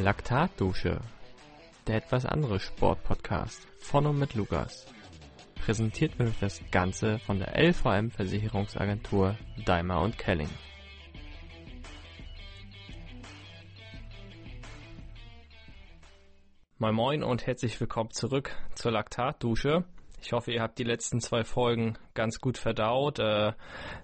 Laktatdusche, 0.00 1.00
der 1.86 1.96
etwas 1.96 2.24
andere 2.24 2.58
Sportpodcast 2.58 3.68
von 3.78 4.06
und 4.06 4.18
mit 4.18 4.34
Lukas. 4.34 4.86
Präsentiert 5.56 6.18
wird 6.18 6.34
das 6.40 6.60
Ganze 6.70 7.18
von 7.18 7.38
der 7.38 7.54
LVM 7.56 8.10
Versicherungsagentur 8.10 9.36
Daimler 9.66 10.00
und 10.00 10.16
Kelling. 10.16 10.48
Moin 16.78 16.94
Moin 16.94 17.22
und 17.22 17.46
herzlich 17.46 17.78
willkommen 17.78 18.10
zurück 18.10 18.56
zur 18.74 18.92
Laktatdusche. 18.92 19.84
Ich 20.22 20.32
hoffe, 20.32 20.52
ihr 20.52 20.60
habt 20.60 20.78
die 20.78 20.84
letzten 20.84 21.20
zwei 21.20 21.44
Folgen 21.44 21.96
ganz 22.14 22.40
gut 22.40 22.58
verdaut. 22.58 23.18
Äh, 23.18 23.52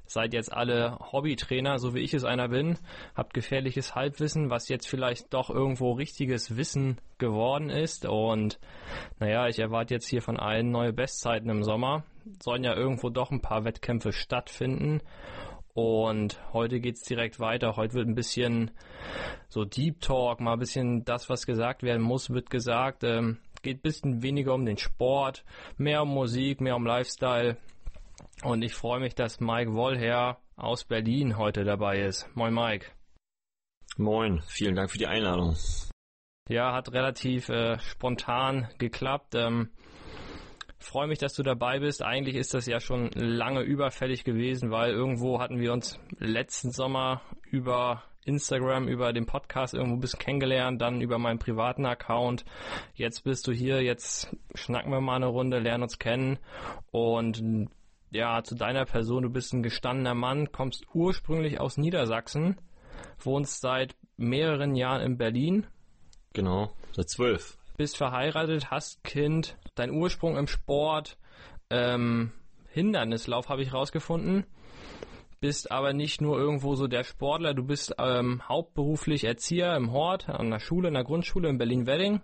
seid 0.06 0.32
jetzt 0.32 0.52
alle 0.52 0.98
Hobbytrainer, 1.12 1.78
so 1.78 1.94
wie 1.94 2.00
ich 2.00 2.14
es 2.14 2.24
einer 2.24 2.48
bin. 2.48 2.78
Habt 3.14 3.34
gefährliches 3.34 3.94
Halbwissen, 3.94 4.48
was 4.48 4.68
jetzt 4.68 4.88
vielleicht 4.88 5.34
doch 5.34 5.50
irgendwo 5.50 5.92
richtiges 5.92 6.56
Wissen 6.56 6.98
geworden 7.18 7.68
ist. 7.68 8.06
Und 8.06 8.58
naja, 9.18 9.46
ich 9.48 9.58
erwarte 9.58 9.94
jetzt 9.94 10.08
hier 10.08 10.22
von 10.22 10.38
allen 10.38 10.70
neue 10.70 10.92
Bestzeiten 10.92 11.50
im 11.50 11.62
Sommer. 11.62 12.04
Sollen 12.42 12.64
ja 12.64 12.74
irgendwo 12.74 13.10
doch 13.10 13.30
ein 13.30 13.42
paar 13.42 13.64
Wettkämpfe 13.64 14.12
stattfinden. 14.12 15.02
Und 15.74 16.40
heute 16.54 16.80
geht's 16.80 17.02
direkt 17.02 17.38
weiter. 17.38 17.76
Heute 17.76 17.92
wird 17.92 18.08
ein 18.08 18.14
bisschen 18.14 18.70
so 19.50 19.66
Deep 19.66 20.00
Talk, 20.00 20.40
mal 20.40 20.54
ein 20.54 20.58
bisschen 20.58 21.04
das, 21.04 21.28
was 21.28 21.44
gesagt 21.44 21.82
werden 21.82 22.00
muss, 22.00 22.30
wird 22.30 22.48
gesagt. 22.48 23.04
Ähm, 23.04 23.36
geht 23.66 23.78
ein 23.78 23.82
bisschen 23.82 24.22
weniger 24.22 24.54
um 24.54 24.64
den 24.64 24.78
Sport, 24.78 25.44
mehr 25.76 26.02
um 26.02 26.10
Musik, 26.10 26.60
mehr 26.60 26.76
um 26.76 26.86
Lifestyle. 26.86 27.56
Und 28.44 28.62
ich 28.62 28.74
freue 28.74 29.00
mich, 29.00 29.16
dass 29.16 29.40
Mike 29.40 29.74
Wollher 29.74 30.38
aus 30.54 30.84
Berlin 30.84 31.36
heute 31.36 31.64
dabei 31.64 32.02
ist. 32.02 32.28
Moin 32.36 32.54
Mike. 32.54 32.86
Moin, 33.96 34.40
vielen 34.46 34.76
Dank 34.76 34.92
für 34.92 34.98
die 34.98 35.08
Einladung. 35.08 35.56
Ja, 36.48 36.74
hat 36.74 36.92
relativ 36.92 37.48
äh, 37.48 37.80
spontan 37.80 38.68
geklappt. 38.78 39.34
Ähm, 39.34 39.70
freue 40.78 41.08
mich, 41.08 41.18
dass 41.18 41.34
du 41.34 41.42
dabei 41.42 41.80
bist. 41.80 42.04
Eigentlich 42.04 42.36
ist 42.36 42.54
das 42.54 42.66
ja 42.66 42.78
schon 42.78 43.10
lange 43.14 43.62
überfällig 43.62 44.22
gewesen, 44.22 44.70
weil 44.70 44.92
irgendwo 44.92 45.40
hatten 45.40 45.58
wir 45.58 45.72
uns 45.72 45.98
letzten 46.18 46.70
Sommer 46.70 47.20
über 47.50 48.04
Instagram, 48.26 48.88
über 48.88 49.12
den 49.12 49.26
Podcast 49.26 49.74
irgendwo 49.74 49.96
ein 49.96 50.00
bisschen 50.00 50.18
kennengelernt, 50.18 50.80
dann 50.80 51.00
über 51.00 51.18
meinen 51.18 51.38
privaten 51.38 51.86
Account. 51.86 52.44
Jetzt 52.94 53.24
bist 53.24 53.46
du 53.46 53.52
hier, 53.52 53.82
jetzt 53.82 54.34
schnacken 54.54 54.90
wir 54.90 55.00
mal 55.00 55.16
eine 55.16 55.26
Runde, 55.26 55.58
lernen 55.58 55.84
uns 55.84 55.98
kennen 55.98 56.38
und 56.90 57.70
ja, 58.10 58.42
zu 58.42 58.54
deiner 58.54 58.84
Person, 58.84 59.24
du 59.24 59.30
bist 59.30 59.52
ein 59.52 59.62
gestandener 59.62 60.14
Mann, 60.14 60.52
kommst 60.52 60.86
ursprünglich 60.94 61.60
aus 61.60 61.76
Niedersachsen, 61.76 62.56
wohnst 63.18 63.60
seit 63.60 63.96
mehreren 64.16 64.74
Jahren 64.74 65.02
in 65.02 65.18
Berlin. 65.18 65.66
Genau, 66.32 66.70
seit 66.92 67.08
zwölf. 67.08 67.58
Bist 67.76 67.96
verheiratet, 67.96 68.70
hast 68.70 69.04
Kind, 69.04 69.56
dein 69.74 69.90
Ursprung 69.90 70.36
im 70.36 70.46
Sport, 70.46 71.18
ähm, 71.70 72.32
Hindernislauf 72.68 73.48
habe 73.48 73.62
ich 73.62 73.72
rausgefunden 73.72 74.46
bist 75.40 75.70
aber 75.70 75.92
nicht 75.92 76.20
nur 76.20 76.38
irgendwo 76.38 76.74
so 76.74 76.86
der 76.86 77.04
Sportler, 77.04 77.54
du 77.54 77.64
bist 77.64 77.94
ähm, 77.98 78.42
hauptberuflich 78.48 79.24
Erzieher 79.24 79.76
im 79.76 79.92
Hort, 79.92 80.28
an 80.28 80.50
der 80.50 80.60
Schule, 80.60 80.88
in 80.88 80.94
der 80.94 81.04
Grundschule 81.04 81.48
in 81.48 81.58
Berlin-Wedding. 81.58 82.20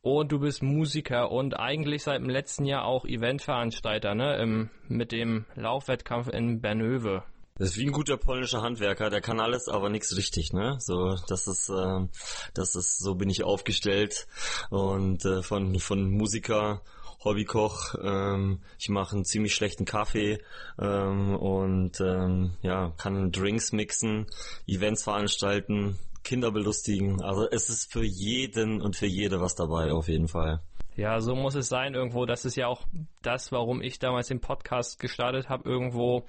Und 0.00 0.32
du 0.32 0.38
bist 0.38 0.62
Musiker 0.62 1.30
und 1.30 1.58
eigentlich 1.58 2.04
seit 2.04 2.20
dem 2.20 2.30
letzten 2.30 2.64
Jahr 2.64 2.84
auch 2.84 3.04
Eventveranstalter, 3.04 4.14
ne, 4.14 4.36
im, 4.40 4.70
mit 4.86 5.12
dem 5.12 5.44
Laufwettkampf 5.54 6.28
in 6.28 6.60
Bernöwe. 6.60 7.24
Das 7.56 7.70
ist 7.70 7.78
wie 7.78 7.86
ein 7.86 7.92
guter 7.92 8.16
polnischer 8.16 8.62
Handwerker, 8.62 9.10
der 9.10 9.20
kann 9.20 9.40
alles, 9.40 9.68
aber 9.68 9.88
nichts 9.88 10.16
richtig, 10.16 10.52
ne? 10.52 10.76
So, 10.78 11.16
das 11.26 11.48
ist, 11.48 11.68
äh, 11.68 12.06
das 12.54 12.76
ist, 12.76 13.00
so 13.00 13.16
bin 13.16 13.28
ich 13.28 13.42
aufgestellt 13.42 14.28
und 14.70 15.24
äh, 15.24 15.42
von 15.42 15.76
von 15.80 16.08
Musiker 16.08 16.82
Hobbykoch. 17.28 17.94
Ähm, 18.02 18.60
ich 18.78 18.88
mache 18.88 19.16
einen 19.16 19.24
ziemlich 19.24 19.54
schlechten 19.54 19.84
Kaffee 19.84 20.38
ähm, 20.80 21.36
und 21.36 22.00
ähm, 22.00 22.52
ja, 22.62 22.92
kann 22.96 23.30
Drinks 23.30 23.72
mixen, 23.72 24.26
Events 24.66 25.04
veranstalten, 25.04 25.98
Kinder 26.24 26.50
belustigen. 26.50 27.22
Also 27.22 27.48
es 27.50 27.68
ist 27.68 27.92
für 27.92 28.04
jeden 28.04 28.80
und 28.80 28.96
für 28.96 29.06
jede 29.06 29.40
was 29.40 29.54
dabei 29.54 29.92
auf 29.92 30.08
jeden 30.08 30.28
Fall. 30.28 30.60
Ja, 30.96 31.20
so 31.20 31.36
muss 31.36 31.54
es 31.54 31.68
sein 31.68 31.94
irgendwo. 31.94 32.26
Das 32.26 32.44
ist 32.44 32.56
ja 32.56 32.66
auch 32.66 32.82
das, 33.22 33.52
warum 33.52 33.82
ich 33.82 34.00
damals 34.00 34.26
den 34.26 34.40
Podcast 34.40 34.98
gestartet 34.98 35.48
habe. 35.48 35.68
Irgendwo, 35.68 36.24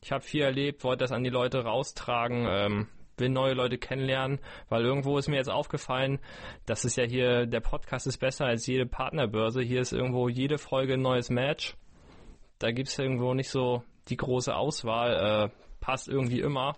ich 0.00 0.12
habe 0.12 0.24
viel 0.24 0.40
erlebt, 0.40 0.82
wollte 0.82 1.04
das 1.04 1.12
an 1.12 1.24
die 1.24 1.30
Leute 1.30 1.64
raustragen. 1.64 2.46
Ähm, 2.48 2.88
will 3.18 3.28
neue 3.28 3.54
Leute 3.54 3.78
kennenlernen, 3.78 4.40
weil 4.68 4.84
irgendwo 4.84 5.18
ist 5.18 5.28
mir 5.28 5.36
jetzt 5.36 5.50
aufgefallen, 5.50 6.18
dass 6.66 6.84
es 6.84 6.96
ja 6.96 7.04
hier, 7.04 7.46
der 7.46 7.60
Podcast 7.60 8.06
ist 8.06 8.18
besser 8.18 8.46
als 8.46 8.66
jede 8.66 8.86
Partnerbörse. 8.86 9.62
Hier 9.62 9.80
ist 9.80 9.92
irgendwo 9.92 10.28
jede 10.28 10.58
Folge 10.58 10.94
ein 10.94 11.02
neues 11.02 11.30
Match. 11.30 11.76
Da 12.58 12.70
gibt 12.70 12.88
es 12.88 12.98
irgendwo 12.98 13.34
nicht 13.34 13.50
so 13.50 13.82
die 14.08 14.16
große 14.16 14.54
Auswahl. 14.54 15.50
Äh, 15.50 15.64
passt 15.80 16.08
irgendwie 16.08 16.40
immer. 16.40 16.76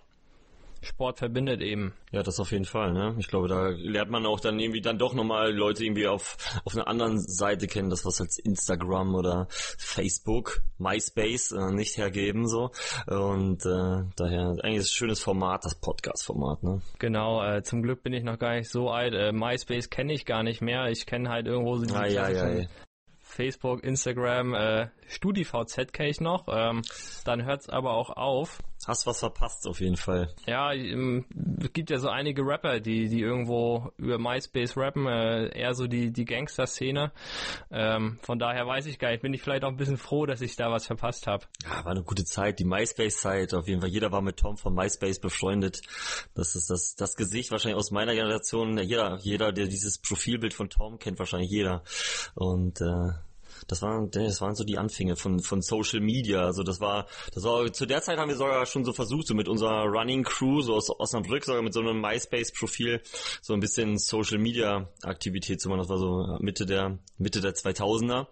Sport 0.81 1.19
verbindet 1.19 1.61
eben. 1.61 1.93
Ja, 2.11 2.23
das 2.23 2.39
auf 2.39 2.51
jeden 2.51 2.65
Fall, 2.65 2.93
ne? 2.93 3.15
Ich 3.19 3.27
glaube, 3.27 3.47
da 3.47 3.67
lernt 3.67 4.09
man 4.09 4.25
auch 4.25 4.39
dann 4.39 4.59
irgendwie 4.59 4.81
dann 4.81 4.97
doch 4.97 5.13
nochmal 5.13 5.53
Leute 5.53 5.83
irgendwie 5.83 6.07
auf, 6.07 6.37
auf 6.65 6.73
einer 6.73 6.87
anderen 6.87 7.19
Seite 7.19 7.67
kennen, 7.67 7.89
das 7.89 8.05
was 8.05 8.21
als 8.21 8.37
Instagram 8.37 9.15
oder 9.15 9.47
Facebook, 9.49 10.61
MySpace 10.77 11.51
äh, 11.51 11.71
nicht 11.71 11.97
hergeben, 11.97 12.47
so. 12.47 12.71
Und 13.07 13.65
äh, 13.65 14.03
daher 14.15 14.55
eigentlich 14.63 14.77
ist 14.77 14.91
ein 14.91 14.97
schönes 14.97 15.19
Format, 15.21 15.65
das 15.65 15.75
Podcast-Format, 15.75 16.63
ne? 16.63 16.81
Genau, 16.99 17.43
äh, 17.43 17.63
zum 17.63 17.81
Glück 17.81 18.03
bin 18.03 18.13
ich 18.13 18.23
noch 18.23 18.39
gar 18.39 18.55
nicht 18.55 18.69
so 18.69 18.89
alt. 18.89 19.13
Äh, 19.13 19.31
MySpace 19.31 19.89
kenne 19.89 20.13
ich 20.13 20.25
gar 20.25 20.43
nicht 20.43 20.61
mehr. 20.61 20.87
Ich 20.89 21.05
kenne 21.05 21.29
halt 21.29 21.47
irgendwo 21.47 21.77
so 21.77 21.85
die 21.85 21.93
ah, 21.93 22.05
ja, 22.05 22.29
ja, 22.29 22.49
ja. 22.49 22.65
Facebook, 23.27 23.83
Instagram, 23.83 24.53
äh, 24.55 24.87
StudiVZ 25.07 25.93
kenne 25.93 26.09
ich 26.09 26.21
noch. 26.21 26.47
Ähm, 26.49 26.81
dann 27.23 27.45
hört's 27.45 27.69
aber 27.69 27.93
auch 27.93 28.09
auf. 28.09 28.59
Hast 28.85 29.07
was 29.07 29.19
verpasst 29.19 29.67
auf 29.67 29.79
jeden 29.79 29.97
Fall. 29.97 30.33
Ja, 30.45 30.71
ähm, 30.71 31.25
es 31.61 31.73
gibt 31.73 31.89
ja 31.89 31.97
so 31.97 32.09
einige 32.09 32.43
Rapper, 32.43 32.79
die 32.79 33.09
die 33.09 33.19
irgendwo 33.19 33.91
über 33.97 34.17
MySpace 34.17 34.77
rappen, 34.77 35.07
äh, 35.07 35.47
eher 35.57 35.73
so 35.73 35.87
die 35.87 36.11
die 36.11 36.25
Gangster-Szene. 36.25 37.11
Ähm, 37.71 38.19
von 38.21 38.39
daher 38.39 38.67
weiß 38.67 38.85
ich 38.85 38.99
gar 38.99 39.11
nicht, 39.11 39.21
bin 39.21 39.33
ich 39.33 39.41
vielleicht 39.41 39.63
auch 39.63 39.69
ein 39.69 39.77
bisschen 39.77 39.97
froh, 39.97 40.25
dass 40.25 40.41
ich 40.41 40.55
da 40.55 40.71
was 40.71 40.85
verpasst 40.85 41.27
habe. 41.27 41.45
Ja, 41.63 41.83
war 41.83 41.91
eine 41.91 42.03
gute 42.03 42.23
Zeit, 42.23 42.59
die 42.59 42.65
MySpace-Zeit. 42.65 43.53
Auf 43.53 43.67
jeden 43.67 43.81
Fall, 43.81 43.89
jeder 43.89 44.11
war 44.11 44.21
mit 44.21 44.37
Tom 44.37 44.57
von 44.57 44.73
MySpace 44.73 45.19
befreundet. 45.19 45.81
Das 46.33 46.55
ist 46.55 46.69
das 46.69 46.95
das 46.95 47.15
Gesicht 47.15 47.51
wahrscheinlich 47.51 47.77
aus 47.77 47.91
meiner 47.91 48.13
Generation. 48.13 48.77
Jeder, 48.77 49.17
jeder, 49.21 49.51
der 49.51 49.67
dieses 49.67 49.97
Profilbild 49.97 50.53
von 50.53 50.69
Tom 50.69 50.99
kennt, 50.99 51.19
wahrscheinlich 51.19 51.49
jeder. 51.49 51.83
Und 52.35 52.79
äh, 52.81 53.09
das 53.67 53.81
waren, 53.81 54.11
das 54.11 54.41
waren 54.41 54.55
so 54.55 54.63
die 54.63 54.77
Anfänge 54.77 55.15
von, 55.15 55.39
von 55.39 55.61
Social 55.61 55.99
Media. 55.99 56.45
Also 56.45 56.63
das 56.63 56.79
war, 56.79 57.07
das 57.33 57.43
war, 57.43 57.71
zu 57.71 57.85
der 57.85 58.01
Zeit 58.01 58.17
haben 58.17 58.29
wir 58.29 58.35
sogar 58.35 58.65
schon 58.65 58.85
so 58.85 58.93
versucht, 58.93 59.27
so 59.27 59.35
mit 59.35 59.47
unserer 59.47 59.85
Running 59.85 60.23
Crew, 60.23 60.61
so 60.61 60.75
aus 60.75 60.89
Osnabrück, 60.89 61.43
sogar 61.45 61.61
mit 61.61 61.73
so 61.73 61.79
einem 61.79 62.01
MySpace-Profil, 62.01 63.01
so 63.41 63.53
ein 63.53 63.59
bisschen 63.59 63.97
Social 63.97 64.37
Media 64.37 64.89
Aktivität 65.03 65.61
zu 65.61 65.69
machen. 65.69 65.79
Das 65.79 65.89
war 65.89 65.97
so 65.97 66.37
Mitte 66.39 66.65
der, 66.65 66.99
Mitte 67.17 67.41
der 67.41 67.53
2000er, 67.53 68.27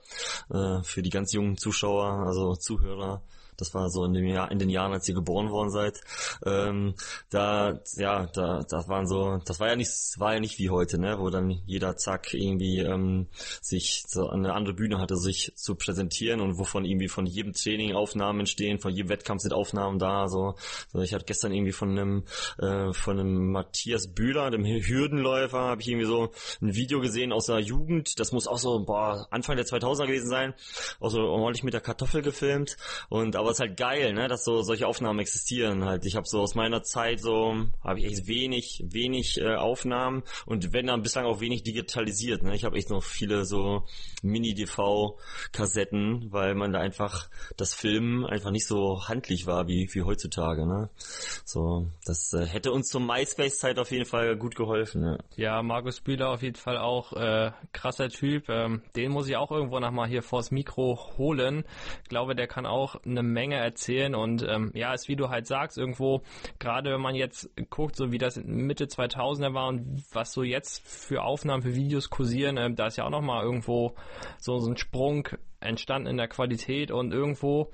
äh, 0.52 0.84
für 0.84 1.02
die 1.02 1.10
ganz 1.10 1.34
jungen 1.34 1.58
Zuschauer, 1.58 2.26
also 2.26 2.56
Zuhörer 2.56 3.22
das 3.58 3.74
war 3.74 3.90
so 3.90 4.06
in 4.06 4.14
dem 4.14 4.26
Jahr, 4.26 4.52
in 4.52 4.60
den 4.60 4.70
Jahren, 4.70 4.94
als 4.94 5.08
ihr 5.08 5.16
geboren 5.16 5.50
worden 5.50 5.70
seid. 5.70 6.02
Ähm, 6.46 6.96
da, 7.30 7.80
ja, 7.96 8.26
da, 8.28 8.64
das 8.68 8.88
waren 8.88 9.08
so, 9.08 9.40
das 9.46 9.60
war 9.60 9.70
ja 9.70 9.76
nicht, 9.76 9.92
war 10.18 10.34
ja 10.34 10.40
nicht 10.40 10.60
wie 10.60 10.70
heute, 10.70 10.98
ne, 10.98 11.18
wo 11.20 11.30
dann 11.30 11.50
jeder 11.66 11.96
zack 11.98 12.34
irgendwie 12.34 12.80
ähm, 12.80 13.28
sich 13.62 14.04
so 14.08 14.30
eine 14.30 14.54
andere 14.54 14.74
Bühne 14.74 15.00
hatte, 15.00 15.18
sich 15.18 15.54
zu 15.56 15.76
präsentieren 15.76 16.42
und 16.42 16.58
wovon 16.58 16.86
irgendwie 16.86 17.08
von 17.08 17.26
jedem 17.26 17.54
Training 17.54 17.94
Aufnahmen 17.96 18.42
entstehen, 18.42 18.80
von 18.80 18.94
jedem 18.94 19.10
Wettkampf 19.10 19.42
sind 19.42 19.54
Aufnahmen 19.54 20.00
da. 20.00 20.28
So, 20.28 20.56
so 20.92 21.02
ich 21.02 21.14
hatte 21.14 21.26
gestern 21.26 21.54
irgendwie 21.54 21.72
von 21.72 21.92
einem, 21.92 22.24
äh, 22.60 22.94
von 22.94 23.20
einem 23.20 23.52
Matthias 23.52 24.14
Bühler, 24.14 24.52
dem 24.52 24.66
Hürdenläufer, 24.66 25.60
habe 25.60 25.82
ich 25.82 25.88
irgendwie 25.88 26.08
so 26.08 26.32
ein 26.62 26.76
Video 26.76 27.00
gesehen 27.00 27.32
aus 27.32 27.48
der 27.48 27.60
Jugend. 27.60 28.20
Das 28.20 28.32
muss 28.32 28.48
auch 28.48 28.58
so, 28.58 28.84
boah, 28.86 29.28
Anfang 29.32 29.56
der 29.56 29.66
2000er 29.66 30.08
gewesen 30.08 30.30
sein. 30.30 30.54
Auch 31.00 31.10
so 31.10 31.20
ordentlich 31.20 31.64
mit 31.64 31.74
der 31.74 31.82
Kartoffel 31.82 32.22
gefilmt 32.22 32.78
und 33.10 33.36
aber 33.36 33.45
es 33.50 33.58
ist 33.58 33.60
halt 33.62 33.78
geil, 33.78 34.14
ne, 34.14 34.28
dass 34.28 34.44
so 34.44 34.62
solche 34.62 34.88
Aufnahmen 34.88 35.20
existieren 35.20 35.86
halt. 35.86 36.06
Ich 36.06 36.16
habe 36.16 36.28
so 36.28 36.42
aus 36.42 36.56
meiner 36.56 36.84
Zeit 36.84 37.22
so 37.22 37.56
habe 37.84 38.00
ich 38.00 38.06
echt 38.06 38.28
wenig 38.28 38.84
wenig 38.88 39.40
äh, 39.40 39.56
Aufnahmen 39.56 40.24
und 40.46 40.74
wenn 40.74 40.88
dann 40.88 41.02
bislang 41.02 41.26
auch 41.26 41.40
wenig 41.40 41.64
digitalisiert, 41.64 42.44
ne. 42.44 42.56
Ich 42.56 42.64
habe 42.64 42.78
echt 42.78 42.90
noch 42.90 43.04
viele 43.04 43.46
so 43.46 43.84
Mini 44.22 44.54
DV 44.54 45.18
Kassetten, 45.52 46.32
weil 46.32 46.56
man 46.56 46.74
da 46.74 46.80
einfach 46.80 47.30
das 47.58 47.74
Filmen 47.74 48.26
einfach 48.26 48.52
nicht 48.52 48.68
so 48.68 49.08
handlich 49.08 49.48
war 49.48 49.68
wie 49.68 49.90
wie 49.92 50.02
heutzutage, 50.04 50.66
ne. 50.66 50.90
So, 51.44 51.88
das 52.06 52.34
äh, 52.34 52.46
hätte 52.46 52.72
uns 52.72 52.88
zur 52.88 53.02
MySpace 53.02 53.60
Zeit 53.60 53.80
auf 53.80 53.92
jeden 53.92 54.06
Fall 54.06 54.36
gut 54.38 54.56
geholfen, 54.56 55.04
ja. 55.04 55.18
Ja, 55.36 55.62
Markus 55.64 56.02
Bühler 56.02 56.30
auf 56.30 56.42
jeden 56.42 56.56
Fall 56.56 56.78
auch 56.78 57.14
äh, 57.14 57.52
krasser 57.72 58.10
Typ. 58.10 58.50
Ähm, 58.50 58.82
den 58.96 59.12
muss 59.12 59.28
ich 59.28 59.36
auch 59.38 59.52
irgendwo 59.52 59.80
noch 59.80 59.92
mal 59.92 60.08
hier 60.08 60.22
vors 60.22 60.52
Mikro 60.52 61.00
holen. 61.18 61.66
Ich 62.04 62.10
glaube, 62.10 62.36
der 62.36 62.48
kann 62.48 62.66
auch 62.66 62.96
eine 63.04 63.24
Menge 63.36 63.58
erzählen 63.58 64.16
und 64.16 64.44
ähm, 64.48 64.72
ja, 64.74 64.94
ist 64.94 65.08
wie 65.10 65.16
du 65.16 65.30
halt 65.30 65.46
sagst, 65.46 65.78
irgendwo, 65.78 66.24
gerade 66.58 66.92
wenn 66.92 67.02
man 67.02 67.14
jetzt 67.14 67.50
guckt, 67.70 67.96
so 67.96 68.12
wie 68.12 68.18
das 68.18 68.38
Mitte 68.38 68.86
2000er 68.86 69.54
war 69.54 69.68
und 69.68 70.04
was 70.14 70.32
so 70.32 70.42
jetzt 70.42 70.82
für 70.88 71.22
Aufnahmen, 71.22 71.62
für 71.62 71.76
Videos 71.76 72.10
kursieren, 72.10 72.58
äh, 72.58 72.74
da 72.74 72.88
ist 72.88 72.98
ja 72.98 73.06
auch 73.06 73.12
nochmal 73.12 73.44
irgendwo 73.44 73.94
so, 74.40 74.58
so 74.60 74.72
ein 74.72 74.78
Sprung 74.78 75.28
entstanden 75.60 76.08
in 76.08 76.18
der 76.18 76.28
Qualität 76.28 76.92
und 76.92 77.14
irgendwo, 77.14 77.72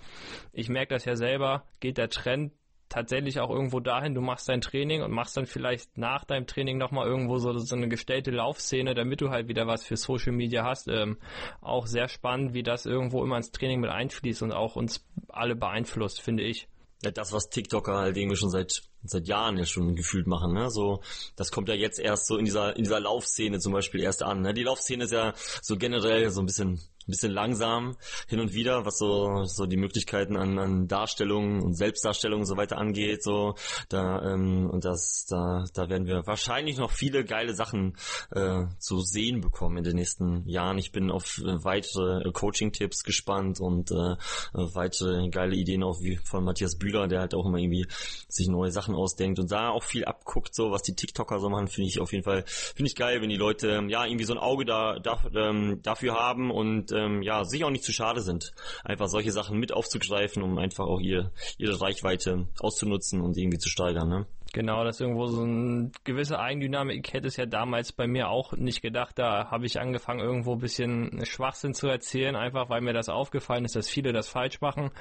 ich 0.51 0.69
merke 0.69 0.95
das 0.95 1.05
ja 1.05 1.15
selber, 1.15 1.63
geht 1.79 1.97
der 1.97 2.09
Trend 2.09 2.53
tatsächlich 2.91 3.39
auch 3.39 3.49
irgendwo 3.49 3.79
dahin, 3.79 4.13
du 4.13 4.21
machst 4.21 4.49
dein 4.49 4.61
Training 4.61 5.01
und 5.01 5.11
machst 5.11 5.37
dann 5.37 5.45
vielleicht 5.45 5.97
nach 5.97 6.25
deinem 6.25 6.45
Training 6.45 6.77
nochmal 6.77 7.07
irgendwo 7.07 7.37
so, 7.37 7.57
so 7.57 7.75
eine 7.75 7.87
gestellte 7.87 8.31
Laufszene, 8.31 8.93
damit 8.93 9.21
du 9.21 9.29
halt 9.29 9.47
wieder 9.47 9.65
was 9.65 9.83
für 9.83 9.97
Social 9.97 10.33
Media 10.33 10.63
hast. 10.63 10.87
Ähm, 10.87 11.17
auch 11.61 11.87
sehr 11.87 12.09
spannend, 12.09 12.53
wie 12.53 12.63
das 12.63 12.85
irgendwo 12.85 13.23
immer 13.23 13.37
ins 13.37 13.51
Training 13.51 13.79
mit 13.79 13.89
einfließt 13.89 14.43
und 14.43 14.51
auch 14.51 14.75
uns 14.75 15.07
alle 15.29 15.55
beeinflusst, 15.55 16.21
finde 16.21 16.43
ich. 16.43 16.67
Ja, 17.01 17.11
das, 17.11 17.31
was 17.33 17.49
TikToker 17.49 17.97
halt 17.97 18.17
irgendwie 18.17 18.35
schon 18.35 18.49
seit 18.49 18.83
seit 19.03 19.27
Jahren 19.27 19.57
ja 19.57 19.65
schon 19.65 19.95
gefühlt 19.95 20.27
machen, 20.27 20.53
ne? 20.53 20.69
So, 20.69 21.01
das 21.35 21.51
kommt 21.51 21.69
ja 21.69 21.75
jetzt 21.75 21.99
erst 21.99 22.27
so 22.27 22.37
in 22.37 22.45
dieser 22.45 22.75
in 22.75 22.83
dieser 22.83 22.99
Laufszene 22.99 23.59
zum 23.59 23.73
Beispiel 23.73 24.01
erst 24.01 24.23
an. 24.23 24.41
Ne? 24.41 24.53
Die 24.53 24.63
Laufszene 24.63 25.05
ist 25.05 25.11
ja 25.11 25.33
so 25.61 25.77
generell 25.77 26.29
so 26.29 26.41
ein 26.41 26.45
bisschen 26.45 26.81
ein 27.07 27.11
bisschen 27.11 27.31
langsam 27.31 27.97
hin 28.27 28.39
und 28.39 28.53
wieder, 28.53 28.85
was 28.85 28.97
so 28.97 29.43
so 29.45 29.65
die 29.65 29.77
Möglichkeiten 29.77 30.37
an, 30.37 30.59
an 30.59 30.87
Darstellungen 30.87 31.61
und 31.61 31.73
Selbstdarstellungen 31.73 32.43
und 32.43 32.47
so 32.47 32.57
weiter 32.57 32.77
angeht. 32.77 33.23
So 33.23 33.55
da 33.89 34.21
ähm, 34.21 34.69
und 34.69 34.85
das 34.85 35.25
da 35.27 35.65
da 35.73 35.89
werden 35.89 36.05
wir 36.05 36.25
wahrscheinlich 36.27 36.77
noch 36.77 36.91
viele 36.91 37.25
geile 37.25 37.55
Sachen 37.55 37.97
äh, 38.31 38.65
zu 38.77 39.01
sehen 39.01 39.41
bekommen 39.41 39.77
in 39.77 39.83
den 39.83 39.95
nächsten 39.95 40.47
Jahren. 40.47 40.77
Ich 40.77 40.91
bin 40.91 41.09
auf 41.09 41.39
äh, 41.39 41.63
weitere 41.63 42.31
Coaching-Tipps 42.31 43.03
gespannt 43.03 43.59
und 43.59 43.91
äh, 43.91 44.15
weitere 44.53 45.27
geile 45.29 45.55
Ideen 45.55 45.83
auch 45.83 46.01
wie 46.01 46.17
von 46.17 46.43
Matthias 46.43 46.77
Bühler, 46.77 47.07
der 47.07 47.21
halt 47.21 47.33
auch 47.33 47.45
immer 47.45 47.57
irgendwie 47.57 47.87
sich 48.27 48.47
neue 48.47 48.71
Sachen 48.71 48.90
ausdenkt 48.95 49.39
und 49.39 49.51
da 49.51 49.69
auch 49.69 49.83
viel 49.83 50.05
abguckt, 50.05 50.55
so 50.55 50.71
was 50.71 50.83
die 50.83 50.95
TikToker 50.95 51.39
so 51.39 51.49
machen, 51.49 51.67
finde 51.67 51.89
ich 51.89 51.99
auf 51.99 52.11
jeden 52.11 52.23
Fall 52.23 52.43
finde 52.45 52.87
ich 52.87 52.95
geil, 52.95 53.21
wenn 53.21 53.29
die 53.29 53.37
Leute 53.37 53.83
ja 53.87 54.05
irgendwie 54.05 54.25
so 54.25 54.33
ein 54.33 54.39
Auge 54.39 54.65
da, 54.65 54.99
da 54.99 55.19
ähm, 55.35 55.79
dafür 55.81 56.15
haben 56.15 56.51
und 56.51 56.91
ähm, 56.91 57.21
ja, 57.21 57.43
sich 57.43 57.63
auch 57.63 57.69
nicht 57.69 57.83
zu 57.83 57.93
schade 57.93 58.21
sind, 58.21 58.53
einfach 58.83 59.07
solche 59.07 59.31
Sachen 59.31 59.57
mit 59.57 59.73
aufzugreifen, 59.73 60.43
um 60.43 60.57
einfach 60.57 60.85
auch 60.85 60.99
ihr, 60.99 61.31
ihre 61.57 61.79
Reichweite 61.79 62.47
auszunutzen 62.59 63.21
und 63.21 63.37
irgendwie 63.37 63.57
zu 63.57 63.69
steigern. 63.69 64.09
Ne? 64.09 64.25
Genau, 64.53 64.83
das 64.83 64.97
ist 64.97 65.01
irgendwo 65.01 65.27
so 65.27 65.43
eine 65.43 65.91
gewisse 66.03 66.37
Eigendynamik. 66.37 67.13
Hätte 67.13 67.27
es 67.27 67.37
ja 67.37 67.45
damals 67.45 67.93
bei 67.93 68.05
mir 68.05 68.29
auch 68.29 68.51
nicht 68.51 68.81
gedacht. 68.81 69.17
Da 69.17 69.49
habe 69.49 69.65
ich 69.65 69.79
angefangen, 69.79 70.19
irgendwo 70.19 70.53
ein 70.53 70.59
bisschen 70.59 71.25
Schwachsinn 71.25 71.73
zu 71.73 71.87
erzählen, 71.87 72.35
einfach 72.35 72.69
weil 72.69 72.81
mir 72.81 72.93
das 72.93 73.07
aufgefallen 73.07 73.63
ist, 73.63 73.77
dass 73.77 73.89
viele 73.89 74.11
das 74.11 74.27
falsch 74.27 74.59
machen. 74.59 74.91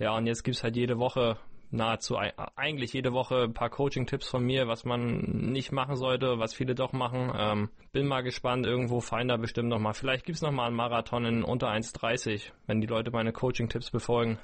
Ja, 0.00 0.16
und 0.16 0.26
jetzt 0.26 0.42
gibt's 0.42 0.64
halt 0.64 0.74
jede 0.74 0.98
Woche 0.98 1.38
nahezu 1.70 2.16
eigentlich 2.56 2.92
jede 2.92 3.12
Woche 3.12 3.42
ein 3.44 3.54
paar 3.54 3.70
Coaching-Tipps 3.70 4.28
von 4.28 4.44
mir, 4.44 4.68
was 4.68 4.84
man 4.84 5.20
nicht 5.52 5.72
machen 5.72 5.96
sollte, 5.96 6.38
was 6.38 6.54
viele 6.54 6.74
doch 6.74 6.92
machen. 6.92 7.32
Ähm, 7.36 7.68
bin 7.92 8.06
mal 8.06 8.22
gespannt, 8.22 8.66
irgendwo 8.66 9.00
feiner 9.00 9.38
bestimmt 9.38 9.68
nochmal. 9.68 9.94
Vielleicht 9.94 10.24
gibt's 10.24 10.42
noch 10.42 10.52
mal 10.52 10.66
einen 10.66 10.76
Marathon 10.76 11.24
in 11.24 11.42
unter 11.42 11.68
1,30, 11.68 12.52
wenn 12.66 12.80
die 12.80 12.86
Leute 12.86 13.10
meine 13.10 13.32
Coaching-Tipps 13.32 13.90
befolgen. 13.90 14.38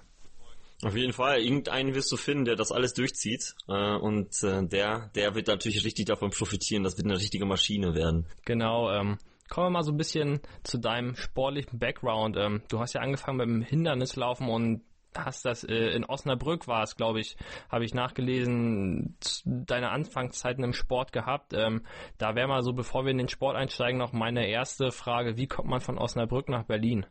Auf 0.82 0.97
jeden 0.97 1.12
Fall, 1.12 1.41
irgendeinen 1.41 1.94
wirst 1.94 2.12
du 2.12 2.17
finden, 2.17 2.44
der 2.44 2.56
das 2.56 2.73
alles 2.73 2.93
durchzieht 2.94 3.55
äh, 3.69 3.94
und 3.97 4.43
äh, 4.43 4.67
der, 4.67 5.11
der 5.15 5.35
wird 5.35 5.47
natürlich 5.47 5.85
richtig 5.85 6.06
davon 6.06 6.31
profitieren, 6.31 6.82
das 6.82 6.99
wird 6.99 7.06
eine 7.06 7.19
richtige 7.19 7.47
Maschine 7.47 7.94
werden. 7.94 8.27
Genau, 8.44 8.91
ähm, 8.91 9.19
Kommen 9.49 9.67
wir 9.67 9.70
mal 9.70 9.82
so 9.82 9.93
ein 9.93 9.99
bisschen 9.99 10.41
zu 10.62 10.79
deinem 10.79 11.17
sportlichen 11.17 11.79
Background. 11.79 12.37
Ähm, 12.37 12.62
du 12.69 12.81
hast 12.81 12.94
ja 12.94 13.03
angefangen 13.03 13.37
mit 13.37 13.47
dem 13.47 13.62
Hindernislaufen 13.62 14.49
und 14.49 14.82
hast 15.19 15.45
das 15.45 15.65
äh, 15.65 15.91
in 15.91 16.05
Osnabrück 16.05 16.69
war 16.69 16.83
es, 16.83 16.97
glaube 16.97 17.21
ich, 17.21 17.37
habe 17.69 17.85
ich 17.85 17.95
nachgelesen, 17.95 19.17
deine 19.45 19.91
Anfangszeiten 19.91 20.65
im 20.65 20.73
Sport 20.73 21.13
gehabt. 21.13 21.53
Ähm, 21.55 21.83
da 22.19 22.35
wäre 22.35 22.49
mal 22.49 22.63
so, 22.63 22.73
bevor 22.73 23.05
wir 23.05 23.11
in 23.11 23.19
den 23.19 23.29
Sport 23.29 23.57
einsteigen, 23.57 23.99
noch 23.99 24.13
meine 24.13 24.47
erste 24.47 24.93
Frage, 24.93 25.37
wie 25.37 25.47
kommt 25.47 25.69
man 25.69 25.81
von 25.81 25.99
Osnabrück 25.99 26.49
nach 26.49 26.65
Berlin? 26.65 27.07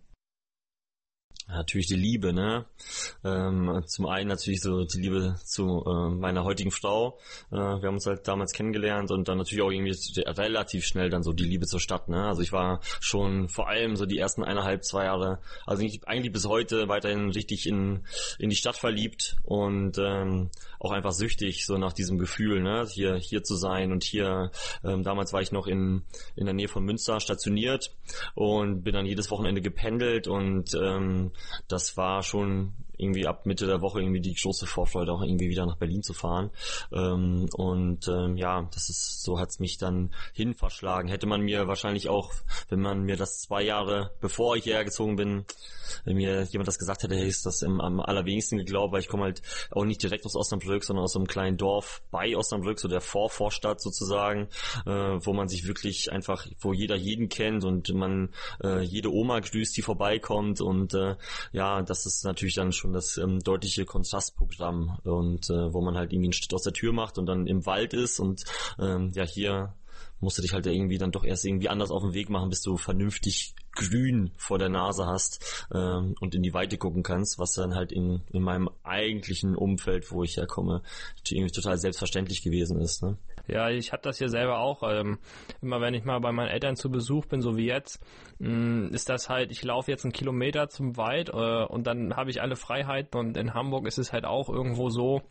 Natürlich 1.48 1.88
die 1.88 1.96
Liebe, 1.96 2.34
ne? 2.34 2.66
Ähm, 3.24 3.84
zum 3.86 4.08
einen 4.08 4.30
natürlich 4.30 4.62
so 4.62 4.86
die 4.86 5.02
Liebe 5.02 5.36
zu 5.44 5.84
äh, 5.86 6.10
meiner 6.10 6.44
heutigen 6.44 6.72
Frau. 6.72 7.20
Äh, 7.52 7.56
wir 7.56 7.88
haben 7.88 7.96
uns 7.96 8.06
halt 8.06 8.28
damals 8.28 8.54
kennengelernt 8.54 9.12
und 9.12 9.28
dann 9.28 9.38
natürlich 9.38 9.62
auch 9.62 9.72
irgendwie 9.72 9.94
relativ 10.22 10.86
schnell 10.86 11.10
dann 11.10 11.22
so 11.22 11.34
die 11.34 11.44
Liebe 11.44 11.66
zur 11.66 11.80
Stadt, 11.82 12.08
ne? 12.08 12.26
Also 12.26 12.42
ich 12.42 12.54
war 12.54 12.80
schon 13.02 13.50
vor 13.50 13.68
allem 13.68 13.96
so 13.96 14.06
die 14.06 14.18
ersten 14.18 14.44
eineinhalb, 14.44 14.86
zwei 14.86 15.06
Jahre, 15.06 15.40
also 15.66 15.86
eigentlich 16.06 16.32
bis 16.32 16.46
heute 16.46 16.88
weiterhin 16.88 17.30
richtig 17.30 17.68
in, 17.68 18.06
in 18.40 18.50
die 18.50 18.56
Stadt 18.56 18.78
verliebt 18.78 19.36
und 19.44 19.98
ähm, 19.98 20.50
auch 20.84 20.92
einfach 20.92 21.12
süchtig 21.12 21.66
so 21.66 21.78
nach 21.78 21.94
diesem 21.94 22.18
Gefühl, 22.18 22.62
ne? 22.62 22.86
Hier, 22.90 23.16
hier 23.16 23.44
zu 23.44 23.56
sein 23.56 23.92
und 23.92 24.04
hier, 24.04 24.52
ähm, 24.84 25.04
damals 25.04 25.34
war 25.34 25.42
ich 25.42 25.52
noch 25.52 25.68
in, 25.68 26.04
in 26.36 26.46
der 26.46 26.54
Nähe 26.54 26.68
von 26.68 26.84
Münster 26.84 27.20
stationiert 27.20 27.96
und 28.36 28.84
bin 28.84 28.94
dann 28.94 29.06
jedes 29.06 29.32
Wochenende 29.32 29.62
gependelt 29.62 30.28
und 30.28 30.74
ähm, 30.76 31.32
das 31.68 31.96
war 31.98 32.24
schon 32.24 32.74
irgendwie 32.98 33.28
ab 33.28 33.46
Mitte 33.46 33.66
der 33.66 33.82
Woche 33.82 34.02
irgendwie 34.02 34.22
die 34.22 34.36
große 34.36 34.68
Vorfreude, 34.68 35.12
auch 35.12 35.22
irgendwie 35.22 35.50
wieder 35.50 35.66
nach 35.66 35.78
Berlin 35.78 36.04
zu 36.04 36.14
fahren. 36.14 36.52
Ähm, 36.92 37.48
und 37.54 38.08
ähm, 38.08 38.38
ja, 38.38 38.68
das 38.74 38.90
ist, 38.90 39.24
so 39.24 39.40
hat's 39.40 39.60
mich 39.60 39.78
dann 39.78 40.14
hin 40.34 40.54
verschlagen. 40.54 41.08
Hätte 41.08 41.28
man 41.28 41.42
mir 41.42 41.68
wahrscheinlich 41.68 42.10
auch, 42.10 42.32
wenn 42.70 42.82
man 42.82 43.02
mir 43.04 43.18
das 43.18 43.40
zwei 43.40 43.64
Jahre 43.64 44.12
bevor 44.22 44.56
ich 44.56 44.64
hierher 44.64 44.86
gezogen 44.86 45.16
bin, 45.16 45.46
wenn 46.06 46.16
mir 46.16 46.44
jemand 46.44 46.68
das 46.68 46.80
gesagt 46.80 47.04
hätte, 47.04 47.16
hätte 47.16 47.28
ich 47.28 47.42
das 47.44 47.62
im, 47.62 47.82
am 47.82 48.00
allerwenigsten 48.00 48.58
geglaubt, 48.58 48.94
weil 48.94 49.02
ich 49.02 49.08
komme 49.08 49.24
halt 49.24 49.42
auch 49.72 49.86
nicht 49.86 50.02
direkt 50.02 50.26
aus 50.26 50.36
Osnabrück, 50.36 50.84
sondern 50.84 51.04
aus 51.04 51.14
so 51.14 51.20
einem 51.20 51.28
kleinen 51.28 51.58
Dorf 51.58 52.02
bei 52.12 52.36
Osnabrück, 52.36 52.80
so 52.80 52.88
der 52.88 53.02
Vorvorstadt 53.02 53.82
sozusagen, 53.82 54.48
äh, 54.86 54.92
wo 54.92 55.34
man 55.34 55.48
sich 55.48 55.68
wirklich 55.68 56.12
einfach, 56.12 56.48
wo 56.60 56.74
jeder 56.74 56.96
jeden 56.96 57.30
kennt 57.30 57.64
und 57.64 57.94
man 57.94 58.30
äh, 58.64 58.82
jede 58.82 59.12
Oma 59.12 59.40
grüßt, 59.40 59.76
die 59.76 59.82
vorbeikommt 59.82 60.62
und 60.62 60.94
äh, 60.94 61.16
ja, 61.52 61.82
das 61.82 62.06
ist 62.06 62.24
natürlich 62.24 62.56
dann 62.56 62.72
schon 62.72 62.83
das 62.92 63.18
ähm, 63.18 63.40
deutliche 63.40 63.86
Kontrastprogramm 63.86 64.98
und 65.04 65.50
äh, 65.50 65.74
wo 65.74 65.82
man 65.82 65.96
halt 65.96 66.12
irgendwie 66.12 66.28
einen 66.28 66.34
Schritt 66.34 66.54
aus 66.54 66.64
der 66.64 66.74
Tür 66.74 66.92
macht 66.92 67.18
und 67.18 67.28
dann 67.28 67.48
im 67.48 67.66
Wald 67.66 67.94
ist 67.94 68.20
und 68.20 68.44
ähm, 68.80 69.12
ja 69.14 69.24
hier 69.24 69.74
musst 70.20 70.38
du 70.38 70.42
dich 70.42 70.54
halt 70.54 70.66
irgendwie 70.66 70.98
dann 70.98 71.12
doch 71.12 71.24
erst 71.24 71.46
irgendwie 71.46 71.70
anders 71.70 71.92
auf 71.92 72.02
den 72.02 72.14
Weg 72.14 72.30
machen, 72.30 72.50
bis 72.50 72.62
du 72.62 72.78
vernünftig 72.78 73.54
grün 73.74 74.32
vor 74.38 74.58
der 74.58 74.70
Nase 74.70 75.06
hast 75.06 75.68
ähm, 75.74 76.16
und 76.20 76.34
in 76.34 76.44
die 76.44 76.54
Weite 76.54 76.78
gucken 76.78 77.04
kannst, 77.04 77.40
was 77.40 77.54
dann 77.54 77.76
halt 77.76 77.92
in, 77.92 78.22
in 78.32 78.42
meinem 78.42 78.70
eigentlichen 78.84 79.56
Umfeld, 79.56 80.12
wo 80.12 80.24
ich 80.24 80.38
herkomme, 80.38 80.82
irgendwie 81.30 81.52
total 81.52 81.78
selbstverständlich 81.78 82.42
gewesen 82.42 82.80
ist. 82.80 83.04
Ne? 83.04 83.18
Ja, 83.48 83.70
ich 83.70 83.92
habe 83.92 84.02
das 84.02 84.18
hier 84.18 84.30
selber 84.30 84.60
auch. 84.60 84.84
Ähm, 84.84 85.20
immer 85.62 85.82
wenn 85.82 85.94
ich 85.94 86.06
mal 86.06 86.20
bei 86.20 86.32
meinen 86.32 86.50
Eltern 86.50 86.76
zu 86.76 86.90
Besuch 86.90 87.26
bin, 87.26 87.42
so 87.42 87.58
wie 87.58 87.66
jetzt, 87.66 88.00
mh, 88.40 88.50
mm, 88.50 88.94
ist 88.94 89.10
das 89.10 89.30
halt, 89.30 89.52
ich 89.52 89.64
laufe 89.64 89.92
jetzt 89.92 90.06
einen 90.06 90.14
Kilometer 90.14 90.70
zum 90.70 90.96
Wald 90.98 91.30
äh, 91.30 91.66
und 91.66 91.86
dann 91.86 92.16
habe 92.16 92.30
ich 92.30 92.42
alle 92.42 92.56
Freiheiten 92.56 93.20
und 93.20 93.38
in 93.38 93.54
Hamburg 93.54 93.88
ist 93.88 93.98
es 93.98 94.14
halt 94.14 94.26
auch 94.26 94.50
irgendwo 94.50 94.90
so, 94.90 95.22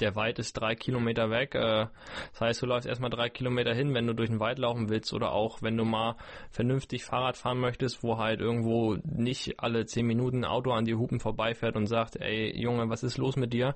der 0.00 0.14
Wald 0.14 0.38
ist 0.38 0.52
drei 0.54 0.74
Kilometer 0.74 1.30
weg. 1.30 1.54
Äh, 1.54 1.86
das 2.32 2.40
heißt, 2.40 2.62
du 2.62 2.66
läufst 2.66 2.86
erstmal 2.86 3.10
drei 3.10 3.28
Kilometer 3.28 3.74
hin, 3.74 3.94
wenn 3.94 4.06
du 4.06 4.14
durch 4.14 4.28
den 4.28 4.40
Wald 4.40 4.58
laufen 4.58 4.88
willst 4.88 5.12
oder 5.12 5.32
auch 5.32 5.62
wenn 5.62 5.76
du 5.76 5.84
mal 5.84 6.16
vernünftig 6.50 7.04
Fahrrad 7.04 7.36
fahren 7.36 7.58
möchtest, 7.58 8.02
wo 8.02 8.18
halt 8.18 8.40
irgendwo 8.40 8.96
nicht 9.04 9.58
alle 9.58 9.86
zehn 9.86 10.06
Minuten 10.06 10.38
ein 10.38 10.50
Auto 10.50 10.72
an 10.72 10.84
die 10.84 10.94
Hupen 10.94 11.20
vorbeifährt 11.20 11.76
und 11.76 11.86
sagt, 11.86 12.16
ey 12.16 12.54
Junge, 12.60 12.88
was 12.88 13.02
ist 13.02 13.18
los 13.18 13.36
mit 13.36 13.52
dir? 13.52 13.74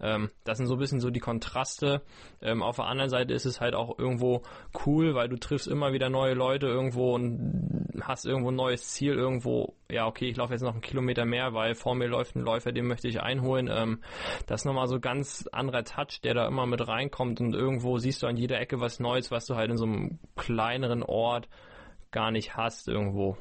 Ähm, 0.00 0.30
das 0.44 0.58
sind 0.58 0.66
so 0.66 0.74
ein 0.74 0.78
bisschen 0.78 1.00
so 1.00 1.10
die 1.10 1.20
Kontraste. 1.20 2.02
Ähm, 2.42 2.62
auf 2.62 2.76
der 2.76 2.86
anderen 2.86 3.10
Seite 3.10 3.32
ist 3.32 3.46
es 3.46 3.60
halt 3.60 3.74
auch 3.74 3.98
irgendwo 3.98 4.42
cool, 4.84 5.14
weil 5.14 5.28
du 5.28 5.36
triffst 5.36 5.68
immer 5.68 5.92
wieder 5.92 6.10
neue 6.10 6.34
Leute 6.34 6.66
irgendwo 6.66 7.14
und 7.14 7.88
hast 8.02 8.26
irgendwo 8.26 8.50
ein 8.50 8.56
neues 8.56 8.88
Ziel 8.88 9.14
irgendwo. 9.14 9.74
Ja, 9.90 10.06
okay, 10.06 10.28
ich 10.28 10.36
laufe 10.36 10.52
jetzt 10.52 10.62
noch 10.62 10.72
einen 10.72 10.80
Kilometer 10.80 11.24
mehr, 11.24 11.54
weil 11.54 11.76
vor 11.76 11.94
mir 11.94 12.08
läuft 12.08 12.34
ein 12.34 12.40
Läufer, 12.40 12.72
den 12.72 12.86
möchte 12.86 13.06
ich 13.06 13.20
einholen. 13.20 13.68
Ähm, 13.70 14.02
das 14.46 14.62
ist 14.62 14.64
nochmal 14.64 14.88
so 14.88 14.98
ganz 14.98 15.48
anderer 15.52 15.84
Touch, 15.84 16.20
der 16.24 16.34
da 16.34 16.48
immer 16.48 16.66
mit 16.66 16.86
reinkommt 16.86 17.40
und 17.40 17.54
irgendwo 17.54 17.98
siehst 17.98 18.22
du 18.22 18.26
an 18.26 18.36
jeder 18.36 18.58
Ecke 18.58 18.80
was 18.80 18.98
Neues, 18.98 19.30
was 19.30 19.46
du 19.46 19.54
halt 19.54 19.70
in 19.70 19.76
so 19.76 19.84
einem 19.84 20.18
kleineren 20.34 21.04
Ort 21.04 21.48
gar 22.10 22.32
nicht 22.32 22.56
hast 22.56 22.88
irgendwo. 22.88 23.36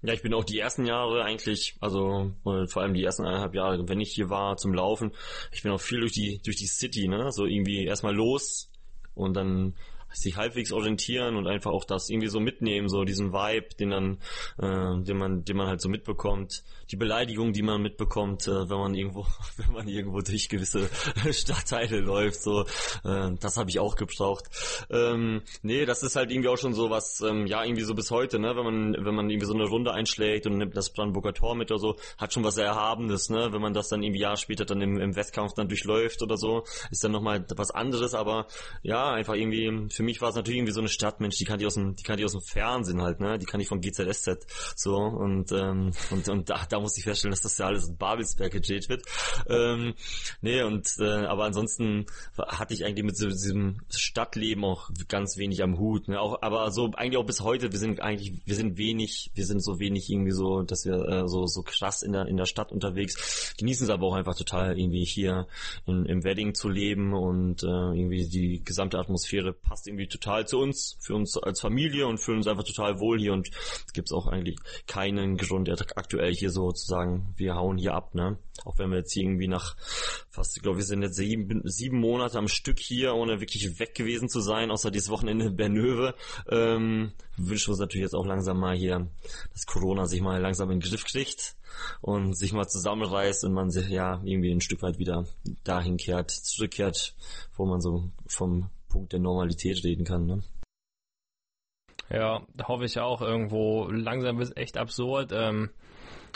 Ja, 0.00 0.14
ich 0.14 0.22
bin 0.22 0.34
auch 0.34 0.44
die 0.44 0.58
ersten 0.58 0.84
Jahre 0.84 1.22
eigentlich, 1.22 1.76
also 1.80 2.32
vor 2.42 2.82
allem 2.82 2.94
die 2.94 3.04
ersten 3.04 3.24
eineinhalb 3.24 3.54
Jahre, 3.54 3.88
wenn 3.88 4.00
ich 4.00 4.12
hier 4.12 4.30
war 4.30 4.56
zum 4.56 4.74
Laufen, 4.74 5.12
ich 5.52 5.62
bin 5.62 5.70
auch 5.70 5.80
viel 5.80 6.00
durch 6.00 6.12
die 6.12 6.40
durch 6.42 6.56
die 6.56 6.66
City, 6.66 7.06
ne, 7.06 7.30
so 7.30 7.46
irgendwie 7.46 7.84
erstmal 7.84 8.14
los 8.14 8.70
und 9.14 9.34
dann 9.34 9.76
sich 10.12 10.36
halbwegs 10.36 10.72
orientieren 10.72 11.36
und 11.36 11.46
einfach 11.46 11.70
auch 11.70 11.84
das 11.84 12.08
irgendwie 12.08 12.28
so 12.28 12.40
mitnehmen, 12.40 12.88
so 12.88 13.04
diesen 13.04 13.32
Vibe, 13.32 13.74
den 13.78 13.90
dann, 13.90 14.18
äh, 14.58 15.02
den 15.04 15.18
man, 15.18 15.44
den 15.44 15.56
man 15.56 15.68
halt 15.68 15.80
so 15.80 15.88
mitbekommt, 15.88 16.62
die 16.90 16.96
Beleidigung, 16.96 17.52
die 17.52 17.62
man 17.62 17.80
mitbekommt, 17.80 18.46
äh, 18.46 18.68
wenn 18.68 18.78
man 18.78 18.94
irgendwo, 18.94 19.26
wenn 19.56 19.72
man 19.72 19.88
irgendwo 19.88 20.20
durch 20.20 20.48
gewisse 20.48 20.88
Stadtteile 21.32 22.00
läuft, 22.00 22.42
so, 22.42 22.62
äh, 23.04 23.30
das 23.40 23.56
habe 23.56 23.70
ich 23.70 23.78
auch 23.78 23.96
gebraucht. 23.96 24.44
Ähm, 24.90 25.42
nee, 25.62 25.86
das 25.86 26.02
ist 26.02 26.16
halt 26.16 26.30
irgendwie 26.30 26.48
auch 26.48 26.58
schon 26.58 26.74
so 26.74 26.90
was, 26.90 27.20
ähm, 27.20 27.46
ja, 27.46 27.64
irgendwie 27.64 27.82
so 27.82 27.94
bis 27.94 28.10
heute, 28.10 28.38
ne, 28.38 28.54
wenn 28.56 28.64
man, 28.64 29.04
wenn 29.04 29.14
man 29.14 29.30
irgendwie 29.30 29.46
so 29.46 29.54
eine 29.54 29.64
Runde 29.64 29.92
einschlägt 29.92 30.46
und 30.46 30.58
nimmt 30.58 30.76
das 30.76 30.92
Brandenburger 30.92 31.32
Tor 31.32 31.54
mit 31.54 31.70
oder 31.70 31.80
so, 31.80 31.96
hat 32.18 32.32
schon 32.32 32.44
was 32.44 32.56
Erhabenes, 32.56 33.30
ne, 33.30 33.52
wenn 33.52 33.60
man 33.60 33.72
das 33.72 33.88
dann 33.88 34.02
irgendwie 34.02 34.20
Jahr 34.20 34.36
später 34.36 34.64
dann 34.64 34.80
im, 34.80 35.00
im 35.00 35.16
Wettkampf 35.16 35.54
dann 35.54 35.68
durchläuft 35.68 36.22
oder 36.22 36.36
so, 36.36 36.64
ist 36.90 37.02
dann 37.02 37.12
nochmal 37.12 37.44
was 37.56 37.70
anderes, 37.70 38.14
aber 38.14 38.46
ja, 38.82 39.12
einfach 39.12 39.34
irgendwie, 39.34 39.88
für 39.90 40.01
mich 40.02 40.20
war 40.20 40.30
es 40.30 40.34
natürlich 40.34 40.58
irgendwie 40.58 40.72
so 40.72 40.80
eine 40.80 40.88
Stadt, 40.88 41.20
Mensch, 41.20 41.36
die 41.36 41.44
kann 41.44 41.60
ich 41.60 41.66
aus 41.66 41.74
dem, 41.74 41.96
die 41.96 42.02
kann 42.02 42.18
ich 42.18 42.24
aus 42.24 42.32
dem 42.32 42.42
Fernsehen 42.42 43.00
halt, 43.00 43.20
ne, 43.20 43.38
die 43.38 43.46
kann 43.46 43.60
ich 43.60 43.68
von 43.68 43.80
GZSZ, 43.80 44.46
so, 44.76 44.96
und, 44.96 45.52
ähm, 45.52 45.92
und, 46.10 46.28
und 46.28 46.50
da, 46.50 46.66
da 46.68 46.80
muss 46.80 46.96
ich 46.98 47.04
feststellen, 47.04 47.32
dass 47.32 47.42
das 47.42 47.58
ja 47.58 47.66
alles 47.66 47.88
in 47.88 47.96
Babelsberg 47.96 48.52
gedreht 48.52 48.88
wird, 48.88 49.04
ähm, 49.48 49.94
nee, 50.40 50.62
und, 50.62 50.88
äh, 50.98 51.26
aber 51.26 51.44
ansonsten 51.44 52.06
hatte 52.36 52.74
ich 52.74 52.84
eigentlich 52.84 53.04
mit 53.04 53.16
so, 53.16 53.28
diesem 53.28 53.80
Stadtleben 53.90 54.64
auch 54.64 54.90
ganz 55.08 55.36
wenig 55.36 55.62
am 55.62 55.78
Hut, 55.78 56.08
ne, 56.08 56.20
auch, 56.20 56.42
aber 56.42 56.70
so, 56.70 56.90
eigentlich 56.94 57.18
auch 57.18 57.26
bis 57.26 57.40
heute, 57.40 57.72
wir 57.72 57.78
sind 57.78 58.00
eigentlich, 58.00 58.42
wir 58.44 58.54
sind 58.54 58.76
wenig, 58.76 59.30
wir 59.34 59.46
sind 59.46 59.62
so 59.62 59.78
wenig 59.78 60.10
irgendwie 60.10 60.32
so, 60.32 60.62
dass 60.62 60.84
wir 60.84 60.94
äh, 61.08 61.28
so, 61.28 61.46
so 61.46 61.62
krass 61.62 62.02
in 62.02 62.12
der, 62.12 62.26
in 62.26 62.36
der 62.36 62.46
Stadt 62.46 62.72
unterwegs, 62.72 63.54
genießen 63.58 63.84
es 63.84 63.90
aber 63.90 64.06
auch 64.06 64.14
einfach 64.14 64.36
total 64.36 64.78
irgendwie 64.78 65.04
hier 65.04 65.46
in, 65.86 66.06
im 66.06 66.24
Wedding 66.24 66.54
zu 66.54 66.68
leben 66.68 67.14
und 67.14 67.62
äh, 67.62 67.66
irgendwie 67.66 68.28
die 68.28 68.62
gesamte 68.64 68.98
Atmosphäre 68.98 69.52
passt 69.52 69.86
irgendwie 69.92 70.08
total 70.08 70.46
zu 70.46 70.58
uns, 70.58 70.96
für 71.00 71.14
uns 71.14 71.36
als 71.36 71.60
Familie 71.60 72.06
und 72.06 72.18
fühlen 72.18 72.38
uns 72.38 72.46
einfach 72.46 72.64
total 72.64 72.98
wohl 72.98 73.18
hier 73.18 73.32
und 73.32 73.50
es 73.86 73.92
gibt 73.92 74.10
auch 74.12 74.26
eigentlich 74.26 74.56
keinen 74.86 75.36
Grund 75.36 75.68
aktuell 75.96 76.34
hier 76.34 76.50
so 76.50 76.72
zu 76.72 76.86
sagen, 76.86 77.34
wir 77.36 77.54
hauen 77.54 77.76
hier 77.76 77.94
ab, 77.94 78.14
ne? 78.14 78.38
Auch 78.64 78.78
wenn 78.78 78.90
wir 78.90 78.98
jetzt 78.98 79.12
hier 79.12 79.24
irgendwie 79.24 79.48
nach 79.48 79.76
fast, 80.30 80.56
ich 80.56 80.62
glaube, 80.62 80.78
wir 80.78 80.84
sind 80.84 81.02
jetzt 81.02 81.16
sieben, 81.16 81.62
sieben 81.64 81.98
Monate 81.98 82.38
am 82.38 82.48
Stück 82.48 82.78
hier, 82.78 83.14
ohne 83.14 83.40
wirklich 83.40 83.78
weg 83.78 83.94
gewesen 83.94 84.28
zu 84.28 84.40
sein, 84.40 84.70
außer 84.70 84.90
dieses 84.90 85.10
Wochenende 85.10 85.46
in 85.46 85.56
Bernöve. 85.56 86.14
Ähm, 86.48 87.12
wünschen 87.36 87.68
wir 87.68 87.72
uns 87.72 87.80
natürlich 87.80 88.04
jetzt 88.04 88.14
auch 88.14 88.26
langsam 88.26 88.58
mal 88.58 88.76
hier, 88.76 89.08
dass 89.52 89.66
Corona 89.66 90.06
sich 90.06 90.20
mal 90.20 90.40
langsam 90.40 90.70
in 90.70 90.80
den 90.80 90.88
Griff 90.88 91.04
kriegt 91.04 91.56
und 92.00 92.34
sich 92.36 92.52
mal 92.52 92.68
zusammenreißt 92.68 93.44
und 93.44 93.52
man 93.52 93.70
sich 93.70 93.88
ja 93.88 94.20
irgendwie 94.24 94.50
ein 94.50 94.60
Stück 94.60 94.82
weit 94.82 94.98
wieder 94.98 95.26
dahin 95.64 95.96
kehrt, 95.96 96.30
zurückkehrt, 96.30 97.14
wo 97.56 97.66
man 97.66 97.80
so 97.80 98.10
vom 98.26 98.70
Punkt 98.92 99.12
der 99.12 99.20
Normalität 99.20 99.82
reden 99.84 100.04
kann. 100.04 100.26
Ne? 100.26 100.42
Ja, 102.10 102.42
hoffe 102.64 102.84
ich 102.84 102.98
auch 103.00 103.22
irgendwo. 103.22 103.88
Langsam 103.88 104.40
ist 104.40 104.56
echt 104.56 104.76
absurd. 104.76 105.32
Ähm, 105.32 105.70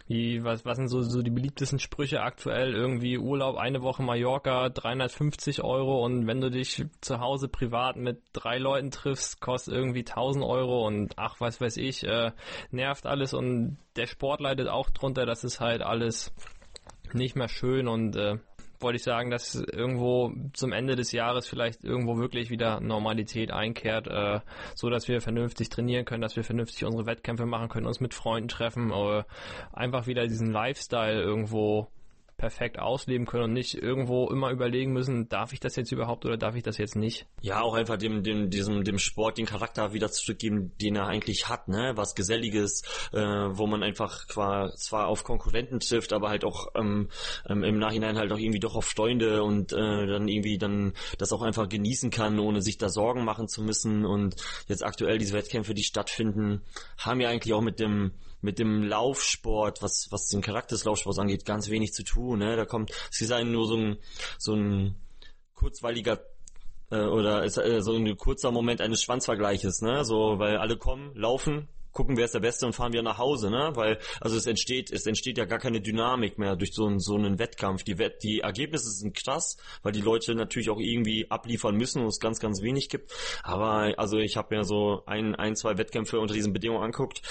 wie, 0.09 0.45
was, 0.45 0.65
was 0.65 0.77
sind 0.77 0.89
so, 0.89 1.03
so 1.03 1.21
die 1.21 1.31
beliebtesten 1.31 1.81
Sprüche 1.81 2.23
aktuell? 2.23 2.75
Irgendwie 2.75 3.19
Urlaub, 3.19 3.57
eine 3.57 3.83
Woche 3.83 4.03
Mallorca, 4.03 4.69
350 4.69 5.63
Euro 5.63 6.05
und 6.05 6.27
wenn 6.27 6.41
du 6.41 6.51
dich 6.51 6.85
zu 7.01 7.19
Hause 7.19 7.49
privat 7.49 7.97
mit 7.97 8.23
drei 8.33 8.59
Leuten 8.59 8.93
triffst, 8.93 9.41
kostet 9.41 9.75
irgendwie 9.75 10.05
1000 10.07 10.45
Euro 10.45 10.87
und 10.87 11.15
ach, 11.17 11.41
was 11.41 11.61
weiß 11.61 11.77
ich, 11.79 12.05
äh, 12.05 12.31
nervt 12.71 13.05
alles 13.05 13.35
und 13.35 13.79
der 13.97 14.07
Sport 14.07 14.41
leidet 14.41 14.69
auch 14.69 14.91
drunter, 14.91 15.27
das 15.27 15.43
ist 15.43 15.61
halt 15.61 15.83
alles 15.83 16.33
nicht 17.13 17.35
mehr 17.35 17.49
schön 17.49 17.89
und 17.89 18.15
äh, 18.15 18.39
wollte 18.81 18.97
ich 18.97 19.03
sagen, 19.03 19.31
dass 19.31 19.55
irgendwo 19.55 20.33
zum 20.53 20.73
Ende 20.73 20.97
des 20.97 21.13
Jahres 21.13 21.47
vielleicht 21.47 21.85
irgendwo 21.85 22.19
wirklich 22.19 22.51
wieder 22.51 22.81
Normalität 22.81 23.51
einkehrt, 23.51 24.07
äh, 24.09 24.41
so 24.75 24.91
dass 24.91 25.09
wir 25.09 25.21
vernünftig 25.21 25.69
trainieren 25.69 26.05
können, 26.05 26.23
dass 26.23 26.37
wir 26.37 26.45
vernünftig 26.45 26.85
unsere 26.85 27.07
Wettkämpfe 27.07 27.47
machen 27.47 27.69
können, 27.69 27.87
uns 27.87 28.01
mit 28.01 28.15
Freunden 28.15 28.49
treffen, 28.49 28.91
äh, 28.91 29.25
einfach 29.73 30.07
wieder 30.07 30.27
diesen 30.27 30.51
Lifestyle 30.51 31.21
irgendwo 31.21 31.89
perfekt 32.37 32.79
ausleben 32.79 33.27
können 33.27 33.45
und 33.45 33.53
nicht 33.55 33.75
irgendwo 33.75 34.29
immer 34.29 34.51
überlegen 34.51 34.93
müssen, 34.93 35.29
darf 35.29 35.53
ich 35.53 35.61
das 35.61 35.77
jetzt 35.77 35.91
überhaupt 35.91 36.27
oder 36.27 36.37
darf 36.37 36.55
ich 36.55 36.63
das 36.63 36.77
jetzt 36.77 36.95
nicht? 36.95 37.27
Ja, 37.41 37.63
auch 37.63 37.75
einfach 37.75 37.97
dem, 37.97 38.23
dem, 38.23 38.51
diesem, 38.51 38.85
dem 38.85 38.99
Sport 38.99 39.39
den 39.39 39.47
Charakter 39.47 39.95
wieder 39.95 40.11
zurückgeben, 40.11 40.73
den 40.81 40.97
er 40.97 41.07
eigentlich 41.07 41.49
hat, 41.49 41.69
ne? 41.69 41.93
Was 41.95 42.15
Geselliges, 42.15 42.83
äh, 43.13 43.19
wo 43.19 43.67
man 43.67 43.83
einfach 43.83 44.27
zwar 44.27 45.07
auf 45.09 45.25
Konkurrenten 45.25 45.81
trifft, 45.81 46.13
aber 46.13 46.29
halt 46.29 46.45
auch 46.45 46.69
ähm, 46.75 47.09
ähm, 47.49 47.65
im 47.65 47.79
Nachhinein 47.79 48.19
halt 48.19 48.33
auch 48.33 48.39
irgendwie 48.39 48.61
doch 48.61 48.77
auf 48.77 48.85
Freunde 48.85 49.43
und 49.43 49.73
äh, 49.73 50.07
dann 50.07 50.29
irgendwie 50.29 50.59
dann 50.59 50.93
das 51.19 51.33
auch 51.33 51.43
einfach 51.43 51.69
genießen 51.69 52.11
kann, 52.11 52.39
ohne 52.39 52.61
sich 52.61 52.77
da 52.77 52.89
Sorgen 52.89 53.25
machen 53.25 53.49
zu 53.49 53.63
müssen. 53.63 54.05
Und 54.05 54.37
jetzt 54.69 54.85
aktuell 54.85 55.19
diese 55.19 55.35
Wettkämpfe, 55.35 55.75
die 55.75 55.85
stattfinden, 55.85 56.63
haben 56.99 57.21
ja 57.21 57.31
eigentlich 57.31 57.55
auch 57.55 57.63
mit 57.63 57.81
dem 57.81 58.13
mit 58.41 58.59
dem 58.59 58.83
Laufsport, 58.83 59.83
was, 59.83 60.09
was 60.11 60.29
den 60.29 60.43
Charakter 60.43 60.75
des 60.75 60.85
Laufsports 60.85 61.19
angeht, 61.19 61.45
ganz 61.45 61.71
wenig 61.71 61.93
zu 61.93 62.05
tun. 62.05 62.39
Ne? 62.39 62.57
Da 62.57 62.65
kommt, 62.65 62.91
es 63.11 63.21
ist 63.21 63.33
eigentlich 63.33 63.53
nur 63.53 63.67
so 63.67 63.77
ein, 63.77 63.97
so 64.39 64.55
ein 64.55 64.97
kurzweiliger 65.55 66.21
äh, 66.91 67.01
oder 67.01 67.45
ist, 67.45 67.57
äh, 67.59 67.83
so 67.83 67.95
ein 67.95 68.17
kurzer 68.17 68.51
Moment 68.53 68.81
eines 68.81 69.03
Schwanzvergleiches, 69.03 69.83
ne? 69.83 70.05
So, 70.05 70.39
weil 70.39 70.59
alle 70.59 70.77
kommen, 70.77 71.13
laufen, 71.15 71.69
gucken, 71.93 72.17
wer 72.17 72.27
ist 72.27 72.35
der 72.35 72.41
Beste 72.41 72.67
und 72.67 72.75
fahren 72.75 72.93
wieder 72.93 73.03
nach 73.03 73.19
Hause, 73.19 73.51
ne? 73.51 73.73
Weil, 73.75 73.99
also 74.21 74.37
es 74.37 74.47
entsteht, 74.47 74.93
es 74.93 75.07
entsteht 75.07 75.39
ja 75.39 75.47
gar 75.47 75.59
keine 75.59 75.81
Dynamik 75.81 76.39
mehr 76.39 76.55
durch 76.55 76.73
so 76.75 76.87
einen, 76.87 77.01
so 77.01 77.17
einen 77.17 77.39
Wettkampf. 77.39 77.83
Die, 77.83 77.99
Wett, 77.99 78.23
die 78.23 78.41
Ergebnisse 78.41 78.91
sind 78.91 79.17
krass, 79.17 79.57
weil 79.83 79.93
die 79.93 80.03
Leute 80.03 80.35
natürlich 80.35 80.71
auch 80.71 80.79
irgendwie 80.79 81.31
abliefern 81.31 81.75
müssen 81.75 82.03
und 82.03 82.09
es 82.09 82.21
ganz, 82.21 82.39
ganz 82.39 82.63
wenig 82.63 82.89
gibt. 82.91 83.13
Aber, 83.43 83.95
also 83.99 84.19
ich 84.19 84.37
habe 84.37 84.55
mir 84.55 84.65
so 84.65 85.03
ein, 85.07 85.35
ein, 85.35 85.57
zwei 85.57 85.79
Wettkämpfe 85.79 86.21
unter 86.21 86.35
diesen 86.35 86.53
Bedingungen 86.53 86.85
anguckt 86.85 87.23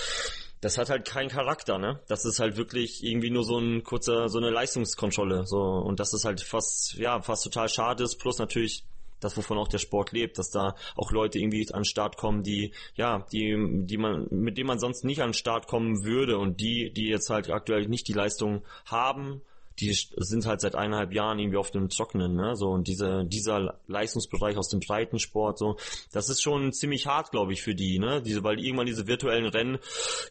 das 0.62 0.78
hat 0.78 0.90
halt 0.90 1.06
keinen 1.06 1.30
Charakter, 1.30 1.78
ne? 1.78 2.00
Das 2.08 2.26
ist 2.26 2.40
halt 2.40 2.58
wirklich 2.58 3.04
irgendwie 3.04 3.30
nur 3.30 3.44
so 3.44 3.60
ein 3.60 3.84
kurzer, 3.84 4.30
so 4.30 4.40
eine 4.40 4.50
Leistungskontrolle, 4.50 5.46
so 5.46 5.60
und 5.60 6.00
das 6.00 6.14
ist 6.14 6.26
halt 6.26 6.42
fast, 6.42 6.94
ja, 6.96 7.22
fast 7.22 7.44
total 7.44 7.70
schade 7.70 8.04
ist. 8.04 8.18
Plus 8.18 8.40
natürlich 8.40 8.84
das, 9.20 9.38
wovon 9.38 9.58
auch 9.58 9.68
der 9.68 9.80
Sport 9.80 10.12
lebt, 10.12 10.38
dass 10.38 10.50
da 10.50 10.76
auch 10.96 11.12
Leute 11.12 11.40
irgendwie 11.40 11.68
an 11.72 11.80
den 11.80 11.86
Start 11.86 12.18
kommen, 12.18 12.44
die, 12.44 12.74
ja, 12.96 13.26
die, 13.32 13.56
die 13.86 13.98
man, 13.98 14.28
mit 14.30 14.58
denen 14.58 14.68
man 14.68 14.80
sonst 14.80 15.04
nicht 15.04 15.22
an 15.22 15.30
den 15.30 15.34
Start 15.34 15.68
kommen 15.68 16.04
würde 16.04 16.38
und 16.38 16.60
die, 16.60 16.92
die 16.92 17.08
jetzt 17.08 17.30
halt 17.30 17.50
aktuell 17.50 17.88
nicht 17.88 18.08
die 18.08 18.14
Leistung 18.14 18.64
haben, 18.86 19.42
die 19.80 19.94
sind 19.94 20.46
halt 20.46 20.62
seit 20.62 20.76
eineinhalb 20.76 21.14
Jahren 21.14 21.40
irgendwie 21.40 21.58
auf 21.58 21.72
dem 21.72 21.90
Trockenen, 21.90 22.36
ne? 22.36 22.56
So 22.56 22.70
und 22.70 22.88
diese, 22.88 23.26
dieser 23.26 23.80
Leistungsbereich 23.88 24.58
aus 24.58 24.70
dem 24.70 24.80
Breitensport, 24.80 25.58
so, 25.58 25.78
das 26.12 26.30
ist 26.30 26.42
schon 26.42 26.72
ziemlich 26.72 27.08
hart, 27.08 27.32
glaube 27.32 27.54
ich, 27.54 27.62
für 27.62 27.76
die, 27.76 28.00
ne? 28.00 28.22
Diese, 28.22 28.44
weil 28.44 28.60
irgendwann 28.60 28.86
diese 28.86 29.08
virtuellen 29.08 29.48
Rennen, 29.48 29.80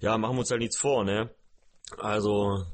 ja, 0.01 0.17
machen 0.17 0.37
wir 0.37 0.41
uns 0.41 0.51
halt 0.51 0.61
nichts 0.61 0.79
vor, 0.79 1.05
ne? 1.05 1.31
Also 1.99 2.65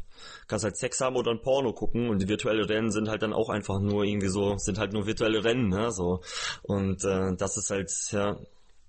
kannst 0.46 0.64
halt 0.64 0.76
Sex 0.76 1.00
haben 1.00 1.16
oder 1.16 1.30
ein 1.30 1.40
Porno 1.40 1.72
gucken 1.72 2.10
und 2.10 2.20
die 2.20 2.28
virtuelle 2.28 2.68
Rennen 2.68 2.90
sind 2.90 3.08
halt 3.08 3.22
dann 3.22 3.32
auch 3.32 3.48
einfach 3.48 3.80
nur 3.80 4.04
irgendwie 4.04 4.28
so, 4.28 4.56
sind 4.58 4.78
halt 4.78 4.92
nur 4.92 5.06
virtuelle 5.06 5.44
Rennen, 5.44 5.68
ne? 5.68 5.90
So. 5.92 6.20
Und 6.62 7.04
äh, 7.04 7.34
das 7.36 7.56
ist 7.56 7.70
halt, 7.70 7.90
ja, 8.10 8.36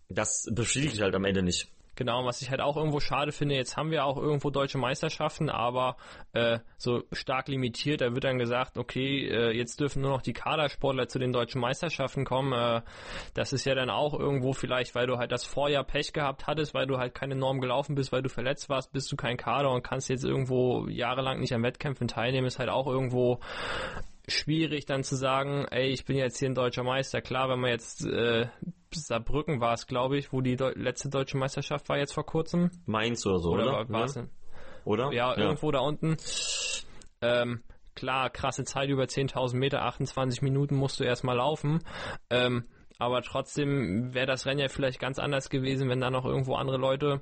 das 0.10 0.48
befriedigt 0.52 1.02
halt 1.02 1.16
am 1.16 1.26
Ende 1.26 1.44
nicht. 1.44 1.70
Genau, 1.96 2.26
was 2.26 2.42
ich 2.42 2.50
halt 2.50 2.62
auch 2.62 2.78
irgendwo 2.78 3.02
schade 3.02 3.34
finde, 3.34 3.56
jetzt 3.56 3.76
haben 3.76 3.92
wir 3.92 4.06
auch 4.06 4.16
irgendwo 4.16 4.50
deutsche 4.50 4.78
Meisterschaften, 4.78 5.50
aber 5.50 5.98
äh, 6.32 6.60
so 6.78 7.04
stark 7.12 7.50
limitiert, 7.50 8.00
da 8.00 8.14
wird 8.14 8.24
dann 8.24 8.40
gesagt, 8.40 8.78
okay, 8.78 9.28
äh, 9.28 9.52
jetzt 9.52 9.80
dürfen 9.82 10.02
nur 10.02 10.12
noch 10.12 10.22
die 10.22 10.32
Kadersportler 10.32 11.10
zu 11.10 11.20
den 11.20 11.34
deutschen 11.34 11.60
Meisterschaften 11.60 12.24
kommen. 12.24 12.54
Äh, 12.54 12.82
das 13.34 13.52
ist 13.52 13.66
ja 13.66 13.76
dann 13.76 13.90
auch 13.90 14.18
irgendwo 14.18 14.54
vielleicht, 14.54 14.96
weil 14.96 15.06
du 15.06 15.18
halt 15.18 15.34
das 15.34 15.46
Vorjahr 15.46 15.84
Pech 15.84 16.14
gehabt 16.14 16.48
hattest, 16.48 16.74
weil 16.74 16.88
du 16.88 16.98
halt 16.98 17.14
keine 17.14 17.36
Norm 17.36 17.60
gelaufen 17.60 17.94
bist, 17.96 18.14
weil 18.14 18.22
du 18.22 18.30
verletzt 18.30 18.70
warst, 18.70 18.94
bist 18.94 19.12
du 19.12 19.18
kein 19.18 19.36
Kader 19.36 19.72
und 19.72 19.84
kannst 19.84 20.10
jetzt 20.10 20.24
irgendwo 20.24 20.88
jahrelang 20.88 21.42
nicht 21.42 21.54
an 21.54 21.62
Wettkämpfen 21.62 22.08
teilnehmen, 22.08 22.48
ist 22.48 22.60
halt 22.60 22.70
auch 22.70 22.88
irgendwo 22.88 23.42
schwierig 24.28 24.86
dann 24.86 25.04
zu 25.04 25.16
sagen, 25.16 25.66
ey, 25.72 25.90
ich 25.90 26.06
bin 26.06 26.18
jetzt 26.18 26.38
hier 26.38 26.50
ein 26.50 26.56
deutscher 26.56 26.84
Meister. 26.84 27.22
Klar, 27.22 27.50
wenn 27.50 27.60
man 27.60 27.72
jetzt 27.72 28.06
äh, 28.06 28.48
Saarbrücken 28.94 29.62
war 29.62 29.74
es, 29.74 29.88
glaube 29.88 30.18
ich, 30.18 30.32
wo 30.34 30.42
die 30.42 30.56
Deu 30.56 30.72
letzte 30.76 31.10
deutsche 31.10 31.38
Meisterschaft 31.38 31.88
war 31.90 31.98
jetzt 31.98 32.14
vor 32.14 32.26
kurzem. 32.26 32.72
Mainz 32.86 33.26
oder 33.26 33.40
so, 33.40 33.52
oder? 33.52 33.88
Oder 33.88 34.04
es 34.04 34.20
Oder? 34.86 35.12
Ja, 35.12 35.36
ja, 35.36 35.38
irgendwo 35.38 35.72
da 35.72 35.80
unten. 35.80 36.18
Ähm, 37.22 37.64
klar, 37.96 38.30
krasse 38.30 38.64
Zeit 38.64 38.90
über 38.90 39.04
10.000 39.04 39.56
Meter, 39.56 39.84
28 39.84 40.42
Minuten 40.42 40.76
musst 40.76 41.00
du 41.00 41.04
erstmal 41.04 41.38
laufen. 41.38 41.80
Ähm, 42.30 42.66
aber 42.98 43.22
trotzdem 43.22 44.14
wäre 44.14 44.28
das 44.28 44.46
Rennen 44.46 44.60
ja 44.60 44.68
vielleicht 44.68 45.00
ganz 45.00 45.18
anders 45.18 45.50
gewesen, 45.50 45.90
wenn 45.90 46.02
da 46.02 46.12
noch 46.12 46.26
irgendwo 46.26 46.56
andere 46.56 46.78
Leute 46.78 47.22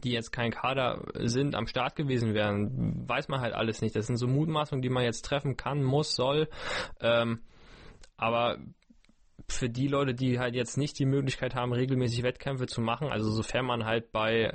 die 0.00 0.12
jetzt 0.12 0.32
kein 0.32 0.50
Kader 0.50 1.04
sind, 1.14 1.54
am 1.54 1.66
Start 1.66 1.96
gewesen 1.96 2.34
wären, 2.34 3.08
weiß 3.08 3.28
man 3.28 3.40
halt 3.40 3.54
alles 3.54 3.80
nicht. 3.82 3.96
Das 3.96 4.06
sind 4.06 4.16
so 4.16 4.26
Mutmaßungen, 4.26 4.82
die 4.82 4.90
man 4.90 5.04
jetzt 5.04 5.24
treffen 5.24 5.56
kann, 5.56 5.82
muss, 5.82 6.14
soll. 6.14 6.48
Ähm, 7.00 7.40
aber 8.16 8.58
für 9.48 9.68
die 9.68 9.88
Leute, 9.88 10.14
die 10.14 10.38
halt 10.38 10.54
jetzt 10.54 10.76
nicht 10.76 10.98
die 10.98 11.06
Möglichkeit 11.06 11.54
haben, 11.54 11.72
regelmäßig 11.72 12.22
Wettkämpfe 12.22 12.66
zu 12.66 12.80
machen, 12.80 13.08
also 13.08 13.30
sofern 13.30 13.66
man 13.66 13.84
halt 13.84 14.12
bei 14.12 14.52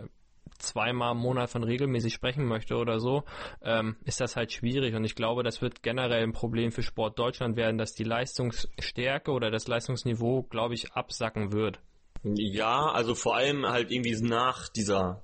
zweimal 0.58 1.14
im 1.14 1.20
Monat 1.20 1.50
von 1.50 1.64
regelmäßig 1.64 2.14
sprechen 2.14 2.46
möchte 2.46 2.76
oder 2.76 3.00
so, 3.00 3.24
ähm, 3.62 3.96
ist 4.04 4.20
das 4.20 4.36
halt 4.36 4.52
schwierig. 4.52 4.96
Und 4.96 5.04
ich 5.04 5.16
glaube, 5.16 5.44
das 5.44 5.62
wird 5.62 5.84
generell 5.84 6.24
ein 6.24 6.34
Problem 6.34 6.72
für 6.72 6.84
Sport 6.84 7.18
Deutschland 7.18 7.56
werden, 7.56 7.78
dass 7.78 7.94
die 7.94 8.04
Leistungsstärke 8.04 9.32
oder 9.32 9.52
das 9.52 9.68
Leistungsniveau, 9.68 10.44
glaube 10.44 10.74
ich, 10.74 10.92
absacken 10.94 11.54
wird. 11.54 11.80
Ja, 12.24 12.92
also 12.92 13.16
vor 13.16 13.36
allem 13.36 13.66
halt 13.66 13.92
irgendwie 13.92 14.20
nach 14.22 14.68
dieser 14.70 15.24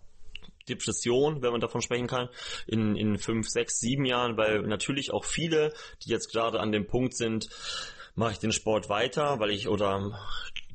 Depression, 0.70 1.42
wenn 1.42 1.52
man 1.52 1.62
davon 1.62 1.82
sprechen 1.82 2.08
kann, 2.08 2.30
in, 2.68 2.96
in 2.96 3.18
fünf, 3.18 3.50
sechs, 3.50 3.80
sieben 3.80 4.06
Jahren, 4.06 4.38
weil 4.38 4.62
natürlich 4.64 5.12
auch 5.12 5.26
viele, 5.26 5.74
die 6.04 6.10
jetzt 6.10 6.32
gerade 6.32 6.60
an 6.60 6.72
dem 6.72 6.88
Punkt 6.88 7.16
sind, 7.16 7.50
mache 8.16 8.34
ich 8.34 8.40
den 8.40 8.52
Sport 8.52 8.90
weiter, 8.90 9.40
weil 9.40 9.52
ich 9.52 9.68
oder 9.68 10.18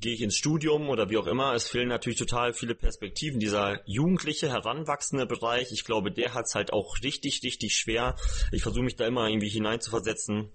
gehe 0.00 0.14
ich 0.14 0.22
ins 0.22 0.36
Studium 0.36 0.88
oder 0.88 1.10
wie 1.10 1.18
auch 1.18 1.26
immer. 1.26 1.54
Es 1.54 1.68
fehlen 1.68 1.88
natürlich 1.88 2.18
total 2.18 2.54
viele 2.54 2.74
Perspektiven. 2.74 3.40
Dieser 3.40 3.80
jugendliche, 3.86 4.48
heranwachsende 4.48 5.26
Bereich, 5.26 5.72
ich 5.72 5.84
glaube, 5.84 6.10
der 6.10 6.34
hat 6.34 6.46
es 6.46 6.54
halt 6.54 6.72
auch 6.72 6.96
richtig, 7.02 7.42
richtig 7.42 7.74
schwer. 7.74 8.16
Ich 8.52 8.62
versuche 8.62 8.84
mich 8.84 8.96
da 8.96 9.06
immer 9.06 9.28
irgendwie 9.28 9.48
hineinzuversetzen 9.48 10.50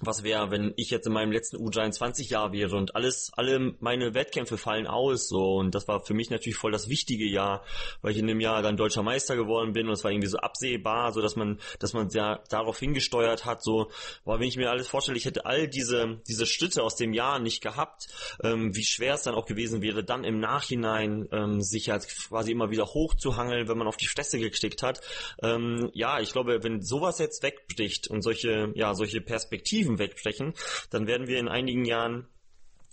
was 0.00 0.22
wäre, 0.22 0.50
wenn 0.50 0.72
ich 0.76 0.90
jetzt 0.90 1.06
in 1.06 1.12
meinem 1.12 1.32
letzten 1.32 1.56
U23-Jahr 1.56 2.52
wäre 2.52 2.76
und 2.76 2.94
alles, 2.94 3.30
alle 3.34 3.74
meine 3.80 4.14
Wettkämpfe 4.14 4.58
fallen 4.58 4.86
aus, 4.86 5.28
so. 5.28 5.56
Und 5.56 5.74
das 5.74 5.88
war 5.88 6.04
für 6.04 6.14
mich 6.14 6.30
natürlich 6.30 6.56
voll 6.56 6.72
das 6.72 6.88
wichtige 6.88 7.26
Jahr, 7.26 7.64
weil 8.00 8.12
ich 8.12 8.18
in 8.18 8.26
dem 8.26 8.40
Jahr 8.40 8.62
dann 8.62 8.76
deutscher 8.76 9.02
Meister 9.02 9.36
geworden 9.36 9.72
bin 9.72 9.86
und 9.86 9.92
es 9.92 10.04
war 10.04 10.10
irgendwie 10.10 10.28
so 10.28 10.38
absehbar, 10.38 11.12
so 11.12 11.20
dass 11.20 11.36
man, 11.36 11.58
dass 11.78 11.92
man 11.92 12.08
ja 12.10 12.42
darauf 12.48 12.78
hingesteuert 12.78 13.44
hat, 13.44 13.62
so, 13.62 13.90
boah, 14.24 14.40
wenn 14.40 14.48
ich 14.48 14.56
mir 14.56 14.70
alles 14.70 14.88
vorstelle, 14.88 15.18
ich 15.18 15.24
hätte 15.24 15.46
all 15.46 15.68
diese, 15.68 16.20
diese 16.26 16.46
Schritte 16.46 16.82
aus 16.82 16.96
dem 16.96 17.12
Jahr 17.12 17.38
nicht 17.38 17.62
gehabt, 17.62 18.08
ähm, 18.42 18.74
wie 18.74 18.84
schwer 18.84 19.14
es 19.14 19.22
dann 19.22 19.34
auch 19.34 19.46
gewesen 19.46 19.82
wäre, 19.82 20.04
dann 20.04 20.24
im 20.24 20.40
Nachhinein, 20.40 21.28
ähm, 21.32 21.62
sich 21.62 21.90
halt 21.90 22.06
quasi 22.08 22.52
immer 22.52 22.70
wieder 22.70 22.86
hochzuhangeln, 22.86 23.68
wenn 23.68 23.78
man 23.78 23.86
auf 23.86 23.96
die 23.96 24.06
Fresse 24.06 24.38
geklickt 24.38 24.82
hat. 24.82 25.00
Ähm, 25.42 25.90
ja, 25.92 26.20
ich 26.20 26.32
glaube, 26.32 26.62
wenn 26.62 26.82
sowas 26.82 27.18
jetzt 27.18 27.42
wegbricht 27.42 28.08
und 28.08 28.22
solche, 28.22 28.72
ja, 28.74 28.94
solche 28.94 29.20
Perspektiven 29.20 29.81
Perspektiven 29.82 29.98
wegbrechen, 29.98 30.54
dann 30.90 31.06
werden 31.06 31.26
wir 31.26 31.38
in 31.38 31.48
einigen 31.48 31.84
Jahren 31.84 32.26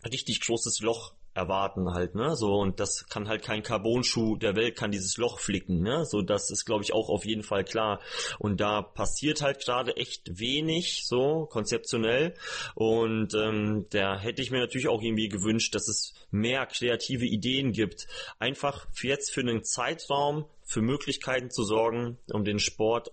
richtig 0.06 0.42
großes 0.42 0.80
Loch 0.82 1.14
erwarten 1.36 1.94
halt, 1.94 2.16
ne? 2.16 2.36
So 2.36 2.56
und 2.56 2.80
das 2.80 3.06
kann 3.08 3.28
halt 3.28 3.44
kein 3.44 3.62
Carbon-Schuh 3.62 4.36
der 4.38 4.56
Welt 4.56 4.76
kann 4.76 4.92
dieses 4.92 5.16
Loch 5.18 5.40
flicken, 5.40 5.82
ne? 5.82 6.04
So 6.06 6.22
das 6.22 6.50
ist 6.50 6.66
glaube 6.66 6.84
ich 6.84 6.92
auch 6.92 7.08
auf 7.08 7.24
jeden 7.24 7.44
Fall 7.44 7.64
klar 7.64 8.02
und 8.40 8.60
da 8.60 8.82
passiert 8.82 9.42
halt 9.42 9.64
gerade 9.64 9.96
echt 9.96 10.40
wenig 10.40 11.06
so 11.06 11.46
konzeptionell 11.46 12.34
und 12.74 13.36
ähm, 13.36 13.86
da 13.92 14.20
hätte 14.20 14.42
ich 14.42 14.52
mir 14.52 14.60
natürlich 14.60 14.88
auch 14.88 15.02
irgendwie 15.02 15.30
gewünscht, 15.30 15.76
dass 15.76 15.88
es 15.88 16.14
mehr 16.32 16.66
kreative 16.66 17.26
Ideen 17.26 17.74
gibt, 17.74 18.08
einfach 18.40 18.88
jetzt 19.02 19.32
für 19.32 19.42
einen 19.42 19.64
Zeitraum 19.64 20.46
für 20.64 20.82
Möglichkeiten 20.82 21.52
zu 21.52 21.64
sorgen, 21.64 22.18
um 22.32 22.44
den 22.44 22.60
Sport 22.60 23.12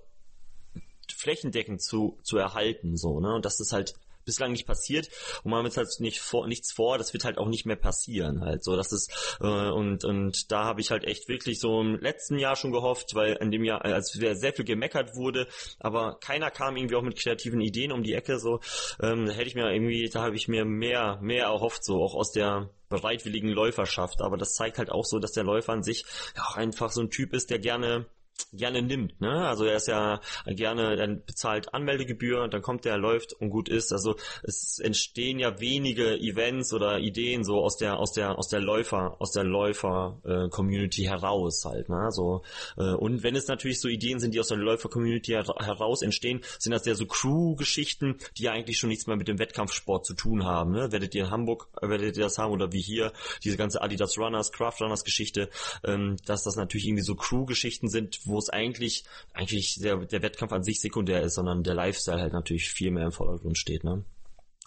flächendeckend 1.12 1.82
zu, 1.82 2.18
zu 2.22 2.36
erhalten, 2.36 2.96
so, 2.96 3.20
ne? 3.20 3.34
Und 3.34 3.44
das 3.44 3.60
ist 3.60 3.72
halt 3.72 3.94
bislang 4.26 4.52
nicht 4.52 4.66
passiert. 4.66 5.08
Und 5.42 5.52
man 5.52 5.60
haben 5.60 5.66
jetzt 5.66 5.78
halt 5.78 5.88
nicht 6.00 6.20
vor, 6.20 6.46
nichts 6.46 6.72
vor, 6.72 6.98
das 6.98 7.14
wird 7.14 7.24
halt 7.24 7.38
auch 7.38 7.48
nicht 7.48 7.64
mehr 7.64 7.76
passieren 7.76 8.42
halt 8.42 8.62
so. 8.62 8.76
Das 8.76 8.92
ist 8.92 9.38
äh, 9.40 9.46
und 9.46 10.04
und 10.04 10.52
da 10.52 10.64
habe 10.64 10.82
ich 10.82 10.90
halt 10.90 11.04
echt 11.04 11.28
wirklich 11.28 11.60
so 11.60 11.80
im 11.80 11.98
letzten 11.98 12.38
Jahr 12.38 12.56
schon 12.56 12.72
gehofft, 12.72 13.14
weil 13.14 13.34
in 13.40 13.50
dem 13.50 13.64
Jahr 13.64 13.82
als 13.84 14.12
sehr 14.12 14.52
viel 14.52 14.64
gemeckert 14.64 15.16
wurde, 15.16 15.46
aber 15.78 16.18
keiner 16.20 16.50
kam 16.50 16.76
irgendwie 16.76 16.96
auch 16.96 17.02
mit 17.02 17.18
kreativen 17.18 17.60
Ideen 17.60 17.92
um 17.92 18.02
die 18.02 18.14
Ecke 18.14 18.38
so. 18.38 18.60
Ähm, 19.00 19.30
hätte 19.30 19.48
ich 19.48 19.54
mir 19.54 19.72
irgendwie 19.72 20.10
da 20.10 20.22
habe 20.22 20.36
ich 20.36 20.48
mir 20.48 20.64
mehr 20.64 21.18
mehr 21.22 21.44
erhofft 21.44 21.84
so 21.84 22.02
auch 22.02 22.14
aus 22.14 22.32
der 22.32 22.68
bereitwilligen 22.88 23.48
Läuferschaft, 23.48 24.20
aber 24.20 24.36
das 24.36 24.54
zeigt 24.54 24.78
halt 24.78 24.90
auch 24.90 25.04
so, 25.04 25.18
dass 25.18 25.32
der 25.32 25.44
Läufer 25.44 25.72
an 25.72 25.82
sich 25.82 26.04
ja 26.36 26.42
auch 26.42 26.56
einfach 26.56 26.90
so 26.90 27.00
ein 27.00 27.10
Typ 27.10 27.32
ist, 27.32 27.50
der 27.50 27.58
gerne 27.58 28.06
gerne 28.52 28.82
nimmt, 28.82 29.20
ne? 29.20 29.46
Also 29.46 29.64
er 29.64 29.76
ist 29.76 29.88
ja 29.88 30.20
gerne, 30.46 30.96
er 30.96 31.08
bezahlt 31.08 31.74
Anmeldegebühr, 31.74 32.48
dann 32.48 32.62
kommt 32.62 32.86
er, 32.86 32.96
läuft 32.96 33.32
und 33.34 33.50
gut 33.50 33.68
ist. 33.68 33.92
Also 33.92 34.16
es 34.42 34.78
entstehen 34.78 35.38
ja 35.38 35.60
wenige 35.60 36.16
Events 36.18 36.72
oder 36.72 36.98
Ideen 36.98 37.44
so 37.44 37.56
aus 37.56 37.76
der 37.76 37.98
aus 37.98 38.12
der 38.12 38.38
aus 38.38 38.48
der 38.48 38.60
Läufer 38.60 39.16
aus 39.18 39.32
der 39.32 39.44
Läufer 39.44 40.20
äh, 40.24 40.48
Community 40.48 41.04
heraus 41.04 41.64
halt, 41.64 41.88
ne? 41.88 42.08
So 42.10 42.42
äh, 42.76 42.94
und 42.94 43.22
wenn 43.22 43.36
es 43.36 43.48
natürlich 43.48 43.80
so 43.80 43.88
Ideen 43.88 44.20
sind, 44.20 44.34
die 44.34 44.40
aus 44.40 44.48
der 44.48 44.58
Läufer 44.58 44.88
Community 44.88 45.32
her 45.32 45.44
heraus 45.58 46.02
entstehen, 46.02 46.40
sind 46.58 46.72
das 46.72 46.86
ja 46.86 46.94
so 46.94 47.06
Crew-Geschichten, 47.06 48.18
die 48.36 48.44
ja 48.44 48.52
eigentlich 48.52 48.78
schon 48.78 48.88
nichts 48.88 49.06
mehr 49.06 49.16
mit 49.16 49.28
dem 49.28 49.38
Wettkampfsport 49.38 50.06
zu 50.06 50.14
tun 50.14 50.44
haben. 50.44 50.72
Ne? 50.72 50.92
Werdet 50.92 51.14
ihr 51.14 51.24
in 51.24 51.30
Hamburg, 51.30 51.68
werdet 51.80 52.16
ihr 52.16 52.24
das 52.24 52.38
haben 52.38 52.52
oder 52.52 52.72
wie 52.72 52.80
hier 52.80 53.12
diese 53.44 53.56
ganze 53.56 53.82
Adidas 53.82 54.18
Runners, 54.18 54.52
Craft 54.52 54.80
Runners 54.80 55.04
Geschichte, 55.04 55.50
ähm, 55.84 56.16
dass 56.24 56.44
das 56.44 56.56
natürlich 56.56 56.86
irgendwie 56.86 57.02
so 57.02 57.14
Crew-Geschichten 57.14 57.88
sind, 57.88 58.25
wo 58.26 58.38
es 58.38 58.50
eigentlich, 58.50 59.04
eigentlich 59.32 59.78
der, 59.80 59.96
der 59.98 60.22
Wettkampf 60.22 60.52
an 60.52 60.62
sich 60.62 60.80
sekundär 60.80 61.22
ist, 61.22 61.34
sondern 61.34 61.62
der 61.62 61.74
Lifestyle 61.74 62.20
halt 62.20 62.32
natürlich 62.32 62.68
viel 62.68 62.90
mehr 62.90 63.06
im 63.06 63.12
Vordergrund 63.12 63.58
steht, 63.58 63.84
ne? 63.84 64.04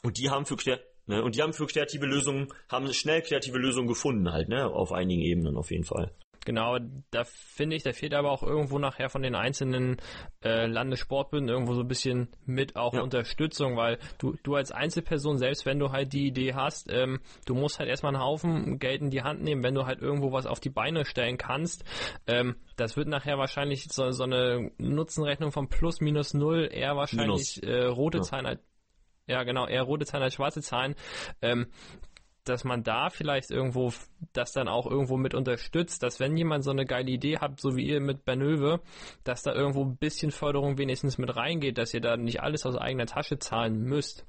Und 0.01 0.17
die 0.17 0.29
haben 0.29 0.45
für 0.45 0.55
ne, 1.07 1.23
und 1.23 1.35
die 1.35 1.41
haben 1.41 1.53
für 1.53 1.67
kreative 1.67 2.05
Lösungen, 2.05 2.53
haben 2.69 2.91
schnell 2.93 3.21
kreative 3.21 3.57
Lösungen 3.57 3.88
gefunden 3.88 4.31
halt, 4.31 4.49
ne, 4.49 4.65
auf 4.65 4.91
einigen 4.91 5.21
Ebenen 5.21 5.57
auf 5.57 5.71
jeden 5.71 5.84
Fall. 5.84 6.12
Genau, 6.45 6.78
da 7.12 7.23
finde 7.25 7.75
ich, 7.75 7.84
da 7.84 7.91
fehlt 7.91 8.13
aber 8.13 8.32
auch 8.32 8.43
irgendwo 8.43 8.80
nachher 8.80 9.10
von 9.10 9.21
den 9.21 9.36
einzelnen 9.36 9.97
äh, 10.43 10.65
Landessportbünden 10.65 11.49
irgendwo 11.49 11.73
so 11.73 11.82
ein 11.82 11.88
bisschen 11.88 12.30
mit 12.45 12.75
auch 12.75 12.93
ja. 12.93 13.02
Unterstützung, 13.02 13.75
weil 13.75 13.99
du, 14.17 14.36
du 14.43 14.56
als 14.56 14.71
Einzelperson, 14.71 15.38
selbst 15.38 15.65
wenn 15.65 15.80
du 15.80 15.91
halt 15.91 16.13
die 16.13 16.28
Idee 16.28 16.54
hast, 16.54 16.91
ähm, 16.91 17.19
du 17.45 17.56
musst 17.56 17.80
halt 17.80 17.89
erstmal 17.89 18.15
einen 18.15 18.23
Haufen 18.23 18.80
Geld 18.80 19.02
in 19.02 19.10
die 19.10 19.21
Hand 19.21 19.41
nehmen, 19.41 19.63
wenn 19.63 19.75
du 19.75 19.86
halt 19.86 20.02
irgendwo 20.02 20.32
was 20.32 20.45
auf 20.45 20.60
die 20.60 20.69
Beine 20.69 21.06
stellen 21.06 21.38
kannst. 21.38 21.84
Ähm, 22.28 22.56
das 22.78 22.95
wird 22.95 23.08
nachher 23.08 23.38
wahrscheinlich 23.38 23.86
so, 23.91 24.12
so 24.12 24.23
eine 24.23 24.71
Nutzenrechnung 24.78 25.52
von 25.52 25.67
plus 25.67 26.02
minus 26.02 26.34
null 26.34 26.69
eher 26.71 26.95
wahrscheinlich 26.95 27.62
äh, 27.63 27.86
rote 27.86 28.19
ja. 28.19 28.23
Zahlen 28.23 28.45
als 28.45 28.60
ja, 29.30 29.43
genau, 29.43 29.67
eher 29.67 29.84
rote 29.84 30.08
Zahlen 30.08 30.23
als 30.23 30.34
schwarze 30.34 30.62
Zahlen. 30.62 30.95
Ähm, 31.43 31.67
dass 32.49 32.63
man 32.63 32.83
da 32.83 33.09
vielleicht 33.09 33.51
irgendwo 33.51 33.93
das 34.33 34.51
dann 34.51 34.67
auch 34.67 34.85
irgendwo 34.85 35.17
mit 35.17 35.33
unterstützt, 35.33 36.03
dass 36.03 36.19
wenn 36.19 36.35
jemand 36.35 36.63
so 36.63 36.71
eine 36.71 36.85
geile 36.85 37.12
Idee 37.12 37.38
hat, 37.38 37.59
so 37.59 37.75
wie 37.75 37.88
ihr 37.88 38.01
mit 38.01 38.25
Bernöwe, 38.25 38.81
dass 39.23 39.43
da 39.43 39.53
irgendwo 39.53 39.83
ein 39.83 39.97
bisschen 39.97 40.31
Förderung 40.31 40.77
wenigstens 40.77 41.17
mit 41.17 41.35
reingeht, 41.35 41.77
dass 41.77 41.93
ihr 41.93 42.01
da 42.01 42.17
nicht 42.17 42.41
alles 42.41 42.65
aus 42.65 42.75
eigener 42.75 43.05
Tasche 43.05 43.39
zahlen 43.39 43.81
müsst. 43.83 44.25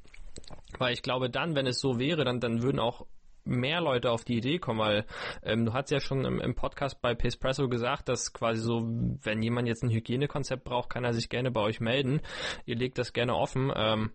Weil 0.79 0.93
ich 0.93 1.03
glaube 1.03 1.31
dann, 1.31 1.55
wenn 1.55 1.67
es 1.67 1.81
so 1.81 1.99
wäre, 1.99 2.25
dann, 2.25 2.41
dann 2.41 2.63
würden 2.63 2.79
auch 2.79 3.07
mehr 3.45 3.81
Leute 3.81 4.11
auf 4.11 4.25
die 4.25 4.37
Idee 4.37 4.59
kommen, 4.59 4.79
weil 4.79 5.07
ähm, 5.43 5.65
du 5.65 5.73
hast 5.73 5.91
ja 5.91 6.01
schon 6.01 6.25
im, 6.25 6.41
im 6.41 6.55
Podcast 6.55 7.01
bei 7.01 7.15
Pespresso 7.15 7.69
gesagt, 7.69 8.09
dass 8.09 8.33
quasi 8.33 8.61
so, 8.61 8.83
wenn 8.87 9.43
jemand 9.43 9.67
jetzt 9.67 9.83
ein 9.83 9.91
Hygienekonzept 9.91 10.65
braucht, 10.65 10.91
kann 10.91 11.05
er 11.05 11.15
sich 11.15 11.29
gerne 11.29 11.51
bei 11.51 11.61
euch 11.61 11.81
melden. 11.81 12.21
Ihr 12.67 12.77
legt 12.77 12.99
das 12.99 13.13
gerne 13.13 13.35
offen. 13.35 13.73
Ähm, 13.75 14.11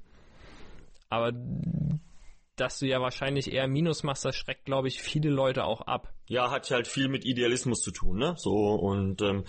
aber 1.09 1.31
dass 2.55 2.79
du 2.79 2.87
ja 2.87 3.01
wahrscheinlich 3.01 3.51
eher 3.51 3.67
Minus 3.67 4.03
machst, 4.03 4.25
das 4.25 4.35
schreckt, 4.35 4.65
glaube 4.65 4.87
ich, 4.87 5.01
viele 5.01 5.29
Leute 5.29 5.65
auch 5.65 5.81
ab. 5.81 6.13
Ja, 6.27 6.51
hat 6.51 6.69
halt 6.71 6.87
viel 6.87 7.07
mit 7.07 7.25
Idealismus 7.25 7.81
zu 7.81 7.91
tun, 7.91 8.17
ne? 8.17 8.35
So 8.37 8.51
und 8.51 9.21
ähm, 9.21 9.43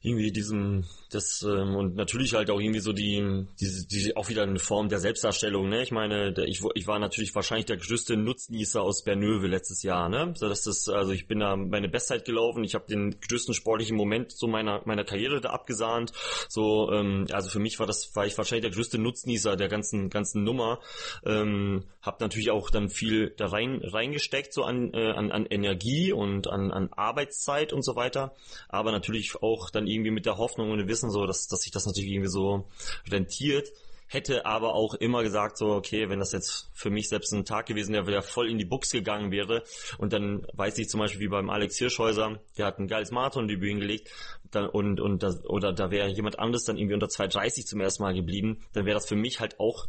irgendwie 0.00 0.32
diesem, 0.32 0.86
das, 1.10 1.42
ähm, 1.42 1.74
und 1.76 1.96
natürlich 1.96 2.34
halt 2.34 2.50
auch 2.50 2.60
irgendwie 2.60 2.80
so 2.80 2.92
die, 2.92 3.46
diese, 3.60 3.86
die, 3.86 4.16
auch 4.16 4.28
wieder 4.28 4.42
eine 4.42 4.58
Form 4.58 4.88
der 4.88 5.00
Selbstdarstellung, 5.00 5.68
ne? 5.68 5.82
Ich 5.82 5.90
meine, 5.90 6.32
der, 6.32 6.46
ich, 6.46 6.62
ich 6.74 6.86
war 6.86 6.98
natürlich 6.98 7.34
wahrscheinlich 7.34 7.66
der 7.66 7.76
größte 7.76 8.16
Nutznießer 8.16 8.80
aus 8.80 9.04
Bernöve 9.04 9.46
letztes 9.46 9.82
Jahr, 9.82 10.08
ne? 10.08 10.32
So, 10.36 10.48
das, 10.48 10.66
also 10.88 11.12
ich 11.12 11.26
bin 11.26 11.40
da 11.40 11.56
meine 11.56 11.88
Bestzeit 11.88 12.24
gelaufen, 12.24 12.64
ich 12.64 12.74
habe 12.74 12.86
den 12.88 13.16
größten 13.20 13.54
sportlichen 13.54 13.96
Moment 13.96 14.32
so 14.32 14.46
meiner, 14.46 14.82
meiner 14.84 15.04
Karriere 15.04 15.40
da 15.40 15.50
abgesahnt. 15.50 16.12
So, 16.48 16.90
ähm, 16.92 17.26
also 17.32 17.50
für 17.50 17.58
mich 17.58 17.78
war 17.78 17.86
das, 17.86 18.14
war 18.14 18.26
ich 18.26 18.36
wahrscheinlich 18.38 18.62
der 18.62 18.74
größte 18.74 18.98
Nutznießer 18.98 19.56
der 19.56 19.68
ganzen, 19.68 20.10
ganzen 20.10 20.44
Nummer. 20.44 20.80
Ähm, 21.24 21.84
hab 22.02 22.20
natürlich 22.20 22.50
auch 22.50 22.70
dann 22.70 22.88
viel 22.88 23.34
da 23.36 23.46
rein, 23.46 23.80
reingesteckt, 23.82 24.52
so 24.52 24.62
an, 24.62 24.92
äh, 24.94 25.10
an, 25.10 25.30
an 25.32 25.46
Energie 25.46 26.12
und 26.12 26.48
an, 26.48 26.70
an 26.70 26.90
Arbeitszeit 26.92 27.72
und 27.72 27.84
so 27.84 27.96
weiter. 27.96 28.34
Aber 28.68 28.92
natürlich 28.92 29.34
auch 29.42 29.70
dann 29.70 29.86
irgendwie 29.86 30.10
mit 30.10 30.26
der 30.26 30.38
Hoffnung 30.38 30.70
und 30.70 30.78
dem 30.78 30.88
Wissen 30.88 30.99
so, 31.08 31.24
dass, 31.24 31.46
dass 31.46 31.62
sich 31.62 31.72
das 31.72 31.86
natürlich 31.86 32.10
irgendwie 32.10 32.30
so 32.30 32.68
rentiert. 33.08 33.68
Hätte 34.06 34.44
aber 34.44 34.74
auch 34.74 34.94
immer 34.94 35.22
gesagt 35.22 35.56
so, 35.56 35.66
okay, 35.66 36.08
wenn 36.10 36.18
das 36.18 36.32
jetzt 36.32 36.68
für 36.74 36.90
mich 36.90 37.08
selbst 37.08 37.32
ein 37.32 37.44
Tag 37.44 37.66
gewesen 37.66 37.94
wäre, 37.94 38.10
der 38.10 38.22
voll 38.22 38.50
in 38.50 38.58
die 38.58 38.64
Buchs 38.64 38.90
gegangen 38.90 39.30
wäre 39.30 39.62
und 39.98 40.12
dann 40.12 40.44
weiß 40.52 40.78
ich 40.78 40.88
zum 40.88 40.98
Beispiel 40.98 41.20
wie 41.20 41.28
beim 41.28 41.48
Alex 41.48 41.78
Hirschhäuser, 41.78 42.40
der 42.58 42.66
hat 42.66 42.80
ein 42.80 42.88
geiles 42.88 43.12
Marathon-Debüt 43.12 43.68
hingelegt 43.68 44.10
dann, 44.50 44.68
und, 44.68 45.00
und 45.00 45.22
das, 45.22 45.44
oder 45.44 45.72
da 45.72 45.92
wäre 45.92 46.08
jemand 46.08 46.40
anderes 46.40 46.64
dann 46.64 46.76
irgendwie 46.76 46.94
unter 46.94 47.06
2,30 47.06 47.66
zum 47.66 47.80
ersten 47.80 48.02
Mal 48.02 48.14
geblieben, 48.14 48.58
dann 48.72 48.84
wäre 48.84 48.94
das 48.94 49.06
für 49.06 49.14
mich 49.14 49.38
halt 49.38 49.60
auch 49.60 49.86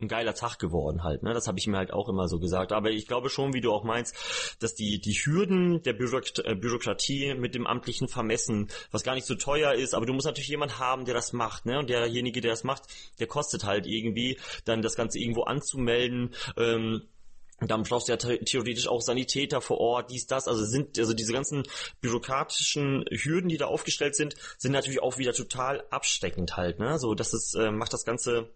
ein 0.00 0.08
geiler 0.08 0.34
Tag 0.34 0.58
geworden 0.58 1.02
halt. 1.02 1.22
Ne? 1.22 1.34
Das 1.34 1.48
habe 1.48 1.58
ich 1.58 1.66
mir 1.66 1.76
halt 1.76 1.92
auch 1.92 2.08
immer 2.08 2.28
so 2.28 2.38
gesagt. 2.38 2.72
Aber 2.72 2.90
ich 2.90 3.06
glaube 3.06 3.30
schon, 3.30 3.52
wie 3.52 3.60
du 3.60 3.72
auch 3.72 3.84
meinst, 3.84 4.14
dass 4.60 4.74
die, 4.74 5.00
die 5.00 5.14
Hürden 5.14 5.82
der 5.82 5.92
Bürokrat 5.92 6.38
äh, 6.44 6.54
Bürokratie 6.54 7.34
mit 7.34 7.54
dem 7.54 7.66
amtlichen 7.66 8.08
Vermessen, 8.08 8.68
was 8.90 9.02
gar 9.02 9.14
nicht 9.14 9.26
so 9.26 9.34
teuer 9.34 9.74
ist, 9.74 9.94
aber 9.94 10.06
du 10.06 10.12
musst 10.12 10.26
natürlich 10.26 10.48
jemand 10.48 10.78
haben, 10.78 11.04
der 11.04 11.14
das 11.14 11.32
macht. 11.32 11.66
Ne? 11.66 11.78
Und 11.78 11.90
derjenige, 11.90 12.40
der 12.40 12.52
das 12.52 12.64
macht, 12.64 12.84
der 13.18 13.26
kostet 13.26 13.64
halt 13.64 13.86
irgendwie, 13.86 14.38
dann 14.64 14.82
das 14.82 14.94
Ganze 14.94 15.18
irgendwo 15.18 15.42
anzumelden. 15.42 16.34
Ähm, 16.56 17.02
dann 17.60 17.82
brauchst 17.82 18.06
du 18.06 18.12
ja 18.12 18.16
theoretisch 18.16 18.86
auch 18.86 19.00
Sanitäter 19.00 19.60
vor 19.60 19.78
Ort, 19.78 20.12
dies, 20.12 20.28
das. 20.28 20.46
Also 20.46 20.64
sind, 20.64 20.96
also 20.96 21.12
diese 21.12 21.32
ganzen 21.32 21.64
bürokratischen 22.00 23.04
Hürden, 23.10 23.48
die 23.48 23.56
da 23.56 23.66
aufgestellt 23.66 24.14
sind, 24.14 24.36
sind 24.58 24.70
natürlich 24.70 25.02
auch 25.02 25.18
wieder 25.18 25.32
total 25.32 25.84
absteckend 25.90 26.56
halt, 26.56 26.78
ne? 26.78 27.00
So, 27.00 27.14
das 27.14 27.34
ist, 27.34 27.54
äh, 27.54 27.72
macht 27.72 27.92
das 27.92 28.04
Ganze 28.04 28.48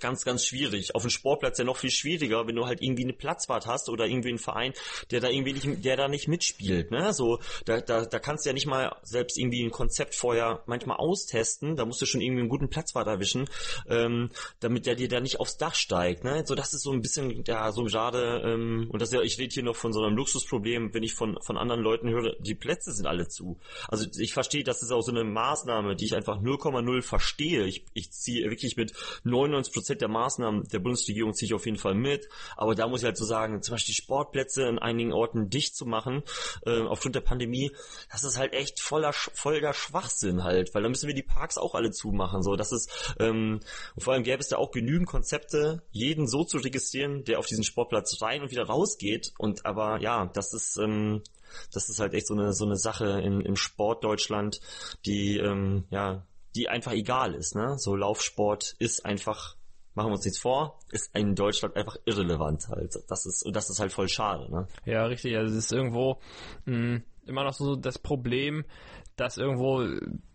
ganz, 0.00 0.24
ganz 0.24 0.44
schwierig. 0.44 0.94
Auf 0.94 1.02
dem 1.02 1.10
Sportplatz 1.10 1.58
ja 1.58 1.64
noch 1.64 1.76
viel 1.76 1.90
schwieriger, 1.90 2.46
wenn 2.46 2.56
du 2.56 2.66
halt 2.66 2.82
irgendwie 2.82 3.04
eine 3.04 3.12
Platzwart 3.12 3.66
hast 3.66 3.88
oder 3.88 4.06
irgendwie 4.06 4.28
einen 4.28 4.38
Verein, 4.38 4.72
der 5.10 5.20
da 5.20 5.28
irgendwie 5.28 5.52
nicht, 5.52 5.84
der 5.84 5.96
da 5.96 6.08
nicht 6.08 6.28
mitspielt, 6.28 6.90
ne? 6.90 7.12
So, 7.12 7.40
da, 7.64 7.80
da, 7.80 8.04
da 8.04 8.18
kannst 8.18 8.44
du 8.44 8.50
ja 8.50 8.54
nicht 8.54 8.66
mal 8.66 8.96
selbst 9.02 9.38
irgendwie 9.38 9.64
ein 9.64 9.70
Konzept 9.70 10.14
vorher 10.14 10.62
manchmal 10.66 10.98
austesten, 10.98 11.76
da 11.76 11.84
musst 11.84 12.00
du 12.00 12.06
schon 12.06 12.20
irgendwie 12.20 12.40
einen 12.40 12.48
guten 12.48 12.70
Platzwart 12.70 13.06
erwischen, 13.06 13.48
ähm, 13.88 14.30
damit 14.60 14.86
der 14.86 14.94
dir 14.94 15.08
da 15.08 15.20
nicht 15.20 15.40
aufs 15.40 15.56
Dach 15.56 15.74
steigt, 15.74 16.24
ne? 16.24 16.44
So, 16.46 16.54
das 16.54 16.74
ist 16.74 16.82
so 16.82 16.92
ein 16.92 17.00
bisschen, 17.00 17.44
ja, 17.46 17.72
so 17.72 17.88
schade, 17.88 18.42
ähm, 18.44 18.88
und 18.90 19.02
das 19.02 19.12
ja, 19.12 19.22
ich 19.22 19.38
rede 19.38 19.52
hier 19.52 19.62
noch 19.62 19.76
von 19.76 19.92
so 19.92 20.02
einem 20.02 20.16
Luxusproblem, 20.16 20.94
wenn 20.94 21.02
ich 21.02 21.14
von, 21.14 21.38
von 21.42 21.56
anderen 21.56 21.82
Leuten 21.82 22.08
höre, 22.08 22.36
die 22.38 22.54
Plätze 22.54 22.92
sind 22.92 23.06
alle 23.06 23.28
zu. 23.28 23.58
Also 23.88 24.06
ich 24.18 24.32
verstehe, 24.32 24.64
das 24.64 24.82
ist 24.82 24.92
auch 24.92 25.02
so 25.02 25.10
eine 25.10 25.24
Maßnahme, 25.24 25.96
die 25.96 26.04
ich 26.04 26.14
einfach 26.14 26.40
0,0 26.40 27.02
verstehe. 27.02 27.66
Ich, 27.66 27.84
ich 27.94 28.12
ziehe 28.12 28.48
wirklich 28.50 28.76
mit 28.76 28.92
99 29.24 29.72
Prozent 29.80 30.00
der 30.00 30.08
Maßnahmen 30.08 30.68
der 30.68 30.78
Bundesregierung 30.78 31.34
ziehe 31.34 31.46
ich 31.46 31.54
auf 31.54 31.66
jeden 31.66 31.78
Fall 31.78 31.94
mit. 31.94 32.28
Aber 32.56 32.74
da 32.74 32.86
muss 32.86 33.00
ich 33.00 33.06
halt 33.06 33.16
so 33.16 33.24
sagen, 33.24 33.62
zum 33.62 33.74
Beispiel 33.74 33.94
die 33.94 34.02
Sportplätze 34.02 34.64
in 34.64 34.78
einigen 34.78 35.12
Orten 35.12 35.48
dicht 35.48 35.74
zu 35.74 35.86
machen, 35.86 36.22
äh, 36.66 36.82
aufgrund 36.82 37.14
der 37.14 37.20
Pandemie, 37.20 37.72
das 38.12 38.24
ist 38.24 38.38
halt 38.38 38.52
echt 38.52 38.80
voller, 38.80 39.12
voller 39.12 39.72
Schwachsinn 39.72 40.44
halt, 40.44 40.74
weil 40.74 40.82
dann 40.82 40.92
müssen 40.92 41.06
wir 41.06 41.14
die 41.14 41.22
Parks 41.22 41.58
auch 41.58 41.74
alle 41.74 41.90
zumachen. 41.90 42.42
So, 42.42 42.56
das 42.56 42.72
ist, 42.72 43.14
ähm, 43.18 43.60
vor 43.96 44.12
allem 44.12 44.22
gäbe 44.22 44.40
es 44.40 44.48
da 44.48 44.56
auch 44.56 44.70
genügend 44.70 45.08
Konzepte, 45.08 45.82
jeden 45.90 46.28
so 46.28 46.44
zu 46.44 46.58
registrieren, 46.58 47.24
der 47.24 47.38
auf 47.38 47.46
diesen 47.46 47.64
Sportplatz 47.64 48.20
rein 48.20 48.42
und 48.42 48.50
wieder 48.50 48.64
rausgeht. 48.64 49.32
Und 49.38 49.64
aber 49.64 50.00
ja, 50.00 50.26
das 50.26 50.52
ist, 50.52 50.76
ähm, 50.76 51.22
das 51.72 51.88
ist 51.88 52.00
halt 52.00 52.14
echt 52.14 52.26
so 52.26 52.34
eine 52.34 52.52
so 52.52 52.64
eine 52.64 52.76
Sache 52.76 53.20
in, 53.20 53.40
im 53.40 53.56
Sport 53.56 54.04
Deutschland, 54.04 54.60
die 55.04 55.38
ähm, 55.38 55.84
ja 55.90 56.26
die 56.54 56.68
einfach 56.68 56.92
egal 56.92 57.34
ist. 57.34 57.54
Ne? 57.54 57.78
So 57.78 57.94
Laufsport 57.94 58.74
ist 58.78 59.04
einfach 59.04 59.56
machen 59.94 60.08
wir 60.08 60.14
uns 60.14 60.24
nichts 60.24 60.40
vor, 60.40 60.78
ist 60.90 61.14
in 61.16 61.34
Deutschland 61.34 61.76
einfach 61.76 61.96
irrelevant 62.04 62.68
halt. 62.68 62.94
Das 63.08 63.26
ist, 63.26 63.44
und 63.44 63.54
das 63.54 63.70
ist 63.70 63.80
halt 63.80 63.92
voll 63.92 64.08
schade, 64.08 64.50
ne? 64.50 64.66
Ja, 64.84 65.04
richtig. 65.06 65.36
Also 65.36 65.56
es 65.56 65.64
ist 65.64 65.72
irgendwo 65.72 66.20
mh, 66.64 66.76
hm, 66.76 67.02
immer 67.26 67.44
noch 67.44 67.52
so 67.52 67.76
das 67.76 67.98
Problem, 67.98 68.64
dass 69.16 69.36
irgendwo, 69.36 69.80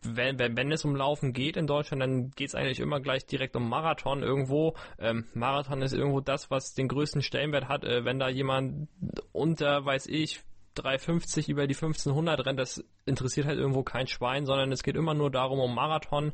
wenn, 0.03 0.37
wenn, 0.37 0.55
wenn 0.55 0.71
es 0.71 0.85
um 0.85 0.95
Laufen 0.95 1.33
geht 1.33 1.57
in 1.57 1.65
Deutschland, 1.65 2.01
dann 2.01 2.29
geht 2.31 2.49
es 2.49 2.55
eigentlich 2.55 2.79
immer 2.79 2.99
gleich 2.99 3.25
direkt 3.25 3.55
um 3.55 3.67
Marathon 3.67 4.21
irgendwo. 4.21 4.75
Ähm, 4.99 5.25
Marathon 5.33 5.81
ist 5.81 5.93
irgendwo 5.93 6.21
das, 6.21 6.51
was 6.51 6.75
den 6.75 6.87
größten 6.87 7.21
Stellenwert 7.21 7.67
hat, 7.67 7.83
äh, 7.83 8.05
wenn 8.05 8.19
da 8.19 8.29
jemand 8.29 8.87
unter, 9.31 9.85
weiß 9.85 10.05
ich, 10.07 10.43
350 10.75 11.49
über 11.49 11.67
die 11.67 11.75
1500 11.75 12.45
rennt, 12.45 12.59
das 12.59 12.83
interessiert 13.05 13.47
halt 13.47 13.59
irgendwo 13.59 13.83
kein 13.83 14.07
Schwein, 14.07 14.45
sondern 14.45 14.71
es 14.71 14.83
geht 14.83 14.95
immer 14.95 15.13
nur 15.13 15.31
darum, 15.31 15.59
um 15.59 15.73
Marathon. 15.73 16.33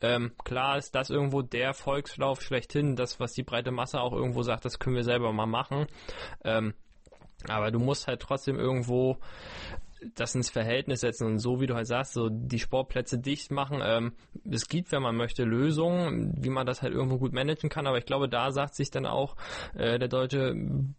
Ähm, 0.00 0.32
klar 0.44 0.78
ist 0.78 0.94
das 0.94 1.10
irgendwo 1.10 1.42
der 1.42 1.74
Volkslauf 1.74 2.42
schlechthin, 2.42 2.96
das, 2.96 3.20
was 3.20 3.32
die 3.32 3.42
breite 3.42 3.70
Masse 3.70 4.00
auch 4.00 4.12
irgendwo 4.12 4.42
sagt, 4.42 4.64
das 4.64 4.78
können 4.78 4.96
wir 4.96 5.04
selber 5.04 5.32
mal 5.32 5.46
machen. 5.46 5.86
Ähm, 6.44 6.74
aber 7.48 7.70
du 7.70 7.78
musst 7.78 8.06
halt 8.06 8.20
trotzdem 8.20 8.58
irgendwo 8.58 9.18
das 10.14 10.34
ins 10.34 10.50
Verhältnis 10.50 11.00
setzen 11.00 11.26
und 11.26 11.38
so 11.38 11.60
wie 11.60 11.66
du 11.66 11.74
halt 11.74 11.86
sagst, 11.86 12.14
so 12.14 12.28
die 12.28 12.58
Sportplätze 12.58 13.18
dicht 13.18 13.50
machen. 13.50 13.80
Ähm, 13.84 14.12
es 14.50 14.68
gibt, 14.68 14.92
wenn 14.92 15.02
man 15.02 15.16
möchte, 15.16 15.44
Lösungen, 15.44 16.34
wie 16.42 16.50
man 16.50 16.66
das 16.66 16.82
halt 16.82 16.92
irgendwo 16.92 17.18
gut 17.18 17.32
managen 17.32 17.70
kann, 17.70 17.86
aber 17.86 17.98
ich 17.98 18.06
glaube, 18.06 18.28
da 18.28 18.50
sagt 18.50 18.74
sich 18.74 18.90
dann 18.90 19.06
auch 19.06 19.36
äh, 19.74 19.98
der 19.98 20.08
Deutsche 20.08 20.54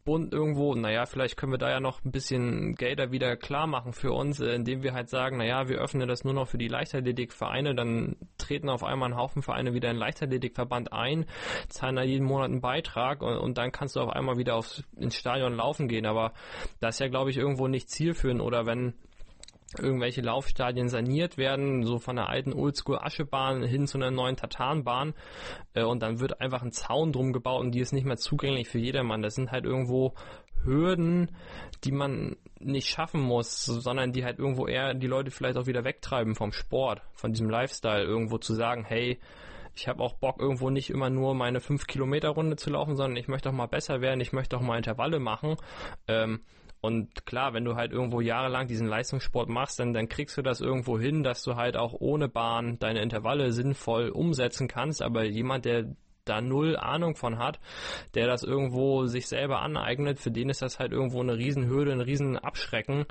Bund 0.05 0.33
irgendwo, 0.33 0.75
naja, 0.75 1.05
vielleicht 1.05 1.37
können 1.37 1.51
wir 1.51 1.57
da 1.57 1.69
ja 1.69 1.79
noch 1.79 2.03
ein 2.03 2.11
bisschen 2.11 2.75
Gelder 2.75 3.11
wieder 3.11 3.35
klar 3.37 3.67
machen 3.67 3.93
für 3.93 4.11
uns, 4.11 4.39
äh, 4.39 4.53
indem 4.55 4.83
wir 4.83 4.93
halt 4.93 5.09
sagen, 5.09 5.37
naja, 5.37 5.67
wir 5.67 5.79
öffnen 5.79 6.07
das 6.07 6.23
nur 6.23 6.33
noch 6.33 6.47
für 6.47 6.57
die 6.57 6.67
Leichtathletikvereine, 6.67 7.75
dann 7.75 8.15
treten 8.37 8.69
auf 8.69 8.83
einmal 8.83 9.11
ein 9.11 9.17
Haufen 9.17 9.41
Vereine 9.41 9.73
wieder 9.73 9.89
in 9.91 9.97
Leichtathletikverband 9.97 10.93
ein, 10.93 11.25
zahlen 11.69 11.95
da 11.95 12.03
jeden 12.03 12.25
Monat 12.25 12.49
einen 12.49 12.61
Beitrag 12.61 13.21
und, 13.21 13.37
und 13.37 13.57
dann 13.57 13.71
kannst 13.71 13.95
du 13.95 14.01
auf 14.01 14.09
einmal 14.09 14.37
wieder 14.37 14.55
aufs, 14.55 14.83
ins 14.95 15.15
Stadion 15.15 15.55
laufen 15.55 15.87
gehen, 15.87 16.05
aber 16.05 16.33
das 16.79 16.95
ist 16.95 16.99
ja, 16.99 17.07
glaube 17.07 17.29
ich, 17.29 17.37
irgendwo 17.37 17.67
nicht 17.67 17.89
zielführend. 17.89 18.41
Oder 18.41 18.65
wenn 18.65 18.90
irgendwelche 19.79 20.21
Laufstadien 20.21 20.89
saniert 20.89 21.37
werden, 21.37 21.83
so 21.83 21.99
von 21.99 22.17
der 22.17 22.29
alten 22.29 22.53
Oldschool 22.53 22.99
Aschebahn 22.99 23.63
hin 23.63 23.87
zu 23.87 23.97
einer 23.97 24.11
neuen 24.11 24.35
Tatanbahn 24.35 25.13
äh, 25.73 25.83
und 25.83 26.01
dann 26.01 26.19
wird 26.19 26.41
einfach 26.41 26.61
ein 26.61 26.71
Zaun 26.71 27.11
drum 27.11 27.33
gebaut 27.33 27.61
und 27.61 27.71
die 27.71 27.79
ist 27.79 27.93
nicht 27.93 28.05
mehr 28.05 28.17
zugänglich 28.17 28.67
für 28.67 28.79
jedermann. 28.79 29.21
Das 29.21 29.35
sind 29.35 29.51
halt 29.51 29.65
irgendwo 29.65 30.13
Hürden, 30.63 31.31
die 31.83 31.91
man 31.91 32.35
nicht 32.59 32.89
schaffen 32.89 33.21
muss, 33.21 33.65
sondern 33.65 34.11
die 34.11 34.23
halt 34.23 34.39
irgendwo 34.39 34.67
eher 34.67 34.93
die 34.93 35.07
Leute 35.07 35.31
vielleicht 35.31 35.57
auch 35.57 35.65
wieder 35.65 35.83
wegtreiben 35.83 36.35
vom 36.35 36.51
Sport, 36.51 37.01
von 37.13 37.31
diesem 37.31 37.49
Lifestyle, 37.49 38.03
irgendwo 38.03 38.37
zu 38.37 38.53
sagen, 38.53 38.85
hey, 38.85 39.19
ich 39.73 39.87
habe 39.87 40.03
auch 40.03 40.13
Bock, 40.13 40.39
irgendwo 40.39 40.69
nicht 40.69 40.89
immer 40.89 41.09
nur 41.09 41.33
meine 41.33 41.59
5-Kilometer-Runde 41.59 42.57
zu 42.57 42.71
laufen, 42.71 42.95
sondern 42.95 43.15
ich 43.15 43.27
möchte 43.27 43.49
auch 43.49 43.53
mal 43.53 43.67
besser 43.67 44.01
werden, 44.01 44.19
ich 44.19 44.33
möchte 44.33 44.57
auch 44.57 44.61
mal 44.61 44.77
Intervalle 44.77 45.19
machen. 45.19 45.55
Ähm, 46.07 46.41
und 46.81 47.25
klar, 47.27 47.53
wenn 47.53 47.63
du 47.63 47.75
halt 47.75 47.91
irgendwo 47.91 48.21
jahrelang 48.21 48.67
diesen 48.67 48.87
Leistungssport 48.87 49.49
machst, 49.49 49.79
dann, 49.79 49.93
dann 49.93 50.09
kriegst 50.09 50.35
du 50.37 50.41
das 50.41 50.61
irgendwo 50.61 50.99
hin, 50.99 51.21
dass 51.21 51.43
du 51.43 51.55
halt 51.55 51.77
auch 51.77 51.93
ohne 51.99 52.27
Bahn 52.27 52.79
deine 52.79 53.01
Intervalle 53.01 53.51
sinnvoll 53.53 54.09
umsetzen 54.09 54.67
kannst. 54.67 55.03
Aber 55.03 55.23
jemand, 55.23 55.65
der 55.65 55.95
da 56.25 56.41
null 56.41 56.75
Ahnung 56.75 57.15
von 57.15 57.37
hat, 57.37 57.59
der 58.15 58.25
das 58.27 58.43
irgendwo 58.43 59.05
sich 59.05 59.27
selber 59.27 59.61
aneignet, 59.61 60.19
für 60.19 60.31
den 60.31 60.49
ist 60.49 60.63
das 60.63 60.79
halt 60.79 60.91
irgendwo 60.91 61.21
eine 61.21 61.37
Riesenhürde, 61.37 61.91
ein 61.91 62.01
Riesenabschrecken. 62.01 63.05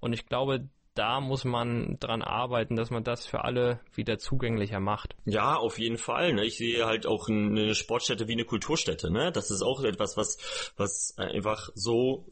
Und 0.00 0.12
ich 0.12 0.26
glaube, 0.26 0.68
da 0.94 1.20
muss 1.20 1.44
man 1.44 1.98
dran 1.98 2.22
arbeiten, 2.22 2.76
dass 2.76 2.90
man 2.90 3.04
das 3.04 3.26
für 3.26 3.44
alle 3.44 3.80
wieder 3.94 4.18
zugänglicher 4.18 4.80
macht. 4.80 5.16
Ja, 5.24 5.56
auf 5.56 5.78
jeden 5.78 5.98
Fall. 5.98 6.32
Ne? 6.32 6.44
Ich 6.44 6.56
sehe 6.56 6.86
halt 6.86 7.06
auch 7.06 7.28
eine 7.28 7.74
Sportstätte 7.74 8.28
wie 8.28 8.32
eine 8.32 8.44
Kulturstätte. 8.44 9.12
Ne? 9.12 9.30
Das 9.32 9.50
ist 9.50 9.62
auch 9.62 9.82
etwas, 9.82 10.16
was, 10.16 10.72
was 10.76 11.14
einfach 11.18 11.70
so 11.74 12.26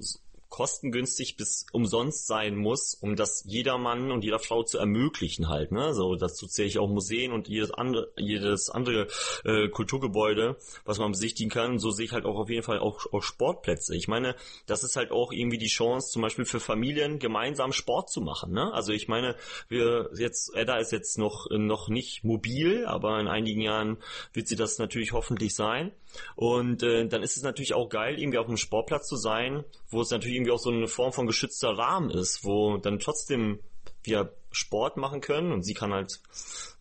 kostengünstig 0.54 1.36
bis 1.36 1.66
umsonst 1.72 2.28
sein 2.28 2.54
muss, 2.54 2.94
um 2.94 3.16
das 3.16 3.42
jedermann 3.44 4.12
und 4.12 4.22
jeder 4.22 4.38
Frau 4.38 4.62
zu 4.62 4.78
ermöglichen 4.78 5.48
halt. 5.48 5.72
Ne? 5.72 5.94
So 5.94 6.14
dazu 6.14 6.46
zähle 6.46 6.68
ich 6.68 6.78
auch 6.78 6.88
Museen 6.88 7.32
und 7.32 7.48
jedes 7.48 7.72
andere, 7.72 8.12
jedes 8.16 8.70
andere 8.70 9.08
äh, 9.44 9.68
Kulturgebäude, 9.68 10.56
was 10.84 11.00
man 11.00 11.10
besichtigen 11.10 11.50
kann. 11.50 11.80
So 11.80 11.90
sehe 11.90 12.04
ich 12.04 12.12
halt 12.12 12.24
auch 12.24 12.36
auf 12.36 12.48
jeden 12.50 12.62
Fall 12.62 12.78
auch, 12.78 13.12
auch 13.12 13.24
Sportplätze. 13.24 13.96
Ich 13.96 14.06
meine, 14.06 14.36
das 14.66 14.84
ist 14.84 14.94
halt 14.94 15.10
auch 15.10 15.32
irgendwie 15.32 15.58
die 15.58 15.66
Chance, 15.66 16.12
zum 16.12 16.22
Beispiel 16.22 16.44
für 16.44 16.60
Familien 16.60 17.18
gemeinsam 17.18 17.72
Sport 17.72 18.08
zu 18.08 18.20
machen. 18.20 18.52
Ne? 18.52 18.72
Also 18.72 18.92
ich 18.92 19.08
meine, 19.08 19.34
wir 19.68 20.10
jetzt 20.16 20.54
Edda 20.54 20.78
ist 20.78 20.92
jetzt 20.92 21.18
noch 21.18 21.48
noch 21.50 21.88
nicht 21.88 22.22
mobil, 22.22 22.86
aber 22.86 23.18
in 23.18 23.26
einigen 23.26 23.60
Jahren 23.60 23.98
wird 24.32 24.46
sie 24.46 24.54
das 24.54 24.78
natürlich 24.78 25.12
hoffentlich 25.12 25.56
sein. 25.56 25.90
Und 26.36 26.82
äh, 26.82 27.06
dann 27.06 27.22
ist 27.22 27.36
es 27.36 27.42
natürlich 27.42 27.74
auch 27.74 27.88
geil, 27.88 28.18
irgendwie 28.18 28.38
auf 28.38 28.46
einem 28.46 28.56
Sportplatz 28.56 29.08
zu 29.08 29.16
sein, 29.16 29.64
wo 29.88 30.00
es 30.00 30.10
natürlich 30.10 30.36
irgendwie 30.44 30.52
auch 30.52 30.58
so 30.58 30.70
eine 30.70 30.88
Form 30.88 31.12
von 31.12 31.26
geschützter 31.26 31.70
Rahmen 31.70 32.10
ist, 32.10 32.44
wo 32.44 32.76
dann 32.76 32.98
trotzdem 32.98 33.60
wir 34.02 34.34
Sport 34.52 34.98
machen 34.98 35.20
können 35.20 35.52
und 35.52 35.62
sie 35.62 35.74
kann 35.74 35.92
halt 35.92 36.20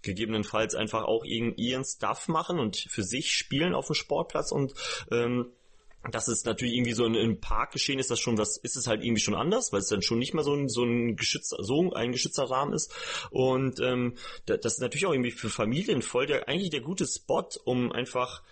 gegebenenfalls 0.01 0.75
einfach 0.75 1.05
auch 1.05 1.23
ihren, 1.23 1.85
Stuff 1.85 2.27
machen 2.27 2.59
und 2.59 2.77
für 2.89 3.03
sich 3.03 3.31
spielen 3.31 3.73
auf 3.73 3.87
dem 3.87 3.95
Sportplatz 3.95 4.51
und 4.51 4.73
ähm, 5.11 5.51
das 6.11 6.27
ist 6.27 6.45
natürlich 6.45 6.73
irgendwie 6.73 6.93
so 6.93 7.05
ein, 7.05 7.39
Park 7.39 7.71
geschehen 7.71 7.97
ist 7.97 8.11
das 8.11 8.19
schon 8.19 8.37
was, 8.37 8.57
ist 8.57 8.75
es 8.75 8.87
halt 8.87 9.05
irgendwie 9.05 9.21
schon 9.21 9.35
anders, 9.35 9.71
weil 9.71 9.79
es 9.79 9.87
dann 9.87 10.01
schon 10.01 10.19
nicht 10.19 10.33
mehr 10.33 10.43
so 10.43 10.53
ein, 10.53 10.67
so 10.67 10.83
ein 10.83 11.15
geschützter, 11.15 11.63
so 11.63 11.93
ein 11.93 12.11
geschützter 12.11 12.43
Rahmen 12.43 12.73
ist. 12.73 12.93
Und 13.31 13.79
ähm, 13.79 14.17
das 14.45 14.73
ist 14.73 14.81
natürlich 14.81 15.05
auch 15.05 15.13
irgendwie 15.13 15.31
für 15.31 15.49
Familien 15.49 16.01
voll 16.01 16.25
der, 16.25 16.49
eigentlich 16.49 16.71
der 16.71 16.81
gute 16.81 17.07
Spot, 17.07 17.47
um 17.63 17.93
einfach 17.93 18.43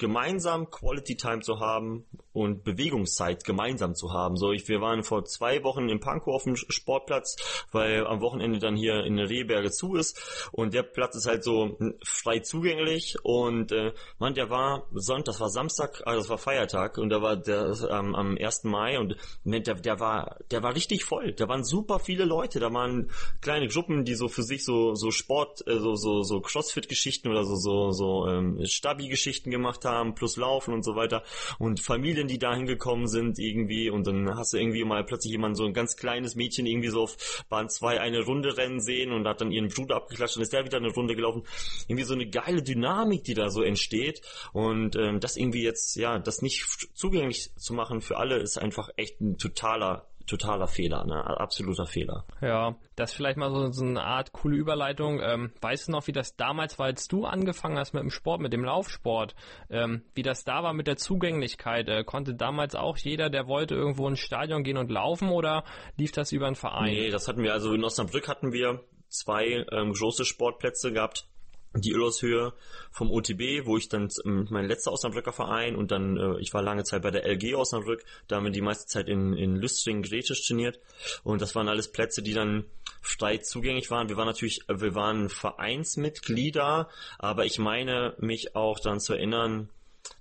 gemeinsam 0.00 0.70
Quality 0.70 1.16
Time 1.16 1.40
zu 1.40 1.60
haben 1.60 2.06
und 2.32 2.64
Bewegungszeit 2.64 3.44
gemeinsam 3.44 3.94
zu 3.94 4.12
haben. 4.12 4.36
So, 4.36 4.52
ich, 4.52 4.68
wir 4.68 4.80
waren 4.80 5.02
vor 5.02 5.24
zwei 5.24 5.62
Wochen 5.64 5.88
in 5.88 6.00
Pankow 6.00 6.34
auf 6.34 6.44
dem 6.44 6.56
Sportplatz, 6.56 7.36
weil 7.72 8.06
am 8.06 8.20
Wochenende 8.20 8.58
dann 8.58 8.76
hier 8.76 9.04
in 9.04 9.18
Rehberge 9.18 9.70
zu 9.70 9.96
ist 9.96 10.50
und 10.52 10.74
der 10.74 10.82
Platz 10.82 11.16
ist 11.16 11.26
halt 11.26 11.44
so 11.44 11.78
frei 12.04 12.40
zugänglich 12.40 13.16
und 13.22 13.72
äh, 13.72 13.92
man, 14.18 14.34
der 14.34 14.50
war 14.50 14.86
Sonntag, 14.92 15.30
das 15.30 15.40
war 15.40 15.50
Samstag, 15.50 16.02
also 16.06 16.20
das 16.20 16.28
war 16.28 16.38
Feiertag 16.38 16.98
und 16.98 17.10
da 17.10 17.22
war 17.22 17.36
der 17.36 17.76
ähm, 17.90 18.14
am 18.14 18.36
1. 18.36 18.64
Mai 18.64 18.98
und 18.98 19.16
der, 19.44 19.74
der 19.74 20.00
war 20.00 20.38
der 20.50 20.62
war 20.62 20.74
richtig 20.74 21.04
voll. 21.04 21.32
Da 21.32 21.48
waren 21.48 21.64
super 21.64 21.98
viele 21.98 22.24
Leute, 22.24 22.58
da 22.58 22.72
waren 22.72 23.10
kleine 23.40 23.68
Gruppen, 23.68 24.04
die 24.04 24.14
so 24.14 24.28
für 24.28 24.42
sich 24.42 24.64
so 24.64 24.94
so 24.94 25.10
Sport, 25.10 25.66
äh, 25.66 25.78
so 25.78 25.94
so 25.94 26.22
so 26.22 26.40
Crossfit 26.40 26.88
Geschichten 26.88 27.28
oder 27.28 27.44
so 27.44 27.56
so 27.56 27.90
so 27.92 28.26
ähm, 28.28 28.64
Stabi 28.64 29.08
Geschichten 29.08 29.50
gemacht 29.50 29.84
haben 29.84 30.14
plus 30.14 30.36
Laufen 30.36 30.74
und 30.74 30.84
so 30.84 30.96
weiter 30.96 31.22
und 31.58 31.80
Familien, 32.20 32.28
die 32.28 32.38
da 32.38 32.54
hingekommen 32.54 33.06
sind 33.06 33.38
irgendwie. 33.38 33.90
Und 33.90 34.06
dann 34.06 34.36
hast 34.36 34.52
du 34.52 34.58
irgendwie 34.58 34.84
mal 34.84 35.04
plötzlich 35.04 35.32
jemand 35.32 35.56
so 35.56 35.64
ein 35.64 35.72
ganz 35.72 35.96
kleines 35.96 36.34
Mädchen 36.34 36.66
irgendwie 36.66 36.88
so 36.88 37.02
auf 37.02 37.44
Bahn 37.48 37.68
2 37.68 38.00
eine 38.00 38.24
Runde 38.24 38.56
rennen 38.56 38.80
sehen 38.80 39.12
und 39.12 39.26
hat 39.26 39.40
dann 39.40 39.52
ihren 39.52 39.68
Bruder 39.68 39.96
abgeklatscht. 39.96 40.36
Und 40.36 40.42
ist 40.42 40.52
der 40.52 40.64
wieder 40.64 40.78
eine 40.78 40.92
Runde 40.92 41.14
gelaufen. 41.16 41.42
Irgendwie 41.88 42.04
so 42.04 42.14
eine 42.14 42.28
geile 42.28 42.62
Dynamik, 42.62 43.24
die 43.24 43.34
da 43.34 43.50
so 43.50 43.62
entsteht. 43.62 44.22
Und 44.52 44.96
ähm, 44.96 45.20
das 45.20 45.36
irgendwie 45.36 45.62
jetzt, 45.62 45.96
ja, 45.96 46.18
das 46.18 46.42
nicht 46.42 46.66
zugänglich 46.94 47.54
zu 47.56 47.74
machen 47.74 48.00
für 48.00 48.18
alle 48.18 48.38
ist 48.38 48.58
einfach 48.58 48.90
echt 48.96 49.20
ein 49.20 49.38
totaler 49.38 50.09
totaler 50.26 50.66
Fehler, 50.66 51.04
ne? 51.04 51.24
Absoluter 51.24 51.86
Fehler. 51.86 52.24
Ja, 52.40 52.76
das 52.96 53.10
ist 53.10 53.16
vielleicht 53.16 53.36
mal 53.36 53.50
so, 53.50 53.70
so 53.72 53.84
eine 53.84 54.02
Art 54.02 54.32
coole 54.32 54.56
Überleitung. 54.56 55.20
Ähm, 55.20 55.52
weißt 55.60 55.88
du 55.88 55.92
noch, 55.92 56.06
wie 56.06 56.12
das 56.12 56.36
damals 56.36 56.78
war, 56.78 56.86
als 56.86 57.08
du 57.08 57.24
angefangen 57.24 57.78
hast 57.78 57.92
mit 57.92 58.02
dem 58.02 58.10
Sport, 58.10 58.40
mit 58.40 58.52
dem 58.52 58.64
Laufsport, 58.64 59.34
ähm, 59.70 60.02
wie 60.14 60.22
das 60.22 60.44
da 60.44 60.62
war 60.62 60.72
mit 60.72 60.86
der 60.86 60.96
Zugänglichkeit? 60.96 61.88
Äh, 61.88 62.04
konnte 62.04 62.34
damals 62.34 62.74
auch 62.74 62.96
jeder, 62.96 63.30
der 63.30 63.46
wollte, 63.46 63.74
irgendwo 63.74 64.08
ins 64.08 64.20
Stadion 64.20 64.62
gehen 64.62 64.76
und 64.76 64.90
laufen 64.90 65.30
oder 65.30 65.64
lief 65.96 66.12
das 66.12 66.32
über 66.32 66.46
einen 66.46 66.56
Verein? 66.56 66.92
Nee, 66.92 67.10
das 67.10 67.28
hatten 67.28 67.42
wir, 67.42 67.52
also 67.52 67.72
in 67.72 67.84
Osnabrück 67.84 68.28
hatten 68.28 68.52
wir 68.52 68.84
zwei 69.08 69.64
ähm, 69.72 69.92
große 69.92 70.24
Sportplätze 70.24 70.92
gehabt 70.92 71.26
die 71.74 71.90
Illershöhe 71.90 72.52
vom 72.90 73.10
OTB, 73.10 73.64
wo 73.64 73.76
ich 73.76 73.88
dann 73.88 74.08
mein 74.24 74.66
letzter 74.66 74.92
Osnabrücker 74.92 75.32
Verein 75.32 75.76
und 75.76 75.90
dann, 75.90 76.16
äh, 76.16 76.40
ich 76.40 76.52
war 76.52 76.62
lange 76.62 76.84
Zeit 76.84 77.02
bei 77.02 77.10
der 77.10 77.24
LG 77.26 77.54
Osnabrück, 77.54 78.04
da 78.26 78.36
haben 78.36 78.44
wir 78.44 78.50
die 78.50 78.60
meiste 78.60 78.86
Zeit 78.86 79.08
in, 79.08 79.34
in 79.34 79.56
Lüstring 79.56 80.02
Gretisch 80.02 80.46
trainiert 80.46 80.80
und 81.22 81.40
das 81.40 81.54
waren 81.54 81.68
alles 81.68 81.92
Plätze, 81.92 82.22
die 82.22 82.34
dann 82.34 82.64
frei 83.00 83.38
zugänglich 83.38 83.90
waren. 83.90 84.08
Wir 84.08 84.16
waren 84.16 84.26
natürlich, 84.26 84.68
äh, 84.68 84.80
wir 84.80 84.94
waren 84.94 85.28
Vereinsmitglieder, 85.28 86.88
aber 87.18 87.44
ich 87.44 87.58
meine 87.58 88.14
mich 88.18 88.56
auch 88.56 88.80
daran 88.80 89.00
zu 89.00 89.14
erinnern, 89.14 89.70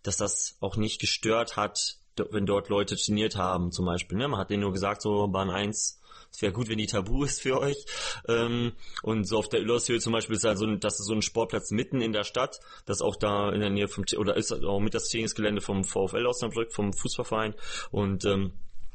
dass 0.03 0.17
das 0.17 0.57
auch 0.59 0.77
nicht 0.77 1.01
gestört 1.01 1.57
hat, 1.57 1.97
wenn 2.31 2.45
dort 2.45 2.69
Leute 2.69 2.95
trainiert 2.95 3.37
haben 3.37 3.71
zum 3.71 3.85
Beispiel. 3.85 4.17
Ne? 4.17 4.27
Man 4.27 4.39
hat 4.39 4.49
denen 4.49 4.61
nur 4.61 4.73
gesagt, 4.73 5.01
so 5.01 5.27
Bahn 5.27 5.49
1 5.49 5.98
es 6.31 6.41
wäre 6.41 6.53
gut, 6.53 6.69
wenn 6.69 6.77
die 6.77 6.87
tabu 6.87 7.23
ist 7.23 7.41
für 7.41 7.59
euch. 7.59 7.85
Ähm, 8.27 8.73
und 9.03 9.27
so 9.27 9.37
auf 9.37 9.49
der 9.49 9.59
Illershöhe 9.61 9.99
zum 9.99 10.13
Beispiel 10.13 10.35
ist 10.35 10.43
halt 10.43 10.57
so 10.57 10.65
ein, 10.65 10.79
das 10.79 10.99
ist 10.99 11.07
so 11.07 11.13
ein 11.13 11.21
Sportplatz 11.21 11.71
mitten 11.71 12.01
in 12.01 12.13
der 12.13 12.23
Stadt, 12.23 12.59
das 12.85 13.01
auch 13.01 13.15
da 13.15 13.51
in 13.51 13.59
der 13.59 13.69
Nähe 13.69 13.87
vom, 13.87 14.05
oder 14.17 14.37
ist 14.37 14.51
auch 14.51 14.79
mit 14.79 14.93
das 14.93 15.09
Trainingsgelände 15.09 15.61
vom 15.61 15.83
VfL 15.83 16.25
Osnabrück, 16.25 16.71
vom 16.71 16.93
Fußballverein. 16.93 17.55
Und 17.91 18.25
ähm, 18.25 18.53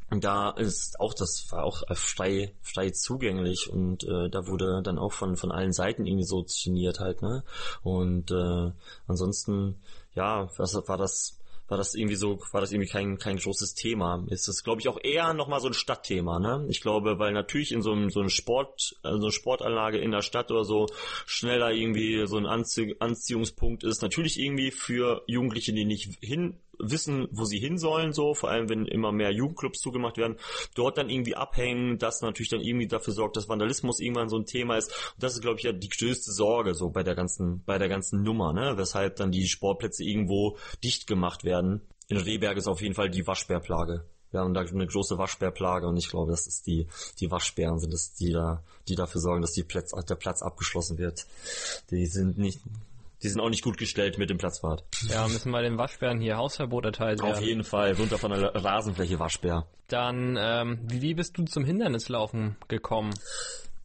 da 0.09 0.51
ist 0.51 0.99
auch, 0.99 1.13
das 1.13 1.47
war 1.49 1.63
auch 1.63 1.83
frei, 1.95 2.53
frei 2.61 2.91
zugänglich 2.91 3.69
und 3.71 4.03
äh, 4.03 4.29
da 4.29 4.47
wurde 4.47 4.81
dann 4.83 4.99
auch 4.99 5.13
von, 5.13 5.35
von 5.35 5.51
allen 5.51 5.73
Seiten 5.73 6.05
irgendwie 6.05 6.25
so 6.25 6.43
trainiert 6.43 6.99
halt, 6.99 7.21
ne? 7.23 7.43
Und 7.81 8.31
äh, 8.31 8.71
ansonsten, 9.07 9.81
ja, 10.13 10.47
was 10.57 10.75
war 10.87 10.97
das 10.97 11.39
war 11.67 11.77
das 11.77 11.95
irgendwie 11.95 12.15
so, 12.15 12.39
war 12.51 12.61
das 12.61 12.71
irgendwie 12.71 12.89
kein, 12.89 13.17
kein 13.17 13.37
großes 13.37 13.73
Thema. 13.73 14.23
Ist 14.29 14.47
das, 14.47 14.63
glaube 14.63 14.81
ich, 14.81 14.87
auch 14.87 14.99
eher 15.01 15.33
nochmal 15.33 15.59
so 15.59 15.67
ein 15.67 15.73
Stadtthema, 15.73 16.39
ne? 16.39 16.65
Ich 16.69 16.81
glaube, 16.81 17.17
weil 17.17 17.33
natürlich 17.33 17.71
in 17.71 17.81
so 17.81 17.91
einem, 17.91 18.09
so 18.09 18.19
einem 18.19 18.29
Sport, 18.29 18.95
also 19.01 19.17
so 19.17 19.25
eine 19.25 19.31
Sportanlage 19.31 19.97
in 19.97 20.11
der 20.11 20.21
Stadt 20.21 20.51
oder 20.51 20.63
so 20.63 20.87
schneller 21.25 21.71
irgendwie 21.71 22.27
so 22.27 22.37
ein 22.37 22.45
Anzie 22.45 22.95
Anziehungspunkt 22.99 23.83
ist. 23.83 24.01
Natürlich 24.01 24.39
irgendwie 24.39 24.71
für 24.71 25.23
Jugendliche, 25.27 25.73
die 25.73 25.85
nicht 25.85 26.17
hin 26.21 26.59
wissen, 26.79 27.27
wo 27.31 27.45
sie 27.45 27.59
hin 27.59 27.77
sollen, 27.77 28.13
so, 28.13 28.33
vor 28.33 28.49
allem 28.49 28.69
wenn 28.69 28.85
immer 28.85 29.11
mehr 29.11 29.31
Jugendclubs 29.31 29.79
zugemacht 29.79 30.17
werden, 30.17 30.37
dort 30.75 30.97
dann 30.97 31.09
irgendwie 31.09 31.35
abhängen, 31.35 31.97
das 31.97 32.21
natürlich 32.21 32.49
dann 32.49 32.61
irgendwie 32.61 32.87
dafür 32.87 33.13
sorgt, 33.13 33.37
dass 33.37 33.49
Vandalismus 33.49 33.99
irgendwann 33.99 34.29
so 34.29 34.37
ein 34.37 34.45
Thema 34.45 34.77
ist. 34.77 34.89
Und 35.15 35.23
das 35.23 35.33
ist, 35.33 35.41
glaube 35.41 35.57
ich, 35.57 35.63
ja 35.63 35.71
die 35.71 35.89
größte 35.89 36.31
Sorge 36.31 36.73
so 36.73 36.89
bei 36.89 37.03
der 37.03 37.15
ganzen, 37.15 37.63
bei 37.65 37.77
der 37.77 37.89
ganzen 37.89 38.23
Nummer, 38.23 38.53
ne? 38.53 38.73
Weshalb 38.77 39.15
dann 39.17 39.31
die 39.31 39.47
Sportplätze 39.47 40.03
irgendwo 40.03 40.57
dicht 40.83 41.07
gemacht 41.07 41.43
werden. 41.43 41.81
In 42.07 42.17
Rehberg 42.17 42.57
ist 42.57 42.67
auf 42.67 42.81
jeden 42.81 42.93
Fall 42.93 43.09
die 43.09 43.25
Waschbärplage. 43.25 44.05
Wir 44.35 44.41
haben 44.41 44.53
da 44.53 44.61
eine 44.61 44.85
große 44.85 45.17
Waschbärplage 45.17 45.87
und 45.87 45.95
ich 45.95 46.09
glaube, 46.09 46.31
das 46.31 46.45
ist 46.45 46.67
die, 46.67 46.87
die 47.21 47.31
Waschbären 47.31 47.79
sind 47.79 47.93
es, 47.93 48.15
die 48.15 48.33
da, 48.33 48.63
die 48.89 48.95
dafür 48.95 49.21
sorgen, 49.21 49.41
dass 49.41 49.53
die 49.53 49.63
Platz, 49.63 49.91
der 49.91 50.15
Platz 50.15 50.41
abgeschlossen 50.41 50.97
wird. 50.97 51.25
Die 51.89 52.05
sind 52.05 52.37
nicht, 52.37 52.59
die 53.23 53.29
sind 53.29 53.41
auch 53.41 53.49
nicht 53.49 53.63
gut 53.63 53.77
gestellt 53.77 54.17
mit 54.17 54.29
dem 54.29 54.37
Platzwart. 54.37 54.83
Ja, 55.09 55.27
müssen 55.27 55.51
wir 55.51 55.61
den 55.61 55.77
Waschbären 55.77 56.19
hier 56.19 56.37
Hausverbot 56.37 56.85
erteilen. 56.85 57.19
Auf 57.21 57.41
jeden 57.41 57.63
Fall, 57.63 57.93
runter 57.93 58.17
von 58.17 58.31
der 58.31 58.53
Rasenfläche 58.55 59.19
Waschbär. 59.19 59.67
Dann, 59.87 60.37
ähm, 60.39 60.79
wie 60.83 61.13
bist 61.13 61.37
du 61.37 61.45
zum 61.45 61.63
Hindernislaufen 61.63 62.57
gekommen? 62.67 63.13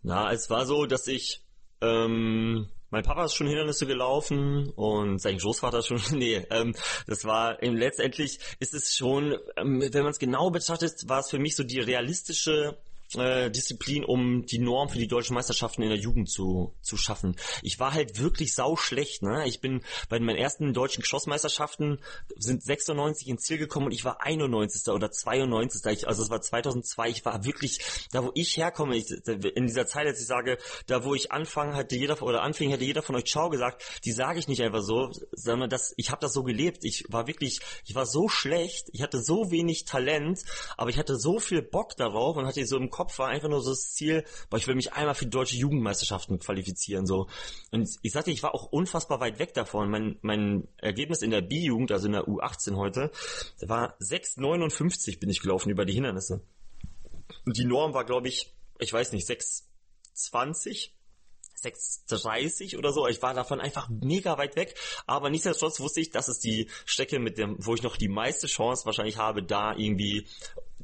Na, 0.03 0.33
es 0.33 0.49
war 0.51 0.67
so, 0.67 0.87
dass 0.87 1.07
ich, 1.07 1.43
ähm, 1.81 2.69
mein 2.91 3.05
Papa 3.05 3.25
ist 3.25 3.35
schon 3.35 3.47
Hindernisse 3.47 3.87
gelaufen 3.87 4.71
und 4.71 5.21
sein 5.21 5.39
Großvater 5.39 5.79
ist 5.79 5.87
schon, 5.87 6.01
nee, 6.19 6.45
ähm, 6.51 6.75
das 7.07 7.25
war 7.25 7.63
ähm, 7.63 7.77
letztendlich 7.77 8.39
ist 8.59 8.75
es 8.75 8.95
schon, 8.97 9.37
ähm, 9.57 9.81
wenn 9.81 10.03
man 10.03 10.11
es 10.11 10.19
genau 10.19 10.51
betrachtet, 10.51 11.09
war 11.09 11.21
es 11.21 11.31
für 11.31 11.39
mich 11.39 11.55
so 11.55 11.65
die 11.65 11.81
realistische 11.81 12.79
äh, 13.17 13.51
Disziplin, 13.51 14.05
um 14.05 14.47
die 14.47 14.59
Norm 14.59 14.89
für 14.89 14.99
die 14.99 15.09
deutschen 15.09 15.35
Meisterschaften 15.35 15.83
in 15.83 15.89
der 15.89 15.99
Jugend 15.99 16.31
zu, 16.31 16.75
zu 16.83 16.97
schaffen. 16.97 17.37
Ich 17.63 17.81
war 17.81 17.93
halt 17.93 18.21
wirklich 18.21 18.55
sau 18.55 18.77
schlecht, 18.77 19.23
ne? 19.23 19.47
Ich 19.47 19.61
bin 19.61 19.83
bei 20.09 20.21
meinen 20.21 20.37
ersten 20.37 20.73
deutschen 20.73 21.03
Geschossmeisterschaften 21.03 22.01
sind 22.37 22.63
96 22.63 23.29
ins 23.29 23.43
Ziel 23.43 23.59
gekommen 23.59 23.87
und 23.87 23.93
ich 23.93 24.05
war 24.05 24.23
91. 24.23 24.93
oder 24.93 25.11
92. 25.11 25.85
Ich, 25.93 26.09
also 26.09 26.23
es 26.23 26.31
war 26.31 26.41
2002. 26.41 27.09
Ich 27.09 27.25
war 27.25 27.45
wirklich, 27.45 27.81
da 28.13 28.25
wo 28.25 28.31
ich 28.35 28.57
herkomme, 28.57 28.97
ich, 28.97 29.11
in 29.11 29.67
dieser 29.67 29.87
Zeit, 29.87 30.07
als 30.07 30.21
ich 30.21 30.27
sage, 30.27 30.59
da 30.87 31.05
wo 31.05 31.15
ich 31.15 31.33
anfangen 31.33 31.75
hatte 31.75 31.97
jeder 31.97 32.21
oder 32.23 32.43
anfing, 32.43 32.71
hätte 32.71 32.85
jeder 32.85 33.03
von 33.03 33.17
euch 33.17 33.25
Ciao 33.25 33.51
gesagt, 33.51 33.83
die 34.05 34.13
sage 34.13 34.39
ich 34.39 34.49
nicht 34.49 34.63
einfach 34.63 34.83
so, 34.83 35.11
sondern 35.33 35.71
das, 35.71 35.93
ich 35.97 36.11
habe 36.11 36.21
das 36.21 36.33
so 36.33 36.43
gelebt. 36.43 36.85
Ich 36.85 37.05
war 37.09 37.27
wirklich, 37.27 37.61
ich 37.87 37.95
war 37.95 38.07
so 38.07 38.29
schlecht, 38.29 38.89
ich 38.93 39.03
hatte 39.03 39.23
so 39.23 39.51
wenig 39.51 39.85
Talent, 39.85 40.43
aber 40.77 40.91
ich 40.91 40.99
hatte 40.99 41.17
so 41.17 41.39
viel 41.39 41.63
Bock 41.63 41.97
darauf 41.97 42.37
und 42.37 42.47
hatte 42.47 42.65
so 42.67 42.77
im 42.77 42.91
Kopf 42.91 43.00
Kopf 43.01 43.19
war 43.19 43.29
einfach 43.29 43.49
nur 43.49 43.63
so 43.63 43.71
das 43.71 43.95
Ziel, 43.95 44.25
boah, 44.51 44.59
ich 44.59 44.67
will 44.67 44.75
mich 44.75 44.93
einmal 44.93 45.15
für 45.15 45.25
die 45.25 45.31
deutsche 45.31 45.57
Jugendmeisterschaften 45.57 46.39
qualifizieren, 46.39 47.07
so. 47.07 47.29
Und 47.71 47.89
ich 48.03 48.13
sagte, 48.13 48.31
ich 48.31 48.43
war 48.43 48.55
auch 48.55 48.67
unfassbar 48.67 49.21
weit 49.21 49.39
weg 49.39 49.55
davon. 49.55 49.89
Mein, 49.89 50.19
mein 50.21 50.69
Ergebnis 50.77 51.23
in 51.23 51.31
der 51.31 51.41
B-Jugend, 51.41 51.93
also 51.93 52.09
in 52.09 52.13
der 52.13 52.29
U18 52.29 52.77
heute, 52.77 53.11
war 53.63 53.99
6,59 54.01 55.19
bin 55.19 55.31
ich 55.31 55.41
gelaufen 55.41 55.71
über 55.71 55.87
die 55.87 55.95
Hindernisse. 55.95 56.43
Und 57.47 57.57
die 57.57 57.65
Norm 57.65 57.95
war, 57.95 58.05
glaube 58.05 58.29
ich, 58.29 58.55
ich 58.79 58.93
weiß 58.93 59.13
nicht, 59.13 59.27
6,20 59.27 60.91
6,30 61.63 62.79
oder 62.79 62.93
so. 62.93 63.07
Ich 63.07 63.21
war 63.23 63.35
davon 63.35 63.61
einfach 63.61 63.89
mega 63.89 64.39
weit 64.39 64.57
weg. 64.57 64.75
Aber 65.07 65.31
nichtsdestotrotz 65.31 65.81
wusste 65.81 66.01
ich, 66.01 66.11
das 66.11 66.29
ist 66.29 66.45
die 66.45 66.69
Strecke, 66.85 67.19
mit 67.19 67.39
dem, 67.39 67.57
wo 67.59 67.75
ich 67.75 67.83
noch 67.83 67.97
die 67.97 68.09
meiste 68.09 68.47
Chance 68.47 68.87
wahrscheinlich 68.87 69.19
habe, 69.19 69.43
da 69.43 69.75
irgendwie 69.75 70.27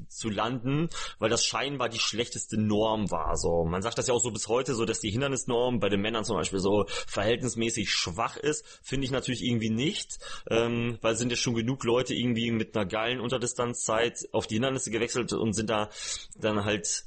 zu 0.09 0.29
landen, 0.29 0.89
weil 1.19 1.31
das 1.31 1.45
scheinbar 1.45 1.89
die 1.89 1.99
schlechteste 1.99 2.61
Norm 2.61 3.11
war. 3.11 3.37
So, 3.37 3.65
man 3.65 3.83
sagt 3.83 3.99
das 3.99 4.09
ja 4.09 4.15
auch 4.15 4.23
so 4.23 4.31
bis 4.31 4.49
heute, 4.49 4.75
so 4.75 4.85
dass 4.85 5.01
die 5.01 5.11
Hindernisnorm 5.11 5.81
bei 5.81 5.89
den 5.89 6.01
Männern 6.01 6.25
zum 6.25 6.37
Beispiel 6.37 6.61
so 6.61 6.85
verhältnismäßig 7.07 7.91
schwach 7.91 8.37
ist. 8.37 8.65
Finde 8.83 9.05
ich 9.05 9.11
natürlich 9.11 9.43
irgendwie 9.43 9.71
nicht, 9.71 10.19
ähm, 10.51 10.99
weil 11.03 11.17
sind 11.17 11.31
ja 11.31 11.37
schon 11.37 11.55
genug 11.55 11.85
Leute 11.85 12.15
irgendwie 12.15 12.51
mit 12.51 12.77
einer 12.77 12.87
geilen 12.87 13.21
Unterdistanzzeit 13.21 14.29
auf 14.33 14.47
die 14.47 14.55
Hindernisse 14.55 14.91
gewechselt 14.91 15.33
und 15.33 15.53
sind 15.53 15.71
da 15.71 15.91
dann 16.37 16.65
halt 16.65 17.05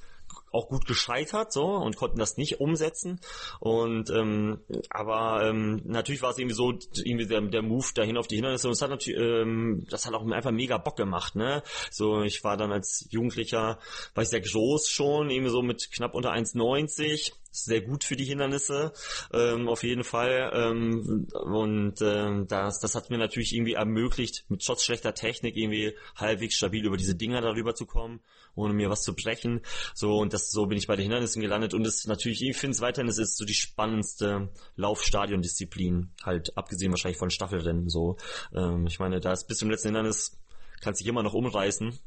auch 0.51 0.67
gut 0.67 0.85
gescheitert 0.85 1.51
so 1.51 1.65
und 1.65 1.95
konnten 1.95 2.19
das 2.19 2.37
nicht 2.37 2.59
umsetzen. 2.59 3.19
Und 3.59 4.09
ähm, 4.09 4.59
aber 4.89 5.47
ähm, 5.47 5.81
natürlich 5.85 6.21
war 6.21 6.31
es 6.31 6.37
irgendwie 6.37 6.55
so 6.55 6.73
irgendwie 7.03 7.27
der, 7.27 7.41
der 7.41 7.61
Move 7.61 7.87
dahin 7.93 8.17
auf 8.17 8.27
die 8.27 8.35
Hindernisse. 8.35 8.67
Und 8.67 8.73
es 8.73 8.81
hat 8.81 8.89
natürlich 8.89 9.19
ähm, 9.19 9.85
das 9.89 10.05
hat 10.05 10.13
auch 10.13 10.25
einfach 10.29 10.51
mega 10.51 10.77
Bock 10.77 10.95
gemacht 10.95 11.35
ne? 11.35 11.63
So 11.91 12.21
ich 12.21 12.43
war 12.43 12.57
dann 12.57 12.71
als 12.71 13.07
Jugendlicher 13.09 13.79
war 14.13 14.23
ich 14.23 14.29
sehr 14.29 14.41
groß 14.41 14.87
schon 14.89 15.29
irgendwie 15.29 15.51
so 15.51 15.61
mit 15.61 15.91
knapp 15.91 16.15
unter 16.15 16.31
1,90 16.31 17.31
sehr 17.51 17.81
gut 17.81 18.03
für 18.03 18.15
die 18.15 18.25
Hindernisse, 18.25 18.93
ähm, 19.33 19.67
auf 19.67 19.83
jeden 19.83 20.03
Fall. 20.03 20.51
Ähm, 20.53 21.27
und 21.33 22.01
ähm, 22.01 22.47
das, 22.47 22.79
das 22.79 22.95
hat 22.95 23.09
mir 23.09 23.17
natürlich 23.17 23.53
irgendwie 23.53 23.73
ermöglicht, 23.73 24.45
mit 24.49 24.63
trotz 24.63 24.83
schlechter 24.83 25.13
Technik 25.13 25.55
irgendwie 25.57 25.95
halbwegs 26.15 26.55
stabil 26.55 26.85
über 26.85 26.97
diese 26.97 27.15
Dinger 27.15 27.41
darüber 27.41 27.75
zu 27.75 27.85
kommen, 27.85 28.19
ohne 28.55 28.73
mir 28.73 28.89
was 28.89 29.01
zu 29.01 29.15
brechen. 29.15 29.61
So, 29.93 30.17
und 30.17 30.33
das 30.33 30.51
so 30.51 30.67
bin 30.67 30.77
ich 30.77 30.87
bei 30.87 30.95
den 30.95 31.03
Hindernissen 31.03 31.41
gelandet. 31.41 31.73
Und 31.73 31.85
es 31.85 32.05
natürlich, 32.05 32.41
ich 32.41 32.57
finde 32.57 32.75
es 32.75 32.81
weiterhin, 32.81 33.09
es 33.09 33.17
ist 33.17 33.37
so 33.37 33.45
die 33.45 33.53
spannendste 33.53 34.49
Laufstadion-Disziplin, 34.75 36.11
halt 36.23 36.55
abgesehen 36.57 36.91
wahrscheinlich 36.91 37.19
von 37.19 37.29
Staffelrennen. 37.29 37.89
So, 37.89 38.17
ähm, 38.53 38.85
ich 38.87 38.99
meine, 38.99 39.19
da 39.19 39.31
ist 39.31 39.47
bis 39.47 39.57
zum 39.57 39.69
letzten 39.69 39.89
Hindernis 39.89 40.37
kannst 40.81 41.01
dich 41.01 41.07
immer 41.07 41.23
noch 41.23 41.33
umreißen 41.33 41.99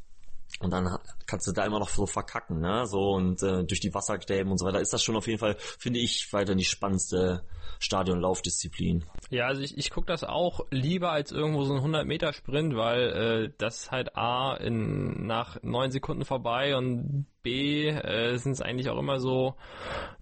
und 0.61 0.71
dann 0.71 0.99
kannst 1.27 1.47
du 1.47 1.53
da 1.53 1.65
immer 1.65 1.79
noch 1.79 1.89
so 1.89 2.07
verkacken, 2.07 2.61
ne? 2.61 2.87
So 2.87 3.13
und 3.13 3.43
äh, 3.43 3.65
durch 3.65 3.81
die 3.81 3.95
Wassergräben 3.95 4.51
und 4.51 4.59
so 4.59 4.67
weiter 4.67 4.81
ist 4.81 4.93
das 4.93 5.03
schon 5.03 5.17
auf 5.17 5.27
jeden 5.27 5.39
Fall, 5.39 5.57
finde 5.59 6.01
ich, 6.01 6.33
weiter 6.33 6.55
die 6.55 6.65
spannendste 6.65 7.45
Stadionlaufdisziplin. 7.79 9.05
Ja, 9.31 9.47
also 9.47 9.63
ich, 9.63 9.77
ich 9.77 9.91
gucke 9.91 10.07
das 10.07 10.25
auch 10.25 10.61
lieber 10.71 11.11
als 11.11 11.33
irgendwo 11.33 11.65
so 11.65 11.73
ein 11.73 11.79
100 11.79 12.07
Meter 12.07 12.33
Sprint, 12.33 12.77
weil 12.77 13.01
äh, 13.01 13.53
das 13.59 13.91
halt 13.91 14.17
A 14.17 14.55
in, 14.55 15.27
nach 15.27 15.63
neun 15.63 15.91
Sekunden 15.91 16.25
vorbei 16.25 16.77
und 16.77 17.27
B 17.43 17.89
äh, 17.89 18.37
sind 18.37 18.53
es 18.53 18.63
eigentlich 18.63 18.89
auch 18.91 18.99
immer 18.99 19.21
so, 19.21 19.55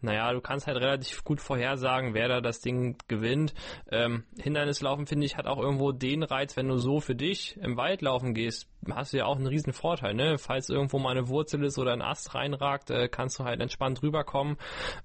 naja, 0.00 0.32
du 0.32 0.40
kannst 0.40 0.66
halt 0.66 0.78
relativ 0.78 1.24
gut 1.24 1.40
vorhersagen, 1.40 2.14
wer 2.14 2.28
da 2.28 2.40
das 2.40 2.60
Ding 2.60 2.96
gewinnt. 3.08 3.54
Ähm, 3.90 4.24
Hindernislaufen, 4.38 5.06
finde 5.06 5.26
ich, 5.26 5.36
hat 5.36 5.46
auch 5.46 5.58
irgendwo 5.58 5.92
den 5.92 6.22
Reiz, 6.22 6.56
wenn 6.56 6.68
du 6.68 6.78
so 6.78 7.00
für 7.00 7.14
dich 7.14 7.56
im 7.58 7.76
Wald 7.76 8.02
laufen 8.02 8.34
gehst, 8.34 8.68
hast 8.90 9.12
du 9.12 9.18
ja 9.18 9.26
auch 9.26 9.36
einen 9.36 9.46
riesen 9.46 9.72
Vorteil, 9.72 10.14
ne? 10.14 10.38
Falls 10.38 10.68
irgendwo 10.70 10.98
mal 10.98 11.10
eine 11.10 11.28
Wurzel 11.28 11.62
ist 11.64 11.78
oder 11.78 11.92
ein 11.92 12.02
Ast 12.02 12.34
reinragt, 12.34 12.90
äh, 12.90 13.08
kannst 13.08 13.38
du 13.38 13.44
halt 13.44 13.60
entspannt 13.60 14.02
rüberkommen. 14.02 14.56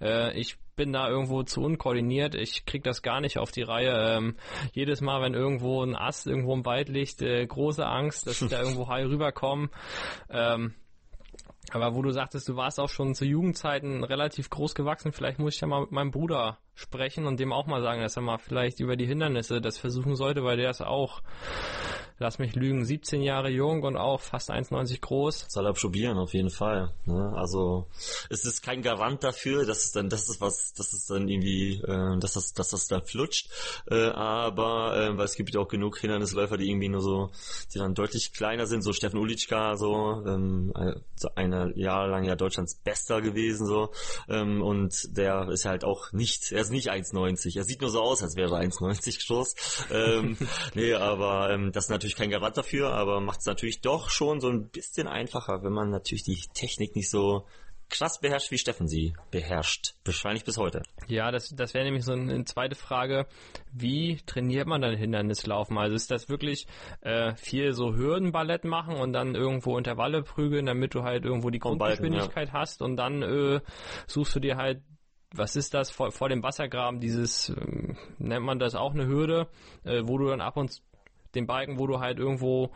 Äh, 0.01 0.37
ich 0.39 0.57
bin 0.75 0.93
da 0.93 1.09
irgendwo 1.09 1.43
zu 1.43 1.61
unkoordiniert. 1.61 2.35
Ich 2.35 2.65
krieg 2.65 2.83
das 2.83 3.01
gar 3.01 3.21
nicht 3.21 3.37
auf 3.37 3.51
die 3.51 3.61
Reihe. 3.61 4.17
Ähm, 4.17 4.35
jedes 4.73 5.01
Mal, 5.01 5.21
wenn 5.21 5.33
irgendwo 5.33 5.83
ein 5.83 5.95
Ast 5.95 6.27
irgendwo 6.27 6.53
im 6.53 6.65
Wald 6.65 6.89
liegt, 6.89 7.21
äh, 7.21 7.45
große 7.45 7.85
Angst, 7.85 8.27
dass 8.27 8.41
ich 8.41 8.49
da 8.49 8.59
irgendwo 8.61 8.87
heil 8.87 9.07
rüberkomme. 9.07 9.69
Ähm, 10.29 10.73
Aber 11.71 11.95
wo 11.95 12.01
du 12.01 12.11
sagtest, 12.11 12.47
du 12.47 12.55
warst 12.55 12.79
auch 12.79 12.89
schon 12.89 13.15
zu 13.15 13.25
Jugendzeiten 13.25 14.03
relativ 14.03 14.49
groß 14.49 14.75
gewachsen, 14.75 15.11
vielleicht 15.11 15.39
muss 15.39 15.55
ich 15.55 15.61
ja 15.61 15.67
mal 15.67 15.81
mit 15.81 15.91
meinem 15.91 16.11
Bruder 16.11 16.59
sprechen 16.75 17.25
und 17.25 17.39
dem 17.39 17.53
auch 17.53 17.67
mal 17.67 17.81
sagen, 17.81 18.01
dass 18.01 18.15
er 18.15 18.21
mal 18.21 18.37
vielleicht 18.37 18.79
über 18.79 18.95
die 18.95 19.05
Hindernisse 19.05 19.61
das 19.61 19.77
versuchen 19.77 20.15
sollte, 20.15 20.43
weil 20.43 20.57
der 20.57 20.69
ist 20.69 20.81
auch 20.81 21.21
lass 22.17 22.39
mich 22.39 22.55
lügen, 22.55 22.85
17 22.85 23.21
Jahre 23.21 23.49
jung 23.49 23.83
und 23.83 23.97
auch 23.97 24.21
fast 24.21 24.49
1,90 24.49 25.01
groß. 25.01 25.45
Soll 25.49 25.65
er 25.65 25.73
probieren, 25.73 26.17
auf 26.17 26.33
jeden 26.33 26.49
Fall. 26.49 26.93
Ne? 27.05 27.33
Also 27.35 27.87
es 28.29 28.45
ist 28.45 28.61
kein 28.61 28.81
Garant 28.81 29.23
dafür, 29.23 29.65
dass 29.65 29.85
es 29.85 29.91
dann, 29.91 30.09
das 30.09 30.29
ist 30.29 30.39
was, 30.39 30.73
dass 30.73 30.93
es 30.93 31.07
dann 31.07 31.27
irgendwie, 31.27 31.81
äh, 31.81 32.17
dass 32.19 32.33
das, 32.33 32.53
dass 32.53 32.69
das 32.69 32.87
dann 32.87 33.03
flutscht. 33.03 33.49
Äh, 33.89 34.09
aber 34.09 34.97
äh, 34.97 35.17
weil 35.17 35.25
es 35.25 35.35
gibt 35.35 35.53
ja 35.53 35.59
auch 35.59 35.67
genug 35.67 35.97
Hindernisläufer, 35.99 36.57
die 36.57 36.69
irgendwie 36.69 36.89
nur 36.89 37.01
so, 37.01 37.31
die 37.73 37.79
dann 37.79 37.93
deutlich 37.93 38.31
kleiner 38.31 38.65
sind, 38.65 38.81
so 38.81 38.93
Steffen 38.93 39.19
Ulitschka, 39.19 39.75
so 39.75 40.23
ähm, 40.25 40.73
eine 41.35 41.73
Jahre 41.75 42.09
lang 42.09 42.23
ja 42.23 42.35
Deutschlands 42.35 42.75
Bester 42.75 43.21
gewesen, 43.21 43.67
so 43.67 43.91
ähm, 44.29 44.61
und 44.61 45.17
der 45.17 45.49
ist 45.49 45.65
halt 45.65 45.83
auch 45.83 46.11
nicht, 46.13 46.51
er 46.51 46.63
ist 46.65 46.71
nicht 46.71 46.91
1,90. 46.91 47.57
Er 47.57 47.63
sieht 47.63 47.81
nur 47.81 47.89
so 47.89 48.01
aus, 48.01 48.23
als 48.23 48.35
wäre 48.35 48.55
er 48.55 48.61
1,90 48.61 49.27
groß. 49.27 49.55
ähm, 49.91 50.37
nee, 50.75 50.93
aber 50.93 51.51
ähm, 51.51 51.71
das 51.71 51.89
natürlich 51.89 52.05
natürlich 52.05 52.15
kein 52.15 52.29
Garant 52.29 52.57
dafür, 52.57 52.93
aber 52.93 53.19
macht 53.19 53.39
es 53.39 53.45
natürlich 53.45 53.81
doch 53.81 54.09
schon 54.09 54.39
so 54.39 54.49
ein 54.49 54.69
bisschen 54.69 55.07
einfacher, 55.07 55.63
wenn 55.63 55.73
man 55.73 55.89
natürlich 55.89 56.23
die 56.23 56.39
Technik 56.53 56.95
nicht 56.95 57.09
so 57.09 57.45
krass 57.87 58.19
beherrscht, 58.19 58.49
wie 58.49 58.57
Steffen 58.57 58.87
sie 58.87 59.13
beherrscht. 59.29 59.93
Wahrscheinlich 60.05 60.43
bis 60.43 60.57
heute. 60.57 60.81
Ja, 61.07 61.31
das, 61.31 61.49
das 61.49 61.75
wäre 61.75 61.85
nämlich 61.85 62.03
so 62.03 62.13
eine 62.13 62.43
zweite 62.45 62.75
Frage. 62.75 63.27
Wie 63.71 64.17
trainiert 64.25 64.67
man 64.67 64.81
dann 64.81 64.95
Hindernislaufen? 64.95 65.77
Also 65.77 65.95
ist 65.95 66.09
das 66.09 66.27
wirklich 66.27 66.65
äh, 67.01 67.35
viel 67.35 67.73
so 67.73 67.93
Hürdenballett 67.93 68.65
machen 68.65 68.95
und 68.95 69.13
dann 69.13 69.35
irgendwo 69.35 69.77
Intervalle 69.77 70.23
prügeln, 70.23 70.65
damit 70.65 70.95
du 70.95 71.03
halt 71.03 71.25
irgendwo 71.25 71.51
die 71.51 71.59
Grundgeschwindigkeit 71.59 72.49
ja. 72.49 72.53
hast 72.53 72.81
und 72.81 72.97
dann 72.97 73.21
äh, 73.21 73.61
suchst 74.07 74.35
du 74.35 74.39
dir 74.39 74.57
halt 74.57 74.81
was 75.37 75.55
ist 75.55 75.73
das 75.73 75.91
vor, 75.91 76.11
vor 76.11 76.29
dem 76.29 76.43
Wassergraben, 76.43 76.99
dieses, 76.99 77.49
äh, 77.49 77.95
nennt 78.17 78.45
man 78.45 78.59
das 78.59 78.75
auch 78.75 78.93
eine 78.93 79.07
Hürde, 79.07 79.47
äh, 79.83 80.01
wo 80.05 80.17
du 80.17 80.27
dann 80.27 80.41
ab 80.41 80.57
und 80.57 80.81
den 81.35 81.47
Balken, 81.47 81.79
wo 81.79 81.87
du 81.87 81.99
halt 81.99 82.17
irgendwo 82.17 82.71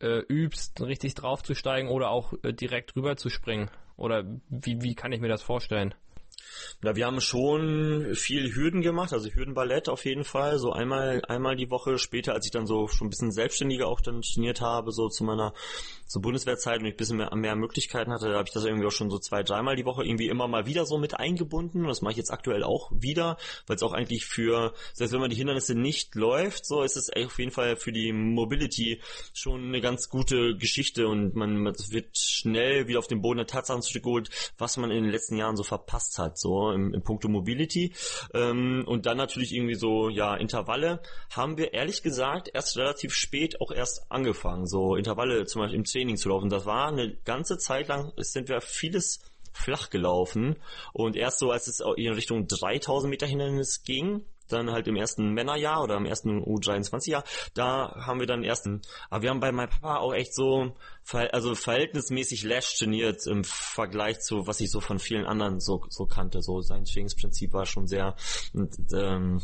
äh, 0.00 0.20
übst, 0.28 0.80
richtig 0.80 1.14
draufzusteigen 1.14 1.90
oder 1.90 2.10
auch 2.10 2.32
äh, 2.42 2.52
direkt 2.52 2.96
rüber 2.96 3.16
zu 3.16 3.28
springen? 3.28 3.70
Oder 3.96 4.24
wie, 4.48 4.82
wie 4.82 4.94
kann 4.94 5.12
ich 5.12 5.20
mir 5.20 5.28
das 5.28 5.42
vorstellen? 5.42 5.94
Na, 6.82 6.96
wir 6.96 7.06
haben 7.06 7.20
schon 7.20 8.14
viel 8.14 8.54
Hürden 8.54 8.82
gemacht, 8.82 9.12
also 9.12 9.28
Hürdenballett 9.28 9.88
auf 9.88 10.04
jeden 10.04 10.24
Fall, 10.24 10.58
so 10.58 10.72
einmal, 10.72 11.22
einmal 11.28 11.56
die 11.56 11.70
Woche. 11.70 11.98
Später, 11.98 12.34
als 12.34 12.46
ich 12.46 12.52
dann 12.52 12.66
so 12.66 12.88
schon 12.88 13.06
ein 13.06 13.10
bisschen 13.10 13.32
selbstständiger 13.32 13.88
auch 13.88 14.00
dann 14.00 14.22
trainiert 14.22 14.60
habe, 14.60 14.92
so 14.92 15.08
zu 15.08 15.24
meiner 15.24 15.52
zur 16.06 16.22
Bundeswehrzeit 16.22 16.78
und 16.80 16.86
ich 16.86 16.94
ein 16.94 16.96
bisschen 16.96 17.16
mehr, 17.16 17.34
mehr 17.34 17.56
Möglichkeiten 17.56 18.12
hatte, 18.12 18.28
da 18.28 18.38
habe 18.38 18.48
ich 18.48 18.54
das 18.54 18.64
irgendwie 18.64 18.86
auch 18.86 18.92
schon 18.92 19.10
so 19.10 19.18
zwei, 19.18 19.42
dreimal 19.42 19.74
die 19.74 19.84
Woche 19.84 20.04
irgendwie 20.04 20.28
immer 20.28 20.46
mal 20.46 20.66
wieder 20.66 20.86
so 20.86 20.98
mit 20.98 21.18
eingebunden. 21.18 21.80
Und 21.80 21.88
das 21.88 22.00
mache 22.00 22.12
ich 22.12 22.18
jetzt 22.18 22.30
aktuell 22.30 22.62
auch 22.62 22.90
wieder, 22.92 23.36
weil 23.66 23.76
es 23.76 23.82
auch 23.82 23.92
eigentlich 23.92 24.24
für, 24.26 24.72
selbst 24.92 25.12
wenn 25.12 25.20
man 25.20 25.30
die 25.30 25.36
Hindernisse 25.36 25.74
nicht 25.74 26.14
läuft, 26.14 26.64
so 26.66 26.82
ist 26.82 26.96
es 26.96 27.10
auf 27.10 27.38
jeden 27.38 27.50
Fall 27.50 27.76
für 27.76 27.92
die 27.92 28.12
Mobility 28.12 29.00
schon 29.32 29.66
eine 29.66 29.80
ganz 29.80 30.08
gute 30.08 30.56
Geschichte 30.56 31.08
und 31.08 31.34
man, 31.34 31.58
man 31.58 31.74
wird 31.90 32.16
schnell 32.16 32.86
wieder 32.86 33.00
auf 33.00 33.08
den 33.08 33.20
Boden 33.20 33.38
der 33.38 33.46
Tatsachen 33.46 33.82
zurückgeholt, 33.82 34.30
was 34.58 34.76
man 34.76 34.90
in 34.90 35.02
den 35.02 35.12
letzten 35.12 35.36
Jahren 35.36 35.56
so 35.56 35.64
verpasst 35.64 36.18
hat, 36.18 36.38
so 36.38 36.45
im, 36.72 36.94
im 36.94 37.02
Punkto 37.02 37.28
Mobility. 37.28 37.92
Ähm, 38.34 38.84
und 38.86 39.06
dann 39.06 39.16
natürlich 39.16 39.54
irgendwie 39.54 39.74
so, 39.74 40.08
ja, 40.08 40.36
Intervalle 40.36 41.00
haben 41.30 41.58
wir 41.58 41.72
ehrlich 41.74 42.02
gesagt 42.02 42.50
erst 42.52 42.76
relativ 42.76 43.14
spät 43.14 43.60
auch 43.60 43.70
erst 43.70 44.10
angefangen. 44.10 44.66
So 44.66 44.96
Intervalle 44.96 45.46
zum 45.46 45.62
Beispiel 45.62 45.78
im 45.78 45.84
Training 45.84 46.16
zu 46.16 46.28
laufen. 46.28 46.48
Das 46.48 46.66
war 46.66 46.88
eine 46.88 47.16
ganze 47.24 47.58
Zeit 47.58 47.88
lang, 47.88 48.12
sind 48.16 48.48
wir 48.48 48.60
vieles 48.60 49.20
flach 49.52 49.90
gelaufen 49.90 50.56
und 50.92 51.16
erst 51.16 51.38
so, 51.38 51.50
als 51.50 51.66
es 51.66 51.82
in 51.96 52.12
Richtung 52.12 52.46
3000 52.46 53.10
Meter 53.10 53.26
Hindernis 53.26 53.82
ging, 53.82 54.24
dann 54.52 54.70
halt 54.70 54.88
im 54.88 54.96
ersten 54.96 55.30
Männerjahr 55.30 55.82
oder 55.82 55.96
im 55.96 56.06
ersten 56.06 56.42
U23-Jahr, 56.42 57.24
da 57.54 57.94
haben 58.06 58.20
wir 58.20 58.26
dann 58.26 58.44
ersten, 58.44 58.82
aber 59.10 59.22
wir 59.22 59.30
haben 59.30 59.40
bei 59.40 59.52
meinem 59.52 59.70
Papa 59.70 59.96
auch 59.96 60.14
echt 60.14 60.34
so, 60.34 60.74
also 61.12 61.54
verhältnismäßig 61.54 62.44
Lash 62.44 62.78
trainiert 62.78 63.26
im 63.26 63.44
Vergleich 63.44 64.20
zu, 64.20 64.46
was 64.46 64.60
ich 64.60 64.70
so 64.70 64.80
von 64.80 64.98
vielen 64.98 65.24
anderen 65.24 65.60
so, 65.60 65.84
so 65.88 66.06
kannte. 66.06 66.42
So 66.42 66.60
sein 66.60 66.84
Trainingsprinzip 66.84 67.52
war 67.52 67.66
schon 67.66 67.86
sehr, 67.86 68.16
und, 68.52 68.76
ähm, 68.92 69.40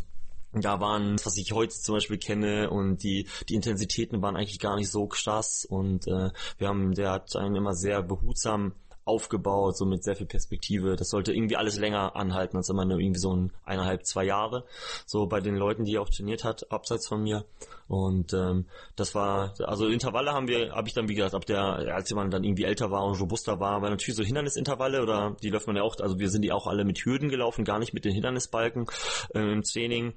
da 0.52 0.80
waren, 0.80 1.16
was 1.24 1.36
ich 1.38 1.52
heute 1.52 1.72
zum 1.72 1.94
Beispiel 1.94 2.18
kenne 2.18 2.68
und 2.68 3.02
die, 3.02 3.26
die 3.48 3.54
Intensitäten 3.54 4.20
waren 4.20 4.36
eigentlich 4.36 4.58
gar 4.58 4.76
nicht 4.76 4.90
so 4.90 5.06
krass 5.06 5.64
und 5.64 6.06
äh, 6.06 6.30
wir 6.58 6.68
haben, 6.68 6.92
der 6.92 7.12
hat 7.12 7.34
einen 7.36 7.56
immer 7.56 7.74
sehr 7.74 8.02
behutsam 8.02 8.74
aufgebaut, 9.04 9.76
so 9.76 9.84
mit 9.84 10.04
sehr 10.04 10.16
viel 10.16 10.26
Perspektive. 10.26 10.96
Das 10.96 11.08
sollte 11.08 11.32
irgendwie 11.32 11.56
alles 11.56 11.78
länger 11.78 12.14
anhalten 12.14 12.56
als 12.56 12.68
immer 12.68 12.84
nur 12.84 12.98
irgendwie 12.98 13.20
so 13.20 13.34
ein 13.34 13.52
eineinhalb, 13.64 14.06
zwei 14.06 14.24
Jahre. 14.24 14.64
So 15.06 15.26
bei 15.26 15.40
den 15.40 15.56
Leuten, 15.56 15.84
die 15.84 15.96
er 15.96 16.02
auch 16.02 16.08
trainiert 16.08 16.44
hat, 16.44 16.70
abseits 16.70 17.08
von 17.08 17.22
mir. 17.22 17.44
Und 17.88 18.32
ähm, 18.32 18.66
das 18.96 19.14
war, 19.14 19.54
also 19.64 19.86
Intervalle 19.86 20.32
haben 20.32 20.48
wir, 20.48 20.72
habe 20.72 20.88
ich 20.88 20.94
dann 20.94 21.08
wie 21.08 21.14
gesagt, 21.14 21.34
ab 21.34 21.44
der, 21.46 21.62
als 21.62 22.08
jemand 22.10 22.32
dann 22.32 22.44
irgendwie 22.44 22.64
älter 22.64 22.90
war 22.90 23.04
und 23.04 23.20
robuster 23.20 23.60
war, 23.60 23.82
weil 23.82 23.90
natürlich 23.90 24.16
so 24.16 24.22
Hindernisintervalle 24.22 25.02
oder 25.02 25.36
die 25.42 25.50
läuft 25.50 25.66
man 25.66 25.76
ja 25.76 25.82
auch, 25.82 25.96
also 26.00 26.18
wir 26.18 26.30
sind 26.30 26.42
die 26.42 26.52
auch 26.52 26.66
alle 26.66 26.84
mit 26.84 27.04
Hürden 27.04 27.28
gelaufen, 27.28 27.64
gar 27.64 27.78
nicht 27.78 27.92
mit 27.92 28.04
den 28.04 28.12
Hindernisbalken 28.12 28.86
äh, 29.34 29.40
im 29.40 29.62
Training. 29.62 30.14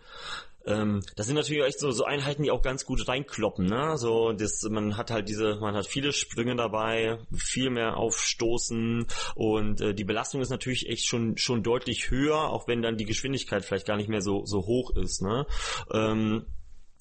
Ähm, 0.65 1.01
das 1.15 1.27
sind 1.27 1.35
natürlich 1.35 1.63
echt 1.63 1.79
so, 1.79 1.91
so 1.91 2.05
Einheiten, 2.05 2.43
die 2.43 2.51
auch 2.51 2.61
ganz 2.61 2.85
gut 2.85 3.07
reinkloppen, 3.07 3.65
ne? 3.65 3.97
So, 3.97 4.33
das, 4.33 4.63
man 4.69 4.97
hat 4.97 5.11
halt 5.11 5.29
diese, 5.29 5.55
man 5.55 5.75
hat 5.75 5.87
viele 5.87 6.11
Sprünge 6.11 6.55
dabei, 6.55 7.19
viel 7.35 7.69
mehr 7.69 7.97
aufstoßen 7.97 9.05
und 9.35 9.81
äh, 9.81 9.93
die 9.93 10.03
Belastung 10.03 10.41
ist 10.41 10.49
natürlich 10.49 10.89
echt 10.89 11.05
schon 11.05 11.37
schon 11.37 11.63
deutlich 11.63 12.09
höher, 12.09 12.49
auch 12.49 12.67
wenn 12.67 12.81
dann 12.81 12.97
die 12.97 13.05
Geschwindigkeit 13.05 13.63
vielleicht 13.63 13.87
gar 13.87 13.97
nicht 13.97 14.09
mehr 14.09 14.21
so 14.21 14.45
so 14.45 14.65
hoch 14.65 14.95
ist, 14.95 15.21
ne? 15.21 15.45
Ähm, 15.93 16.45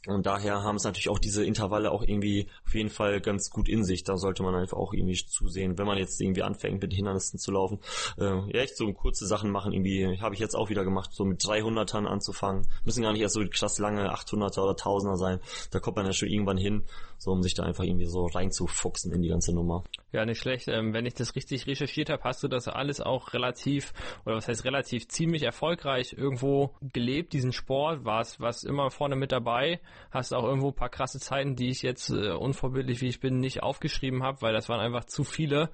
und 0.06 0.26
daher 0.26 0.62
haben 0.62 0.76
es 0.76 0.84
natürlich 0.84 1.08
auch 1.08 1.18
diese 1.18 1.44
Intervalle 1.44 1.90
auch 1.90 2.02
irgendwie 2.02 2.46
auf 2.66 2.74
jeden 2.74 2.90
Fall 2.90 3.20
ganz 3.20 3.50
gut 3.50 3.68
in 3.68 3.84
sich. 3.84 4.04
Da 4.04 4.16
sollte 4.16 4.42
man 4.42 4.54
einfach 4.54 4.76
auch 4.76 4.92
irgendwie 4.92 5.14
zusehen, 5.14 5.78
wenn 5.78 5.86
man 5.86 5.98
jetzt 5.98 6.20
irgendwie 6.20 6.42
anfängt 6.42 6.82
mit 6.82 6.92
Hindernissen 6.92 7.38
zu 7.38 7.52
laufen. 7.52 7.78
Äh, 8.18 8.24
ja, 8.24 8.60
echt 8.60 8.76
so 8.76 8.92
kurze 8.92 9.26
Sachen 9.26 9.50
machen 9.50 9.72
irgendwie, 9.72 10.18
habe 10.20 10.34
ich 10.34 10.40
jetzt 10.40 10.54
auch 10.54 10.68
wieder 10.68 10.84
gemacht, 10.84 11.10
so 11.12 11.24
mit 11.24 11.40
300ern 11.40 12.06
anzufangen. 12.06 12.66
Müssen 12.84 13.02
gar 13.02 13.12
nicht 13.12 13.22
erst 13.22 13.34
so 13.34 13.44
krass 13.50 13.78
lange 13.78 14.12
800er 14.12 14.60
oder 14.60 14.72
1000er 14.72 15.16
sein. 15.16 15.40
Da 15.70 15.80
kommt 15.80 15.96
man 15.96 16.06
ja 16.06 16.12
schon 16.12 16.28
irgendwann 16.28 16.58
hin, 16.58 16.84
so 17.18 17.30
um 17.30 17.42
sich 17.42 17.54
da 17.54 17.62
einfach 17.62 17.84
irgendwie 17.84 18.06
so 18.06 18.26
reinzufuchsen 18.26 19.12
in 19.12 19.22
die 19.22 19.28
ganze 19.28 19.54
Nummer. 19.54 19.84
Ja, 20.14 20.24
nicht 20.24 20.40
schlecht. 20.40 20.68
Ähm, 20.68 20.94
wenn 20.94 21.06
ich 21.06 21.14
das 21.14 21.34
richtig 21.34 21.66
recherchiert 21.66 22.08
habe, 22.08 22.22
hast 22.22 22.40
du 22.44 22.48
das 22.48 22.68
alles 22.68 23.00
auch 23.00 23.34
relativ, 23.34 23.92
oder 24.24 24.36
was 24.36 24.46
heißt 24.46 24.64
relativ, 24.64 25.08
ziemlich 25.08 25.42
erfolgreich 25.42 26.12
irgendwo 26.12 26.70
gelebt, 26.80 27.32
diesen 27.32 27.52
Sport, 27.52 28.04
warst, 28.04 28.38
warst 28.38 28.64
immer 28.64 28.90
vorne 28.90 29.16
mit 29.16 29.32
dabei 29.32 29.80
hast 30.12 30.32
auch 30.32 30.44
irgendwo 30.44 30.68
ein 30.68 30.74
paar 30.74 30.88
krasse 30.88 31.18
Zeiten, 31.18 31.56
die 31.56 31.68
ich 31.68 31.82
jetzt 31.82 32.10
äh, 32.10 32.30
unvorbildlich 32.30 33.00
wie 33.00 33.08
ich 33.08 33.18
bin 33.18 33.38
nicht 33.38 33.62
aufgeschrieben 33.62 34.22
habe, 34.22 34.40
weil 34.42 34.52
das 34.52 34.68
waren 34.68 34.80
einfach 34.80 35.04
zu 35.04 35.24
viele. 35.24 35.70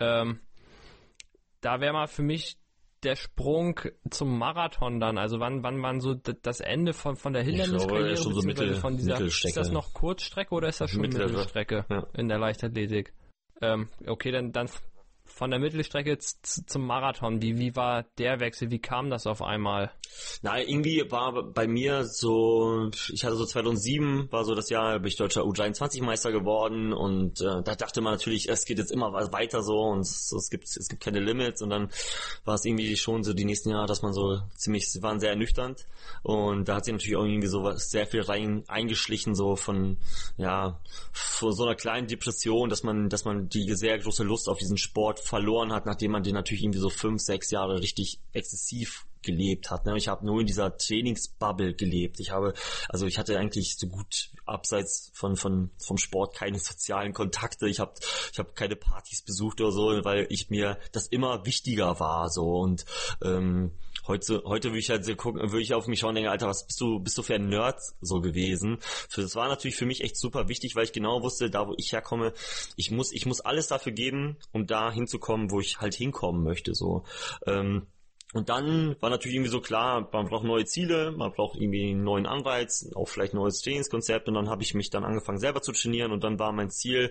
Ähm, 0.00 0.40
da 1.60 1.80
wäre 1.80 1.92
mal 1.92 2.08
für 2.08 2.22
mich 2.22 2.58
der 3.04 3.14
Sprung 3.14 3.80
zum 4.10 4.38
Marathon 4.38 4.98
dann, 4.98 5.18
also 5.18 5.38
wann 5.38 5.62
wann 5.62 5.80
wann 5.82 6.00
so 6.00 6.14
das 6.14 6.58
Ende 6.58 6.92
von 6.92 7.14
von 7.14 7.32
der 7.32 7.44
Hinderniskarriere 7.44 8.16
so 8.16 8.30
Mittel, 8.42 8.74
von 8.74 8.96
dieser 8.96 9.20
ist 9.20 9.56
das 9.56 9.70
noch 9.70 9.94
Kurzstrecke 9.94 10.52
oder 10.52 10.68
ist 10.68 10.80
das 10.80 10.90
schon 10.90 11.02
Mittlere. 11.02 11.28
Mittelstrecke 11.28 11.86
ja. 11.88 12.06
in 12.14 12.28
der 12.28 12.38
Leichtathletik? 12.38 13.12
Ähm, 13.60 13.88
okay, 14.06 14.30
dann 14.30 14.52
dann 14.52 14.68
von 15.38 15.52
der 15.52 15.60
Mittelstrecke 15.60 16.18
zum 16.18 16.84
Marathon, 16.84 17.40
wie, 17.40 17.58
wie 17.58 17.76
war 17.76 18.04
der 18.18 18.40
Wechsel? 18.40 18.72
Wie 18.72 18.80
kam 18.80 19.08
das 19.08 19.24
auf 19.24 19.40
einmal? 19.40 19.92
Na, 20.42 20.60
irgendwie 20.60 21.08
war 21.12 21.44
bei 21.52 21.68
mir 21.68 22.04
so, 22.06 22.90
ich 23.12 23.24
hatte 23.24 23.36
so 23.36 23.44
2007, 23.44 24.32
war 24.32 24.44
so 24.44 24.56
das 24.56 24.68
Jahr, 24.68 24.98
bin 24.98 25.06
ich 25.06 25.16
deutscher 25.16 25.42
U23-Meister 25.42 26.32
geworden 26.32 26.92
und 26.92 27.40
äh, 27.40 27.62
da 27.62 27.76
dachte 27.76 28.00
man 28.00 28.14
natürlich, 28.14 28.48
es 28.48 28.64
geht 28.64 28.78
jetzt 28.78 28.90
immer 28.90 29.12
weiter 29.12 29.62
so 29.62 29.78
und 29.78 30.00
es, 30.00 30.32
es, 30.32 30.50
gibt 30.50 30.64
es 30.64 30.88
gibt 30.88 31.04
keine 31.04 31.20
Limits 31.20 31.62
und 31.62 31.70
dann 31.70 31.88
war 32.44 32.56
es 32.56 32.64
irgendwie 32.64 32.96
schon 32.96 33.22
so 33.22 33.32
die 33.32 33.44
nächsten 33.44 33.70
Jahre, 33.70 33.86
dass 33.86 34.02
man 34.02 34.12
so 34.12 34.40
ziemlich, 34.56 34.88
waren 35.02 35.20
sehr 35.20 35.30
ernüchternd 35.30 35.86
und 36.24 36.68
da 36.68 36.76
hat 36.76 36.84
sich 36.84 36.92
natürlich 36.92 37.16
auch 37.16 37.24
irgendwie 37.24 37.46
so 37.46 37.62
was 37.62 37.90
sehr 37.90 38.08
viel 38.08 38.22
rein 38.22 38.64
eingeschlichen, 38.66 39.36
so 39.36 39.54
von, 39.54 39.98
ja, 40.36 40.80
von 41.12 41.52
so 41.52 41.64
einer 41.64 41.76
kleinen 41.76 42.08
Depression, 42.08 42.68
dass 42.68 42.82
man, 42.82 43.08
dass 43.08 43.24
man 43.24 43.48
die 43.48 43.72
sehr 43.76 43.98
große 43.98 44.24
Lust 44.24 44.48
auf 44.48 44.58
diesen 44.58 44.78
Sport 44.78 45.27
verloren 45.28 45.72
hat, 45.72 45.84
nachdem 45.84 46.12
man 46.12 46.22
den 46.22 46.34
natürlich 46.34 46.62
irgendwie 46.62 46.78
so 46.78 46.88
fünf, 46.88 47.20
sechs 47.20 47.50
Jahre 47.50 47.80
richtig 47.80 48.18
exzessiv 48.32 49.04
gelebt 49.22 49.70
hat. 49.70 49.84
Ne? 49.84 49.96
Ich 49.96 50.08
habe 50.08 50.24
nur 50.24 50.40
in 50.40 50.46
dieser 50.46 50.76
Trainingsbubble 50.76 51.74
gelebt. 51.74 52.18
Ich 52.20 52.30
habe, 52.30 52.54
also 52.88 53.06
ich 53.06 53.18
hatte 53.18 53.38
eigentlich 53.38 53.76
so 53.76 53.88
gut 53.88 54.30
abseits 54.46 55.10
von, 55.12 55.36
von 55.36 55.70
vom 55.76 55.98
Sport 55.98 56.34
keine 56.34 56.58
sozialen 56.58 57.12
Kontakte. 57.12 57.68
Ich 57.68 57.78
habe 57.80 57.92
ich 58.32 58.38
habe 58.38 58.52
keine 58.54 58.76
Partys 58.76 59.22
besucht 59.22 59.60
oder 59.60 59.72
so, 59.72 60.04
weil 60.04 60.26
ich 60.30 60.48
mir 60.48 60.78
das 60.92 61.08
immer 61.08 61.44
wichtiger 61.44 62.00
war 62.00 62.30
so 62.30 62.60
und 62.60 62.86
ähm, 63.22 63.72
heute, 64.08 64.42
heute 64.44 64.70
würde 64.70 64.78
ich 64.78 64.90
halt 64.90 65.16
gucken, 65.16 65.40
würde 65.40 65.62
ich 65.62 65.74
auf 65.74 65.86
mich 65.86 66.00
schauen 66.00 66.10
und 66.10 66.14
denken, 66.16 66.30
Alter, 66.30 66.48
was 66.48 66.66
bist 66.66 66.80
du, 66.80 66.98
bist 66.98 67.16
du 67.18 67.22
für 67.22 67.34
ein 67.34 67.48
Nerd 67.48 67.80
so 68.00 68.20
gewesen? 68.20 68.78
Für, 68.80 69.22
das 69.22 69.36
war 69.36 69.48
natürlich 69.48 69.76
für 69.76 69.86
mich 69.86 70.02
echt 70.02 70.16
super 70.16 70.48
wichtig, 70.48 70.74
weil 70.74 70.84
ich 70.84 70.92
genau 70.92 71.22
wusste, 71.22 71.50
da 71.50 71.68
wo 71.68 71.74
ich 71.76 71.92
herkomme, 71.92 72.32
ich 72.76 72.90
muss, 72.90 73.12
ich 73.12 73.26
muss 73.26 73.40
alles 73.40 73.68
dafür 73.68 73.92
geben, 73.92 74.36
um 74.52 74.66
da 74.66 74.90
hinzukommen, 74.90 75.50
wo 75.50 75.60
ich 75.60 75.80
halt 75.80 75.94
hinkommen 75.94 76.42
möchte, 76.42 76.74
so. 76.74 77.04
Ähm, 77.46 77.86
und 78.34 78.50
dann 78.50 78.94
war 79.00 79.08
natürlich 79.08 79.36
irgendwie 79.36 79.50
so 79.50 79.60
klar, 79.60 80.06
man 80.12 80.26
braucht 80.26 80.44
neue 80.44 80.66
Ziele, 80.66 81.12
man 81.12 81.32
braucht 81.32 81.56
irgendwie 81.56 81.90
einen 81.90 82.04
neuen 82.04 82.26
Anreiz, 82.26 82.90
auch 82.94 83.08
vielleicht 83.08 83.32
ein 83.32 83.38
neues 83.38 83.62
Trainingskonzept 83.62 84.28
und 84.28 84.34
dann 84.34 84.50
habe 84.50 84.62
ich 84.62 84.74
mich 84.74 84.90
dann 84.90 85.04
angefangen 85.04 85.38
selber 85.38 85.62
zu 85.62 85.72
trainieren 85.72 86.12
und 86.12 86.24
dann 86.24 86.38
war 86.38 86.52
mein 86.52 86.70
Ziel, 86.70 87.10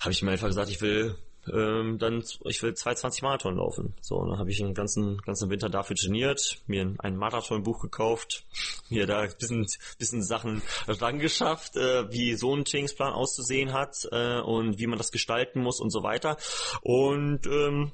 habe 0.00 0.12
ich 0.12 0.22
mir 0.22 0.30
einfach 0.30 0.46
gesagt, 0.46 0.70
ich 0.70 0.80
will 0.80 1.16
ähm, 1.52 1.98
dann 1.98 2.24
ich 2.44 2.62
will 2.62 2.74
220 2.74 3.22
Marathon 3.22 3.56
laufen. 3.56 3.94
So, 4.00 4.24
dann 4.24 4.38
habe 4.38 4.50
ich 4.50 4.58
den 4.58 4.74
ganzen 4.74 5.18
ganzen 5.18 5.50
Winter 5.50 5.68
dafür 5.68 5.96
trainiert, 5.96 6.62
mir 6.66 6.94
ein 6.98 7.16
Marathonbuch 7.16 7.80
gekauft, 7.80 8.44
mir 8.90 9.06
da 9.06 9.20
ein 9.20 9.32
bisschen, 9.38 9.66
bisschen 9.98 10.22
Sachen 10.22 10.62
rangeschafft, 10.86 11.76
äh, 11.76 12.10
wie 12.10 12.34
so 12.34 12.54
ein 12.54 12.64
Trainingsplan 12.64 13.12
auszusehen 13.12 13.72
hat 13.72 14.08
äh, 14.10 14.40
und 14.40 14.78
wie 14.78 14.86
man 14.86 14.98
das 14.98 15.12
gestalten 15.12 15.60
muss 15.60 15.80
und 15.80 15.90
so 15.90 16.02
weiter. 16.02 16.36
Und 16.82 17.46
ähm, 17.46 17.92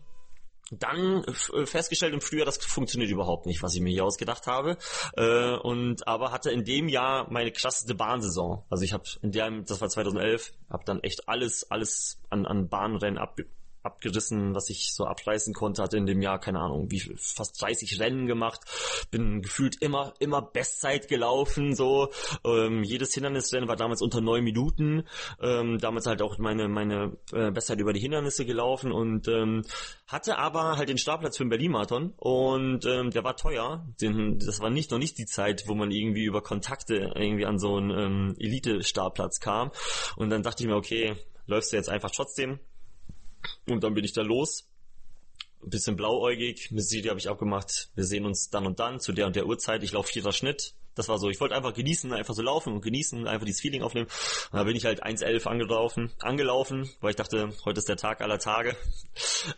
dann 0.71 1.25
äh, 1.25 1.67
festgestellt 1.67 2.15
im 2.15 2.21
Frühjahr, 2.21 2.47
das 2.47 2.59
funktioniert 2.59 3.11
überhaupt 3.11 3.47
nicht, 3.47 3.63
was 3.63 3.75
ich 3.75 3.81
mir 3.81 3.91
hier 3.91 4.05
ausgedacht 4.05 4.47
habe. 4.47 4.79
Äh, 5.17 5.57
und 5.57 6.07
aber 6.07 6.31
hatte 6.33 6.51
in 6.51 6.65
dem 6.65 6.89
Jahr 6.89 7.31
meine 7.31 7.51
krasseste 7.51 7.95
Bahnsaison. 7.95 8.65
Also 8.71 8.85
ich 8.85 8.93
habe 8.93 9.05
in 9.23 9.33
dem, 9.33 9.65
das 9.65 9.81
war 9.81 9.89
2011, 9.89 10.53
habe 10.71 10.85
dann 10.85 11.01
echt 11.01 11.29
alles, 11.29 11.71
alles 11.71 12.21
an, 12.31 12.47
an 12.47 12.69
Bahnrennen 12.69 13.19
ab, 13.19 13.39
abgerissen, 13.83 14.55
was 14.55 14.71
ich 14.71 14.95
so 14.95 15.05
abreißen 15.07 15.55
konnte, 15.55 15.83
hatte 15.83 15.97
in 15.97 16.07
dem 16.07 16.21
Jahr, 16.23 16.39
keine 16.39 16.61
Ahnung, 16.61 16.91
wie 16.91 17.01
fast 17.17 17.61
30 17.61 18.01
Rennen 18.01 18.27
gemacht, 18.27 18.61
bin 19.11 19.43
gefühlt 19.43 19.81
immer, 19.81 20.15
immer 20.19 20.43
Bestzeit 20.43 21.09
gelaufen, 21.09 21.75
so, 21.75 22.11
ähm, 22.45 22.83
jedes 22.83 23.15
Hindernisrennen 23.15 23.69
war 23.69 23.77
damals 23.77 24.03
unter 24.03 24.21
neun 24.21 24.45
Minuten, 24.45 25.05
ähm, 25.41 25.79
damals 25.79 26.07
halt 26.07 26.23
auch 26.23 26.39
meine, 26.39 26.69
meine 26.69 27.17
äh, 27.33 27.51
Bestzeit 27.51 27.79
über 27.79 27.93
die 27.93 28.01
Hindernisse 28.01 28.45
gelaufen 28.45 28.93
und 28.93 29.29
ähm, 29.29 29.63
hatte 30.07 30.39
aber 30.39 30.77
halt 30.77 30.89
den 30.89 30.99
Startplatz 30.99 31.37
für 31.37 31.45
den 31.45 31.51
Berlin-Marathon 31.51 32.13
und 32.17 32.85
ähm, 32.87 33.11
der 33.11 33.25
war 33.25 33.37
teuer, 33.37 33.87
den, 34.01 34.39
das 34.39 34.61
war 34.61 34.71
nicht, 34.71 34.91
noch 34.91 34.99
nicht 34.99 35.19
die 35.19 35.27
Zeit, 35.27 35.65
wo 35.67 35.75
man 35.75 35.91
irgendwie 35.91 36.25
über 36.25 36.43
Kontakte 36.43 37.13
irgendwie 37.15 37.47
an 37.47 37.59
so 37.59 37.77
einen 37.77 37.91
ähm, 37.91 38.37
Elite-Startplatz 38.39 39.41
kam. 39.41 39.71
Und 40.17 40.31
dann 40.31 40.43
dachte 40.43 40.63
ich 40.63 40.69
mir, 40.69 40.77
okay, 40.77 41.17
läufst 41.47 41.73
du 41.73 41.77
jetzt 41.77 41.89
einfach 41.89 42.11
trotzdem, 42.11 42.61
und 43.69 43.85
dann 43.85 43.95
bin 43.95 44.05
ich 44.05 44.13
da 44.13 44.23
los. 44.23 44.67
Ein 45.63 45.71
bisschen 45.71 45.97
blauäugig. 45.97 46.71
Mit 46.71 46.85
Siri 46.85 47.09
habe 47.09 47.19
ich 47.19 47.29
abgemacht. 47.29 47.91
Wir 47.95 48.05
sehen 48.05 48.25
uns 48.25 48.49
dann 48.49 48.67
und 48.67 48.81
dann 48.81 48.99
zu 48.99 49.13
der 49.13 49.27
und 49.27 49.37
der 49.37 49.47
Uhrzeit. 49.47 49.83
Ich 49.83 49.93
laufe 49.93 50.13
vierter 50.13 50.33
Schnitt. 50.33 50.75
Das 50.95 51.09
war 51.09 51.19
so, 51.19 51.31
ich 51.31 51.41
wollte 51.41 51.55
einfach 51.55 51.73
genießen, 51.73 52.13
einfach 52.13 52.35
so 52.35 52.43
laufen 52.43 52.73
und 52.73 52.83
genießen, 52.83 53.27
einfach 53.27 53.47
dieses 53.47 53.61
Feeling 53.61 53.83
aufnehmen. 53.83 54.09
Und 54.51 54.59
da 54.59 54.65
bin 54.65 54.77
ich 54.77 54.85
halt 54.85 55.05
1.11 55.05 55.47
angelaufen, 55.47 56.11
angelaufen, 56.19 56.91
weil 57.01 57.11
ich 57.11 57.17
dachte, 57.17 57.53
heute 57.65 57.79
ist 57.79 57.89
der 57.89 57.97
Tag 57.97 58.21
aller 58.21 58.39
Tage. 58.39 58.77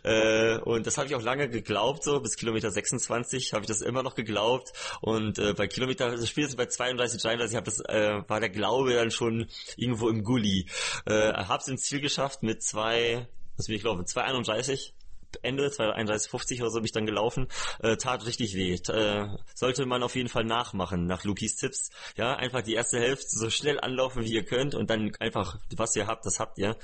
Äh, 0.03 0.59
und 0.59 0.87
das 0.87 0.97
habe 0.97 1.07
ich 1.07 1.15
auch 1.15 1.21
lange 1.21 1.49
geglaubt, 1.49 2.03
so 2.03 2.21
bis 2.21 2.37
Kilometer 2.37 2.71
26 2.71 3.51
habe 3.51 3.63
ich 3.63 3.67
das 3.67 3.81
immer 3.81 4.01
noch 4.01 4.15
geglaubt. 4.15 4.71
Und 5.01 5.39
äh, 5.39 5.53
bei 5.53 5.67
Kilometer, 5.67 6.05
also 6.05 6.25
spätestens 6.25 6.55
bei 6.55 6.67
32, 6.67 7.21
33 7.21 7.57
hab 7.57 7.65
das, 7.65 7.79
äh, 7.81 8.21
war 8.27 8.39
der 8.39 8.49
Glaube 8.49 8.93
dann 8.93 9.11
schon 9.11 9.47
irgendwo 9.75 10.07
im 10.07 10.23
Gully. 10.23 10.67
Äh, 11.05 11.33
hab's 11.33 11.67
ins 11.67 11.83
Ziel 11.83 11.99
geschafft 11.99 12.43
mit 12.43 12.63
zwei 12.63 13.27
was 13.57 13.67
will 13.67 13.75
ich 13.75 13.83
laufen, 13.83 14.05
2,31 14.05 14.93
Ende, 15.41 15.67
2,31,50 15.67 16.61
oder 16.61 16.69
so 16.69 16.79
bin 16.79 16.85
ich 16.85 16.91
dann 16.91 17.05
gelaufen, 17.05 17.47
äh, 17.79 17.97
tat 17.97 18.25
richtig 18.25 18.55
weh. 18.55 18.73
Äh, 18.73 19.27
sollte 19.55 19.85
man 19.85 20.03
auf 20.03 20.15
jeden 20.15 20.29
Fall 20.29 20.43
nachmachen, 20.43 21.07
nach 21.07 21.23
Lukis 21.23 21.55
Tipps. 21.55 21.89
Ja, 22.15 22.35
einfach 22.35 22.61
die 22.61 22.73
erste 22.73 22.99
Hälfte 22.99 23.27
so 23.29 23.49
schnell 23.49 23.79
anlaufen, 23.79 24.23
wie 24.23 24.33
ihr 24.33 24.43
könnt 24.43 24.75
und 24.75 24.89
dann 24.89 25.15
einfach, 25.19 25.57
was 25.75 25.95
ihr 25.95 26.07
habt, 26.07 26.25
das 26.25 26.39
habt 26.39 26.57
ihr. 26.57 26.77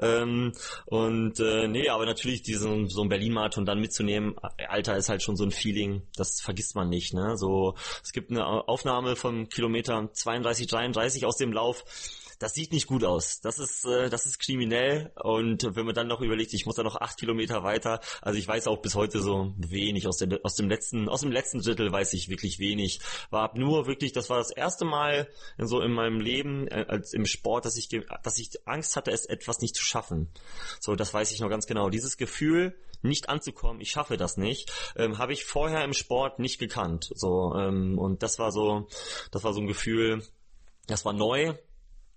Ähm, 0.00 0.52
und 0.86 1.40
äh, 1.40 1.68
nee, 1.68 1.88
aber 1.88 2.06
natürlich 2.06 2.42
diesen 2.42 2.88
so 2.88 3.02
ein 3.02 3.08
Berlin-Marathon 3.08 3.64
dann 3.64 3.80
mitzunehmen, 3.80 4.36
Alter 4.68 4.96
ist 4.96 5.08
halt 5.08 5.22
schon 5.22 5.36
so 5.36 5.44
ein 5.44 5.50
Feeling, 5.50 6.02
das 6.16 6.40
vergisst 6.40 6.74
man 6.74 6.88
nicht. 6.88 7.14
Ne? 7.14 7.36
So, 7.36 7.74
es 8.02 8.12
gibt 8.12 8.30
eine 8.30 8.44
Aufnahme 8.46 9.16
von 9.16 9.48
Kilometer 9.48 10.10
32, 10.12 10.66
33 10.66 11.26
aus 11.26 11.36
dem 11.36 11.52
Lauf 11.52 11.84
das 12.38 12.54
sieht 12.54 12.72
nicht 12.72 12.86
gut 12.86 13.04
aus. 13.04 13.40
Das 13.40 13.58
ist, 13.58 13.84
äh, 13.84 14.08
das 14.10 14.26
ist 14.26 14.38
kriminell. 14.38 15.12
Und 15.22 15.76
wenn 15.76 15.86
man 15.86 15.94
dann 15.94 16.08
noch 16.08 16.20
überlegt, 16.20 16.52
ich 16.54 16.66
muss 16.66 16.76
da 16.76 16.82
noch 16.82 16.96
acht 16.96 17.18
Kilometer 17.18 17.62
weiter, 17.62 18.00
also 18.22 18.38
ich 18.38 18.46
weiß 18.46 18.66
auch 18.66 18.80
bis 18.80 18.94
heute 18.94 19.20
so 19.20 19.54
wenig 19.56 20.06
aus, 20.06 20.18
der, 20.18 20.40
aus 20.42 20.54
dem 20.54 20.68
letzten, 20.68 21.08
aus 21.08 21.20
dem 21.20 21.32
letzten 21.32 21.60
Drittel 21.60 21.90
weiß 21.92 22.12
ich 22.14 22.28
wirklich 22.28 22.58
wenig. 22.58 23.00
War 23.30 23.56
nur 23.56 23.86
wirklich, 23.86 24.12
das 24.12 24.30
war 24.30 24.38
das 24.38 24.50
erste 24.50 24.84
Mal 24.84 25.28
in 25.58 25.66
so 25.66 25.80
in 25.80 25.92
meinem 25.92 26.20
Leben 26.20 26.68
äh, 26.68 26.86
als 26.88 27.12
im 27.12 27.26
Sport, 27.26 27.64
dass 27.64 27.76
ich, 27.76 27.88
dass 27.88 28.38
ich 28.38 28.50
Angst 28.66 28.96
hatte, 28.96 29.10
es 29.10 29.26
etwas 29.26 29.60
nicht 29.60 29.76
zu 29.76 29.84
schaffen. 29.84 30.28
So, 30.80 30.94
das 30.94 31.12
weiß 31.12 31.32
ich 31.32 31.40
noch 31.40 31.50
ganz 31.50 31.66
genau. 31.66 31.90
Dieses 31.90 32.16
Gefühl, 32.16 32.74
nicht 33.04 33.28
anzukommen, 33.28 33.80
ich 33.80 33.90
schaffe 33.90 34.16
das 34.16 34.36
nicht, 34.36 34.72
ähm, 34.96 35.18
habe 35.18 35.32
ich 35.32 35.44
vorher 35.44 35.84
im 35.84 35.92
Sport 35.92 36.38
nicht 36.38 36.58
gekannt. 36.58 37.10
So 37.14 37.54
ähm, 37.54 37.98
und 37.98 38.22
das 38.22 38.38
war 38.38 38.50
so, 38.50 38.88
das 39.30 39.44
war 39.44 39.52
so 39.52 39.60
ein 39.60 39.66
Gefühl, 39.66 40.22
das 40.86 41.04
war 41.04 41.12
neu, 41.12 41.54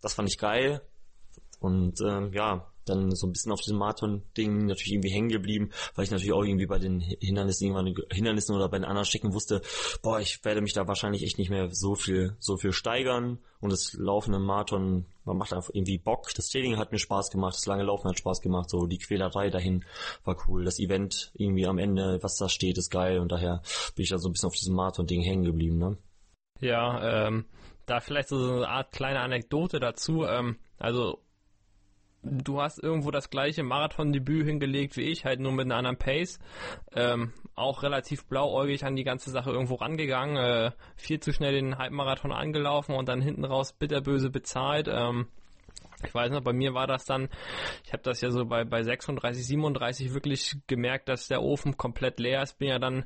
das 0.02 0.14
fand 0.14 0.30
ich 0.30 0.38
geil. 0.38 0.82
Und 1.60 2.02
ähm, 2.02 2.32
ja, 2.34 2.72
dann 2.90 3.16
so 3.16 3.28
ein 3.28 3.34
bisschen 3.34 3.52
auf 3.52 3.62
diesem 3.62 3.78
Marathon-Ding 3.78 4.66
natürlich 4.66 4.94
irgendwie 4.94 5.10
hängen 5.10 5.30
geblieben, 5.30 5.72
weil 5.96 6.06
ich 6.06 6.12
natürlich 6.12 6.34
auch 6.34 6.44
irgendwie 6.44 6.66
bei 6.66 6.80
den 6.80 7.00
Hindernissen 7.00 7.68
irgendwann 7.68 7.94
Hindernissen 8.12 8.56
oder 8.56 8.70
bei 8.70 8.78
den 8.78 8.86
anderen 8.86 9.06
Stecken 9.06 9.34
wusste, 9.34 9.62
boah, 10.02 10.20
ich 10.20 10.44
werde 10.44 10.62
mich 10.62 10.74
da 10.74 10.88
wahrscheinlich 10.88 11.24
echt 11.24 11.38
nicht 11.38 11.50
mehr 11.50 11.70
so 11.72 11.96
viel, 11.96 12.36
so 12.40 12.58
viel 12.58 12.74
steigern. 12.74 13.40
Und 13.60 13.72
das 13.72 13.94
laufende 13.94 14.40
Marathon, 14.40 15.06
man 15.26 15.38
macht 15.38 15.54
einfach 15.54 15.72
irgendwie 15.74 15.98
Bock. 15.98 16.34
Das 16.36 16.50
Training 16.50 16.78
hat 16.78 16.92
mir 16.92 17.00
Spaß 17.00 17.32
gemacht, 17.32 17.56
das 17.56 17.66
lange 17.66 17.84
Laufen 17.84 18.08
hat 18.08 18.20
Spaß 18.20 18.42
gemacht, 18.42 18.70
so 18.70 18.86
die 18.86 19.00
Quälerei 19.00 19.50
dahin 19.50 19.84
war 20.24 20.38
cool. 20.48 20.64
Das 20.64 20.80
Event 20.80 21.32
irgendwie 21.34 21.66
am 21.66 21.80
Ende, 21.80 22.20
was 22.22 22.38
da 22.38 22.50
steht, 22.50 22.78
ist 22.78 22.92
geil 22.92 23.20
und 23.20 23.32
daher 23.32 23.62
bin 23.96 24.04
ich 24.04 24.10
da 24.10 24.20
so 24.20 24.30
ein 24.30 24.34
bisschen 24.34 24.48
auf 24.48 24.56
diesem 24.56 24.76
Marathon-Ding 24.76 25.22
hängen 25.22 25.44
geblieben, 25.44 25.78
ne? 25.78 25.98
Ja, 26.60 27.28
ähm, 27.28 27.46
da 27.88 28.00
vielleicht 28.00 28.30
so 28.30 28.38
eine 28.38 28.68
Art 28.68 28.92
kleine 28.92 29.22
Anekdote 29.22 29.80
dazu. 29.80 30.26
Ähm, 30.26 30.58
also 30.78 31.24
du 32.24 32.62
hast 32.62 32.82
irgendwo 32.84 33.12
das 33.12 33.30
gleiche 33.30 33.64
Marathon-Debüt 33.64 34.46
hingelegt 34.46 34.98
wie 34.98 35.04
ich, 35.04 35.26
halt 35.26 35.40
nur 35.40 35.52
mit 35.52 35.66
einer 35.66 35.78
anderen 35.78 35.98
Pace. 35.98 36.40
Ähm, 36.94 37.34
auch 37.56 37.84
relativ 37.84 38.26
blauäugig 38.26 38.86
an 38.86 38.96
die 38.96 39.04
ganze 39.04 39.32
Sache 39.32 39.52
irgendwo 39.52 39.76
rangegangen, 39.76 40.38
äh, 40.38 40.72
viel 40.96 41.20
zu 41.20 41.32
schnell 41.32 41.54
den 41.54 41.78
Halbmarathon 41.78 42.32
angelaufen 42.32 42.94
und 42.94 43.10
dann 43.10 43.22
hinten 43.22 43.46
raus 43.46 43.74
bitterböse 43.74 44.30
bezahlt. 44.30 44.88
Ähm, 44.90 45.28
ich 46.06 46.14
weiß 46.14 46.32
noch, 46.32 46.42
bei 46.42 46.54
mir 46.54 46.76
war 46.76 46.86
das 46.86 47.06
dann, 47.06 47.30
ich 47.84 47.92
habe 47.92 48.04
das 48.04 48.22
ja 48.22 48.30
so 48.30 48.46
bei, 48.46 48.64
bei 48.66 48.84
36, 48.84 49.48
37 49.48 50.14
wirklich 50.14 50.56
gemerkt, 50.68 51.10
dass 51.10 51.28
der 51.28 51.42
Ofen 51.42 51.76
komplett 51.76 52.20
leer 52.20 52.44
ist. 52.44 52.60
Bin 52.60 52.70
ja 52.70 52.78
dann 52.78 53.06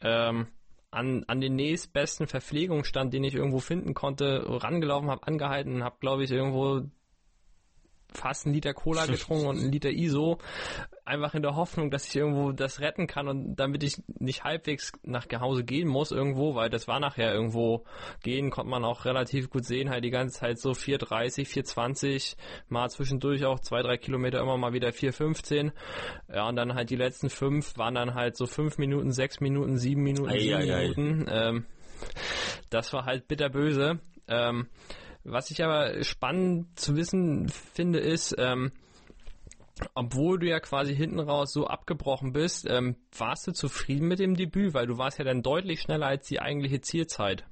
ähm, 0.00 0.48
an, 0.96 1.24
an 1.26 1.40
den 1.40 1.56
nächstbesten 1.56 2.26
Verpflegungsstand, 2.26 3.12
den 3.12 3.22
ich 3.24 3.34
irgendwo 3.34 3.58
finden 3.58 3.94
konnte, 3.94 4.44
rangelaufen, 4.46 5.10
habe 5.10 5.26
angehalten, 5.26 5.84
habe, 5.84 5.96
glaube 6.00 6.24
ich, 6.24 6.30
irgendwo 6.30 6.82
fast 8.16 8.46
einen 8.46 8.54
Liter 8.54 8.74
Cola 8.74 9.06
getrunken 9.06 9.46
und 9.46 9.58
einen 9.58 9.72
Liter 9.72 9.90
ISO, 9.90 10.38
einfach 11.04 11.34
in 11.34 11.42
der 11.42 11.54
Hoffnung, 11.54 11.90
dass 11.90 12.08
ich 12.08 12.16
irgendwo 12.16 12.52
das 12.52 12.80
retten 12.80 13.06
kann 13.06 13.28
und 13.28 13.56
damit 13.56 13.82
ich 13.82 14.02
nicht 14.18 14.44
halbwegs 14.44 14.92
nach 15.02 15.26
Hause 15.38 15.64
gehen 15.64 15.88
muss 15.88 16.10
irgendwo, 16.10 16.54
weil 16.54 16.70
das 16.70 16.88
war 16.88 16.98
nachher 17.00 17.32
irgendwo 17.32 17.84
gehen, 18.22 18.50
konnte 18.50 18.70
man 18.70 18.84
auch 18.84 19.04
relativ 19.04 19.50
gut 19.50 19.64
sehen, 19.64 19.90
halt 19.90 20.04
die 20.04 20.10
ganze 20.10 20.40
Zeit 20.40 20.58
so 20.58 20.70
4,30, 20.70 21.46
4,20, 21.46 22.36
mal 22.68 22.88
zwischendurch 22.90 23.44
auch 23.44 23.60
zwei, 23.60 23.82
drei 23.82 23.96
Kilometer 23.96 24.40
immer 24.40 24.56
mal 24.56 24.72
wieder 24.72 24.88
4,15. 24.88 25.72
Ja, 26.32 26.48
und 26.48 26.56
dann 26.56 26.74
halt 26.74 26.90
die 26.90 26.96
letzten 26.96 27.30
fünf 27.30 27.76
waren 27.78 27.94
dann 27.94 28.14
halt 28.14 28.36
so 28.36 28.46
fünf 28.46 28.78
Minuten, 28.78 29.12
sechs 29.12 29.40
Minuten, 29.40 29.76
sieben 29.76 30.02
Minuten, 30.02 30.32
sieben 30.38 30.54
ei, 30.54 30.82
Minuten. 30.82 31.28
Ei. 31.28 31.48
Ähm, 31.48 31.66
das 32.70 32.92
war 32.92 33.04
halt 33.04 33.28
bitterböse. 33.28 34.00
Ähm, 34.28 34.68
was 35.26 35.50
ich 35.50 35.62
aber 35.62 36.02
spannend 36.04 36.78
zu 36.78 36.96
wissen 36.96 37.48
finde, 37.48 37.98
ist, 37.98 38.34
ähm, 38.38 38.72
obwohl 39.94 40.38
du 40.38 40.48
ja 40.48 40.60
quasi 40.60 40.94
hinten 40.94 41.20
raus 41.20 41.52
so 41.52 41.66
abgebrochen 41.66 42.32
bist, 42.32 42.66
ähm, 42.68 42.96
warst 43.16 43.46
du 43.46 43.52
zufrieden 43.52 44.08
mit 44.08 44.18
dem 44.18 44.34
Debüt, 44.34 44.72
weil 44.72 44.86
du 44.86 44.98
warst 44.98 45.18
ja 45.18 45.24
dann 45.24 45.42
deutlich 45.42 45.80
schneller 45.80 46.06
als 46.06 46.26
die 46.28 46.40
eigentliche 46.40 46.80
Zielzeit. 46.80 47.44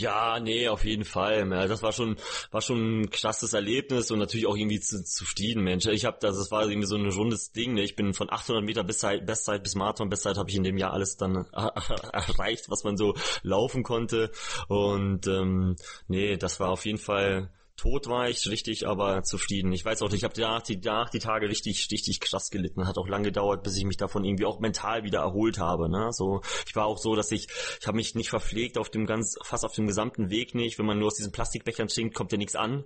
Ja, 0.00 0.40
nee, 0.40 0.68
auf 0.68 0.84
jeden 0.84 1.04
Fall. 1.04 1.48
Das 1.68 1.82
war 1.82 1.92
schon, 1.92 2.16
war 2.50 2.60
schon 2.60 3.02
ein 3.02 3.10
krasses 3.10 3.52
Erlebnis 3.52 4.10
und 4.10 4.18
natürlich 4.18 4.46
auch 4.46 4.56
irgendwie 4.56 4.80
zu, 4.80 5.04
zufrieden, 5.04 5.62
Mensch. 5.62 5.86
Ich 5.86 6.04
habe 6.04 6.16
das, 6.20 6.36
das 6.36 6.50
war 6.50 6.68
irgendwie 6.68 6.86
so 6.86 6.96
ein 6.96 7.10
rundes 7.10 7.52
Ding. 7.52 7.74
Ne? 7.74 7.82
Ich 7.82 7.96
bin 7.96 8.14
von 8.14 8.30
800 8.30 8.64
Meter 8.64 8.84
Bestzeit, 8.84 9.26
Bestzeit 9.26 9.62
bis 9.62 9.74
Marathon 9.74 10.08
Bestzeit 10.08 10.38
habe 10.38 10.48
ich 10.48 10.56
in 10.56 10.64
dem 10.64 10.78
Jahr 10.78 10.92
alles 10.92 11.16
dann 11.16 11.46
erreicht, 11.52 12.70
was 12.70 12.84
man 12.84 12.96
so 12.96 13.14
laufen 13.42 13.82
konnte. 13.82 14.30
Und 14.68 15.26
ähm, 15.26 15.76
nee, 16.08 16.36
das 16.36 16.58
war 16.58 16.70
auf 16.70 16.86
jeden 16.86 16.98
Fall 16.98 17.50
tot 17.82 18.06
war 18.06 18.28
ich 18.28 18.46
richtig, 18.48 18.86
aber 18.86 19.24
zufrieden. 19.24 19.72
Ich 19.72 19.84
weiß 19.84 20.02
auch, 20.02 20.12
ich 20.12 20.22
habe 20.22 20.34
danach 20.36 20.62
die, 20.62 20.80
danach 20.80 21.10
die 21.10 21.18
Tage 21.18 21.48
richtig, 21.48 21.88
richtig 21.90 22.20
krass 22.20 22.50
gelitten. 22.50 22.86
Hat 22.86 22.96
auch 22.96 23.08
lange 23.08 23.24
gedauert, 23.24 23.64
bis 23.64 23.76
ich 23.76 23.84
mich 23.84 23.96
davon 23.96 24.24
irgendwie 24.24 24.44
auch 24.44 24.60
mental 24.60 25.02
wieder 25.02 25.18
erholt 25.18 25.58
habe. 25.58 25.88
Ne? 25.88 26.12
So, 26.12 26.42
ich 26.64 26.76
war 26.76 26.86
auch 26.86 26.98
so, 26.98 27.16
dass 27.16 27.32
ich, 27.32 27.48
ich 27.80 27.86
habe 27.88 27.96
mich 27.96 28.14
nicht 28.14 28.30
verpflegt 28.30 28.78
auf 28.78 28.88
dem 28.88 29.04
ganz, 29.04 29.36
fast 29.42 29.64
auf 29.64 29.74
dem 29.74 29.88
gesamten 29.88 30.30
Weg 30.30 30.54
nicht. 30.54 30.78
Wenn 30.78 30.86
man 30.86 31.00
nur 31.00 31.08
aus 31.08 31.16
diesen 31.16 31.32
Plastikbechern 31.32 31.88
trinkt, 31.88 32.14
kommt 32.14 32.30
ja 32.30 32.38
nichts 32.38 32.54
an. 32.54 32.84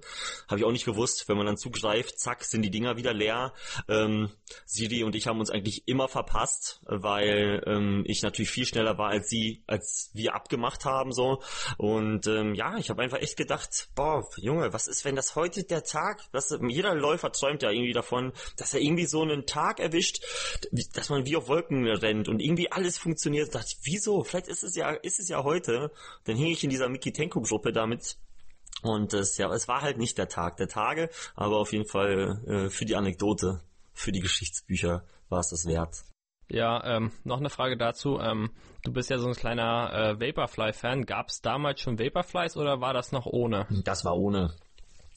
Habe 0.48 0.60
ich 0.60 0.64
auch 0.64 0.72
nicht 0.72 0.86
gewusst. 0.86 1.28
Wenn 1.28 1.36
man 1.36 1.44
dann 1.44 1.58
zugreift, 1.58 2.18
zack, 2.18 2.42
sind 2.44 2.62
die 2.62 2.70
Dinger 2.70 2.96
wieder 2.96 3.12
leer. 3.12 3.52
Ähm, 3.88 4.30
Siri 4.64 5.04
und 5.04 5.14
ich 5.14 5.26
haben 5.26 5.40
uns 5.40 5.50
eigentlich 5.50 5.86
immer 5.86 6.08
verpasst, 6.08 6.80
weil 6.86 7.62
ähm, 7.66 8.02
ich 8.06 8.22
natürlich 8.22 8.50
viel 8.50 8.64
schneller 8.64 8.96
war 8.96 9.10
als 9.10 9.28
sie, 9.28 9.62
als 9.66 10.10
wir 10.14 10.34
abgemacht 10.34 10.86
haben 10.86 11.12
so. 11.12 11.42
Und 11.76 12.26
ähm, 12.28 12.54
ja, 12.54 12.78
ich 12.78 12.88
habe 12.88 13.02
einfach 13.02 13.20
echt 13.20 13.36
gedacht, 13.36 13.90
boah, 13.94 14.26
Junge, 14.38 14.72
was 14.72 14.85
ist, 14.88 15.04
wenn 15.04 15.16
das 15.16 15.34
heute 15.36 15.64
der 15.64 15.84
Tag, 15.84 16.20
dass 16.32 16.56
jeder 16.68 16.94
Läufer 16.94 17.32
träumt 17.32 17.62
ja 17.62 17.70
irgendwie 17.70 17.92
davon, 17.92 18.32
dass 18.56 18.74
er 18.74 18.80
irgendwie 18.80 19.06
so 19.06 19.22
einen 19.22 19.46
Tag 19.46 19.80
erwischt, 19.80 20.22
dass 20.94 21.08
man 21.08 21.26
wie 21.26 21.36
auf 21.36 21.48
Wolken 21.48 21.86
rennt 21.86 22.28
und 22.28 22.40
irgendwie 22.40 22.70
alles 22.70 22.98
funktioniert. 22.98 23.54
Da 23.54 23.58
dachte 23.58 23.72
ich, 23.72 23.78
wieso? 23.84 24.24
Vielleicht 24.24 24.48
ist 24.48 24.62
es 24.62 24.74
ja, 24.76 24.90
ist 24.90 25.20
es 25.20 25.28
ja 25.28 25.44
heute. 25.44 25.90
Dann 26.24 26.36
hing 26.36 26.52
ich 26.52 26.64
in 26.64 26.70
dieser 26.70 26.88
Miki 26.88 27.12
Tenko 27.12 27.40
Gruppe 27.40 27.72
damit 27.72 28.16
und 28.82 29.14
es, 29.14 29.38
ja, 29.38 29.52
es 29.52 29.68
war 29.68 29.82
halt 29.82 29.98
nicht 29.98 30.18
der 30.18 30.28
Tag 30.28 30.56
der 30.58 30.68
Tage, 30.68 31.08
aber 31.34 31.58
auf 31.58 31.72
jeden 31.72 31.86
Fall 31.86 32.42
äh, 32.46 32.70
für 32.70 32.84
die 32.84 32.96
Anekdote, 32.96 33.60
für 33.92 34.12
die 34.12 34.20
Geschichtsbücher 34.20 35.04
war 35.28 35.40
es 35.40 35.48
das 35.48 35.66
wert. 35.66 36.04
Ja, 36.48 36.84
ähm, 36.84 37.10
noch 37.24 37.38
eine 37.38 37.50
Frage 37.50 37.76
dazu. 37.76 38.20
Ähm, 38.20 38.50
du 38.84 38.92
bist 38.92 39.10
ja 39.10 39.18
so 39.18 39.26
ein 39.26 39.34
kleiner 39.34 39.92
äh, 39.92 40.20
Vaporfly-Fan. 40.20 41.04
Gab 41.04 41.28
es 41.28 41.40
damals 41.40 41.80
schon 41.80 41.98
Vaporflies 41.98 42.56
oder 42.56 42.80
war 42.80 42.94
das 42.94 43.10
noch 43.10 43.26
ohne? 43.26 43.66
Das 43.84 44.04
war 44.04 44.16
ohne. 44.16 44.54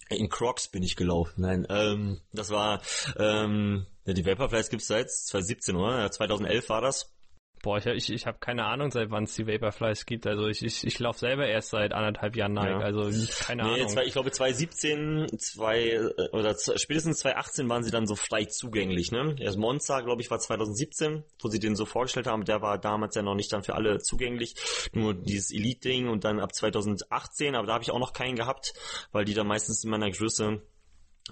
In 0.09 0.29
Crocs 0.29 0.69
bin 0.69 0.83
ich 0.83 0.95
gelaufen. 0.95 1.41
Nein, 1.41 1.67
ähm, 1.69 2.19
das 2.33 2.49
war 2.49 2.81
ähm, 3.17 3.85
ja, 4.05 4.13
die 4.13 4.25
Vaporflies 4.25 4.69
gibt's 4.69 4.87
seit 4.87 5.11
2017, 5.11 5.75
oder? 5.75 6.11
2011 6.11 6.69
war 6.69 6.81
das. 6.81 7.13
Boah, 7.61 7.77
ich, 7.77 7.85
ich, 7.85 8.13
ich 8.13 8.25
habe 8.25 8.37
keine 8.39 8.65
Ahnung, 8.65 8.89
seit 8.91 9.11
wann 9.11 9.25
es 9.25 9.35
die 9.35 9.45
Vaporflies 9.45 10.05
gibt. 10.05 10.25
Also 10.25 10.47
ich, 10.47 10.63
ich, 10.63 10.85
ich 10.85 10.97
laufe 10.99 11.19
selber 11.19 11.45
erst 11.45 11.69
seit 11.69 11.91
anderthalb 11.93 12.35
Jahren 12.37 12.53
Nike. 12.53 12.69
Ja. 12.69 12.79
Also 12.79 13.09
keine 13.43 13.63
nee, 13.63 13.69
Ahnung. 13.75 13.89
Zwei, 13.89 14.05
ich 14.05 14.13
glaube 14.13 14.31
2017, 14.31 15.27
zwei, 15.37 15.89
äh, 15.89 16.29
oder 16.31 16.55
spätestens 16.75 17.19
2018 17.19 17.69
waren 17.69 17.83
sie 17.83 17.91
dann 17.91 18.07
so 18.07 18.15
frei 18.15 18.45
zugänglich. 18.45 19.11
Ne? 19.11 19.35
Erst 19.39 19.57
Monza, 19.57 19.99
glaube 20.01 20.21
ich, 20.21 20.31
war 20.31 20.39
2017, 20.39 21.23
wo 21.41 21.49
sie 21.49 21.59
den 21.59 21.75
so 21.75 21.85
vorgestellt 21.85 22.27
haben. 22.27 22.45
Der 22.45 22.61
war 22.61 22.77
damals 22.77 23.15
ja 23.15 23.21
noch 23.21 23.35
nicht 23.35 23.51
dann 23.51 23.63
für 23.63 23.75
alle 23.75 23.99
zugänglich. 23.99 24.55
Nur 24.93 25.13
dieses 25.13 25.51
Elite-Ding 25.51 26.07
und 26.07 26.23
dann 26.23 26.39
ab 26.39 26.55
2018, 26.55 27.55
aber 27.55 27.67
da 27.67 27.73
habe 27.73 27.83
ich 27.83 27.91
auch 27.91 27.99
noch 27.99 28.13
keinen 28.13 28.35
gehabt, 28.35 28.73
weil 29.11 29.25
die 29.25 29.33
da 29.33 29.43
meistens 29.43 29.83
in 29.83 29.89
meiner 29.89 30.09
Größe 30.09 30.61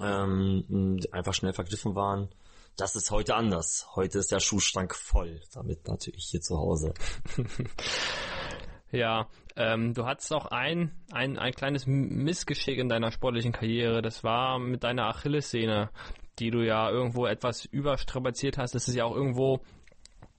ähm, 0.01 0.99
einfach 1.11 1.34
schnell 1.34 1.53
vergriffen 1.53 1.95
waren. 1.95 2.30
Das 2.78 2.95
ist 2.95 3.09
heute 3.09 3.34
anders. 3.34 3.88
Heute 3.95 4.19
ist 4.19 4.32
der 4.32 4.39
Schuhschrank 4.39 4.93
voll. 4.93 5.41
Damit 5.51 5.88
natürlich 5.88 6.25
hier 6.25 6.41
zu 6.41 6.59
Hause. 6.59 6.93
ja, 8.91 9.28
ähm, 9.55 9.95
du 9.95 10.05
hattest 10.05 10.32
auch 10.32 10.45
ein, 10.45 10.91
ein, 11.11 11.39
ein 11.39 11.53
kleines 11.53 11.88
Missgeschick 11.88 12.78
in 12.78 12.88
deiner 12.88 13.11
sportlichen 13.11 13.51
Karriere. 13.51 14.03
Das 14.03 14.23
war 14.23 14.59
mit 14.59 14.84
deiner 14.84 15.07
Achillessehne, 15.07 15.89
die 16.38 16.51
du 16.51 16.63
ja 16.63 16.88
irgendwo 16.91 17.25
etwas 17.25 17.65
überstrapaziert 17.65 18.59
hast. 18.59 18.75
Das 18.75 18.88
ist 18.88 18.93
ja 18.93 19.05
auch 19.05 19.15
irgendwo 19.15 19.61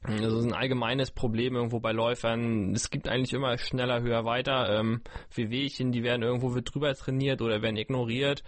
das 0.02 0.32
ist 0.32 0.44
ein 0.44 0.54
allgemeines 0.54 1.10
Problem 1.10 1.56
irgendwo 1.56 1.80
bei 1.80 1.92
Läufern. 1.92 2.72
Es 2.72 2.90
gibt 2.90 3.08
eigentlich 3.08 3.32
immer 3.32 3.58
schneller, 3.58 4.00
höher, 4.00 4.24
weiter. 4.24 4.78
Ähm, 4.78 5.02
Wehwehchen, 5.34 5.90
die 5.90 6.02
werden 6.02 6.22
irgendwo 6.22 6.54
wird 6.54 6.72
drüber 6.72 6.94
trainiert 6.94 7.42
oder 7.42 7.62
werden 7.62 7.76
ignoriert. 7.76 8.44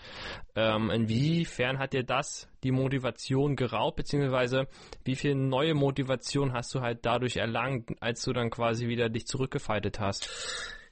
Ähm, 0.55 0.91
inwiefern 0.91 1.79
hat 1.79 1.93
dir 1.93 2.05
das 2.05 2.49
die 2.63 2.71
Motivation 2.71 3.57
geraubt, 3.57 3.97
beziehungsweise 3.97 4.69
wie 5.05 5.17
viel 5.17 5.35
neue 5.35 5.75
Motivation 5.75 6.53
hast 6.53 6.75
du 6.75 6.81
halt 6.81 7.01
dadurch 7.03 7.37
erlangt, 7.37 7.91
als 8.01 8.23
du 8.23 8.33
dann 8.33 8.51
quasi 8.51 8.87
wieder 8.87 9.09
dich 9.09 9.27
zurückgefeitet 9.27 9.99
hast? 9.99 10.31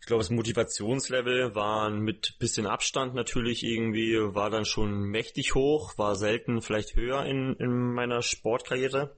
Ich 0.01 0.07
glaube, 0.07 0.23
das 0.23 0.31
Motivationslevel 0.31 1.55
war 1.55 1.91
mit 1.91 2.37
bisschen 2.39 2.67
Abstand 2.67 3.15
natürlich 3.15 3.63
irgendwie, 3.63 4.17
war 4.35 4.51
dann 4.51 4.65
schon 4.65 5.03
mächtig 5.03 5.55
hoch, 5.55 5.97
war 5.99 6.17
selten 6.17 6.63
vielleicht 6.63 6.97
höher 6.97 7.25
in, 7.27 7.55
in 7.59 7.93
meiner 7.93 8.23
Sportkarriere 8.23 9.17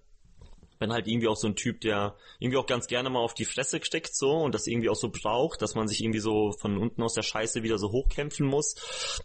bin 0.81 0.93
halt 0.93 1.07
irgendwie 1.07 1.29
auch 1.29 1.37
so 1.37 1.47
ein 1.47 1.55
Typ, 1.55 1.81
der 1.83 2.17
irgendwie 2.41 2.57
auch 2.57 2.67
ganz 2.67 2.89
gerne 2.89 3.11
mal 3.11 3.21
auf 3.21 3.35
die 3.35 3.45
Fresse 3.45 3.79
steckt 3.85 4.17
so 4.17 4.31
und 4.31 4.55
das 4.55 4.67
irgendwie 4.67 4.89
auch 4.89 4.97
so 4.97 5.11
braucht, 5.11 5.63
dass 5.63 5.77
man 5.77 5.87
sich 5.87 6.03
irgendwie 6.03 6.19
so 6.19 6.53
von 6.53 6.79
unten 6.79 7.03
aus 7.03 7.15
der 7.15 7.23
Scheiße 7.23 7.63
wieder 7.63 7.79
so 7.79 7.93
hochkämpfen 7.93 8.47
muss. 8.47 8.75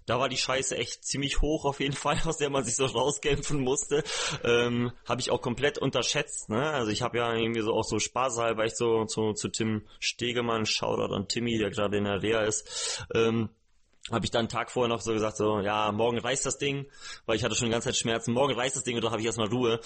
Da 0.05 0.19
war 0.19 0.29
die 0.29 0.37
Scheiße 0.37 0.77
echt 0.77 1.05
ziemlich 1.05 1.41
hoch 1.41 1.65
auf 1.65 1.79
jeden 1.79 1.95
Fall, 1.95 2.19
aus 2.25 2.37
der 2.37 2.51
man 2.51 2.63
sich 2.63 2.75
so 2.75 2.85
rauskämpfen 2.85 3.61
musste. 3.61 4.03
Ähm, 4.43 4.91
habe 5.07 5.21
ich 5.21 5.31
auch 5.31 5.41
komplett 5.41 5.77
unterschätzt. 5.77 6.49
Ne? 6.49 6.69
Also 6.69 6.91
ich 6.91 7.01
habe 7.01 7.17
ja 7.17 7.33
irgendwie 7.33 7.61
so 7.61 7.73
auch 7.73 7.85
so 7.85 7.97
spaßhalber 7.97 8.65
ich 8.65 8.75
so 8.75 9.05
zu, 9.05 9.33
zu 9.33 9.47
Tim 9.47 9.87
Stegemann, 9.99 10.65
Shoutout 10.65 11.13
an 11.13 11.27
Timmy, 11.27 11.57
der 11.57 11.71
gerade 11.71 11.97
in 11.97 12.03
der 12.03 12.21
Reha 12.21 12.41
ist. 12.41 13.05
Ähm, 13.15 13.49
habe 14.11 14.23
ich 14.23 14.31
dann 14.31 14.41
einen 14.41 14.49
Tag 14.49 14.69
vorher 14.69 14.87
noch 14.87 15.01
so 15.01 15.13
gesagt, 15.13 15.37
so, 15.37 15.59
ja, 15.61 15.91
morgen 15.91 16.19
reißt 16.19 16.45
das 16.45 16.59
Ding, 16.59 16.85
weil 17.25 17.37
ich 17.37 17.43
hatte 17.43 17.55
schon 17.55 17.67
die 17.67 17.71
ganze 17.71 17.89
Zeit 17.89 17.97
Schmerzen, 17.97 18.33
morgen 18.33 18.53
reißt 18.53 18.75
das 18.75 18.83
Ding 18.83 18.95
und 18.95 19.03
doch 19.03 19.11
habe 19.11 19.21
ich 19.21 19.25
erstmal 19.25 19.47
Ruhe. 19.47 19.79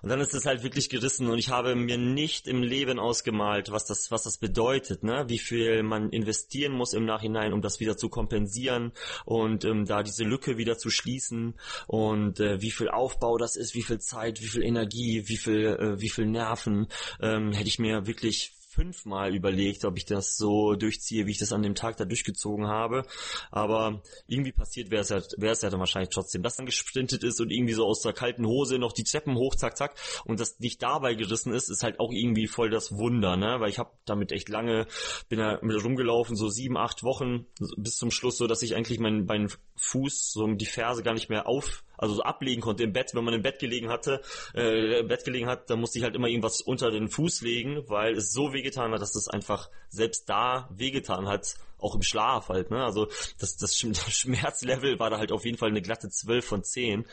Und 0.00 0.08
dann 0.08 0.20
ist 0.20 0.34
es 0.34 0.46
halt 0.46 0.62
wirklich 0.62 0.88
gerissen 0.88 1.28
und 1.28 1.38
ich 1.38 1.50
habe 1.50 1.74
mir 1.74 1.98
nicht 1.98 2.48
im 2.48 2.62
Leben 2.62 2.98
ausgemalt, 2.98 3.70
was 3.70 3.84
das, 3.84 4.10
was 4.10 4.22
das 4.22 4.38
bedeutet, 4.38 5.02
ne? 5.02 5.24
wie 5.28 5.38
viel 5.38 5.82
man 5.82 6.08
investieren 6.10 6.72
muss 6.72 6.94
im 6.94 7.04
Nachhinein, 7.04 7.52
um 7.52 7.60
das 7.60 7.78
wieder 7.78 7.98
zu 7.98 8.08
kompensieren 8.08 8.92
und 9.26 9.66
ähm, 9.66 9.84
da 9.84 10.02
diese 10.02 10.24
Lücke 10.24 10.56
wieder 10.56 10.78
zu 10.78 10.88
schließen 10.88 11.54
und 11.86 12.40
äh, 12.40 12.62
wie 12.62 12.70
viel 12.70 12.88
Aufbau 12.88 13.36
das 13.36 13.54
ist, 13.54 13.74
wie 13.74 13.82
viel 13.82 13.98
Zeit, 13.98 14.40
wie 14.40 14.48
viel 14.48 14.62
Energie, 14.62 15.24
wie 15.26 15.36
viel, 15.36 15.66
äh, 15.66 16.00
wie 16.00 16.08
viel 16.08 16.24
Nerven, 16.24 16.86
ähm, 17.20 17.52
hätte 17.52 17.68
ich 17.68 17.78
mir 17.78 18.06
wirklich 18.06 18.57
fünfmal 18.78 19.34
überlegt, 19.34 19.84
ob 19.84 19.96
ich 19.96 20.04
das 20.04 20.36
so 20.36 20.76
durchziehe, 20.76 21.26
wie 21.26 21.32
ich 21.32 21.38
das 21.38 21.52
an 21.52 21.62
dem 21.62 21.74
Tag 21.74 21.96
da 21.96 22.04
durchgezogen 22.04 22.68
habe. 22.68 23.02
Aber 23.50 24.02
irgendwie 24.28 24.52
passiert 24.52 24.92
wäre 24.92 25.02
es 25.02 25.08
ja, 25.08 25.16
es 25.16 25.62
ja 25.62 25.70
dann 25.70 25.80
wahrscheinlich 25.80 26.10
trotzdem, 26.10 26.44
dass 26.44 26.54
dann 26.54 26.66
gesprintet 26.66 27.24
ist 27.24 27.40
und 27.40 27.50
irgendwie 27.50 27.72
so 27.72 27.84
aus 27.84 28.02
der 28.02 28.12
kalten 28.12 28.46
Hose 28.46 28.78
noch 28.78 28.92
die 28.92 29.02
Treppen 29.02 29.34
hoch, 29.34 29.56
zack, 29.56 29.76
zack. 29.76 29.96
Und 30.26 30.38
das 30.38 30.60
nicht 30.60 30.80
dabei 30.80 31.14
gerissen 31.14 31.52
ist, 31.52 31.70
ist 31.70 31.82
halt 31.82 31.98
auch 31.98 32.12
irgendwie 32.12 32.46
voll 32.46 32.70
das 32.70 32.96
Wunder, 32.96 33.36
ne? 33.36 33.56
Weil 33.58 33.70
ich 33.70 33.80
habe 33.80 33.90
damit 34.04 34.30
echt 34.30 34.48
lange, 34.48 34.86
bin 35.28 35.40
da 35.40 35.58
mit 35.60 35.82
rumgelaufen, 35.82 36.36
so 36.36 36.48
sieben, 36.48 36.76
acht 36.76 37.02
Wochen 37.02 37.46
bis 37.76 37.96
zum 37.96 38.12
Schluss, 38.12 38.38
so 38.38 38.46
dass 38.46 38.62
ich 38.62 38.76
eigentlich 38.76 39.00
meinen, 39.00 39.26
meinen 39.26 39.50
Fuß, 39.74 40.30
so 40.30 40.46
die 40.46 40.66
Ferse 40.66 41.02
gar 41.02 41.14
nicht 41.14 41.30
mehr 41.30 41.48
auf 41.48 41.82
also 41.98 42.14
so 42.14 42.22
ablegen 42.22 42.62
konnte 42.62 42.84
im 42.84 42.92
Bett, 42.92 43.14
wenn 43.14 43.24
man 43.24 43.34
im 43.34 43.42
Bett 43.42 43.58
gelegen 43.58 43.90
hatte, 43.90 44.22
äh, 44.54 45.00
im 45.00 45.08
Bett 45.08 45.24
gelegen 45.24 45.48
hat, 45.48 45.68
dann 45.68 45.80
musste 45.80 45.98
ich 45.98 46.04
halt 46.04 46.14
immer 46.14 46.28
irgendwas 46.28 46.60
unter 46.60 46.90
den 46.90 47.08
Fuß 47.08 47.42
legen, 47.42 47.82
weil 47.88 48.16
es 48.16 48.32
so 48.32 48.52
wehgetan 48.52 48.92
hat, 48.92 49.02
dass 49.02 49.14
es 49.14 49.28
einfach 49.28 49.68
selbst 49.88 50.28
da 50.28 50.68
wehgetan 50.72 51.28
hat, 51.28 51.56
auch 51.78 51.94
im 51.94 52.02
Schlaf 52.02 52.48
halt, 52.48 52.70
ne? 52.70 52.84
Also 52.84 53.08
das, 53.38 53.56
das 53.56 53.76
Schmerzlevel 53.76 54.98
war 54.98 55.10
da 55.10 55.18
halt 55.18 55.32
auf 55.32 55.44
jeden 55.44 55.58
Fall 55.58 55.70
eine 55.70 55.82
glatte 55.82 56.08
12 56.08 56.44
von 56.44 56.64
10 56.64 57.06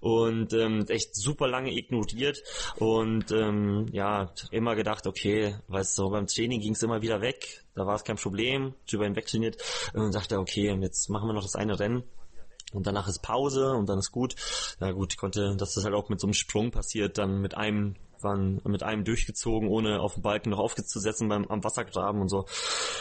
und 0.00 0.52
ähm, 0.52 0.84
echt 0.88 1.14
super 1.16 1.48
lange 1.48 1.72
ignoriert 1.72 2.42
und 2.76 3.30
ähm, 3.32 3.88
ja, 3.92 4.32
immer 4.50 4.76
gedacht, 4.76 5.06
okay, 5.06 5.56
weißt 5.68 5.98
du, 5.98 6.10
beim 6.10 6.26
Training 6.26 6.60
ging 6.60 6.72
es 6.72 6.82
immer 6.82 7.02
wieder 7.02 7.20
weg, 7.20 7.64
da 7.74 7.86
war 7.86 7.96
es 7.96 8.04
kein 8.04 8.16
Problem, 8.16 8.74
drüber 8.88 9.04
hinweg 9.04 9.26
trainiert 9.26 9.62
und 9.94 10.14
dachte, 10.14 10.38
okay, 10.38 10.72
jetzt 10.80 11.08
machen 11.10 11.28
wir 11.28 11.32
noch 11.32 11.42
das 11.42 11.56
eine 11.56 11.78
Rennen 11.78 12.04
und 12.72 12.86
danach 12.86 13.08
ist 13.08 13.22
Pause 13.22 13.70
und 13.72 13.88
dann 13.88 13.98
ist 13.98 14.12
gut. 14.12 14.34
Ja 14.80 14.90
gut, 14.92 15.12
ich 15.12 15.18
konnte, 15.18 15.56
dass 15.56 15.74
das 15.74 15.84
halt 15.84 15.94
auch 15.94 16.08
mit 16.08 16.20
so 16.20 16.26
einem 16.26 16.34
Sprung 16.34 16.70
passiert, 16.70 17.18
dann 17.18 17.40
mit 17.40 17.56
einem 17.56 17.96
waren 18.22 18.60
mit 18.64 18.82
einem 18.82 19.04
durchgezogen, 19.04 19.68
ohne 19.68 20.00
auf 20.00 20.14
dem 20.14 20.22
Balken 20.22 20.50
noch 20.50 20.58
aufzusetzen 20.58 21.28
beim 21.28 21.46
am 21.46 21.64
Wassergraben 21.64 22.20
und 22.20 22.28
so. 22.28 22.46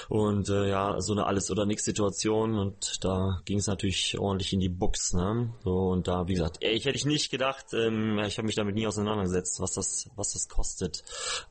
Und 0.09 0.49
äh, 0.49 0.69
ja, 0.69 0.99
so 0.99 1.13
eine 1.13 1.25
alles 1.25 1.51
oder 1.51 1.65
nix 1.65 1.85
Situation 1.85 2.57
und 2.57 3.03
da 3.03 3.41
ging 3.45 3.59
es 3.59 3.67
natürlich 3.67 4.17
ordentlich 4.19 4.53
in 4.53 4.59
die 4.59 4.69
Box, 4.69 5.13
ne? 5.13 5.53
So 5.63 5.89
und 5.89 6.07
da, 6.07 6.27
wie 6.27 6.33
gesagt, 6.33 6.57
ich 6.61 6.85
hätte 6.85 6.97
ich 6.97 7.05
nicht 7.05 7.31
gedacht, 7.31 7.67
ähm, 7.73 8.19
ich 8.19 8.37
habe 8.37 8.45
mich 8.45 8.55
damit 8.55 8.75
nie 8.75 8.87
auseinandergesetzt, 8.87 9.59
was 9.59 9.73
das, 9.73 10.09
was 10.15 10.33
das 10.33 10.49
kostet. 10.49 11.03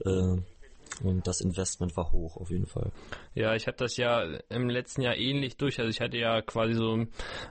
Äh, 0.04 0.38
und 1.02 1.26
das 1.26 1.40
Investment 1.40 1.96
war 1.96 2.12
hoch 2.12 2.36
auf 2.36 2.50
jeden 2.50 2.66
Fall. 2.66 2.92
Ja, 3.34 3.54
ich 3.54 3.66
hatte 3.66 3.84
das 3.84 3.96
ja 3.96 4.22
im 4.48 4.68
letzten 4.68 5.02
Jahr 5.02 5.16
ähnlich 5.16 5.56
durch. 5.56 5.78
Also 5.78 5.90
ich 5.90 6.00
hatte 6.00 6.18
ja 6.18 6.42
quasi 6.42 6.74
so 6.74 6.96
ein 6.96 7.08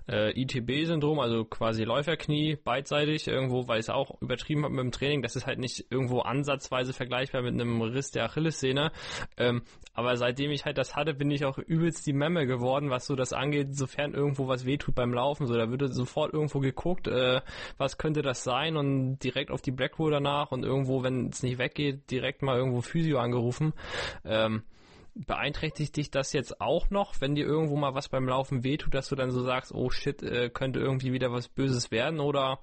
äh, 0.08 0.40
ITB-Syndrom, 0.40 1.20
also 1.20 1.46
quasi 1.46 1.84
Läuferknie 1.84 2.58
beidseitig 2.64 3.28
irgendwo, 3.28 3.68
weil 3.68 3.80
ich 3.80 3.86
es 3.86 3.90
auch 3.90 4.22
übertrieben 4.22 4.64
habe 4.64 4.76
mit 4.76 4.84
dem 4.84 4.92
Training. 4.92 5.22
Das 5.22 5.36
ist 5.36 5.48
halt 5.48 5.60
nicht 5.60 5.86
irgendwo 5.90 6.20
ansatzweise 6.20 6.94
vergleichbar 6.94 7.42
mit 7.42 7.54
einem 7.54 7.82
Riss 7.82 8.12
der 8.12 8.26
Achillessehne. 8.26 8.92
Ähm, 9.38 9.64
aber 9.94 10.16
seitdem 10.16 10.52
ich 10.52 10.66
halt 10.66 10.78
das 10.78 10.96
hatte, 10.96 11.14
bin 11.14 11.32
ich 11.32 11.46
auch 11.46 11.58
übelst 11.58 12.06
die 12.08 12.14
Memme 12.14 12.46
geworden, 12.46 12.90
was 12.90 13.06
so 13.06 13.16
das 13.16 13.34
angeht, 13.34 13.76
sofern 13.76 14.14
irgendwo 14.14 14.48
was 14.48 14.66
wehtut 14.66 14.96
beim 14.96 15.14
Laufen. 15.14 15.48
So, 15.48 15.56
da 15.56 15.70
würde 15.70 15.90
sofort 15.90 16.34
irgendwo 16.34 16.60
geguckt, 16.60 17.08
äh, 17.08 17.42
was 17.78 17.98
könnte 17.98 18.22
das 18.22 18.44
sein 18.44 18.78
und 18.78 19.20
direkt 19.20 19.52
auf 19.52 19.62
die 19.62 19.72
Blackroll 19.72 20.12
danach 20.12 20.52
und 20.52 20.64
irgendwo, 20.64 21.04
wenn 21.04 21.28
es 21.28 21.44
nicht 21.44 21.58
weggeht, 21.58 22.10
direkt 22.12 22.42
mal 22.42 22.58
irgendwo 22.58 22.82
Physio 22.82 23.20
angerufen. 23.30 23.74
Ähm, 24.26 24.64
beeinträchtigt 25.16 25.96
dich 25.98 26.12
das 26.12 26.34
jetzt 26.34 26.62
auch 26.62 26.90
noch, 26.90 27.20
wenn 27.20 27.36
dir 27.36 27.46
irgendwo 27.46 27.76
mal 27.76 27.94
was 27.94 28.10
beim 28.10 28.28
Laufen 28.28 28.64
wehtut, 28.64 28.94
dass 28.94 29.10
du 29.10 29.16
dann 29.16 29.32
so 29.32 29.44
sagst, 29.44 29.74
oh 29.74 29.90
shit, 29.90 30.24
äh, 30.24 30.50
könnte 30.50 30.80
irgendwie 30.80 31.14
wieder 31.14 31.32
was 31.32 31.48
Böses 31.48 31.92
werden 31.92 32.20
oder? 32.20 32.60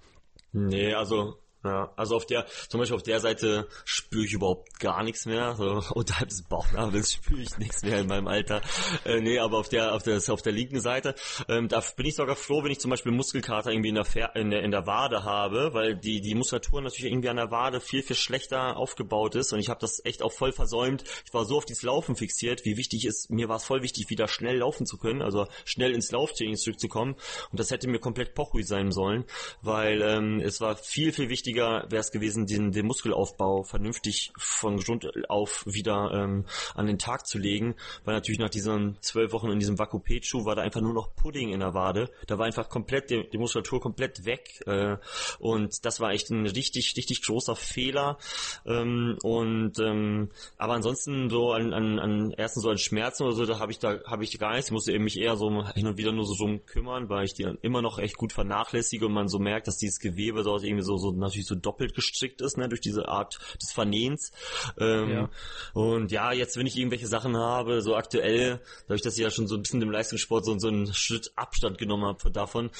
Nee, 0.52 0.94
also 0.94 1.38
ja, 1.66 1.92
also 1.96 2.16
auf 2.16 2.26
der, 2.26 2.46
zum 2.68 2.80
Beispiel 2.80 2.96
auf 2.96 3.02
der 3.02 3.20
Seite 3.20 3.68
spüre 3.84 4.24
ich 4.24 4.32
überhaupt 4.32 4.78
gar 4.80 5.02
nichts 5.02 5.26
mehr. 5.26 5.54
So 5.56 5.82
unterhalb 5.94 6.28
des 6.28 6.42
Bauchnabels 6.42 7.12
spüre 7.14 7.40
ich 7.40 7.58
nichts 7.58 7.82
mehr 7.82 8.00
in 8.00 8.06
meinem 8.06 8.28
Alter. 8.28 8.60
Äh, 9.04 9.20
nee, 9.20 9.38
aber 9.38 9.58
auf 9.58 9.68
der, 9.68 9.94
auf 9.94 10.02
der, 10.02 10.20
auf 10.28 10.42
der 10.42 10.52
linken 10.52 10.80
Seite, 10.80 11.14
ähm, 11.48 11.68
da 11.68 11.82
bin 11.96 12.06
ich 12.06 12.14
sogar 12.14 12.36
froh, 12.36 12.62
wenn 12.62 12.70
ich 12.70 12.80
zum 12.80 12.90
Beispiel 12.90 13.12
Muskelkater 13.12 13.70
irgendwie 13.70 13.90
in 13.90 13.94
der, 13.94 14.36
in 14.36 14.50
der, 14.50 14.62
in 14.62 14.70
der 14.70 14.86
Wade 14.86 15.24
habe, 15.24 15.74
weil 15.74 15.96
die, 15.96 16.20
die 16.20 16.34
Muskulatur 16.34 16.80
natürlich 16.80 17.10
irgendwie 17.10 17.28
an 17.28 17.36
der 17.36 17.50
Wade 17.50 17.80
viel, 17.80 18.02
viel 18.02 18.16
schlechter 18.16 18.76
aufgebaut 18.76 19.34
ist 19.34 19.52
und 19.52 19.58
ich 19.58 19.68
habe 19.68 19.80
das 19.80 20.04
echt 20.04 20.22
auch 20.22 20.32
voll 20.32 20.52
versäumt. 20.52 21.04
Ich 21.24 21.34
war 21.34 21.44
so 21.44 21.56
auf 21.56 21.64
dieses 21.64 21.82
Laufen 21.82 22.16
fixiert, 22.16 22.64
wie 22.64 22.76
wichtig 22.76 23.04
ist, 23.06 23.30
mir 23.30 23.48
war 23.48 23.56
es 23.56 23.64
voll 23.64 23.82
wichtig, 23.82 24.10
wieder 24.10 24.28
schnell 24.28 24.58
laufen 24.58 24.86
zu 24.86 24.98
können, 24.98 25.22
also 25.22 25.46
schnell 25.64 25.92
ins 25.92 26.10
Lauftraining 26.10 26.56
zurückzukommen 26.56 27.16
und 27.50 27.60
das 27.60 27.70
hätte 27.70 27.88
mir 27.88 27.98
komplett 27.98 28.34
Pochui 28.34 28.62
sein 28.62 28.92
sollen, 28.92 29.24
weil 29.62 30.02
ähm, 30.02 30.40
es 30.40 30.60
war 30.60 30.76
viel, 30.76 31.12
viel 31.12 31.28
wichtiger 31.28 31.55
wichtiger 31.56 31.90
wäre 31.90 32.00
es 32.00 32.10
gewesen, 32.10 32.46
den, 32.46 32.72
den 32.72 32.86
Muskelaufbau 32.86 33.62
vernünftig 33.62 34.32
von 34.36 34.76
Grund 34.78 35.08
auf 35.28 35.64
wieder 35.66 36.10
ähm, 36.12 36.44
an 36.74 36.86
den 36.86 36.98
Tag 36.98 37.26
zu 37.26 37.38
legen, 37.38 37.74
weil 38.04 38.14
natürlich 38.14 38.38
nach 38.38 38.50
diesen 38.50 38.96
zwölf 39.00 39.32
Wochen 39.32 39.50
in 39.50 39.58
diesem 39.58 39.78
Vakupet-Schuh 39.78 40.44
war 40.44 40.54
da 40.54 40.62
einfach 40.62 40.80
nur 40.80 40.92
noch 40.92 41.14
Pudding 41.14 41.50
in 41.50 41.60
der 41.60 41.74
Wade. 41.74 42.10
Da 42.26 42.38
war 42.38 42.46
einfach 42.46 42.68
komplett 42.68 43.10
die, 43.10 43.28
die 43.28 43.38
Muskulatur 43.38 43.80
komplett 43.80 44.24
weg 44.24 44.60
äh, 44.66 44.96
und 45.38 45.84
das 45.84 46.00
war 46.00 46.10
echt 46.10 46.30
ein 46.30 46.46
richtig, 46.46 46.94
richtig 46.96 47.22
großer 47.22 47.56
Fehler. 47.56 48.18
Ähm, 48.66 49.16
und 49.22 49.78
ähm, 49.78 50.30
aber 50.58 50.74
ansonsten 50.74 51.30
so 51.30 51.52
an, 51.52 51.72
an, 51.72 51.98
an 51.98 52.32
ersten 52.32 52.60
so 52.60 52.70
an 52.70 52.78
Schmerzen 52.78 53.24
oder 53.24 53.32
so, 53.32 53.46
da 53.46 53.58
habe 53.58 53.72
ich 53.72 53.78
da 53.78 54.00
habe 54.04 54.24
ich 54.24 54.38
gar 54.38 54.52
nichts. 54.52 54.68
Ich 54.68 54.72
musste 54.72 54.98
mich 54.98 55.18
eher 55.18 55.36
so 55.36 55.64
hin 55.74 55.86
und 55.86 55.96
wieder 55.96 56.12
nur 56.12 56.26
so 56.26 56.34
drum 56.34 56.64
kümmern, 56.66 57.08
weil 57.08 57.24
ich 57.24 57.34
die 57.34 57.44
dann 57.44 57.58
immer 57.62 57.82
noch 57.82 57.98
echt 57.98 58.16
gut 58.16 58.32
vernachlässige 58.32 59.06
und 59.06 59.12
man 59.12 59.28
so 59.28 59.38
merkt, 59.38 59.68
dass 59.68 59.78
dieses 59.78 59.98
Gewebe 60.00 60.42
dort 60.42 60.64
irgendwie 60.64 60.84
so, 60.84 60.96
so 60.96 61.12
natürlich 61.12 61.35
so 61.44 61.54
doppelt 61.54 61.94
gestrickt 61.94 62.40
ist, 62.40 62.56
ne, 62.56 62.68
durch 62.68 62.80
diese 62.80 63.08
Art 63.08 63.38
des 63.60 63.72
Vernehens. 63.72 64.32
Ähm, 64.78 65.10
ja. 65.10 65.30
Und 65.74 66.12
ja, 66.12 66.32
jetzt 66.32 66.56
wenn 66.56 66.66
ich 66.66 66.76
irgendwelche 66.76 67.06
Sachen 67.06 67.36
habe, 67.36 67.82
so 67.82 67.96
aktuell, 67.96 68.60
dadurch, 68.82 69.02
dass 69.02 69.14
ich 69.14 69.22
ja 69.22 69.30
schon 69.30 69.46
so 69.46 69.56
ein 69.56 69.62
bisschen 69.62 69.82
im 69.82 69.90
Leistungssport 69.90 70.44
so, 70.44 70.58
so 70.58 70.68
einen 70.68 70.92
Schritt 70.94 71.32
Abstand 71.36 71.78
genommen 71.78 72.04
habe 72.04 72.30
davon, 72.30 72.70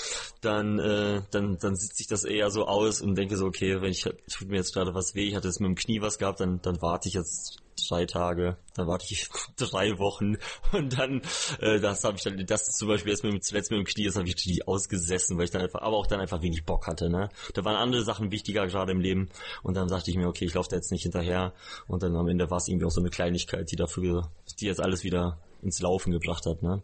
dann, 0.41 0.79
äh, 0.79 1.23
dann, 1.31 1.59
dann 1.59 1.77
sitzt 1.77 1.99
sich 1.99 2.07
das 2.07 2.25
eher 2.25 2.51
so 2.51 2.67
aus 2.67 3.01
und 3.01 3.17
denke 3.17 3.37
so, 3.37 3.47
okay, 3.47 3.81
wenn 3.81 3.91
ich, 3.91 4.03
tut 4.03 4.49
mir 4.49 4.57
jetzt 4.57 4.73
gerade 4.73 4.95
was 4.95 5.15
weh, 5.15 5.29
ich 5.29 5.35
hatte 5.35 5.49
jetzt 5.49 5.61
mit 5.61 5.69
dem 5.69 5.77
Knie 5.77 6.01
was 6.01 6.19
gehabt, 6.19 6.41
dann, 6.41 6.61
dann 6.63 6.81
warte 6.81 7.09
ich 7.09 7.15
jetzt 7.15 7.59
drei 7.89 8.07
Tage, 8.07 8.57
dann 8.75 8.87
warte 8.87 9.07
ich 9.11 9.29
drei 9.57 9.99
Wochen 9.99 10.37
und 10.73 10.99
dann, 10.99 11.23
äh, 11.61 11.81
das 11.81 12.05
habe 12.05 12.17
ich 12.17 12.23
dann, 12.25 12.45
das 12.47 12.67
zum 12.67 12.89
Beispiel 12.89 13.11
erst 13.11 13.25
mit, 13.25 13.45
zuletzt 13.45 13.71
mit 13.71 13.79
dem 13.79 13.85
Knie, 13.85 14.07
das 14.07 14.17
habe 14.17 14.29
ich 14.29 14.37
die 14.37 14.67
ausgesessen, 14.67 15.37
weil 15.37 15.45
ich 15.45 15.51
dann 15.51 15.63
einfach, 15.63 15.83
aber 15.83 15.97
auch 15.97 16.07
dann 16.07 16.21
einfach 16.21 16.43
wenig 16.43 16.65
Bock 16.65 16.87
hatte, 16.87 17.09
ne. 17.09 17.29
Da 17.55 17.65
waren 17.65 17.77
andere 17.77 18.03
Sachen 18.03 18.31
wichtiger 18.31 18.67
gerade 18.67 18.93
im 18.93 19.01
Leben 19.01 19.29
und 19.63 19.77
dann 19.77 19.89
sagte 19.89 20.11
ich 20.11 20.17
mir, 20.17 20.29
okay, 20.29 20.45
ich 20.45 20.55
laufe 20.55 20.69
da 20.71 20.77
jetzt 20.77 20.93
nicht 20.93 21.03
hinterher 21.03 21.53
und 21.87 22.03
dann 22.03 22.17
am 22.17 22.29
Ende 22.29 22.51
war 22.51 22.59
es 22.59 22.69
irgendwie 22.69 22.87
auch 22.87 22.91
so 22.91 23.01
eine 23.01 23.11
Kleinigkeit, 23.11 23.71
die 23.71 23.77
dafür, 23.77 24.31
die 24.61 24.67
jetzt 24.67 24.81
alles 24.81 25.05
wieder 25.05 25.39
ins 25.63 25.81
Laufen 25.81 26.13
gebracht 26.13 26.47
hat, 26.47 26.63
ne. 26.63 26.83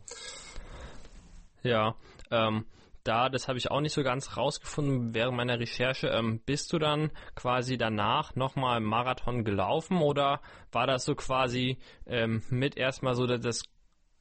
Ja, 1.63 1.95
ähm, 2.31 2.65
da, 3.05 3.29
das 3.29 3.49
habe 3.49 3.59
ich 3.59 3.71
auch 3.71 3.81
nicht 3.81 3.93
so 3.93 4.03
ganz 4.03 4.37
rausgefunden 4.37 5.15
während 5.15 5.37
meiner 5.37 5.59
Recherche. 5.59 6.09
Ähm, 6.09 6.41
bist 6.45 6.73
du 6.73 6.79
dann 6.79 7.11
quasi 7.35 7.77
danach 7.77 8.35
nochmal 8.35 8.81
Marathon 8.81 9.45
gelaufen 9.45 9.99
oder 9.99 10.41
war 10.71 10.87
das 10.87 11.05
so 11.05 11.15
quasi 11.15 11.79
ähm, 12.07 12.43
mit 12.51 12.77
erstmal 12.77 13.15
so 13.15 13.27
das 13.27 13.63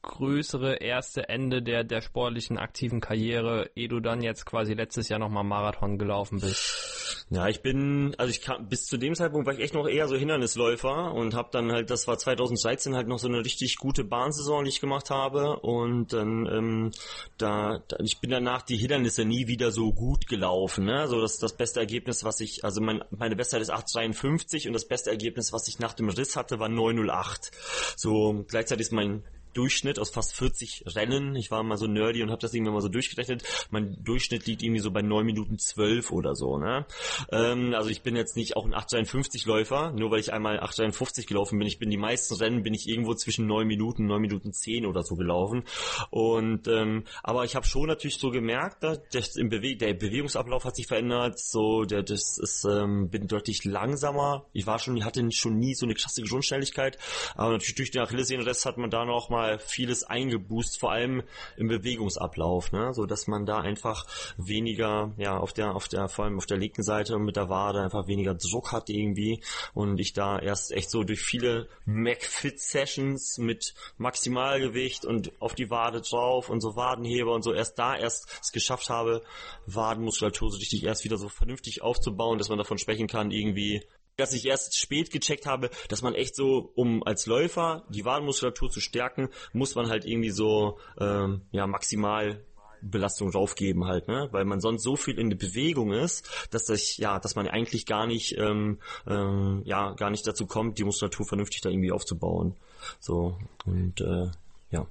größere 0.02 0.76
erste 0.76 1.28
Ende 1.28 1.62
der, 1.62 1.84
der 1.84 2.00
sportlichen 2.00 2.58
aktiven 2.58 3.00
Karriere, 3.00 3.70
ehe 3.76 3.88
du 3.88 4.00
dann 4.00 4.22
jetzt 4.22 4.44
quasi 4.44 4.74
letztes 4.74 5.08
Jahr 5.08 5.20
nochmal 5.20 5.44
Marathon 5.44 5.96
gelaufen 5.96 6.40
bist? 6.40 7.26
Ja, 7.30 7.48
ich 7.48 7.62
bin, 7.62 8.14
also 8.18 8.30
ich 8.30 8.42
kam, 8.42 8.68
bis 8.68 8.86
zu 8.86 8.98
dem 8.98 9.14
Zeitpunkt 9.14 9.46
war 9.46 9.54
ich 9.54 9.60
echt 9.60 9.74
noch 9.74 9.88
eher 9.88 10.08
so 10.08 10.16
Hindernisläufer 10.16 11.14
und 11.14 11.34
habe 11.34 11.48
dann 11.52 11.70
halt, 11.70 11.88
das 11.88 12.06
war 12.08 12.18
2013 12.18 12.94
halt 12.94 13.08
noch 13.08 13.18
so 13.18 13.28
eine 13.28 13.44
richtig 13.44 13.76
gute 13.76 14.04
Bahnsaison, 14.04 14.64
die 14.64 14.70
ich 14.70 14.80
gemacht 14.80 15.08
habe 15.08 15.60
und 15.60 16.12
dann, 16.12 16.46
ähm, 16.46 16.90
da, 17.38 17.82
da 17.88 17.96
ich 18.02 18.20
bin 18.20 18.30
danach 18.30 18.62
die 18.62 18.76
Hindernisse 18.76 19.24
nie 19.24 19.46
wieder 19.46 19.70
so 19.70 19.92
gut 19.92 20.26
gelaufen, 20.26 20.84
ne, 20.84 21.06
so 21.06 21.20
das, 21.20 21.38
das 21.38 21.56
beste 21.56 21.80
Ergebnis, 21.80 22.24
was 22.24 22.40
ich, 22.40 22.64
also 22.64 22.80
mein, 22.80 23.04
meine 23.10 23.36
Bestzeit 23.36 23.62
ist 23.62 23.72
8,53 23.72 24.66
und 24.66 24.72
das 24.72 24.86
beste 24.86 25.10
Ergebnis, 25.10 25.52
was 25.52 25.68
ich 25.68 25.78
nach 25.78 25.94
dem 25.94 26.08
Riss 26.08 26.36
hatte, 26.36 26.58
war 26.58 26.68
9,08. 26.68 27.50
So, 27.96 28.44
gleichzeitig 28.48 28.86
ist 28.86 28.92
mein 28.92 29.22
Durchschnitt 29.54 29.98
aus 29.98 30.10
fast 30.10 30.34
40 30.36 30.84
Rennen. 30.94 31.36
Ich 31.36 31.50
war 31.50 31.62
mal 31.62 31.76
so 31.76 31.86
nerdy 31.86 32.22
und 32.22 32.30
habe 32.30 32.40
das 32.40 32.54
irgendwie 32.54 32.72
mal 32.72 32.80
so 32.80 32.88
durchgerechnet. 32.88 33.42
Mein 33.70 34.02
Durchschnitt 34.02 34.46
liegt 34.46 34.62
irgendwie 34.62 34.80
so 34.80 34.90
bei 34.90 35.02
9 35.02 35.24
Minuten 35.24 35.58
12 35.58 36.10
oder 36.10 36.34
so. 36.34 36.58
Ne? 36.58 36.86
Ähm, 37.30 37.74
also 37.74 37.90
ich 37.90 38.02
bin 38.02 38.16
jetzt 38.16 38.36
nicht 38.36 38.56
auch 38.56 38.64
ein 38.64 38.74
853 38.74 39.46
Läufer, 39.46 39.92
nur 39.92 40.10
weil 40.10 40.20
ich 40.20 40.32
einmal 40.32 40.56
853 40.60 41.26
gelaufen 41.26 41.58
bin. 41.58 41.68
Ich 41.68 41.78
bin 41.78 41.90
die 41.90 41.96
meisten 41.96 42.34
Rennen 42.34 42.62
bin 42.62 42.74
ich 42.74 42.88
irgendwo 42.88 43.14
zwischen 43.14 43.46
9 43.46 43.66
Minuten, 43.66 44.06
9 44.06 44.20
Minuten 44.20 44.52
10 44.52 44.86
oder 44.86 45.02
so 45.02 45.16
gelaufen. 45.16 45.64
Und 46.10 46.68
ähm, 46.68 47.04
aber 47.22 47.44
ich 47.44 47.56
habe 47.56 47.66
schon 47.66 47.86
natürlich 47.86 48.18
so 48.18 48.30
gemerkt, 48.30 48.82
dass 48.82 49.36
im 49.36 49.48
Bewe 49.48 49.76
der 49.76 49.94
Bewegungsablauf 49.94 50.64
hat 50.64 50.76
sich 50.76 50.86
verändert. 50.86 51.38
So, 51.38 51.84
der 51.84 52.02
das 52.02 52.38
ist 52.38 52.64
ähm, 52.64 53.10
bin 53.10 53.26
deutlich 53.26 53.64
langsamer. 53.64 54.46
Ich 54.52 54.66
war 54.66 54.78
schon, 54.78 55.04
hatte 55.04 55.26
schon 55.32 55.58
nie 55.58 55.74
so 55.74 55.86
eine 55.86 55.94
krasse 55.94 56.22
Grundschnelligkeit, 56.22 56.98
aber 57.34 57.52
natürlich 57.52 57.74
durch 57.76 57.90
den 57.90 58.02
Achillessehnenrest 58.02 58.66
hat 58.66 58.78
man 58.78 58.90
da 58.90 59.04
noch 59.04 59.30
mal 59.30 59.41
nochmal 59.42 59.58
vieles 59.58 60.04
eingeboost, 60.04 60.78
vor 60.78 60.92
allem 60.92 61.22
im 61.56 61.68
Bewegungsablauf, 61.68 62.72
ne? 62.72 62.92
so 62.94 63.06
dass 63.06 63.26
man 63.26 63.46
da 63.46 63.58
einfach 63.60 64.06
weniger, 64.36 65.12
ja, 65.16 65.36
auf 65.36 65.52
der, 65.52 65.74
auf 65.74 65.88
der, 65.88 66.08
vor 66.08 66.24
allem 66.24 66.38
auf 66.38 66.46
der 66.46 66.58
linken 66.58 66.82
Seite 66.82 67.18
mit 67.18 67.36
der 67.36 67.48
Wade 67.48 67.80
einfach 67.80 68.06
weniger 68.06 68.34
Druck 68.34 68.72
hat 68.72 68.88
irgendwie 68.88 69.42
und 69.74 69.98
ich 69.98 70.12
da 70.12 70.38
erst 70.38 70.72
echt 70.72 70.90
so 70.90 71.02
durch 71.02 71.20
viele 71.20 71.68
McFit-Sessions 71.86 73.38
mit 73.38 73.74
Maximalgewicht 73.98 75.04
und 75.04 75.32
auf 75.40 75.54
die 75.54 75.70
Wade 75.70 76.00
drauf 76.00 76.48
und 76.48 76.60
so 76.60 76.76
Wadenheber 76.76 77.34
und 77.34 77.42
so 77.42 77.52
erst 77.52 77.78
da 77.78 77.96
erst 77.96 78.28
es 78.40 78.52
geschafft 78.52 78.90
habe, 78.90 79.22
Wadenmuskulatur 79.66 80.50
so 80.50 80.58
richtig 80.58 80.84
erst 80.84 81.04
wieder 81.04 81.16
so 81.16 81.28
vernünftig 81.28 81.82
aufzubauen, 81.82 82.38
dass 82.38 82.48
man 82.48 82.58
davon 82.58 82.78
sprechen 82.78 83.08
kann, 83.08 83.30
irgendwie 83.30 83.82
dass 84.16 84.32
ich 84.32 84.46
erst 84.46 84.78
spät 84.78 85.10
gecheckt 85.10 85.46
habe, 85.46 85.70
dass 85.88 86.02
man 86.02 86.14
echt 86.14 86.36
so, 86.36 86.72
um 86.74 87.02
als 87.04 87.26
Läufer 87.26 87.84
die 87.88 88.04
Wadenmuskulatur 88.04 88.70
zu 88.70 88.80
stärken, 88.80 89.28
muss 89.52 89.74
man 89.74 89.88
halt 89.88 90.04
irgendwie 90.04 90.30
so 90.30 90.78
ähm, 91.00 91.42
ja 91.50 91.66
maximal 91.66 92.44
Belastung 92.82 93.30
draufgeben 93.30 93.86
halt, 93.86 94.08
ne? 94.08 94.28
Weil 94.32 94.44
man 94.44 94.60
sonst 94.60 94.82
so 94.82 94.96
viel 94.96 95.18
in 95.18 95.30
der 95.30 95.36
Bewegung 95.36 95.92
ist, 95.92 96.48
dass 96.50 96.66
das 96.66 96.96
ja, 96.96 97.18
dass 97.20 97.36
man 97.36 97.46
eigentlich 97.46 97.86
gar 97.86 98.06
nicht, 98.06 98.36
ähm, 98.36 98.80
ähm, 99.06 99.62
ja, 99.64 99.92
gar 99.92 100.10
nicht 100.10 100.26
dazu 100.26 100.46
kommt, 100.46 100.78
die 100.78 100.84
Muskulatur 100.84 101.24
vernünftig 101.24 101.60
da 101.60 101.70
irgendwie 101.70 101.92
aufzubauen. 101.92 102.56
So 102.98 103.38
und 103.64 104.00
äh, 104.00 104.30
ja. 104.70 104.86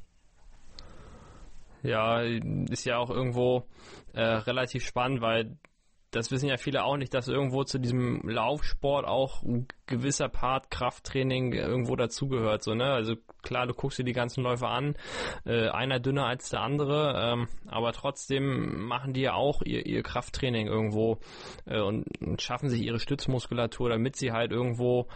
Ja, 1.83 2.21
ist 2.21 2.85
ja 2.85 2.97
auch 2.97 3.09
irgendwo 3.09 3.65
äh, 4.13 4.21
relativ 4.21 4.85
spannend, 4.85 5.21
weil 5.21 5.57
das 6.11 6.29
wissen 6.29 6.49
ja 6.49 6.57
viele 6.57 6.83
auch 6.83 6.97
nicht, 6.97 7.13
dass 7.13 7.29
irgendwo 7.29 7.63
zu 7.63 7.79
diesem 7.79 8.21
Laufsport 8.27 9.05
auch 9.05 9.43
ein 9.43 9.67
gewisser 9.87 10.27
Part 10.27 10.69
Krafttraining 10.69 11.53
irgendwo 11.53 11.95
dazugehört. 11.95 12.63
So, 12.63 12.75
ne? 12.75 12.91
Also 12.91 13.15
klar, 13.43 13.65
du 13.65 13.73
guckst 13.73 13.97
dir 13.97 14.03
die 14.03 14.11
ganzen 14.11 14.43
Läufer 14.43 14.67
an, 14.67 14.95
äh, 15.45 15.69
einer 15.69 15.99
dünner 16.01 16.25
als 16.25 16.49
der 16.49 16.61
andere, 16.61 17.15
ähm, 17.17 17.47
aber 17.67 17.93
trotzdem 17.93 18.85
machen 18.85 19.13
die 19.13 19.21
ja 19.21 19.33
auch 19.35 19.61
ihr, 19.61 19.85
ihr 19.85 20.03
Krafttraining 20.03 20.67
irgendwo 20.67 21.19
äh, 21.65 21.79
und, 21.79 22.05
und 22.19 22.41
schaffen 22.41 22.69
sich 22.69 22.81
ihre 22.81 22.99
Stützmuskulatur, 22.99 23.89
damit 23.89 24.17
sie 24.17 24.33
halt 24.33 24.51
irgendwo 24.51 25.07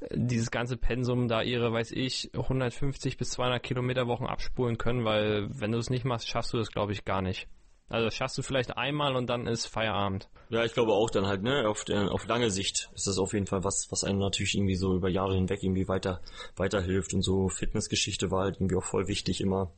äh, 0.00 0.06
dieses 0.14 0.52
ganze 0.52 0.76
Pensum 0.76 1.26
da 1.26 1.42
ihre, 1.42 1.72
weiß 1.72 1.90
ich, 1.90 2.30
150 2.34 3.16
bis 3.16 3.30
200 3.30 3.60
Kilometer 3.62 4.06
Wochen 4.06 4.26
abspulen 4.26 4.78
können, 4.78 5.04
weil 5.04 5.48
wenn 5.50 5.72
du 5.72 5.78
es 5.78 5.90
nicht 5.90 6.04
machst, 6.04 6.28
schaffst 6.28 6.52
du 6.52 6.58
das, 6.58 6.70
glaube 6.70 6.92
ich, 6.92 7.04
gar 7.04 7.20
nicht. 7.20 7.48
Also 7.88 8.06
das 8.06 8.14
schaffst 8.14 8.36
du 8.36 8.42
vielleicht 8.42 8.76
einmal 8.76 9.14
und 9.14 9.28
dann 9.28 9.46
ist 9.46 9.66
Feierabend. 9.66 10.28
Ja, 10.48 10.64
ich 10.64 10.72
glaube 10.72 10.92
auch 10.92 11.10
dann 11.10 11.26
halt, 11.26 11.42
ne, 11.42 11.68
auf, 11.68 11.84
der, 11.84 12.12
auf 12.12 12.26
lange 12.26 12.50
Sicht 12.50 12.90
ist 12.94 13.06
das 13.06 13.18
auf 13.18 13.32
jeden 13.32 13.46
Fall 13.46 13.64
was, 13.64 13.86
was 13.90 14.04
einem 14.04 14.18
natürlich 14.18 14.54
irgendwie 14.54 14.76
so 14.76 14.94
über 14.94 15.08
Jahre 15.08 15.34
hinweg 15.34 15.62
irgendwie 15.62 15.88
weiter, 15.88 16.20
weiterhilft 16.56 17.14
und 17.14 17.22
so 17.22 17.48
Fitnessgeschichte 17.48 18.30
war 18.30 18.44
halt 18.44 18.56
irgendwie 18.56 18.76
auch 18.76 18.84
voll 18.84 19.08
wichtig 19.08 19.40
immer 19.40 19.70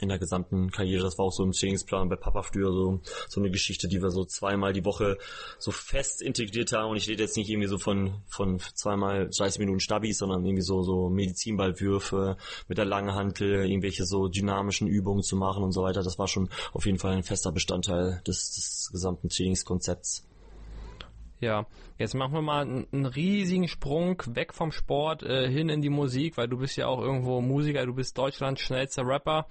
in 0.00 0.08
der 0.08 0.18
gesamten 0.18 0.70
Karriere. 0.70 1.04
Das 1.04 1.18
war 1.18 1.26
auch 1.26 1.32
so 1.32 1.44
im 1.44 1.52
Trainingsplan 1.52 2.08
bei 2.08 2.16
Papa 2.16 2.42
früher 2.42 2.72
so, 2.72 3.00
so 3.28 3.40
eine 3.40 3.50
Geschichte, 3.50 3.88
die 3.88 4.02
wir 4.02 4.10
so 4.10 4.24
zweimal 4.24 4.72
die 4.72 4.84
Woche 4.84 5.18
so 5.58 5.70
fest 5.70 6.22
integriert 6.22 6.72
haben. 6.72 6.90
Und 6.90 6.96
ich 6.96 7.08
rede 7.08 7.22
jetzt 7.22 7.36
nicht 7.36 7.48
irgendwie 7.48 7.68
so 7.68 7.78
von, 7.78 8.22
von 8.28 8.58
zweimal 8.74 9.28
30 9.30 9.60
Minuten 9.60 9.80
Stabis, 9.80 10.18
sondern 10.18 10.44
irgendwie 10.44 10.62
so, 10.62 10.82
so 10.82 11.08
Medizinballwürfe 11.08 12.36
mit 12.68 12.78
der 12.78 12.84
langen 12.84 13.14
Hantel, 13.14 13.64
irgendwelche 13.64 14.04
so 14.04 14.28
dynamischen 14.28 14.88
Übungen 14.88 15.22
zu 15.22 15.36
machen 15.36 15.62
und 15.62 15.72
so 15.72 15.82
weiter. 15.82 16.02
Das 16.02 16.18
war 16.18 16.28
schon 16.28 16.48
auf 16.72 16.86
jeden 16.86 16.98
Fall 16.98 17.12
ein 17.12 17.22
fester 17.22 17.52
Bestandteil 17.52 18.22
des, 18.26 18.52
des 18.52 18.90
gesamten 18.92 19.28
Trainingskonzepts. 19.28 20.24
Ja, 21.42 21.66
jetzt 21.98 22.14
machen 22.14 22.34
wir 22.34 22.40
mal 22.40 22.62
einen, 22.62 22.86
einen 22.92 23.04
riesigen 23.04 23.66
Sprung 23.66 24.22
weg 24.26 24.54
vom 24.54 24.70
Sport 24.70 25.24
äh, 25.24 25.50
hin 25.50 25.68
in 25.70 25.82
die 25.82 25.90
Musik, 25.90 26.36
weil 26.36 26.46
du 26.46 26.56
bist 26.56 26.76
ja 26.76 26.86
auch 26.86 27.00
irgendwo 27.00 27.40
Musiker, 27.40 27.84
du 27.84 27.94
bist 27.94 28.16
Deutschlands 28.16 28.60
schnellster 28.60 29.04
Rapper. 29.04 29.46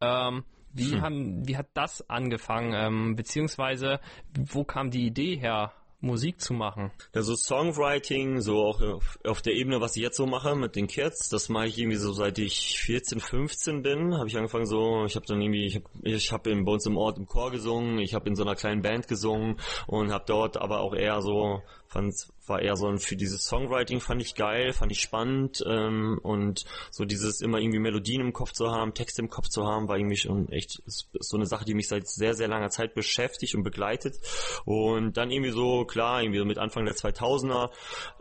Ähm, 0.00 0.42
wie, 0.72 0.94
hm. 0.94 1.00
haben, 1.02 1.48
wie 1.48 1.56
hat 1.56 1.68
das 1.74 2.10
angefangen? 2.10 2.72
Ähm, 2.74 3.14
beziehungsweise, 3.14 4.00
wo 4.36 4.64
kam 4.64 4.90
die 4.90 5.06
Idee 5.06 5.36
her, 5.36 5.72
Musik 6.00 6.40
zu 6.40 6.52
machen? 6.54 6.92
Ja, 7.14 7.22
so 7.22 7.34
Songwriting, 7.34 8.40
so 8.40 8.58
auch 8.58 8.80
auf 9.24 9.42
der 9.42 9.54
Ebene, 9.54 9.80
was 9.80 9.96
ich 9.96 10.02
jetzt 10.02 10.16
so 10.16 10.26
mache 10.26 10.54
mit 10.54 10.76
den 10.76 10.86
Kids, 10.86 11.28
das 11.28 11.48
mache 11.48 11.66
ich 11.66 11.78
irgendwie 11.78 11.96
so 11.96 12.12
seit 12.12 12.38
ich 12.38 12.78
14, 12.80 13.20
15 13.20 13.82
bin, 13.82 14.16
habe 14.16 14.28
ich 14.28 14.36
angefangen 14.36 14.66
so, 14.66 15.04
ich 15.06 15.16
habe 15.16 15.26
dann 15.26 15.40
irgendwie, 15.40 15.66
ich 15.66 15.76
habe 15.76 15.86
ich 16.02 16.32
hab 16.32 16.42
bei 16.44 16.52
uns 16.52 16.86
im 16.86 16.96
Ort 16.96 17.18
im 17.18 17.26
Chor 17.26 17.50
gesungen, 17.50 17.98
ich 17.98 18.14
habe 18.14 18.28
in 18.28 18.36
so 18.36 18.42
einer 18.42 18.54
kleinen 18.54 18.82
Band 18.82 19.08
gesungen 19.08 19.56
und 19.86 20.12
habe 20.12 20.24
dort 20.26 20.56
aber 20.56 20.80
auch 20.80 20.94
eher 20.94 21.20
so 21.22 21.62
fand 21.88 22.14
war 22.48 22.60
eher 22.60 22.76
so 22.76 22.88
ein, 22.88 22.98
für 22.98 23.16
dieses 23.16 23.44
Songwriting 23.44 24.00
fand 24.00 24.22
ich 24.22 24.34
geil, 24.34 24.72
fand 24.72 24.92
ich 24.92 25.00
spannend 25.00 25.64
ähm, 25.66 26.18
und 26.22 26.64
so 26.90 27.04
dieses 27.04 27.40
immer 27.40 27.58
irgendwie 27.58 27.78
Melodien 27.78 28.20
im 28.20 28.32
Kopf 28.32 28.52
zu 28.52 28.70
haben, 28.70 28.94
Texte 28.94 29.22
im 29.22 29.30
Kopf 29.30 29.48
zu 29.48 29.66
haben, 29.66 29.88
war 29.88 29.96
irgendwie 29.96 30.16
schon 30.16 30.48
echt 30.50 30.82
so 30.86 31.36
eine 31.36 31.46
Sache, 31.46 31.64
die 31.64 31.74
mich 31.74 31.88
seit 31.88 32.08
sehr, 32.08 32.34
sehr 32.34 32.48
langer 32.48 32.70
Zeit 32.70 32.94
beschäftigt 32.94 33.54
und 33.54 33.62
begleitet. 33.62 34.16
Und 34.64 35.16
dann 35.16 35.30
irgendwie 35.30 35.50
so, 35.50 35.84
klar, 35.84 36.22
irgendwie 36.22 36.38
so 36.38 36.44
mit 36.44 36.58
Anfang 36.58 36.84
der 36.84 36.94
2000er 36.94 37.70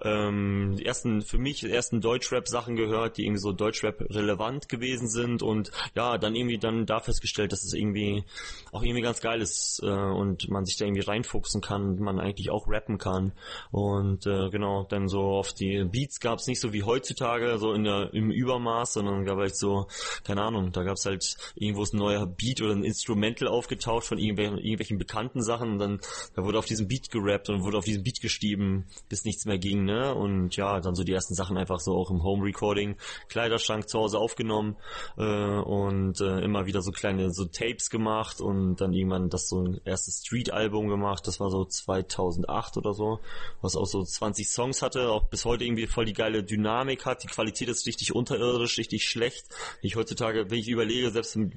ähm, 0.02 0.76
die 0.78 0.86
ersten, 0.86 1.22
für 1.22 1.38
mich 1.38 1.62
die 1.62 1.72
ersten 1.72 2.02
Deutschrap-Sachen 2.02 2.76
gehört, 2.76 3.18
die 3.18 3.26
irgendwie 3.26 3.42
so 3.42 3.52
Deutschrap 3.52 4.02
relevant 4.10 4.70
gewesen 4.70 5.08
sind. 5.08 5.42
Und 5.42 5.72
ja, 5.96 6.18
dann 6.18 6.36
irgendwie 6.36 6.58
dann 6.58 6.86
da 6.86 7.00
festgestellt, 7.00 7.52
dass 7.52 7.64
es 7.64 7.74
irgendwie 7.74 8.24
auch 8.72 8.84
irgendwie 8.84 9.02
ganz 9.02 9.22
geil 9.22 9.42
ist 9.42 9.82
äh, 9.84 9.88
und 9.88 10.50
man 10.50 10.66
sich 10.66 10.78
da 10.78 10.86
irgendwie 10.86 11.04
reinfuchsen 11.04 11.62
kann, 11.62 12.00
man 12.00 12.20
eigentlich 12.20 12.50
auch 12.50 12.68
rappen 12.68 12.98
kann. 12.98 13.34
Und 13.72 14.15
äh, 14.26 14.50
genau, 14.50 14.86
dann 14.90 15.08
so 15.08 15.22
auf 15.22 15.54
die 15.54 15.84
Beats 15.84 16.20
gab 16.20 16.40
es 16.40 16.48
nicht 16.48 16.60
so 16.60 16.74
wie 16.74 16.84
heutzutage, 16.84 17.58
so 17.58 17.74
in 17.74 17.84
der 17.84 18.14
im 18.14 18.32
Übermaß, 18.32 18.94
sondern 18.94 19.26
gab 19.26 19.38
halt 19.38 19.56
so, 19.56 19.88
keine 20.24 20.44
Ahnung, 20.44 20.72
da 20.72 20.84
gab 20.84 20.96
es 20.96 21.06
halt 21.06 21.38
irgendwo 21.56 21.84
ein 21.84 21.98
neuer 21.98 22.26
Beat 22.26 22.62
oder 22.62 22.74
ein 22.74 22.84
Instrumental 22.84 23.48
aufgetaucht 23.48 24.06
von 24.06 24.18
irgendwelchen, 24.18 24.58
irgendwelchen 24.58 24.98
bekannten 24.98 25.42
Sachen 25.42 25.74
und 25.74 25.80
dann 25.80 26.00
da 26.36 26.44
wurde 26.44 26.60
auf 26.60 26.66
diesem 26.66 26.88
Beat 26.88 27.10
gerappt 27.10 27.50
und 27.50 27.64
wurde 27.64 27.78
auf 27.78 27.86
diesem 27.86 28.04
Beat 28.04 28.22
geschrieben, 28.22 28.86
bis 29.10 29.26
nichts 29.26 29.46
mehr 29.46 29.58
ging, 29.58 29.86
ne? 29.86 30.14
Und 30.14 30.56
ja, 30.56 30.80
dann 30.80 30.96
so 30.96 31.04
die 31.04 31.14
ersten 31.14 31.34
Sachen 31.34 31.58
einfach 31.58 31.80
so 31.80 31.96
auch 31.96 32.12
im 32.12 32.24
Home 32.24 32.46
Recording, 32.46 32.96
Kleiderschrank 33.30 33.90
zu 33.90 34.00
Hause 34.00 34.20
aufgenommen 34.20 34.76
äh, 35.18 35.24
und 35.24 36.22
äh, 36.22 36.40
immer 36.42 36.66
wieder 36.66 36.82
so 36.82 36.92
kleine 36.92 37.32
so 37.32 37.46
Tapes 37.46 37.90
gemacht 37.90 38.42
und 38.42 38.82
dann 38.82 38.94
irgendwann 38.94 39.30
das 39.30 39.50
so 39.50 39.62
ein 39.62 39.82
erstes 39.86 40.22
Street 40.26 40.52
Album 40.52 40.88
gemacht, 40.88 41.28
das 41.28 41.40
war 41.40 41.50
so 41.50 41.66
2008 41.66 42.78
oder 42.78 42.94
so 42.94 43.20
was 43.62 43.76
auch 43.76 43.86
so 43.86 44.04
20 44.06 44.50
Songs 44.50 44.82
hatte, 44.82 45.10
auch 45.10 45.30
bis 45.30 45.46
heute 45.46 45.64
irgendwie 45.64 45.88
voll 45.88 46.06
die 46.06 46.14
geile 46.14 46.44
Dynamik 46.44 47.06
hat. 47.06 47.24
Die 47.24 47.28
Qualität 47.28 47.70
ist 47.70 47.86
richtig 47.86 48.14
unterirdisch, 48.14 48.78
richtig 48.78 49.08
schlecht. 49.08 49.46
Ich 49.82 49.96
heutzutage, 49.96 50.50
wenn 50.50 50.60
ich 50.60 50.68
überlege, 50.68 51.12
selbst 51.12 51.36
im, 51.36 51.52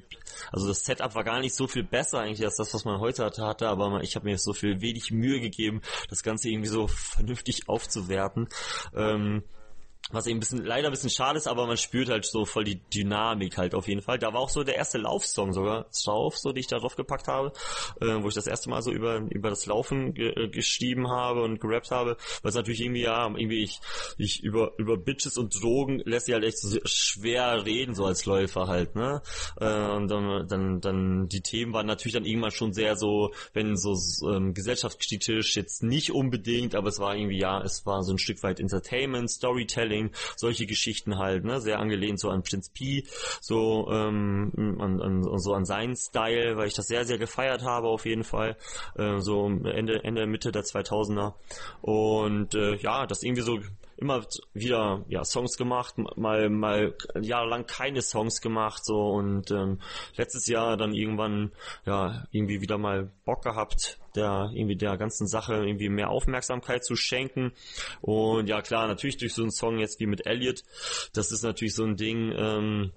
also 0.51 0.67
das 0.67 0.83
Setup 0.85 1.15
war 1.15 1.23
gar 1.23 1.39
nicht 1.39 1.55
so 1.55 1.67
viel 1.67 1.83
besser 1.83 2.19
eigentlich 2.19 2.43
als 2.43 2.57
das, 2.57 2.73
was 2.73 2.85
man 2.85 2.99
heute 2.99 3.25
hatte, 3.25 3.67
aber 3.67 4.01
ich 4.03 4.15
habe 4.15 4.25
mir 4.25 4.37
so 4.37 4.53
viel 4.53 4.81
wenig 4.81 5.11
Mühe 5.11 5.39
gegeben, 5.39 5.81
das 6.09 6.23
Ganze 6.23 6.49
irgendwie 6.49 6.69
so 6.69 6.87
vernünftig 6.87 7.69
aufzuwerten. 7.69 8.49
Ähm, 8.95 9.43
was 10.11 10.25
eben 10.25 10.37
ein 10.37 10.39
bisschen, 10.39 10.65
leider 10.65 10.87
ein 10.87 10.91
bisschen 10.91 11.09
schade 11.09 11.37
ist, 11.37 11.47
aber 11.47 11.67
man 11.67 11.77
spürt 11.77 12.09
halt 12.09 12.25
so 12.25 12.45
voll 12.45 12.63
die 12.63 12.81
Dynamik 12.89 13.57
halt 13.57 13.75
auf 13.75 13.87
jeden 13.87 14.01
Fall. 14.01 14.17
Da 14.17 14.33
war 14.33 14.41
auch 14.41 14.49
so 14.49 14.63
der 14.63 14.75
erste 14.75 14.97
Laufsong 14.97 15.53
sogar 15.53 15.87
drauf, 16.03 16.37
so 16.37 16.51
die 16.51 16.61
ich 16.61 16.67
da 16.67 16.79
drauf 16.79 16.95
gepackt 16.95 17.27
habe, 17.27 17.51
äh, 18.01 18.21
wo 18.21 18.27
ich 18.27 18.33
das 18.33 18.47
erste 18.47 18.69
Mal 18.69 18.81
so 18.81 18.91
über 18.91 19.17
über 19.29 19.49
das 19.49 19.65
Laufen 19.65 20.13
ge 20.13 20.29
äh, 20.29 20.49
geschrieben 20.49 21.09
habe 21.09 21.43
und 21.43 21.59
gerappt 21.59 21.91
habe, 21.91 22.17
was 22.41 22.55
natürlich 22.55 22.81
irgendwie 22.81 23.03
ja 23.03 23.27
irgendwie 23.27 23.63
ich 23.63 23.79
ich 24.17 24.43
über 24.43 24.71
über 24.77 24.97
Bitches 24.97 25.37
und 25.37 25.61
Drogen 25.61 25.99
lässt 26.05 26.25
sich 26.25 26.33
halt 26.33 26.43
echt 26.43 26.59
so 26.59 26.79
schwer 26.85 27.65
reden 27.65 27.93
so 27.93 28.05
als 28.05 28.25
Läufer 28.25 28.67
halt, 28.67 28.95
ne? 28.95 29.21
Äh, 29.59 29.91
und 29.91 30.07
dann 30.09 30.47
dann 30.47 30.81
dann 30.81 31.27
die 31.27 31.41
Themen 31.41 31.73
waren 31.73 31.85
natürlich 31.85 32.13
dann 32.13 32.25
irgendwann 32.25 32.51
schon 32.51 32.73
sehr 32.73 32.95
so, 32.95 33.31
wenn 33.53 33.75
so 33.77 33.95
ähm, 34.27 34.53
gesellschaftskritisch 34.53 35.55
jetzt 35.55 35.83
nicht 35.83 36.11
unbedingt, 36.11 36.73
aber 36.73 36.89
es 36.89 36.99
war 36.99 37.15
irgendwie 37.15 37.39
ja, 37.39 37.61
es 37.61 37.85
war 37.85 38.03
so 38.03 38.13
ein 38.13 38.17
Stück 38.17 38.41
weit 38.41 38.59
Entertainment, 38.59 39.29
Storytelling 39.29 39.98
Traveling, 39.99 40.11
solche 40.35 40.65
Geschichten 40.65 41.17
halt, 41.17 41.43
ne, 41.43 41.59
sehr 41.59 41.79
angelehnt 41.79 42.19
so 42.19 42.29
an 42.29 42.43
Prince 42.43 42.71
P, 42.73 43.05
so 43.41 43.89
ähm, 43.91 44.51
an, 44.79 45.01
an, 45.01 45.39
so 45.39 45.53
an 45.53 45.65
seinen 45.65 45.95
Style, 45.95 46.57
weil 46.57 46.67
ich 46.67 46.73
das 46.73 46.87
sehr 46.87 47.05
sehr 47.05 47.17
gefeiert 47.17 47.63
habe 47.63 47.87
auf 47.87 48.05
jeden 48.05 48.23
Fall, 48.23 48.57
äh, 48.95 49.19
so 49.19 49.47
Ende 49.47 50.03
Ende 50.03 50.25
Mitte 50.27 50.51
der 50.51 50.63
2000er 50.63 51.33
und 51.81 52.55
äh, 52.55 52.75
ja, 52.77 53.05
das 53.05 53.23
irgendwie 53.23 53.43
so 53.43 53.59
immer 53.99 54.25
wieder 54.53 55.03
ja 55.09 55.23
Songs 55.23 55.57
gemacht, 55.57 55.95
mal 56.15 56.49
mal 56.49 56.95
jahrelang 57.19 57.65
keine 57.65 58.01
Songs 58.01 58.41
gemacht 58.41 58.85
so 58.85 59.09
und 59.09 59.51
ähm, 59.51 59.79
letztes 60.15 60.47
Jahr 60.47 60.77
dann 60.77 60.93
irgendwann 60.93 61.51
ja 61.85 62.25
irgendwie 62.31 62.61
wieder 62.61 62.77
mal 62.77 63.11
Bock 63.25 63.43
gehabt, 63.43 63.99
der 64.15 64.49
irgendwie 64.53 64.77
der 64.77 64.97
ganzen 64.97 65.27
Sache 65.27 65.55
irgendwie 65.55 65.89
mehr 65.89 66.09
Aufmerksamkeit 66.09 66.85
zu 66.85 66.95
schenken 66.95 67.51
und 68.01 68.47
ja 68.47 68.61
klar 68.61 68.87
natürlich 68.87 69.17
durch 69.17 69.33
so 69.33 69.41
einen 69.41 69.51
Song 69.51 69.79
jetzt 69.79 69.99
wie 69.99 70.07
mit 70.07 70.25
Elliot, 70.25 70.63
das 71.13 71.31
ist 71.31 71.43
natürlich 71.43 71.75
so 71.75 71.83
ein 71.83 71.97
Ding. 71.97 72.31
Ähm, 72.35 72.91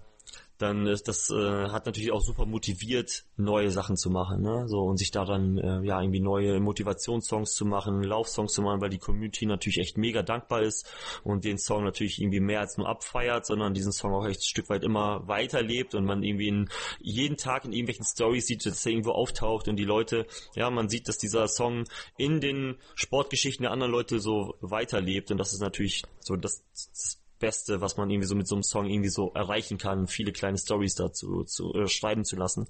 dann 0.62 0.86
ist 0.86 1.08
das 1.08 1.30
äh, 1.30 1.68
hat 1.68 1.86
natürlich 1.86 2.12
auch 2.12 2.20
super 2.20 2.46
motiviert, 2.46 3.24
neue 3.36 3.70
Sachen 3.70 3.96
zu 3.96 4.10
machen, 4.10 4.42
ne? 4.42 4.68
So 4.68 4.80
und 4.80 4.96
sich 4.96 5.10
da 5.10 5.24
dann 5.24 5.58
äh, 5.58 5.82
ja 5.82 6.00
irgendwie 6.00 6.20
neue 6.20 6.60
Motivationssongs 6.60 7.54
zu 7.54 7.66
machen, 7.66 8.02
Laufsongs 8.02 8.52
zu 8.52 8.62
machen, 8.62 8.80
weil 8.80 8.90
die 8.90 8.98
Community 8.98 9.46
natürlich 9.46 9.78
echt 9.78 9.98
mega 9.98 10.22
dankbar 10.22 10.62
ist 10.62 10.86
und 11.24 11.44
den 11.44 11.58
Song 11.58 11.84
natürlich 11.84 12.20
irgendwie 12.20 12.40
mehr 12.40 12.60
als 12.60 12.78
nur 12.78 12.88
abfeiert, 12.88 13.44
sondern 13.44 13.74
diesen 13.74 13.92
Song 13.92 14.14
auch 14.14 14.26
echt 14.26 14.40
ein 14.40 14.44
Stück 14.44 14.70
weit 14.70 14.84
immer 14.84 15.26
weiterlebt 15.26 15.94
und 15.94 16.04
man 16.04 16.22
irgendwie 16.22 16.48
in, 16.48 16.68
jeden 17.00 17.36
Tag 17.36 17.64
in 17.64 17.72
irgendwelchen 17.72 18.04
Stories 18.04 18.46
sieht, 18.46 18.64
dass 18.64 18.86
er 18.86 18.92
irgendwo 18.92 19.12
auftaucht 19.12 19.68
und 19.68 19.76
die 19.76 19.84
Leute, 19.84 20.26
ja, 20.54 20.70
man 20.70 20.88
sieht, 20.88 21.08
dass 21.08 21.18
dieser 21.18 21.48
Song 21.48 21.84
in 22.16 22.40
den 22.40 22.76
Sportgeschichten 22.94 23.64
der 23.64 23.72
anderen 23.72 23.92
Leute 23.92 24.20
so 24.20 24.54
weiterlebt 24.60 25.30
und 25.30 25.38
das 25.38 25.52
ist 25.52 25.60
natürlich 25.60 26.02
so 26.20 26.36
das, 26.36 26.62
das 26.72 27.21
Beste, 27.42 27.80
was 27.80 27.96
man 27.96 28.08
irgendwie 28.08 28.28
so 28.28 28.36
mit 28.36 28.46
so 28.46 28.54
einem 28.54 28.62
Song 28.62 28.86
irgendwie 28.86 29.10
so 29.10 29.32
erreichen 29.34 29.76
kann, 29.76 30.06
viele 30.06 30.32
kleine 30.32 30.56
Stories 30.56 30.94
dazu 30.94 31.42
zu 31.42 31.74
äh, 31.74 31.88
schreiben 31.88 32.24
zu 32.24 32.36
lassen. 32.36 32.68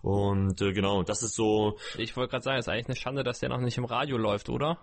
Und 0.00 0.62
äh, 0.62 0.72
genau, 0.72 1.02
das 1.02 1.22
ist 1.22 1.34
so. 1.34 1.76
Ich 1.98 2.16
wollte 2.16 2.30
gerade 2.30 2.44
sagen, 2.44 2.58
es 2.58 2.66
ist 2.66 2.72
eigentlich 2.72 2.86
eine 2.86 2.96
Schande, 2.96 3.24
dass 3.24 3.40
der 3.40 3.48
noch 3.48 3.60
nicht 3.60 3.76
im 3.76 3.84
Radio 3.84 4.16
läuft, 4.16 4.48
oder? 4.48 4.78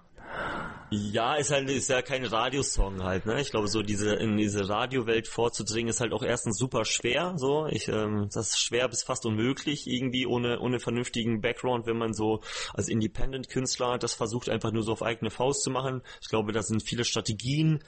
Ja, 0.92 1.36
ist 1.36 1.52
halt 1.52 1.70
ist 1.70 1.90
ja 1.90 2.02
kein 2.02 2.26
Radiosong 2.26 3.04
halt, 3.04 3.28
ne? 3.28 3.40
Ich 3.42 3.52
glaube, 3.52 3.68
so 3.68 3.84
diese 3.84 4.16
in 4.16 4.38
diese 4.38 4.68
Radiowelt 4.70 5.28
vorzudringen 5.28 5.90
ist 5.90 6.02
halt 6.02 6.14
auch 6.14 6.24
erstens 6.24 6.58
super 6.58 6.84
schwer, 6.84 7.34
so. 7.38 7.68
Ich 7.68 7.88
ähm, 7.90 8.28
das 8.34 8.50
ist 8.50 8.60
schwer 8.60 8.88
bis 8.88 9.04
fast 9.04 9.28
unmöglich 9.28 9.86
irgendwie 9.86 10.26
ohne 10.26 10.60
ohne 10.60 10.80
vernünftigen 10.80 11.42
Background, 11.42 11.86
wenn 11.86 11.98
man 11.98 12.14
so 12.14 12.42
als 12.74 12.90
Independent 12.90 13.50
Künstler 13.50 14.00
das 14.00 14.16
versucht 14.16 14.50
einfach 14.50 14.72
nur 14.72 14.82
so 14.82 14.92
auf 14.94 15.04
eigene 15.04 15.30
Faust 15.30 15.62
zu 15.62 15.70
machen. 15.70 16.02
Ich 16.24 16.30
glaube, 16.30 16.54
das 16.54 16.70
sind 16.70 16.82
viele 16.82 17.06
Strategien, 17.06 17.84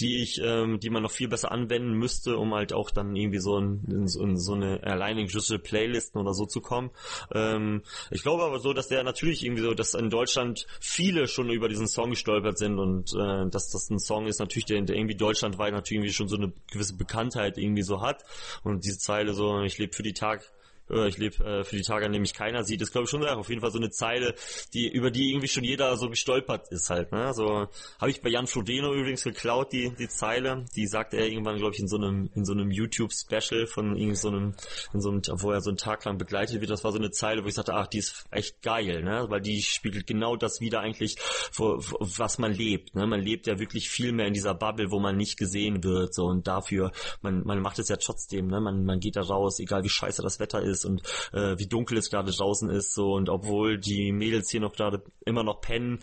die 0.00 0.22
ich 0.22 0.40
ähm, 0.42 0.80
die 0.80 0.88
man 0.88 1.02
noch 1.02 1.12
viel 1.12 1.28
besser 1.28 1.52
anwenden 1.52 1.92
müsste, 1.92 2.38
um 2.38 2.54
halt 2.54 2.72
auch 2.72 2.90
dann 2.90 3.14
irgendwie 3.16 3.40
so 3.40 3.58
in, 3.58 3.84
in, 3.86 4.06
in 4.06 4.38
so 4.38 4.54
eine 4.54 4.82
alleine 4.82 5.24
geschützte 5.24 5.58
Playlisten 5.58 6.18
oder 6.18 6.32
so 6.32 6.46
zu 6.46 6.62
kommen. 6.62 6.90
Ähm, 7.34 7.82
ich 8.10 8.22
glaube 8.22 8.44
aber 8.44 8.60
so, 8.60 8.72
dass 8.72 8.88
der 8.88 9.04
natürlich 9.04 9.44
irgendwie 9.44 9.62
so, 9.62 9.74
dass 9.74 9.92
in 9.92 10.08
Deutschland 10.08 10.66
viele 10.80 11.28
schon 11.28 11.50
über 11.50 11.68
diesen 11.76 11.88
Song 11.88 12.10
gestolpert 12.10 12.58
sind 12.58 12.78
und 12.78 13.12
äh, 13.14 13.48
dass 13.50 13.70
das 13.70 13.90
ein 13.90 13.98
Song 13.98 14.26
ist 14.26 14.40
natürlich, 14.40 14.64
der, 14.66 14.80
der 14.82 14.96
irgendwie 14.96 15.16
deutschlandweit 15.16 15.72
natürlich 15.72 15.98
irgendwie 15.98 16.12
schon 16.12 16.28
so 16.28 16.36
eine 16.36 16.52
gewisse 16.72 16.96
Bekanntheit 16.96 17.58
irgendwie 17.58 17.82
so 17.82 18.00
hat. 18.00 18.24
Und 18.64 18.84
diese 18.84 18.98
Zeile 18.98 19.34
so, 19.34 19.60
ich 19.62 19.78
lebe 19.78 19.92
für 19.94 20.02
die 20.02 20.14
Tag 20.14 20.50
ich 20.88 21.18
lebe 21.18 21.44
äh, 21.44 21.64
für 21.64 21.76
die 21.76 21.82
Tage, 21.82 22.06
an 22.06 22.12
denen 22.12 22.22
mich 22.22 22.34
keiner 22.34 22.64
sieht, 22.64 22.80
ist 22.80 22.92
glaube 22.92 23.04
ich 23.04 23.10
schon 23.10 23.24
auf 23.26 23.48
jeden 23.48 23.60
Fall 23.60 23.72
so 23.72 23.78
eine 23.78 23.90
Zeile, 23.90 24.34
die 24.72 24.88
über 24.88 25.10
die 25.10 25.30
irgendwie 25.30 25.48
schon 25.48 25.64
jeder 25.64 25.96
so 25.96 26.08
gestolpert 26.08 26.68
ist 26.70 26.90
halt. 26.90 27.12
Ne? 27.12 27.32
So 27.34 27.68
habe 27.98 28.10
ich 28.10 28.22
bei 28.22 28.28
Jan 28.28 28.46
Frodeno 28.46 28.94
übrigens 28.94 29.24
geklaut 29.24 29.72
die 29.72 29.92
die 29.98 30.08
Zeile, 30.08 30.64
die 30.76 30.86
sagt 30.86 31.14
er 31.14 31.26
irgendwann 31.26 31.56
glaube 31.56 31.74
ich 31.74 31.80
in 31.80 31.88
so 31.88 31.96
einem 31.96 32.30
in 32.34 32.44
so 32.44 32.52
einem 32.52 32.70
YouTube 32.70 33.12
Special 33.12 33.66
von 33.66 33.96
irgendwie 33.96 34.16
so 34.16 34.28
einem 34.28 34.54
in 34.92 35.00
so 35.00 35.10
einem 35.10 35.22
wo 35.40 35.50
er 35.50 35.60
so 35.60 35.70
einen 35.70 35.76
Tag 35.76 36.04
lang 36.04 36.18
begleitet 36.18 36.60
wird. 36.60 36.70
Das 36.70 36.84
war 36.84 36.92
so 36.92 36.98
eine 36.98 37.10
Zeile, 37.10 37.42
wo 37.42 37.48
ich 37.48 37.54
sagte, 37.54 37.74
ach 37.74 37.86
die 37.88 37.98
ist 37.98 38.24
echt 38.30 38.62
geil, 38.62 39.02
ne? 39.02 39.26
Weil 39.28 39.40
die 39.40 39.62
spiegelt 39.62 40.06
genau 40.06 40.36
das 40.36 40.60
wieder 40.60 40.80
eigentlich, 40.80 41.16
wo, 41.52 41.78
was 41.78 42.38
man 42.38 42.52
lebt. 42.52 42.94
Ne? 42.94 43.06
Man 43.06 43.20
lebt 43.20 43.46
ja 43.46 43.58
wirklich 43.58 43.88
viel 43.88 44.12
mehr 44.12 44.26
in 44.26 44.34
dieser 44.34 44.54
Bubble, 44.54 44.90
wo 44.90 45.00
man 45.00 45.16
nicht 45.16 45.36
gesehen 45.36 45.82
wird 45.82 46.14
so 46.14 46.26
und 46.26 46.46
dafür 46.46 46.92
man 47.22 47.44
man 47.44 47.60
macht 47.60 47.78
es 47.78 47.88
ja 47.88 47.96
trotzdem. 47.96 48.46
Ne? 48.46 48.60
Man 48.60 48.84
man 48.84 49.00
geht 49.00 49.16
da 49.16 49.22
raus, 49.22 49.58
egal 49.58 49.82
wie 49.82 49.88
scheiße 49.88 50.22
das 50.22 50.38
Wetter 50.38 50.62
ist 50.62 50.75
ist 50.76 50.84
und 50.84 51.02
äh, 51.32 51.58
wie 51.58 51.66
dunkel 51.66 51.98
es 51.98 52.10
gerade 52.10 52.30
draußen 52.30 52.68
ist 52.70 52.94
so 52.94 53.12
und 53.12 53.28
obwohl 53.28 53.78
die 53.78 54.12
Mädels 54.12 54.50
hier 54.50 54.60
noch 54.60 54.72
gerade 54.72 55.02
immer 55.24 55.42
noch 55.42 55.60
pennen, 55.60 56.00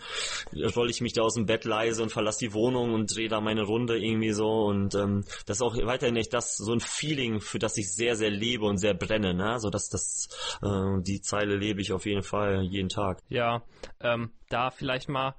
rolle 0.76 0.90
ich 0.90 1.00
mich 1.00 1.12
da 1.12 1.22
aus 1.22 1.34
dem 1.34 1.46
Bett 1.46 1.64
leise 1.64 2.02
und 2.02 2.10
verlasse 2.10 2.40
die 2.40 2.52
Wohnung 2.52 2.92
und 2.92 3.14
drehe 3.14 3.28
da 3.28 3.40
meine 3.40 3.62
Runde 3.62 3.98
irgendwie 3.98 4.32
so 4.32 4.64
und 4.64 4.94
ähm, 4.94 5.24
das 5.46 5.58
ist 5.58 5.62
auch 5.62 5.76
weiterhin 5.76 6.16
echt 6.16 6.34
das 6.34 6.56
so 6.56 6.72
ein 6.72 6.80
Feeling, 6.80 7.40
für 7.40 7.58
das 7.58 7.76
ich 7.76 7.92
sehr 7.92 8.16
sehr 8.16 8.30
lebe 8.30 8.64
und 8.66 8.78
sehr 8.78 8.94
brenne, 8.94 9.34
ne? 9.34 9.58
So 9.60 9.70
dass 9.70 9.88
das 9.88 10.28
äh, 10.62 11.02
die 11.02 11.20
Zeile 11.20 11.56
lebe 11.56 11.80
ich 11.80 11.92
auf 11.92 12.06
jeden 12.06 12.22
Fall 12.22 12.62
jeden 12.62 12.88
Tag. 12.88 13.20
Ja, 13.28 13.62
ähm, 14.00 14.30
da 14.48 14.70
vielleicht 14.70 15.08
mal 15.08 15.34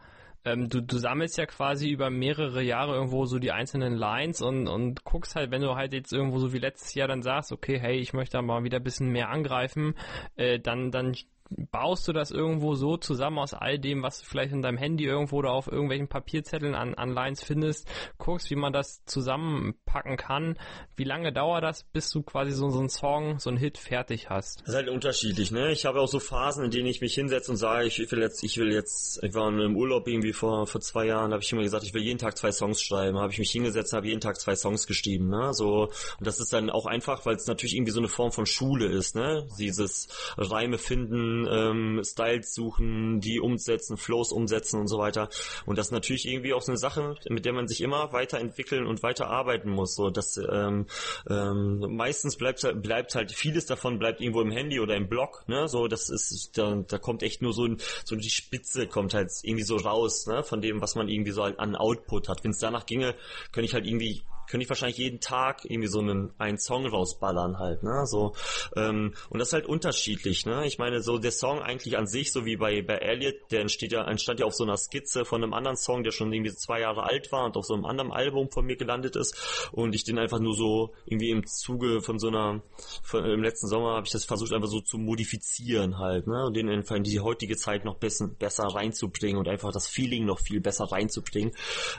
ähm, 0.45 0.69
du, 0.69 0.81
du 0.81 0.97
sammelst 0.97 1.37
ja 1.37 1.45
quasi 1.45 1.89
über 1.89 2.09
mehrere 2.09 2.61
Jahre 2.61 2.93
irgendwo 2.93 3.25
so 3.25 3.39
die 3.39 3.51
einzelnen 3.51 3.95
Lines 3.95 4.41
und, 4.41 4.67
und 4.67 5.03
guckst 5.03 5.35
halt, 5.35 5.51
wenn 5.51 5.61
du 5.61 5.75
halt 5.75 5.93
jetzt 5.93 6.13
irgendwo 6.13 6.37
so 6.39 6.53
wie 6.53 6.59
letztes 6.59 6.93
Jahr 6.93 7.07
dann 7.07 7.23
sagst, 7.23 7.51
okay, 7.51 7.79
hey, 7.79 7.97
ich 7.97 8.13
möchte 8.13 8.41
mal 8.41 8.63
wieder 8.63 8.77
ein 8.77 8.83
bisschen 8.83 9.09
mehr 9.09 9.29
angreifen, 9.29 9.95
äh, 10.35 10.59
dann, 10.59 10.91
dann 10.91 11.15
baust 11.49 12.07
du 12.07 12.13
das 12.13 12.31
irgendwo 12.31 12.75
so 12.75 12.97
zusammen 12.97 13.39
aus 13.39 13.53
all 13.53 13.77
dem, 13.77 14.01
was 14.01 14.19
du 14.19 14.25
vielleicht 14.25 14.53
in 14.53 14.61
deinem 14.61 14.77
Handy 14.77 15.05
irgendwo 15.05 15.37
oder 15.37 15.51
auf 15.51 15.67
irgendwelchen 15.67 16.07
Papierzetteln 16.07 16.75
an, 16.75 16.95
an 16.95 17.11
Lines 17.11 17.43
findest, 17.43 17.87
guckst, 18.17 18.49
wie 18.49 18.55
man 18.55 18.73
das 18.73 19.03
zusammenpacken 19.05 20.17
kann. 20.17 20.57
Wie 20.95 21.03
lange 21.03 21.31
dauert 21.31 21.63
das, 21.63 21.83
bis 21.83 22.09
du 22.09 22.23
quasi 22.23 22.51
so, 22.51 22.69
so 22.69 22.79
einen 22.79 22.89
Song, 22.89 23.39
so 23.39 23.49
einen 23.49 23.57
Hit 23.57 23.77
fertig 23.77 24.29
hast? 24.29 24.61
Das 24.61 24.69
ist 24.69 24.75
halt 24.75 24.89
unterschiedlich, 24.89 25.51
ne? 25.51 25.71
Ich 25.71 25.85
habe 25.85 25.99
auch 25.99 26.07
so 26.07 26.19
Phasen, 26.19 26.65
in 26.65 26.71
denen 26.71 26.87
ich 26.87 27.01
mich 27.01 27.13
hinsetze 27.13 27.51
und 27.51 27.57
sage, 27.57 27.85
ich 27.87 28.11
will 28.11 28.19
jetzt, 28.19 28.43
ich 28.43 28.57
will 28.57 28.71
jetzt, 28.71 29.23
ich 29.23 29.33
war 29.33 29.47
im 29.47 29.75
Urlaub 29.75 30.07
irgendwie 30.07 30.33
vor, 30.33 30.67
vor 30.67 30.81
zwei 30.81 31.05
Jahren, 31.05 31.31
habe 31.31 31.43
ich 31.43 31.51
immer 31.51 31.61
gesagt, 31.61 31.83
ich 31.83 31.93
will 31.93 32.03
jeden 32.03 32.19
Tag 32.19 32.37
zwei 32.37 32.51
Songs 32.51 32.81
schreiben. 32.81 33.17
Habe 33.19 33.31
ich 33.31 33.39
mich 33.39 33.51
hingesetzt, 33.51 33.93
habe 33.93 34.07
jeden 34.07 34.21
Tag 34.21 34.39
zwei 34.39 34.55
Songs 34.55 34.87
geschrieben, 34.87 35.29
ne? 35.29 35.53
So, 35.53 35.89
und 36.19 36.27
das 36.27 36.39
ist 36.39 36.53
dann 36.53 36.69
auch 36.69 36.85
einfach, 36.85 37.25
weil 37.25 37.35
es 37.35 37.47
natürlich 37.47 37.75
irgendwie 37.75 37.91
so 37.91 37.99
eine 37.99 38.07
Form 38.07 38.31
von 38.31 38.45
Schule 38.45 38.87
ist, 38.87 39.15
ne? 39.15 39.47
Dieses 39.59 40.07
Reime 40.37 40.77
finden, 40.77 41.34
ähm, 41.49 42.01
Styles 42.03 42.53
suchen, 42.53 43.19
die 43.19 43.39
umsetzen, 43.39 43.97
Flows 43.97 44.31
umsetzen 44.31 44.79
und 44.79 44.87
so 44.87 44.97
weiter. 44.97 45.29
Und 45.65 45.77
das 45.77 45.87
ist 45.87 45.91
natürlich 45.91 46.27
irgendwie 46.27 46.53
auch 46.53 46.61
so 46.61 46.71
eine 46.71 46.77
Sache, 46.77 47.15
mit 47.29 47.45
der 47.45 47.53
man 47.53 47.67
sich 47.67 47.81
immer 47.81 48.13
weiterentwickeln 48.13 48.85
und 48.85 49.03
weiterarbeiten 49.03 49.71
muss. 49.71 49.95
So, 49.95 50.09
dass 50.09 50.37
ähm, 50.37 50.85
ähm, 51.29 51.95
meistens 51.95 52.37
bleibt 52.37 52.65
bleibt 52.81 53.15
halt 53.15 53.31
vieles 53.31 53.65
davon 53.65 53.99
bleibt 53.99 54.21
irgendwo 54.21 54.41
im 54.41 54.51
Handy 54.51 54.79
oder 54.79 54.95
im 54.95 55.09
Blog. 55.09 55.43
Ne, 55.47 55.67
so 55.67 55.87
das 55.87 56.09
ist 56.09 56.57
da, 56.57 56.83
da 56.87 56.97
kommt 56.97 57.23
echt 57.23 57.41
nur 57.41 57.53
so 57.53 57.67
so 58.03 58.15
die 58.15 58.29
Spitze 58.29 58.87
kommt 58.87 59.13
halt 59.13 59.31
irgendwie 59.43 59.63
so 59.63 59.75
raus, 59.77 60.27
ne, 60.27 60.43
von 60.43 60.61
dem 60.61 60.81
was 60.81 60.95
man 60.95 61.09
irgendwie 61.09 61.31
so 61.31 61.43
halt 61.43 61.59
an 61.59 61.75
Output 61.75 62.29
hat. 62.29 62.43
Wenn 62.43 62.51
es 62.51 62.59
danach 62.59 62.85
ginge, 62.85 63.15
könnte 63.51 63.65
ich 63.65 63.73
halt 63.73 63.85
irgendwie 63.85 64.23
könnte 64.49 64.63
ich 64.63 64.69
wahrscheinlich 64.69 64.97
jeden 64.97 65.19
Tag 65.19 65.65
irgendwie 65.65 65.87
so 65.87 65.99
einen, 65.99 66.33
einen 66.37 66.57
Song 66.57 66.85
rausballern 66.85 67.59
halt, 67.59 67.83
ne? 67.83 68.05
So, 68.05 68.33
ähm, 68.75 69.13
und 69.29 69.39
das 69.39 69.49
ist 69.49 69.53
halt 69.53 69.65
unterschiedlich, 69.65 70.45
ne? 70.45 70.65
Ich 70.65 70.77
meine, 70.77 71.01
so 71.01 71.17
der 71.17 71.31
Song 71.31 71.61
eigentlich 71.61 71.97
an 71.97 72.07
sich, 72.07 72.31
so 72.31 72.45
wie 72.45 72.57
bei, 72.57 72.81
bei 72.81 72.95
Elliot, 72.95 73.35
der 73.51 73.61
entsteht 73.61 73.91
ja, 73.91 74.03
entstand 74.07 74.39
ja 74.39 74.45
auf 74.45 74.53
so 74.53 74.63
einer 74.63 74.77
Skizze 74.77 75.25
von 75.25 75.43
einem 75.43 75.53
anderen 75.53 75.77
Song, 75.77 76.03
der 76.03 76.11
schon 76.11 76.31
irgendwie 76.31 76.53
zwei 76.53 76.81
Jahre 76.81 77.03
alt 77.03 77.31
war 77.31 77.45
und 77.45 77.57
auf 77.57 77.65
so 77.65 77.73
einem 77.73 77.85
anderen 77.85 78.11
Album 78.11 78.49
von 78.51 78.65
mir 78.65 78.75
gelandet 78.75 79.15
ist. 79.15 79.69
Und 79.71 79.95
ich 79.95 80.03
den 80.03 80.19
einfach 80.19 80.39
nur 80.39 80.55
so 80.55 80.93
irgendwie 81.05 81.31
im 81.31 81.45
Zuge 81.45 82.01
von 82.01 82.19
so 82.19 82.27
einer, 82.27 82.61
von, 83.03 83.25
im 83.25 83.43
letzten 83.43 83.67
Sommer 83.67 83.95
habe 83.95 84.05
ich 84.05 84.11
das 84.11 84.25
versucht 84.25 84.53
einfach 84.53 84.69
so 84.69 84.81
zu 84.81 84.97
modifizieren 84.97 85.97
halt, 85.97 86.27
ne? 86.27 86.45
Und 86.45 86.55
den 86.55 86.69
einfach 86.69 86.95
in 86.95 87.03
die 87.03 87.19
heutige 87.19 87.57
Zeit 87.57 87.85
noch 87.85 87.95
besser, 87.95 88.27
besser 88.27 88.65
reinzubringen 88.65 89.37
und 89.37 89.47
einfach 89.47 89.71
das 89.71 89.87
Feeling 89.87 90.25
noch 90.25 90.39
viel 90.39 90.61
besser 90.61 90.85
reinzubringen. 90.85 91.53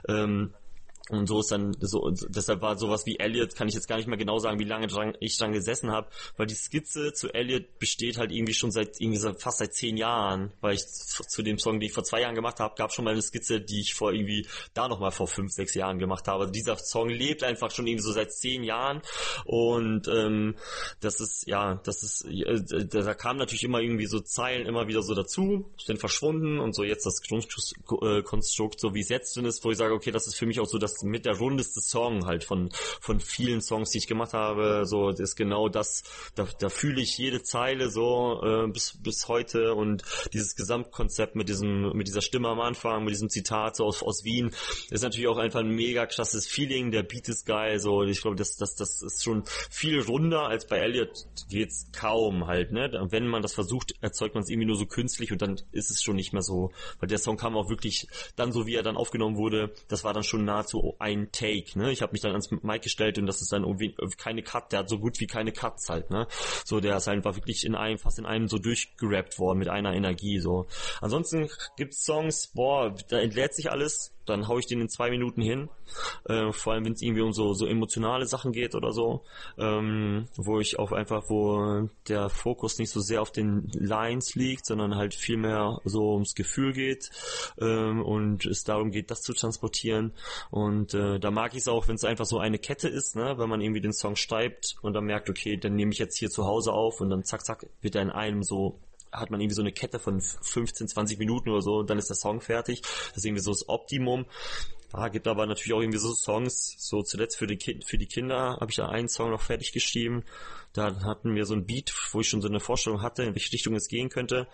Ähm, 0.09 0.55
und 1.09 1.27
so 1.29 1.41
ist 1.41 1.53
dann 1.53 1.77
so 1.81 2.11
deshalb 2.29 2.63
war 2.63 2.77
sowas 2.77 3.07
wie 3.07 3.19
Elliot 3.19 3.55
kann 3.55 3.69
ich 3.69 3.75
jetzt 3.75 3.87
gar 3.87 3.97
nicht 3.97 4.09
mehr 4.09 4.19
genau 4.19 4.39
sagen, 4.39 4.59
wie 4.59 4.65
lange 4.65 4.89
dran, 4.89 5.17
ich 5.21 5.39
dran 5.39 5.53
gesessen 5.53 5.93
habe, 5.93 6.09
weil 6.37 6.47
die 6.47 6.55
Skizze 6.55 7.13
zu 7.13 7.33
Elliot 7.33 7.79
besteht 7.79 8.19
halt 8.19 8.33
irgendwie 8.33 8.55
schon 8.55 8.73
seit 8.73 9.01
irgendwie 9.01 9.19
so, 9.19 9.33
fast 9.35 9.59
seit 9.59 9.73
zehn 9.73 9.97
Jahren, 9.97 10.53
weil 10.61 10.75
ich 10.75 10.85
zu 10.87 11.43
dem 11.43 11.59
Song, 11.59 11.79
den 11.79 11.87
ich 11.87 11.93
vor 11.93 12.03
zwei 12.03 12.23
Jahren 12.23 12.35
gemacht 12.35 12.59
habe, 12.59 12.75
gab 12.77 12.93
schon 12.93 13.05
mal 13.05 13.13
eine 13.13 13.23
Skizze, 13.23 13.61
die 13.61 13.81
ich 13.81 13.95
vor 13.95 14.13
irgendwie 14.13 14.49
da 14.75 14.89
noch 14.89 14.99
mal 14.99 15.13
vor 15.13 15.29
fünf 15.29 15.53
sechs 15.53 15.75
Jahren 15.75 15.99
gemacht 15.99 16.27
habe. 16.27 16.41
Also 16.41 16.53
dieser 16.53 16.77
Song 16.77 17.09
lebt 17.09 17.45
einfach 17.45 17.71
schon 17.71 17.87
irgendwie 17.87 18.03
so 18.03 18.13
seit 18.13 18.33
zehn 18.33 18.65
Jahren 18.65 19.01
und 19.45 20.09
ähm, 20.09 20.57
das 21.01 21.21
ist 21.21 21.47
ja 21.47 21.81
das 21.85 22.03
ist 22.03 22.25
äh, 22.25 22.87
da 22.87 23.15
kam 23.15 23.37
natürlich 23.37 23.63
immer 23.63 23.81
irgendwie 23.81 24.07
so 24.07 24.19
Zeilen 24.19 24.67
immer 24.67 24.89
wieder 24.89 25.03
so 25.03 25.15
dazu, 25.15 25.71
sind 25.81 26.01
verschwunden 26.01 26.59
und 26.59 26.75
so 26.75 26.83
jetzt 26.83 27.07
das 27.07 27.23
Grundkonstrukt 27.23 28.81
so 28.81 28.93
wie 28.95 29.01
es 29.01 29.09
jetzt 29.09 29.37
drin 29.37 29.45
ist, 29.45 29.65
wo 29.65 29.71
ich 29.71 29.79
sage 29.79 29.95
okay, 29.95 30.11
das 30.11 30.27
ist 30.27 30.37
für 30.37 30.47
mich 30.47 30.59
auch 30.59 30.67
so 30.67 30.79
das 30.79 30.96
mit 31.03 31.27
der 31.27 31.37
rundeste 31.37 31.81
Song 31.81 32.27
halt 32.27 32.45
von, 32.45 32.71
von 33.01 33.21
vielen 33.21 33.61
Songs, 33.61 33.91
die 33.91 33.99
ich 33.99 34.07
gemacht 34.07 34.33
habe. 34.33 34.85
So, 34.87 35.11
das 35.11 35.21
ist 35.21 35.37
genau 35.37 35.69
das, 35.69 36.03
da, 36.35 36.47
da 36.59 36.69
fühle 36.69 37.01
ich 37.01 37.19
jede 37.19 37.43
Zeile 37.43 37.91
so 37.91 38.41
äh, 38.43 38.69
bis, 38.69 38.99
bis 39.03 39.29
heute 39.29 39.75
und 39.75 40.03
dieses 40.33 40.57
Gesamtkonzept 40.57 41.37
mit 41.37 41.49
diesem, 41.49 41.93
mit 41.93 42.09
dieser 42.09 42.23
Stimme 42.23 42.49
am 42.49 42.61
Anfang, 42.61 43.05
mit 43.05 43.13
diesem 43.13 43.29
Zitat 43.29 43.77
so 43.77 43.85
aus, 43.85 44.03
aus 44.03 44.25
Wien, 44.25 44.53
ist 44.91 45.03
natürlich 45.03 45.29
auch 45.29 45.39
einfach 45.39 45.61
ein 45.61 45.71
mega 45.71 46.07
krasses 46.07 46.47
Feeling. 46.47 46.91
Der 46.91 47.03
Beat 47.03 47.29
ist 47.29 47.47
geil, 47.47 47.79
so 47.79 48.03
ich 48.03 48.21
glaube, 48.21 48.37
das, 48.37 48.57
das, 48.57 48.75
das 48.75 49.03
ist 49.03 49.25
schon 49.25 49.45
viel 49.71 50.01
runder 50.01 50.47
als 50.47 50.67
bei 50.67 50.79
Elliot 50.79 51.27
geht's 51.49 51.87
kaum 51.93 52.47
halt, 52.47 52.73
ne? 52.73 52.91
Wenn 53.11 53.27
man 53.27 53.43
das 53.43 53.55
versucht, 53.55 53.95
erzeugt 54.01 54.35
man 54.35 54.43
es 54.43 54.51
irgendwie 54.51 54.67
nur 54.67 54.77
so 54.77 54.87
künstlich 54.87 55.33
und 55.33 55.43
dann 55.43 55.61
ist 55.73 55.91
es 55.91 56.03
schon 56.03 56.17
nicht 56.17 56.33
mehr 56.33 56.43
so, 56.43 56.71
weil 57.01 57.09
der 57.09 57.19
Song 57.19 57.37
kam 57.37 57.57
auch 57.57 57.69
wirklich 57.69 58.09
dann 58.37 58.53
so, 58.53 58.67
wie 58.67 58.75
er 58.75 58.83
dann 58.83 58.97
aufgenommen 58.97 59.37
wurde, 59.37 59.73
das 59.89 60.05
war 60.05 60.13
dann 60.13 60.23
schon 60.23 60.45
nahezu 60.45 60.83
ein 60.99 61.31
Take, 61.33 61.79
ne? 61.79 61.91
Ich 61.91 62.03
habe 62.03 62.13
mich 62.13 62.21
dann 62.21 62.33
ans 62.33 62.51
Mic 62.51 62.81
gestellt 62.83 63.19
und 63.19 63.27
das 63.27 63.43
ist 63.43 63.53
dann 63.53 63.63
irgendwie 63.63 63.95
keine 64.17 64.43
Cut, 64.43 64.73
der 64.73 64.81
hat 64.81 64.89
so 64.89 64.99
gut 64.99 65.21
wie 65.21 65.27
keine 65.27 65.53
Cuts 65.53 65.89
halt, 65.89 66.11
ne? 66.11 66.27
So, 66.65 66.81
der 66.81 66.97
ist 66.97 67.09
einfach 67.09 67.35
wirklich 67.37 67.65
in 67.65 67.75
einem, 67.75 67.99
fast 67.99 68.19
in 68.19 68.27
einem 68.27 68.49
so 68.49 68.59
durchgerappt 68.59 69.39
worden 69.39 69.59
mit 69.59 69.69
einer 69.69 69.95
Energie, 69.95 70.39
so. 70.39 70.67
Ansonsten 71.01 71.49
gibt's 71.77 72.05
Songs, 72.05 72.49
boah, 72.49 72.95
da 73.09 73.19
entleert 73.19 73.55
sich 73.55 73.71
alles, 73.71 74.16
dann 74.27 74.49
hau 74.49 74.59
ich 74.59 74.67
den 74.67 74.81
in 74.81 74.89
zwei 74.89 75.11
Minuten 75.11 75.41
hin. 75.41 75.69
Äh, 76.29 76.53
vor 76.53 76.73
allem, 76.73 76.85
wenn 76.85 76.93
es 76.93 77.03
irgendwie 77.03 77.23
um 77.23 77.33
so, 77.33 77.53
so 77.55 77.67
emotionale 77.67 78.27
Sachen 78.27 78.53
geht 78.53 78.75
oder 78.75 78.93
so, 78.93 79.23
ähm, 79.59 80.27
wo 80.37 80.61
ich 80.61 80.79
auch 80.79 80.93
einfach, 80.93 81.25
wo 81.29 81.89
der 82.09 82.29
Fokus 82.29 82.79
nicht 82.79 82.91
so 82.91 83.01
sehr 83.01 83.23
auf 83.23 83.31
den 83.31 83.69
Lines 83.73 84.35
liegt, 84.35 84.67
sondern 84.67 84.97
halt 84.97 85.15
viel 85.15 85.37
mehr 85.37 85.81
so 85.85 86.13
ums 86.15 86.35
Gefühl 86.35 86.73
geht 86.73 87.11
ähm, 87.61 88.03
und 88.03 88.47
es 88.47 88.65
darum 88.65 88.91
geht, 88.91 89.11
das 89.11 89.23
zu 89.23 89.33
transportieren. 89.33 90.13
Und 90.51 90.95
äh, 90.95 91.19
da 91.19 91.31
mag 91.31 91.53
ich 91.53 91.61
es 91.61 91.69
auch, 91.69 91.89
wenn 91.89 91.97
es 91.97 92.05
einfach 92.05 92.27
so 92.27 92.39
eine 92.39 92.59
Kette 92.59 92.89
ist, 92.89 93.17
ne, 93.17 93.35
wenn 93.39 93.49
man 93.49 93.61
irgendwie 93.61 93.81
den 93.81 93.93
Song 93.93 94.17
schreibt 94.17 94.77
und 94.83 94.93
dann 94.95 95.05
merkt, 95.05 95.31
okay, 95.31 95.57
dann 95.57 95.75
nehme 95.75 95.93
ich 95.93 95.99
jetzt 95.99 96.19
hier 96.19 96.31
zu 96.31 96.45
Hause 96.47 96.73
auf 96.73 97.01
und 97.01 97.11
dann 97.11 97.25
zack, 97.25 97.45
zack, 97.45 97.67
wird 97.81 97.95
er 97.95 98.03
in 98.03 98.11
einem 98.11 98.43
so 98.43 98.79
hat 99.13 99.31
man 99.31 99.41
irgendwie 99.41 99.55
so 99.55 99.63
eine 99.63 99.73
Kette 99.73 99.99
von 99.99 100.21
15, 100.21 100.89
20 100.89 101.19
Minuten 101.19 101.51
oder 101.51 101.63
so 101.63 101.77
und 101.77 101.91
dann 101.91 101.99
ist 101.99 102.09
der 102.09 102.17
Song 102.17 102.41
fertig. 102.41 102.83
Das 102.83 103.19
ist 103.19 103.25
irgendwie 103.25 103.43
so 103.43 103.51
das 103.53 103.69
Optimum. 103.69 104.27
Ah, 104.93 105.09
gibt 105.09 105.27
aber 105.27 105.47
natürlich 105.47 105.75
auch 105.75 105.81
irgendwie 105.81 105.99
so 105.99 106.13
Songs, 106.15 106.77
so 106.79 107.03
zuletzt 107.03 107.37
für 107.37 107.47
die, 107.47 107.57
Ki 107.57 107.81
für 107.85 107.99
die 107.99 108.07
Kinder 108.07 108.57
habe 108.61 108.71
ich 108.71 108.77
da 108.77 108.89
einen 108.89 109.09
Song 109.09 109.31
noch 109.31 109.43
fertig 109.43 109.73
geschrieben. 109.73 110.25
Da 110.77 110.95
hatten 111.05 111.35
wir 111.35 111.47
so 111.47 111.55
ein 111.55 111.67
Beat, 111.67 111.93
wo 112.13 112.21
ich 112.21 112.29
schon 112.29 112.43
so 112.43 112.49
eine 112.49 112.61
Vorstellung 112.61 113.03
hatte, 113.03 113.23
in 113.23 113.35
welche 113.35 113.53
Richtung 113.53 113.75
es 113.75 113.89
gehen 113.89 114.09
könnte. 114.09 114.47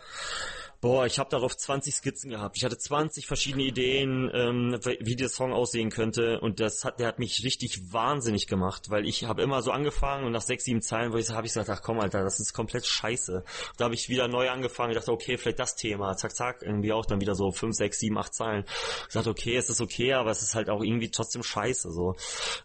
Boah, 0.82 1.06
ich 1.06 1.20
habe 1.20 1.30
darauf 1.30 1.56
20 1.56 1.94
Skizzen 1.94 2.30
gehabt. 2.30 2.56
Ich 2.56 2.64
hatte 2.64 2.76
20 2.76 3.28
verschiedene 3.28 3.62
Ideen, 3.62 4.28
ähm, 4.34 4.80
wie 4.98 5.14
der 5.14 5.28
Song 5.28 5.52
aussehen 5.52 5.90
könnte 5.90 6.40
und 6.40 6.58
das 6.58 6.84
hat, 6.84 6.98
der 6.98 7.06
hat 7.06 7.20
mich 7.20 7.44
richtig 7.44 7.92
wahnsinnig 7.92 8.48
gemacht, 8.48 8.90
weil 8.90 9.06
ich 9.06 9.22
habe 9.22 9.42
immer 9.42 9.62
so 9.62 9.70
angefangen 9.70 10.24
und 10.24 10.32
nach 10.32 10.42
sechs, 10.42 10.64
sieben 10.64 10.82
Zeilen, 10.82 11.12
wo 11.12 11.18
ich 11.18 11.30
habe 11.30 11.46
ich 11.46 11.52
gesagt, 11.52 11.70
ach 11.70 11.82
komm, 11.82 12.00
Alter, 12.00 12.24
das 12.24 12.40
ist 12.40 12.52
komplett 12.52 12.84
scheiße. 12.84 13.44
Da 13.76 13.84
habe 13.84 13.94
ich 13.94 14.08
wieder 14.08 14.26
neu 14.26 14.50
angefangen, 14.50 14.90
ich 14.90 14.98
dachte, 14.98 15.12
okay, 15.12 15.38
vielleicht 15.38 15.60
das 15.60 15.76
Thema, 15.76 16.16
zack, 16.16 16.34
zack, 16.34 16.62
irgendwie 16.62 16.92
auch 16.92 17.06
dann 17.06 17.20
wieder 17.20 17.36
so 17.36 17.52
fünf, 17.52 17.76
sechs, 17.76 18.00
sieben, 18.00 18.18
acht 18.18 18.34
Zeilen. 18.34 18.64
Ich 19.06 19.14
dachte, 19.14 19.30
okay, 19.30 19.54
es 19.54 19.70
ist 19.70 19.80
okay, 19.80 20.14
aber 20.14 20.32
es 20.32 20.42
ist 20.42 20.56
halt 20.56 20.68
auch 20.68 20.82
irgendwie 20.82 21.12
trotzdem 21.12 21.44
scheiße 21.44 21.92
so. 21.92 22.16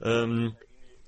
Ähm, 0.03 0.55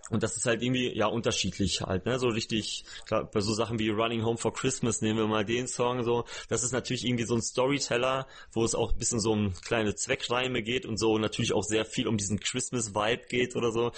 und 0.10 0.24
das 0.24 0.38
ist 0.38 0.46
halt 0.46 0.62
irgendwie, 0.62 0.96
ja, 0.96 1.08
unterschiedlich 1.08 1.82
halt, 1.82 2.06
ne, 2.06 2.20
so 2.20 2.28
richtig, 2.28 2.86
klar, 3.06 3.26
bei 3.26 3.42
so 3.42 3.54
Sachen 3.54 3.80
wie 3.80 3.90
Running 3.90 4.24
Home 4.24 4.38
for 4.38 4.54
Christmas 4.54 5.02
nehmen 5.02 5.20
wir 5.20 5.28
mal 5.28 5.46
den 5.46 5.68
Song 5.68 6.04
so, 6.04 6.26
das 6.48 6.64
ist 6.64 6.72
natürlich 6.72 7.06
irgendwie 7.06 7.26
so 7.26 7.36
ein 7.36 7.42
Storyteller, 7.42 8.28
wo 8.52 8.64
es 8.64 8.76
auch 8.76 8.94
ein 8.94 8.98
bisschen 8.98 9.20
so 9.20 9.32
um 9.32 9.54
kleine 9.66 9.96
Zweckreime 9.96 10.62
geht 10.62 10.86
und 10.86 10.98
so 10.98 11.18
natürlich 11.18 11.54
auch 11.54 11.64
sehr 11.64 11.86
viel 11.86 12.08
um 12.08 12.18
diesen 12.18 12.40
Christmas-Vibe 12.40 13.28
geht 13.28 13.56
oder 13.56 13.72
so. 13.72 13.92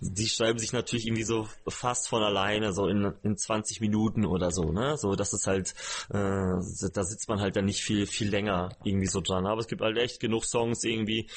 Die 0.00 0.28
schreiben 0.28 0.58
sich 0.58 0.72
natürlich 0.72 1.06
irgendwie 1.06 1.24
so 1.24 1.48
fast 1.66 2.08
von 2.08 2.22
alleine, 2.22 2.72
so 2.72 2.86
in, 2.86 3.12
in 3.22 3.36
20 3.36 3.80
Minuten 3.80 4.24
oder 4.24 4.50
so, 4.50 4.72
ne, 4.72 4.96
so, 4.96 5.14
das 5.14 5.32
ist 5.32 5.46
halt, 5.46 5.74
äh, 6.10 6.14
da 6.92 7.04
sitzt 7.04 7.28
man 7.28 7.40
halt 7.40 7.56
dann 7.56 7.64
nicht 7.64 7.82
viel, 7.82 8.06
viel 8.06 8.28
länger 8.28 8.70
irgendwie 8.84 9.06
so 9.06 9.20
dran, 9.20 9.46
aber 9.46 9.60
es 9.60 9.68
gibt 9.68 9.82
halt 9.82 9.98
echt 9.98 10.20
genug 10.20 10.44
Songs 10.44 10.84
irgendwie, 10.84 11.28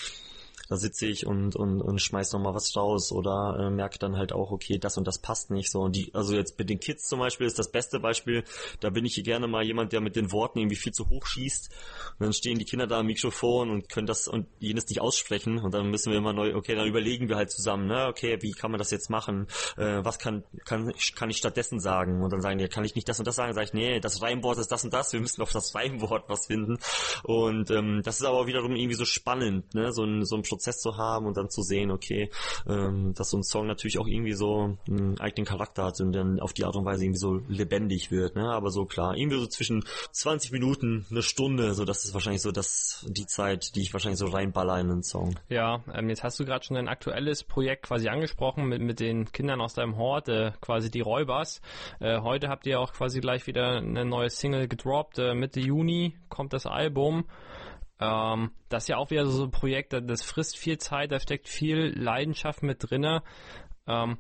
da 0.72 0.78
sitze 0.78 1.05
ich 1.05 1.28
und, 1.28 1.53
und, 1.57 1.82
und 1.82 2.01
schmeiß 2.01 2.32
noch 2.32 2.39
mal 2.39 2.53
was 2.53 2.74
raus 2.78 3.11
oder 3.11 3.57
äh, 3.59 3.69
merke 3.69 3.99
dann 3.99 4.15
halt 4.15 4.32
auch, 4.32 4.51
okay, 4.51 4.78
das 4.78 4.97
und 4.97 5.05
das 5.05 5.19
passt 5.19 5.51
nicht 5.51 5.69
so. 5.69 5.82
Und 5.82 5.97
die, 5.97 6.11
also 6.13 6.34
jetzt 6.34 6.57
mit 6.57 6.69
den 6.69 6.80
Kids 6.80 7.09
zum 7.09 7.19
Beispiel 7.19 7.45
ist 7.45 7.59
das 7.59 7.69
beste 7.69 7.99
Beispiel, 7.99 8.45
da 8.80 8.89
bin 8.89 9.03
ich 9.03 9.15
hier 9.15 9.26
gerne 9.26 9.49
mal 9.49 9.65
jemand, 9.65 9.91
der 9.91 9.99
mit 9.99 10.15
den 10.15 10.32
Worten 10.32 10.59
irgendwie 10.59 10.78
viel 10.78 10.93
zu 10.93 11.09
hoch 11.09 11.26
schießt. 11.26 11.69
Und 12.19 12.24
dann 12.26 12.32
stehen 12.32 12.57
die 12.57 12.63
Kinder 12.63 12.88
da 12.88 12.99
am 12.99 13.07
Mikrofon 13.07 13.69
und 13.69 13.89
können 13.89 14.07
das 14.07 14.30
und 14.30 14.47
jenes 14.59 14.88
nicht 14.88 15.01
aussprechen 15.01 15.59
und 15.59 15.74
dann 15.74 15.89
müssen 15.89 16.09
wir 16.09 16.17
immer 16.17 16.32
neu, 16.32 16.55
okay, 16.55 16.74
dann 16.74 16.88
überlegen 16.88 17.28
wir 17.28 17.36
halt 17.36 17.51
zusammen, 17.51 17.88
ne, 17.88 18.07
okay, 18.07 18.38
wie 18.39 18.51
kann 18.51 18.72
man 18.72 18.78
das 18.78 18.91
jetzt 18.91 19.09
machen? 19.09 19.47
Äh, 19.76 20.05
was 20.05 20.19
kann, 20.19 20.45
kann, 20.63 20.93
kann 21.17 21.30
ich 21.30 21.36
stattdessen 21.36 21.82
sagen? 21.82 22.24
Und 22.24 22.32
dann 22.32 22.39
sagen 22.39 22.59
die, 22.59 22.69
kann 22.69 22.86
ich 22.86 22.95
nicht 22.95 23.09
das 23.09 23.19
und 23.19 23.28
das 23.28 23.36
sagen? 23.36 23.53
Sag 23.53 23.65
ich, 23.65 23.74
nee, 23.74 23.99
das 23.99 24.22
Reimwort 24.22 24.57
ist 24.57 24.72
das 24.72 24.86
und 24.86 24.93
das, 24.93 25.11
wir 25.11 25.19
müssen 25.19 25.41
auf 25.41 25.51
das 25.51 25.76
Reimwort 25.76 26.30
was 26.30 26.45
finden. 26.45 26.78
Und 27.24 27.69
ähm, 27.72 28.03
das 28.05 28.22
ist 28.22 28.26
aber 28.26 28.47
wiederum 28.47 28.74
irgendwie 28.74 28.95
so 28.95 29.03
spannend, 29.03 29.76
ne, 29.76 29.91
so 29.91 30.05
ein, 30.05 30.24
so 30.24 30.38
ein 30.38 30.43
Prozess 30.43 30.61
Prozess 30.62 30.80
zu 30.80 30.97
haben 30.97 31.26
und 31.26 31.38
dann 31.38 31.49
zu 31.49 31.64
sehen, 31.64 31.89
okay, 31.89 32.30
ähm, 32.68 33.14
dass 33.16 33.32
so 33.32 33.38
ein 33.38 33.43
Song 33.43 33.66
natürlich 33.66 33.97
auch 33.97 34.07
irgendwie 34.07 34.34
so 34.34 34.78
einen 34.88 35.20
eigenen 35.20 35.45
Charakter 35.45 35.86
hat 35.86 35.99
und 36.01 36.14
dann 36.14 36.39
auf 36.39 36.53
die 36.53 36.66
Art 36.66 36.76
und 36.76 36.86
Weise 36.86 37.03
irgendwie 37.03 37.20
so 37.20 37.41
lebendig 37.47 38.12
wird, 38.12 38.36
ne? 38.36 38.51
Aber 38.51 38.70
so 38.70 38.86
klar, 38.86 39.18
irgendwie 39.18 39.39
so 39.39 39.47
zwischen 39.47 39.84
20 40.12 40.51
Minuten, 40.51 41.05
eine 41.09 41.24
Stunde, 41.24 41.74
so 41.74 41.84
das 41.84 42.05
ist 42.05 42.14
wahrscheinlich 42.14 42.43
so 42.43 42.51
das 42.51 43.05
die 43.09 43.26
Zeit, 43.26 43.76
die 43.76 43.82
ich 43.82 43.93
wahrscheinlich 43.93 44.20
so 44.20 44.28
reinballer 44.28 44.80
in 44.80 44.91
einen 44.91 45.03
Song. 45.03 45.39
Ja, 45.49 45.84
ähm, 45.93 46.09
jetzt 46.09 46.24
hast 46.24 46.39
du 46.39 46.45
gerade 46.45 46.64
schon 46.64 46.76
dein 46.76 46.88
aktuelles 46.88 47.43
Projekt 47.43 47.84
quasi 47.84 48.07
angesprochen 48.07 48.66
mit, 48.66 48.82
mit 48.82 48.99
den 48.99 49.32
Kindern 49.32 49.62
aus 49.62 49.74
deinem 49.74 49.97
Hort, 49.97 50.30
äh, 50.30 50.51
quasi 50.62 50.91
die 50.91 51.01
Räubers. 51.01 51.62
Äh, 51.99 52.22
heute 52.22 52.49
habt 52.49 52.68
ihr 52.68 52.80
auch 52.80 52.93
quasi 52.93 53.20
gleich 53.20 53.47
wieder 53.47 53.78
eine 53.78 54.05
neue 54.05 54.30
Single 54.30 54.68
gedroppt. 54.68 55.18
Äh, 55.18 55.34
Mitte 55.34 55.59
Juni 55.59 56.16
kommt 56.30 56.53
das 56.53 56.66
Album. 56.68 57.26
Ähm, 58.02 58.52
das 58.70 58.84
ist 58.84 58.89
ja 58.89 58.97
auch 58.97 59.12
wieder 59.12 59.26
so 59.26 59.43
ein 59.43 59.52
Projekt, 59.52 59.93
das 59.93 60.24
frisst 60.24 60.58
viel 60.58 60.78
Zeit, 60.78 61.12
da 61.12 61.20
steckt 61.20 61.47
viel 61.47 61.93
Leidenschaft 61.97 62.64
mit 62.64 62.89
drinne. 62.89 63.24
Ähm, 63.88 64.18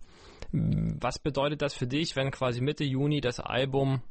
was 0.51 1.19
bedeutet 1.19 1.61
das 1.61 1.73
für 1.73 1.87
dich, 1.87 2.15
wenn 2.15 2.31
quasi 2.31 2.61
Mitte 2.61 2.83
Juni 2.83 3.21
das 3.21 3.39
Album 3.39 4.01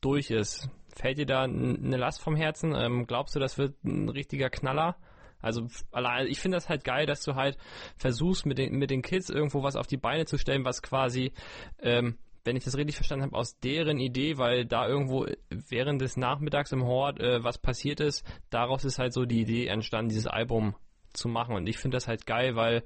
durch 0.00 0.30
ist? 0.30 0.68
Fällt 0.94 1.18
dir 1.18 1.26
da 1.26 1.42
eine 1.42 1.96
Last 1.96 2.22
vom 2.22 2.36
Herzen? 2.36 2.74
Ähm, 2.74 3.06
glaubst 3.06 3.34
du, 3.36 3.40
das 3.40 3.58
wird 3.58 3.84
ein 3.84 4.08
richtiger 4.08 4.48
Knaller? 4.48 4.96
Also 5.40 5.68
allein, 5.92 6.26
ich 6.26 6.40
finde 6.40 6.56
das 6.56 6.68
halt 6.68 6.84
geil, 6.84 7.06
dass 7.06 7.22
du 7.22 7.34
halt 7.34 7.58
versuchst 7.96 8.46
mit 8.46 8.58
den 8.58 8.74
mit 8.76 8.90
den 8.90 9.02
Kids 9.02 9.30
irgendwo 9.30 9.62
was 9.62 9.76
auf 9.76 9.86
die 9.86 9.96
Beine 9.96 10.26
zu 10.26 10.36
stellen, 10.36 10.64
was 10.64 10.82
quasi, 10.82 11.32
ähm, 11.80 12.18
wenn 12.48 12.56
ich 12.56 12.64
das 12.64 12.76
richtig 12.78 12.96
verstanden 12.96 13.26
habe, 13.26 13.36
aus 13.36 13.60
deren 13.60 13.98
Idee, 13.98 14.38
weil 14.38 14.64
da 14.64 14.88
irgendwo 14.88 15.26
während 15.50 16.00
des 16.00 16.16
Nachmittags 16.16 16.72
im 16.72 16.84
Hort 16.84 17.20
äh, 17.20 17.44
was 17.44 17.58
passiert 17.58 18.00
ist, 18.00 18.24
daraus 18.48 18.86
ist 18.86 18.98
halt 18.98 19.12
so 19.12 19.26
die 19.26 19.42
Idee 19.42 19.66
entstanden, 19.66 20.08
dieses 20.08 20.26
Album 20.26 20.74
zu 21.12 21.28
machen. 21.28 21.54
Und 21.54 21.66
ich 21.66 21.76
finde 21.76 21.96
das 21.96 22.08
halt 22.08 22.24
geil, 22.24 22.56
weil 22.56 22.84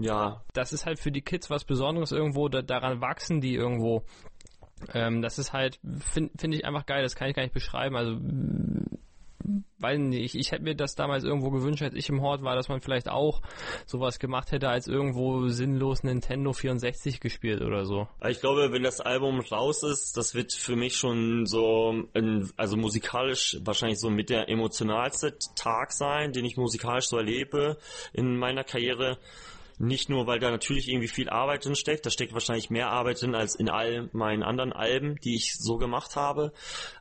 ja, 0.00 0.42
das 0.52 0.72
ist 0.72 0.84
halt 0.84 0.98
für 0.98 1.12
die 1.12 1.22
Kids 1.22 1.48
was 1.48 1.64
Besonderes 1.64 2.10
irgendwo, 2.10 2.48
da, 2.48 2.60
daran 2.60 3.00
wachsen 3.00 3.40
die 3.40 3.54
irgendwo. 3.54 4.02
Ähm, 4.92 5.22
das 5.22 5.38
ist 5.38 5.52
halt, 5.52 5.78
finde 6.12 6.32
find 6.36 6.52
ich 6.52 6.64
einfach 6.64 6.84
geil, 6.84 7.02
das 7.02 7.14
kann 7.14 7.28
ich 7.28 7.36
gar 7.36 7.42
nicht 7.44 7.54
beschreiben. 7.54 7.94
Also 7.94 8.18
weiß 9.78 9.98
nicht, 9.98 10.34
ich 10.34 10.52
hätte 10.52 10.62
mir 10.62 10.74
das 10.74 10.94
damals 10.94 11.24
irgendwo 11.24 11.50
gewünscht, 11.50 11.82
als 11.82 11.94
ich 11.94 12.08
im 12.08 12.22
Hort 12.22 12.42
war, 12.42 12.56
dass 12.56 12.68
man 12.68 12.80
vielleicht 12.80 13.08
auch 13.08 13.42
sowas 13.86 14.18
gemacht 14.18 14.52
hätte, 14.52 14.68
als 14.68 14.86
irgendwo 14.86 15.48
sinnlos 15.48 16.02
Nintendo 16.02 16.52
64 16.52 17.20
gespielt 17.20 17.60
oder 17.60 17.84
so. 17.84 18.08
Ich 18.26 18.40
glaube, 18.40 18.72
wenn 18.72 18.82
das 18.82 19.00
Album 19.00 19.40
raus 19.40 19.82
ist, 19.82 20.16
das 20.16 20.34
wird 20.34 20.54
für 20.54 20.76
mich 20.76 20.96
schon 20.96 21.46
so, 21.46 22.06
ein, 22.14 22.50
also 22.56 22.76
musikalisch 22.76 23.58
wahrscheinlich 23.62 24.00
so 24.00 24.10
mit 24.10 24.30
der 24.30 24.48
emotionalste 24.48 25.36
Tag 25.56 25.92
sein, 25.92 26.32
den 26.32 26.44
ich 26.44 26.56
musikalisch 26.56 27.06
so 27.06 27.18
erlebe 27.18 27.76
in 28.12 28.36
meiner 28.36 28.64
Karriere. 28.64 29.18
Nicht 29.78 30.08
nur, 30.08 30.26
weil 30.26 30.38
da 30.38 30.50
natürlich 30.50 30.88
irgendwie 30.88 31.08
viel 31.08 31.28
Arbeit 31.28 31.64
drin 31.64 31.74
steckt, 31.74 32.06
da 32.06 32.10
steckt 32.10 32.32
wahrscheinlich 32.32 32.70
mehr 32.70 32.90
Arbeit 32.90 33.20
drin 33.20 33.34
als 33.34 33.56
in 33.56 33.68
all 33.68 34.08
meinen 34.12 34.42
anderen 34.42 34.72
Alben, 34.72 35.16
die 35.16 35.34
ich 35.34 35.54
so 35.58 35.78
gemacht 35.78 36.14
habe. 36.14 36.52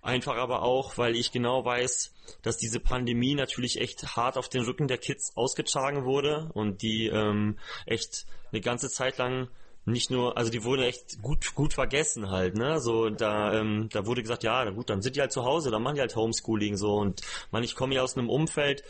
Einfach 0.02 0.38
aber 0.38 0.64
auch, 0.64 0.98
weil 0.98 1.16
ich 1.16 1.32
genau 1.32 1.64
weiß, 1.64 2.14
dass 2.42 2.58
diese 2.58 2.80
Pandemie 2.80 3.36
natürlich 3.36 3.80
echt 3.80 4.16
hart 4.16 4.38
auf 4.38 4.50
den 4.50 4.64
Rücken 4.64 4.88
der 4.88 4.98
Kids 4.98 5.34
ausgetragen 5.36 6.06
wurde 6.06 6.50
und 6.54 6.82
die 6.82 7.08
ähm, 7.08 7.60
echt 7.86 8.26
eine 8.52 8.62
ganze 8.62 8.90
Zeit 8.90 9.18
lang 9.18 9.50
nicht 9.86 10.12
nur, 10.12 10.38
also 10.38 10.50
die 10.50 10.64
wurde 10.64 10.86
echt 10.86 11.22
gut 11.22 11.56
gut 11.56 11.74
vergessen 11.74 12.30
halt, 12.30 12.56
ne? 12.56 12.80
So 12.80 13.10
da 13.10 13.54
ähm, 13.54 13.90
da 13.92 14.06
wurde 14.06 14.22
gesagt, 14.22 14.44
ja, 14.44 14.70
gut, 14.70 14.90
dann 14.90 15.02
sind 15.02 15.16
die 15.16 15.22
halt 15.22 15.32
zu 15.32 15.44
Hause, 15.44 15.72
dann 15.72 15.84
machen 15.84 15.96
die 15.96 16.02
halt 16.02 16.16
Homeschooling 16.16 16.78
so 16.78 16.96
und 16.96 17.22
man, 17.52 17.64
ich 17.64 17.76
komme 17.76 17.96
ja 17.96 18.02
aus 18.02 18.18
einem 18.18 18.30
Umfeld, 18.30 18.84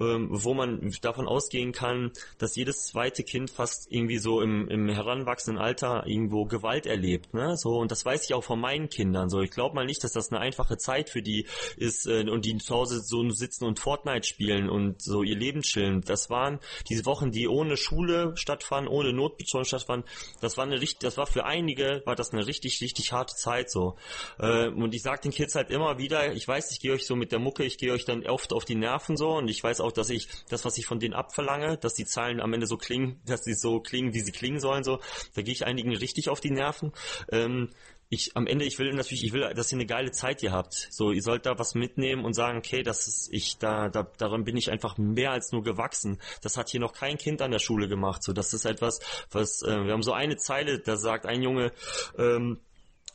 ähm, 0.00 0.28
wo 0.30 0.54
man 0.54 0.90
davon 1.02 1.28
ausgehen 1.28 1.72
kann, 1.72 2.12
dass 2.38 2.56
jedes 2.56 2.86
zweite 2.86 3.24
Kind 3.24 3.50
fast 3.50 3.90
irgendwie 3.90 4.18
so 4.18 4.40
im, 4.40 4.68
im 4.68 4.88
heranwachsenden 4.88 5.62
Alter 5.62 6.06
irgendwo 6.06 6.46
Gewalt 6.46 6.86
erlebt, 6.86 7.34
ne? 7.34 7.56
So 7.56 7.78
und 7.78 7.90
das 7.90 8.04
weiß 8.04 8.24
ich 8.24 8.34
auch 8.34 8.44
von 8.44 8.60
meinen 8.60 8.88
Kindern. 8.88 9.28
So, 9.28 9.42
ich 9.42 9.50
glaube 9.50 9.74
mal 9.74 9.84
nicht, 9.84 10.02
dass 10.02 10.12
das 10.12 10.30
eine 10.30 10.40
einfache 10.40 10.78
Zeit 10.78 11.10
für 11.10 11.22
die 11.22 11.46
ist 11.76 12.06
äh, 12.06 12.28
und 12.28 12.46
die 12.46 12.56
zu 12.56 12.74
Hause 12.74 13.00
so 13.00 13.28
sitzen 13.30 13.64
und 13.66 13.80
Fortnite 13.80 14.26
spielen 14.26 14.70
und 14.70 15.02
so 15.02 15.22
ihr 15.22 15.36
Leben 15.36 15.60
chillen. 15.60 16.00
Das 16.00 16.30
waren 16.30 16.58
diese 16.88 17.04
Wochen, 17.04 17.30
die 17.30 17.48
ohne 17.48 17.76
Schule 17.76 18.32
stattfanden, 18.36 18.90
ohne 18.92 19.12
Notbetreuung 19.12 19.64
stattfanden 19.64 20.08
das 20.40 20.56
war 20.56 20.64
eine 20.64 20.80
richtig, 20.80 21.00
das 21.00 21.16
war 21.16 21.26
für 21.26 21.44
einige, 21.44 22.02
war 22.04 22.16
das 22.16 22.32
eine 22.32 22.46
richtig, 22.46 22.80
richtig 22.80 23.12
harte 23.12 23.34
Zeit 23.34 23.70
so. 23.70 23.96
Äh, 24.38 24.68
und 24.68 24.94
ich 24.94 25.02
sag 25.02 25.22
den 25.22 25.32
Kids 25.32 25.54
halt 25.54 25.70
immer 25.70 25.98
wieder, 25.98 26.32
ich 26.32 26.46
weiß, 26.46 26.70
ich 26.72 26.80
gehe 26.80 26.92
euch 26.92 27.06
so 27.06 27.16
mit 27.16 27.32
der 27.32 27.38
Mucke, 27.38 27.64
ich 27.64 27.78
gehe 27.78 27.92
euch 27.92 28.04
dann 28.04 28.26
oft 28.26 28.52
auf 28.52 28.64
die 28.64 28.74
Nerven 28.74 29.16
so 29.16 29.36
und 29.36 29.48
ich 29.48 29.62
weiß 29.62 29.80
auch, 29.80 29.92
dass 29.92 30.10
ich 30.10 30.28
das, 30.48 30.64
was 30.64 30.78
ich 30.78 30.86
von 30.86 31.00
denen 31.00 31.14
abverlange, 31.14 31.78
dass 31.78 31.94
die 31.94 32.04
Zahlen 32.04 32.40
am 32.40 32.52
Ende 32.52 32.66
so 32.66 32.76
klingen, 32.76 33.20
dass 33.26 33.44
sie 33.44 33.54
so 33.54 33.80
klingen, 33.80 34.14
wie 34.14 34.20
sie 34.20 34.32
klingen 34.32 34.60
sollen, 34.60 34.84
so, 34.84 35.00
da 35.34 35.42
gehe 35.42 35.52
ich 35.52 35.66
einigen 35.66 35.94
richtig 35.94 36.28
auf 36.28 36.40
die 36.40 36.50
Nerven. 36.50 36.92
Ähm, 37.30 37.70
ich 38.10 38.36
am 38.36 38.46
Ende, 38.46 38.64
ich 38.64 38.78
will 38.78 38.92
natürlich, 38.94 39.24
ich 39.24 39.32
will, 39.32 39.52
dass 39.54 39.70
ihr 39.70 39.76
eine 39.76 39.86
geile 39.86 40.10
Zeit 40.12 40.40
hier 40.40 40.52
habt. 40.52 40.88
So, 40.90 41.12
ihr 41.12 41.22
sollt 41.22 41.44
da 41.44 41.58
was 41.58 41.74
mitnehmen 41.74 42.24
und 42.24 42.32
sagen, 42.32 42.58
okay, 42.58 42.82
das 42.82 43.06
ist, 43.06 43.28
ich, 43.32 43.58
da, 43.58 43.88
da, 43.90 44.04
daran 44.16 44.44
bin 44.44 44.56
ich 44.56 44.70
einfach 44.70 44.96
mehr 44.96 45.30
als 45.32 45.52
nur 45.52 45.62
gewachsen. 45.62 46.18
Das 46.40 46.56
hat 46.56 46.70
hier 46.70 46.80
noch 46.80 46.94
kein 46.94 47.18
Kind 47.18 47.42
an 47.42 47.50
der 47.50 47.58
Schule 47.58 47.86
gemacht. 47.86 48.22
So, 48.22 48.32
das 48.32 48.54
ist 48.54 48.64
etwas, 48.64 49.00
was, 49.30 49.62
äh, 49.62 49.84
wir 49.84 49.92
haben 49.92 50.02
so 50.02 50.12
eine 50.12 50.36
Zeile, 50.36 50.78
da 50.78 50.96
sagt 50.96 51.26
ein 51.26 51.42
Junge, 51.42 51.72
ähm, 52.16 52.60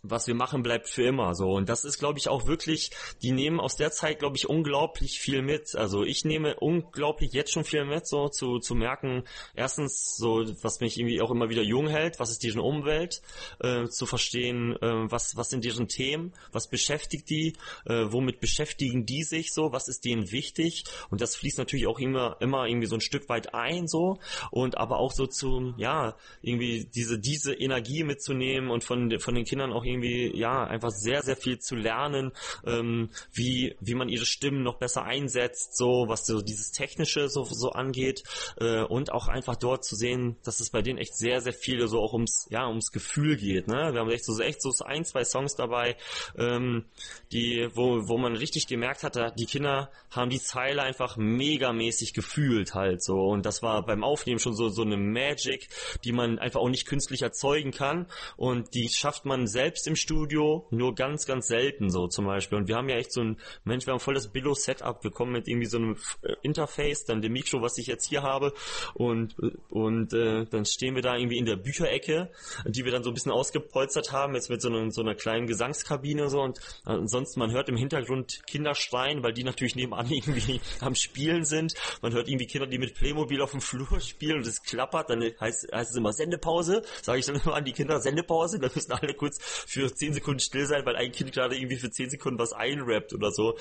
was 0.04 0.28
wir 0.28 0.36
machen, 0.36 0.64
bleibt 0.64 0.90
für 0.90 1.04
immer 1.04 1.34
so. 1.34 1.52
Und 1.52 1.70
das 1.70 1.86
ist, 1.86 1.98
glaube 1.98 2.20
ich, 2.20 2.28
auch 2.28 2.46
wirklich, 2.46 2.92
die 3.22 3.32
nehmen 3.32 3.62
aus 3.62 3.78
der 3.78 3.92
Zeit, 3.92 4.20
glaube 4.20 4.36
ich, 4.36 4.50
unglaublich 4.50 5.20
viel 5.20 5.42
mit. 5.42 5.76
Also 5.76 6.04
ich 6.04 6.26
nehme 6.26 6.56
unglaublich 6.60 7.32
jetzt 7.32 7.54
schon 7.54 7.64
viel 7.64 7.86
mit, 7.86 8.06
so 8.06 8.28
zu, 8.28 8.60
zu 8.60 8.76
merken, 8.76 9.24
erstens, 9.56 10.18
so, 10.18 10.44
was 10.62 10.82
mich 10.82 11.00
irgendwie 11.00 11.22
auch 11.22 11.32
immer 11.32 11.50
wieder 11.50 11.62
jung 11.62 11.88
hält, 11.88 12.20
was 12.20 12.32
ist 12.32 12.44
deren 12.44 12.60
Umwelt, 12.60 13.22
äh, 13.60 13.88
zu 13.88 14.06
verstehen, 14.06 14.76
äh, 14.82 15.12
was, 15.12 15.38
was 15.38 15.50
sind 15.50 15.64
deren 15.64 15.88
Themen, 15.88 16.34
was 16.52 16.70
beschäftigt 16.70 17.30
die, 17.30 17.54
äh, 17.86 18.06
womit 18.10 18.42
beschäftigen 18.42 19.06
die 19.06 19.24
sich 19.24 19.54
so, 19.54 19.72
was 19.72 19.88
ist 19.88 20.04
denen 20.04 20.32
wichtig. 20.32 20.84
Und 21.12 21.22
das 21.22 21.38
fließt 21.38 21.58
natürlich 21.58 21.88
auch 21.88 22.00
immer, 22.00 22.36
immer 22.42 22.66
irgendwie 22.68 22.88
so 22.88 22.96
ein 22.96 23.02
Stück 23.02 23.30
weit 23.30 23.54
ein, 23.54 23.88
so. 23.88 24.20
Und 24.52 24.78
aber 24.78 24.98
auch 24.98 25.14
so 25.14 25.28
zu, 25.28 25.74
ja, 25.78 26.18
irgendwie 26.42 26.86
diese, 26.94 27.20
diese 27.20 27.54
Energie 27.54 28.04
mitzunehmen 28.04 28.70
und 28.70 28.84
von, 28.84 29.18
von 29.20 29.36
den 29.36 29.46
Kindern 29.46 29.72
auch 29.72 29.86
irgendwie, 29.86 29.93
ja, 30.02 30.64
einfach 30.64 30.92
sehr, 30.92 31.22
sehr 31.22 31.36
viel 31.36 31.60
zu 31.60 31.76
lernen, 31.76 32.32
ähm, 32.66 33.10
wie, 33.34 33.76
wie 33.80 33.96
man 33.96 34.10
ihre 34.10 34.26
Stimmen 34.26 34.64
noch 34.64 34.80
besser 34.80 35.04
einsetzt, 35.04 35.78
so, 35.78 36.06
was 36.08 36.26
so 36.26 36.42
dieses 36.42 36.72
Technische 36.72 37.30
so, 37.30 37.44
so 37.44 37.72
angeht, 37.72 38.24
äh, 38.60 38.82
und 38.84 39.12
auch 39.12 39.28
einfach 39.28 39.56
dort 39.56 39.86
zu 39.86 39.96
sehen, 39.96 40.38
dass 40.44 40.60
es 40.60 40.70
bei 40.70 40.82
denen 40.82 40.98
echt 40.98 41.16
sehr, 41.16 41.42
sehr 41.42 41.54
viel 41.54 41.88
so 41.88 42.00
auch 42.00 42.14
ums, 42.14 42.48
ja, 42.50 42.68
ums 42.68 42.92
Gefühl 42.92 43.38
geht, 43.38 43.68
ne? 43.68 43.94
Wir 43.94 44.00
haben 44.00 44.10
echt 44.10 44.26
so, 44.26 44.40
echt 44.42 44.62
so 44.62 44.72
ein, 44.86 45.06
zwei 45.06 45.24
Songs 45.24 45.56
dabei, 45.56 45.98
ähm, 46.38 46.86
die, 47.32 47.68
wo, 47.74 48.08
wo 48.08 48.18
man 48.18 48.36
richtig 48.36 48.68
gemerkt 48.68 49.04
hat, 49.04 49.18
die 49.38 49.46
Kinder 49.46 49.92
haben 50.10 50.30
die 50.30 50.40
Zeile 50.40 50.82
einfach 50.82 51.18
megamäßig 51.18 52.14
gefühlt 52.14 52.74
halt 52.74 53.04
so, 53.04 53.20
und 53.28 53.46
das 53.46 53.62
war 53.62 53.86
beim 53.86 54.04
Aufnehmen 54.04 54.40
schon 54.40 54.56
so, 54.56 54.70
so 54.70 54.82
eine 54.82 54.98
Magic, 54.98 55.68
die 56.04 56.12
man 56.12 56.40
einfach 56.40 56.60
auch 56.60 56.70
nicht 56.70 56.88
künstlich 56.88 57.22
erzeugen 57.22 57.72
kann, 57.72 58.08
und 58.38 58.74
die 58.74 58.90
schafft 58.90 59.26
man 59.26 59.48
selbst 59.48 59.83
selbst 59.84 59.88
im 59.88 59.96
Studio, 59.96 60.66
nur 60.72 60.96
ganz, 60.96 61.26
ganz 61.26 61.48
selten 61.48 61.90
so 61.90 62.08
zum 62.08 62.26
Beispiel. 62.26 62.58
Und 62.58 62.68
wir 62.68 62.76
haben 62.76 62.90
ja 62.90 62.96
echt 62.96 63.12
so 63.12 63.22
ein, 63.22 63.38
Mensch, 63.64 63.86
wir 63.86 63.94
haben 63.94 64.00
voll 64.00 64.14
das 64.14 64.30
Billo-Setup. 64.30 65.02
Bekommen 65.02 65.34
mit 65.34 65.48
irgendwie 65.48 65.68
so 65.68 65.78
einem 65.78 65.98
äh, 66.22 66.34
Interface, 66.42 67.06
dann 67.06 67.22
dem 67.22 67.34
Mikro, 67.34 67.62
was 67.62 67.78
ich 67.78 67.88
jetzt 67.88 68.08
hier 68.08 68.24
habe. 68.24 68.54
Und, 68.94 69.36
und 69.70 70.14
äh, 70.14 70.46
dann 70.46 70.66
stehen 70.66 70.96
wir 70.96 71.02
da 71.02 71.16
irgendwie 71.18 71.38
in 71.38 71.46
der 71.46 71.58
Bücherecke, 71.58 72.32
die 72.66 72.86
wir 72.86 72.92
dann 72.92 73.04
so 73.04 73.10
ein 73.10 73.14
bisschen 73.14 73.32
ausgepolstert 73.32 74.12
haben, 74.12 74.36
jetzt 74.36 74.50
mit 74.50 74.62
so, 74.62 74.70
einer 74.70 74.92
so 74.92 75.02
einer 75.02 75.16
kleinen 75.16 75.48
Gesangskabine 75.48 76.30
so. 76.30 76.42
Und 76.42 76.60
ansonsten 76.86 77.40
man 77.40 77.52
hört 77.52 77.70
im 77.70 77.78
Hintergrund 77.78 78.42
Kinder 78.48 78.76
schreien, 78.76 79.24
weil 79.24 79.34
die 79.34 79.44
natürlich 79.44 79.76
nebenan 79.76 80.08
irgendwie 80.10 80.62
am 80.80 80.96
Spielen 80.96 81.44
sind. 81.46 81.74
Man 82.02 82.14
hört 82.14 82.28
irgendwie 82.28 82.48
Kinder, 82.48 82.68
die 82.68 82.78
mit 82.78 82.96
Playmobil 82.96 83.42
auf 83.42 83.52
dem 83.52 83.62
Flur 83.62 84.00
spielen 84.00 84.38
und 84.38 84.48
es 84.48 84.64
klappert, 84.64 85.10
dann 85.10 85.22
heißt, 85.22 85.72
heißt 85.74 85.92
es 85.92 85.98
immer 85.98 86.14
Sendepause, 86.14 86.84
sage 87.02 87.20
ich 87.20 87.26
dann 87.26 87.36
immer 87.36 87.56
an 87.56 87.66
die 87.66 87.74
Kinder 87.74 88.00
Sendepause, 88.00 88.60
dann 88.60 88.72
müssen 88.74 88.92
alle 88.92 89.14
kurz 89.14 89.40
für 89.74 89.94
10 89.94 90.14
Sekunden 90.14 90.40
still 90.40 90.66
sein, 90.68 90.86
weil 90.86 90.96
ein 90.96 91.12
Kind 91.12 91.32
gerade 91.34 91.56
irgendwie 91.56 91.78
für 91.78 91.90
10 91.90 92.12
Sekunden 92.12 92.40
was 92.40 92.54
einrappt 92.54 93.14
oder 93.14 93.32
so. 93.32 93.58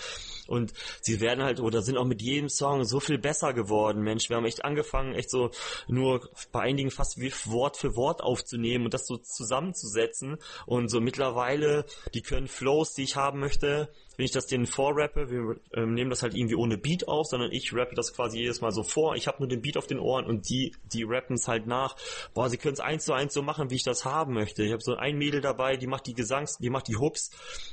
Und 0.46 0.72
sie 1.00 1.20
werden 1.20 1.42
halt 1.42 1.60
oder 1.60 1.82
sind 1.82 1.96
auch 1.96 2.04
mit 2.04 2.20
jedem 2.20 2.48
Song 2.48 2.84
so 2.84 3.00
viel 3.00 3.18
besser 3.18 3.54
geworden, 3.54 4.02
Mensch. 4.02 4.28
Wir 4.28 4.36
haben 4.36 4.44
echt 4.44 4.64
angefangen, 4.64 5.14
echt 5.14 5.30
so 5.30 5.50
nur 5.88 6.28
bei 6.52 6.60
einigen 6.60 6.90
fast 6.90 7.18
wie 7.18 7.32
Wort 7.46 7.76
für 7.78 7.96
Wort 7.96 8.22
aufzunehmen 8.22 8.84
und 8.84 8.94
das 8.94 9.06
so 9.06 9.16
zusammenzusetzen. 9.16 10.36
Und 10.66 10.90
so 10.90 11.00
mittlerweile, 11.00 11.86
die 12.12 12.22
können 12.22 12.48
Flows, 12.48 12.92
die 12.92 13.04
ich 13.04 13.16
haben 13.16 13.40
möchte, 13.40 13.88
wenn 14.16 14.24
ich 14.24 14.30
das 14.30 14.46
denen 14.46 14.66
vorrappe, 14.66 15.30
wir 15.30 15.56
äh, 15.72 15.86
nehmen 15.86 16.10
das 16.10 16.22
halt 16.22 16.34
irgendwie 16.34 16.54
ohne 16.54 16.78
Beat 16.78 17.08
auf, 17.08 17.26
sondern 17.26 17.52
ich 17.52 17.72
rappe 17.74 17.94
das 17.94 18.14
quasi 18.14 18.38
jedes 18.38 18.60
Mal 18.60 18.72
so 18.72 18.82
vor. 18.82 19.16
Ich 19.16 19.26
habe 19.26 19.38
nur 19.38 19.48
den 19.48 19.62
Beat 19.62 19.76
auf 19.76 19.86
den 19.86 19.98
Ohren 19.98 20.26
und 20.26 20.48
die, 20.48 20.74
die 20.92 21.02
rappen 21.02 21.36
es 21.36 21.48
halt 21.48 21.66
nach. 21.66 21.96
Boah, 22.34 22.48
sie 22.48 22.58
können 22.58 22.74
es 22.74 22.80
eins 22.80 23.04
zu 23.04 23.12
eins 23.12 23.34
so 23.34 23.42
machen, 23.42 23.70
wie 23.70 23.76
ich 23.76 23.84
das 23.84 24.04
haben 24.04 24.34
möchte. 24.34 24.62
Ich 24.62 24.72
habe 24.72 24.82
so 24.82 24.94
ein 24.96 25.16
Mädel 25.16 25.40
dabei, 25.40 25.76
die 25.76 25.86
macht 25.86 26.06
die 26.06 26.14
Gesangs, 26.14 26.58
die 26.58 26.70
macht 26.70 26.88
die 26.88 26.96
Hooks, 26.96 27.30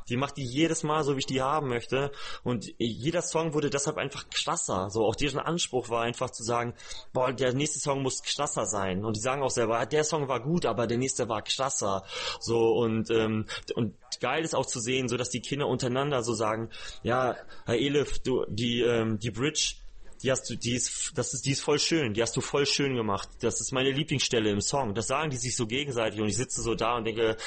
die 0.08 0.18
macht 0.18 0.38
die 0.38 0.46
jedes 0.46 0.84
Mal 0.84 1.04
so, 1.04 1.16
wie 1.16 1.20
ich 1.20 1.26
die 1.26 1.42
haben 1.42 1.68
möchte. 1.68 2.12
Und 2.44 2.74
jeder 2.78 3.22
Song 3.22 3.54
wurde 3.54 3.70
deshalb 3.70 3.98
einfach 3.98 4.30
krasser. 4.30 4.90
So 4.90 5.06
auch 5.06 5.16
deren 5.16 5.40
Anspruch 5.40 5.90
war 5.90 6.04
einfach 6.04 6.30
zu 6.30 6.44
sagen, 6.44 6.74
boah, 7.14 7.34
der 7.34 7.54
nächste 7.54 7.80
Song 7.80 8.02
muss 8.02 8.24
krasser 8.24 8.66
sein. 8.66 9.04
Und 9.06 9.16
die 9.16 9.22
sagen 9.22 9.44
auch 9.44 9.52
selber, 9.52 9.86
der 9.86 10.04
Song 10.04 10.28
war 10.28 10.40
gut, 10.40 10.66
aber 10.66 10.88
der 10.88 10.98
nächste 10.98 11.28
war 11.30 11.42
krasser. 11.42 12.04
So 12.40 12.74
und 12.74 13.10
ähm, 13.12 13.46
und 13.76 13.96
geil 14.20 14.44
ist 14.44 14.56
auch 14.56 14.66
zu 14.66 14.80
sehen, 14.80 15.08
so 15.08 15.18
dass 15.18 15.30
die 15.30 15.42
Kinder 15.42 15.68
untereinander 15.68 16.24
so 16.24 16.34
sagen, 16.34 16.70
ja, 17.04 17.36
Herr 17.66 17.76
Elif, 17.76 18.20
du 18.20 18.46
die 18.48 18.82
ähm, 18.82 19.20
die 19.20 19.32
Bridge 19.32 19.76
die 20.22 20.32
hast 20.32 20.50
du, 20.50 20.56
die 20.56 20.76
ist, 20.76 21.12
das 21.16 21.34
ist, 21.34 21.46
die 21.46 21.52
ist 21.52 21.62
voll 21.62 21.80
schön, 21.80 22.14
die 22.14 22.22
hast 22.22 22.36
du 22.36 22.42
voll 22.42 22.66
schön 22.66 22.96
gemacht. 22.96 23.30
Das 23.40 23.62
ist 23.62 23.72
meine 23.72 23.92
Lieblingsstelle 23.92 24.50
im 24.50 24.62
Song. 24.62 24.94
Das 24.94 25.08
sagen 25.08 25.30
die 25.30 25.38
sich 25.38 25.56
so 25.56 25.66
gegenseitig 25.66 26.20
und 26.20 26.28
ich 26.28 26.38
sitze 26.38 26.62
so 26.62 26.76
da 26.76 26.98
und 26.98 27.06
denke, 27.06 27.38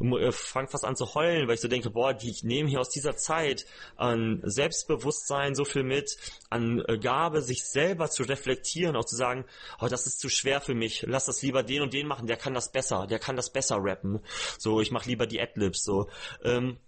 äh, 0.00 0.32
fang 0.32 0.68
fast 0.68 0.84
an 0.84 0.96
zu 0.96 1.14
heulen, 1.14 1.48
weil 1.48 1.54
ich 1.54 1.60
so 1.60 1.68
denke, 1.68 1.90
boah, 1.90 2.12
die 2.12 2.34
nehmen 2.42 2.68
hier 2.68 2.80
aus 2.80 2.90
dieser 2.90 3.16
Zeit 3.16 3.66
an 3.96 4.42
Selbstbewusstsein 4.44 5.54
so 5.54 5.64
viel 5.64 5.84
mit, 5.84 6.16
an 6.50 6.82
äh, 6.86 6.98
Gabe, 6.98 7.40
sich 7.40 7.64
selber 7.64 8.10
zu 8.10 8.24
reflektieren, 8.24 8.96
auch 8.96 9.04
zu 9.04 9.16
sagen, 9.16 9.44
oh, 9.80 9.88
das 9.88 10.06
ist 10.06 10.20
zu 10.20 10.28
schwer 10.28 10.60
für 10.60 10.74
mich, 10.74 11.04
lass 11.06 11.26
das 11.26 11.42
lieber 11.42 11.62
den 11.62 11.82
und 11.82 11.94
den 11.94 12.06
machen, 12.06 12.26
der 12.26 12.36
kann 12.36 12.54
das 12.54 12.72
besser, 12.72 13.06
der 13.06 13.18
kann 13.18 13.36
das 13.36 13.50
besser 13.52 13.78
rappen. 13.80 14.20
So, 14.58 14.80
ich 14.80 14.90
mach 14.90 15.06
lieber 15.06 15.26
die 15.26 15.40
Adlibs, 15.40 15.82
so. 15.82 16.08
Ähm, 16.42 16.78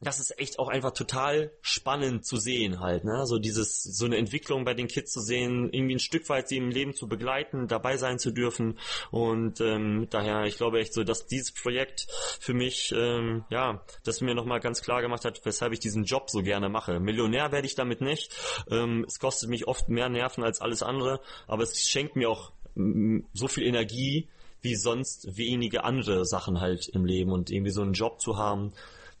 das 0.00 0.18
ist 0.18 0.38
echt 0.38 0.58
auch 0.58 0.68
einfach 0.68 0.92
total 0.92 1.52
spannend 1.60 2.24
zu 2.24 2.38
sehen 2.38 2.80
halt, 2.80 3.04
ne? 3.04 3.26
So 3.26 3.38
dieses, 3.38 3.82
so 3.82 4.06
eine 4.06 4.16
Entwicklung 4.16 4.64
bei 4.64 4.72
den 4.72 4.88
Kids 4.88 5.12
zu 5.12 5.20
sehen, 5.20 5.68
irgendwie 5.72 5.96
ein 5.96 6.00
Stück 6.00 6.28
weit 6.30 6.48
sie 6.48 6.56
im 6.56 6.70
Leben 6.70 6.94
zu 6.94 7.06
begleiten, 7.06 7.68
dabei 7.68 7.98
sein 7.98 8.18
zu 8.18 8.30
dürfen. 8.30 8.78
Und 9.10 9.60
ähm, 9.60 10.06
daher, 10.10 10.44
ich 10.44 10.56
glaube 10.56 10.80
echt 10.80 10.94
so, 10.94 11.04
dass 11.04 11.26
dieses 11.26 11.52
Projekt 11.52 12.06
für 12.40 12.54
mich, 12.54 12.94
ähm, 12.96 13.44
ja, 13.50 13.84
das 14.04 14.22
mir 14.22 14.34
nochmal 14.34 14.60
ganz 14.60 14.80
klar 14.80 15.02
gemacht 15.02 15.26
hat, 15.26 15.44
weshalb 15.44 15.72
ich 15.74 15.80
diesen 15.80 16.04
Job 16.04 16.30
so 16.30 16.42
gerne 16.42 16.70
mache. 16.70 16.98
Millionär 16.98 17.52
werde 17.52 17.66
ich 17.66 17.74
damit 17.74 18.00
nicht. 18.00 18.32
Ähm, 18.70 19.04
es 19.06 19.18
kostet 19.18 19.50
mich 19.50 19.68
oft 19.68 19.90
mehr 19.90 20.08
Nerven 20.08 20.44
als 20.44 20.62
alles 20.62 20.82
andere, 20.82 21.20
aber 21.46 21.62
es 21.62 21.86
schenkt 21.86 22.16
mir 22.16 22.30
auch 22.30 22.52
so 22.74 23.48
viel 23.48 23.64
Energie, 23.64 24.28
wie 24.62 24.76
sonst 24.76 25.36
wenige 25.36 25.84
andere 25.84 26.24
Sachen 26.24 26.60
halt 26.60 26.88
im 26.88 27.04
Leben 27.04 27.32
und 27.32 27.50
irgendwie 27.50 27.72
so 27.72 27.82
einen 27.82 27.92
Job 27.92 28.20
zu 28.20 28.36
haben, 28.36 28.72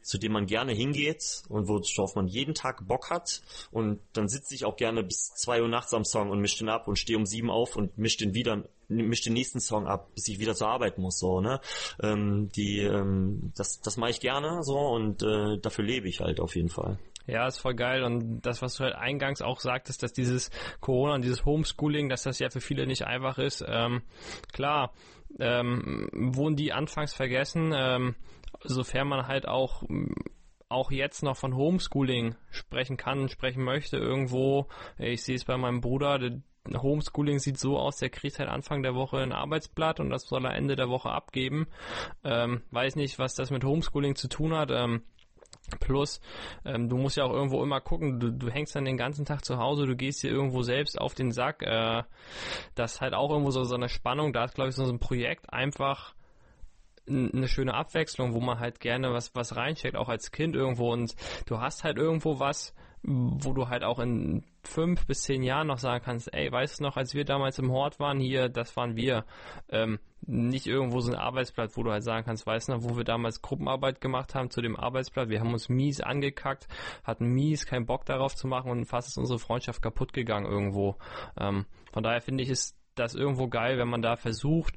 zu 0.02 0.18
dem 0.18 0.32
man 0.32 0.46
gerne 0.46 0.72
hingeht 0.72 1.42
und 1.48 1.68
worauf 1.68 2.14
man 2.14 2.26
jeden 2.26 2.54
Tag 2.54 2.86
Bock 2.86 3.10
hat. 3.10 3.42
Und 3.70 4.00
dann 4.12 4.28
sitze 4.28 4.54
ich 4.54 4.64
auch 4.64 4.76
gerne 4.76 5.02
bis 5.02 5.34
zwei 5.34 5.62
Uhr 5.62 5.68
nachts 5.68 5.94
am 5.94 6.04
Song 6.04 6.30
und 6.30 6.40
mische 6.40 6.58
den 6.58 6.68
ab 6.68 6.88
und 6.88 6.98
stehe 6.98 7.18
um 7.18 7.26
sieben 7.26 7.50
auf 7.50 7.76
und 7.76 7.98
mische 7.98 8.18
den 8.18 8.34
wieder 8.34 8.64
mische 8.88 9.24
den 9.24 9.34
nächsten 9.34 9.60
Song 9.60 9.86
ab, 9.86 10.08
bis 10.14 10.26
ich 10.26 10.40
wieder 10.40 10.56
zur 10.56 10.66
Arbeit 10.66 10.98
muss, 10.98 11.20
so, 11.20 11.40
ne? 11.40 11.60
Ähm, 12.02 12.48
die, 12.56 12.80
ähm, 12.80 13.52
das, 13.56 13.80
das 13.80 13.96
mache 13.96 14.10
ich 14.10 14.20
gerne 14.20 14.64
so 14.64 14.78
und 14.78 15.22
äh, 15.22 15.58
dafür 15.60 15.84
lebe 15.84 16.08
ich 16.08 16.18
halt 16.18 16.40
auf 16.40 16.56
jeden 16.56 16.70
Fall. 16.70 16.98
Ja, 17.26 17.46
ist 17.46 17.58
voll 17.58 17.74
geil. 17.74 18.02
Und 18.02 18.40
das, 18.42 18.60
was 18.60 18.74
du 18.74 18.84
halt 18.84 18.96
eingangs 18.96 19.40
auch 19.40 19.60
sagtest, 19.60 20.02
dass 20.02 20.12
dieses 20.12 20.50
Corona 20.80 21.14
und 21.14 21.22
dieses 21.22 21.44
Homeschooling, 21.44 22.08
dass 22.08 22.24
das 22.24 22.40
ja 22.40 22.50
für 22.50 22.60
viele 22.60 22.86
nicht 22.88 23.06
einfach 23.06 23.38
ist. 23.38 23.64
Ähm, 23.66 24.02
klar, 24.52 24.92
ähm, 25.38 26.08
wurden 26.12 26.56
die 26.56 26.72
anfangs 26.72 27.14
vergessen. 27.14 27.72
Ähm, 27.72 28.16
sofern 28.64 29.08
man 29.08 29.26
halt 29.26 29.46
auch 29.48 29.82
auch 30.68 30.92
jetzt 30.92 31.24
noch 31.24 31.36
von 31.36 31.56
Homeschooling 31.56 32.36
sprechen 32.50 32.96
kann, 32.96 33.28
sprechen 33.28 33.64
möchte 33.64 33.96
irgendwo. 33.96 34.68
Ich 34.98 35.24
sehe 35.24 35.34
es 35.34 35.44
bei 35.44 35.56
meinem 35.56 35.80
Bruder, 35.80 36.20
Homeschooling 36.68 37.38
sieht 37.38 37.58
so 37.58 37.78
aus, 37.78 37.96
der 37.96 38.10
kriegt 38.10 38.38
halt 38.38 38.48
Anfang 38.48 38.82
der 38.82 38.94
Woche 38.94 39.18
ein 39.18 39.32
Arbeitsblatt 39.32 39.98
und 39.98 40.10
das 40.10 40.24
soll 40.28 40.44
er 40.44 40.54
Ende 40.54 40.76
der 40.76 40.88
Woche 40.88 41.10
abgeben. 41.10 41.66
Ähm, 42.22 42.62
weiß 42.70 42.96
nicht, 42.96 43.18
was 43.18 43.34
das 43.34 43.50
mit 43.50 43.64
Homeschooling 43.64 44.14
zu 44.14 44.28
tun 44.28 44.54
hat. 44.54 44.70
Ähm, 44.70 45.02
Plus, 45.78 46.20
ähm, 46.64 46.88
du 46.88 46.96
musst 46.96 47.16
ja 47.16 47.24
auch 47.24 47.32
irgendwo 47.32 47.62
immer 47.62 47.80
gucken, 47.80 48.18
du, 48.18 48.32
du 48.32 48.50
hängst 48.50 48.74
dann 48.74 48.84
den 48.84 48.96
ganzen 48.96 49.24
Tag 49.24 49.44
zu 49.44 49.58
Hause, 49.58 49.86
du 49.86 49.94
gehst 49.94 50.22
dir 50.22 50.30
irgendwo 50.30 50.62
selbst 50.62 51.00
auf 51.00 51.14
den 51.14 51.30
Sack. 51.30 51.62
Äh, 51.62 52.02
das 52.74 52.94
ist 52.94 53.00
halt 53.00 53.14
auch 53.14 53.30
irgendwo 53.30 53.50
so, 53.50 53.62
so 53.62 53.76
eine 53.76 53.88
Spannung. 53.88 54.32
Da 54.32 54.44
ist, 54.44 54.54
glaube 54.54 54.70
ich, 54.70 54.74
so 54.74 54.84
ein 54.84 54.98
Projekt 54.98 55.52
einfach 55.52 56.14
eine 57.10 57.48
schöne 57.48 57.74
Abwechslung, 57.74 58.34
wo 58.34 58.40
man 58.40 58.58
halt 58.58 58.80
gerne 58.80 59.12
was, 59.12 59.34
was 59.34 59.56
reinsteckt, 59.56 59.96
auch 59.96 60.08
als 60.08 60.30
Kind 60.30 60.54
irgendwo 60.54 60.92
und 60.92 61.14
du 61.46 61.60
hast 61.60 61.84
halt 61.84 61.96
irgendwo 61.98 62.38
was, 62.38 62.74
wo 63.02 63.52
du 63.52 63.68
halt 63.68 63.82
auch 63.82 63.98
in 63.98 64.44
fünf 64.62 65.06
bis 65.06 65.22
zehn 65.22 65.42
Jahren 65.42 65.68
noch 65.68 65.78
sagen 65.78 66.04
kannst, 66.04 66.32
ey, 66.34 66.52
weißt 66.52 66.80
du 66.80 66.84
noch, 66.84 66.96
als 66.96 67.14
wir 67.14 67.24
damals 67.24 67.58
im 67.58 67.72
Hort 67.72 67.98
waren, 67.98 68.20
hier, 68.20 68.48
das 68.48 68.76
waren 68.76 68.96
wir. 68.96 69.24
Ähm, 69.70 69.98
nicht 70.26 70.66
irgendwo 70.66 71.00
so 71.00 71.10
ein 71.10 71.18
Arbeitsblatt, 71.18 71.76
wo 71.76 71.82
du 71.82 71.90
halt 71.90 72.04
sagen 72.04 72.26
kannst, 72.26 72.46
weißt 72.46 72.68
du 72.68 72.72
noch, 72.72 72.84
wo 72.84 72.96
wir 72.96 73.04
damals 73.04 73.40
Gruppenarbeit 73.40 74.02
gemacht 74.02 74.34
haben 74.34 74.50
zu 74.50 74.60
dem 74.60 74.76
Arbeitsblatt, 74.76 75.30
wir 75.30 75.40
haben 75.40 75.52
uns 75.52 75.70
mies 75.70 76.02
angekackt, 76.02 76.68
hatten 77.04 77.32
mies 77.32 77.64
keinen 77.64 77.86
Bock 77.86 78.04
darauf 78.04 78.34
zu 78.36 78.46
machen 78.46 78.70
und 78.70 78.84
fast 78.84 79.08
ist 79.08 79.16
unsere 79.16 79.38
Freundschaft 79.38 79.80
kaputt 79.80 80.12
gegangen 80.12 80.46
irgendwo. 80.46 80.96
Ähm, 81.38 81.64
von 81.92 82.02
daher 82.02 82.20
finde 82.20 82.44
ich, 82.44 82.50
ist 82.50 82.76
das 82.96 83.14
irgendwo 83.14 83.48
geil, 83.48 83.78
wenn 83.78 83.88
man 83.88 84.02
da 84.02 84.16
versucht, 84.16 84.74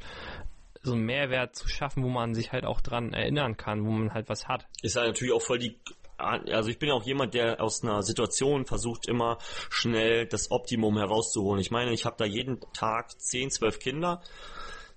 so 0.83 0.93
einen 0.93 1.05
Mehrwert 1.05 1.55
zu 1.55 1.67
schaffen, 1.67 2.03
wo 2.03 2.09
man 2.09 2.35
sich 2.35 2.51
halt 2.51 2.65
auch 2.65 2.81
dran 2.81 3.13
erinnern 3.13 3.57
kann, 3.57 3.85
wo 3.85 3.91
man 3.91 4.13
halt 4.13 4.29
was 4.29 4.47
hat. 4.47 4.67
Ist 4.81 4.95
halt 4.95 5.07
natürlich 5.07 5.33
auch 5.33 5.41
voll 5.41 5.59
die 5.59 5.77
also 6.17 6.69
ich 6.69 6.79
bin 6.79 6.91
auch 6.91 7.03
jemand, 7.03 7.33
der 7.33 7.61
aus 7.61 7.83
einer 7.83 8.01
Situation 8.03 8.65
versucht 8.65 9.07
immer 9.07 9.39
schnell 9.69 10.25
das 10.25 10.51
Optimum 10.51 10.97
herauszuholen. 10.97 11.59
Ich 11.59 11.71
meine, 11.71 11.91
ich 11.91 12.05
habe 12.05 12.15
da 12.17 12.25
jeden 12.25 12.59
Tag 12.73 13.19
10, 13.19 13.51
12 13.51 13.79
Kinder. 13.79 14.21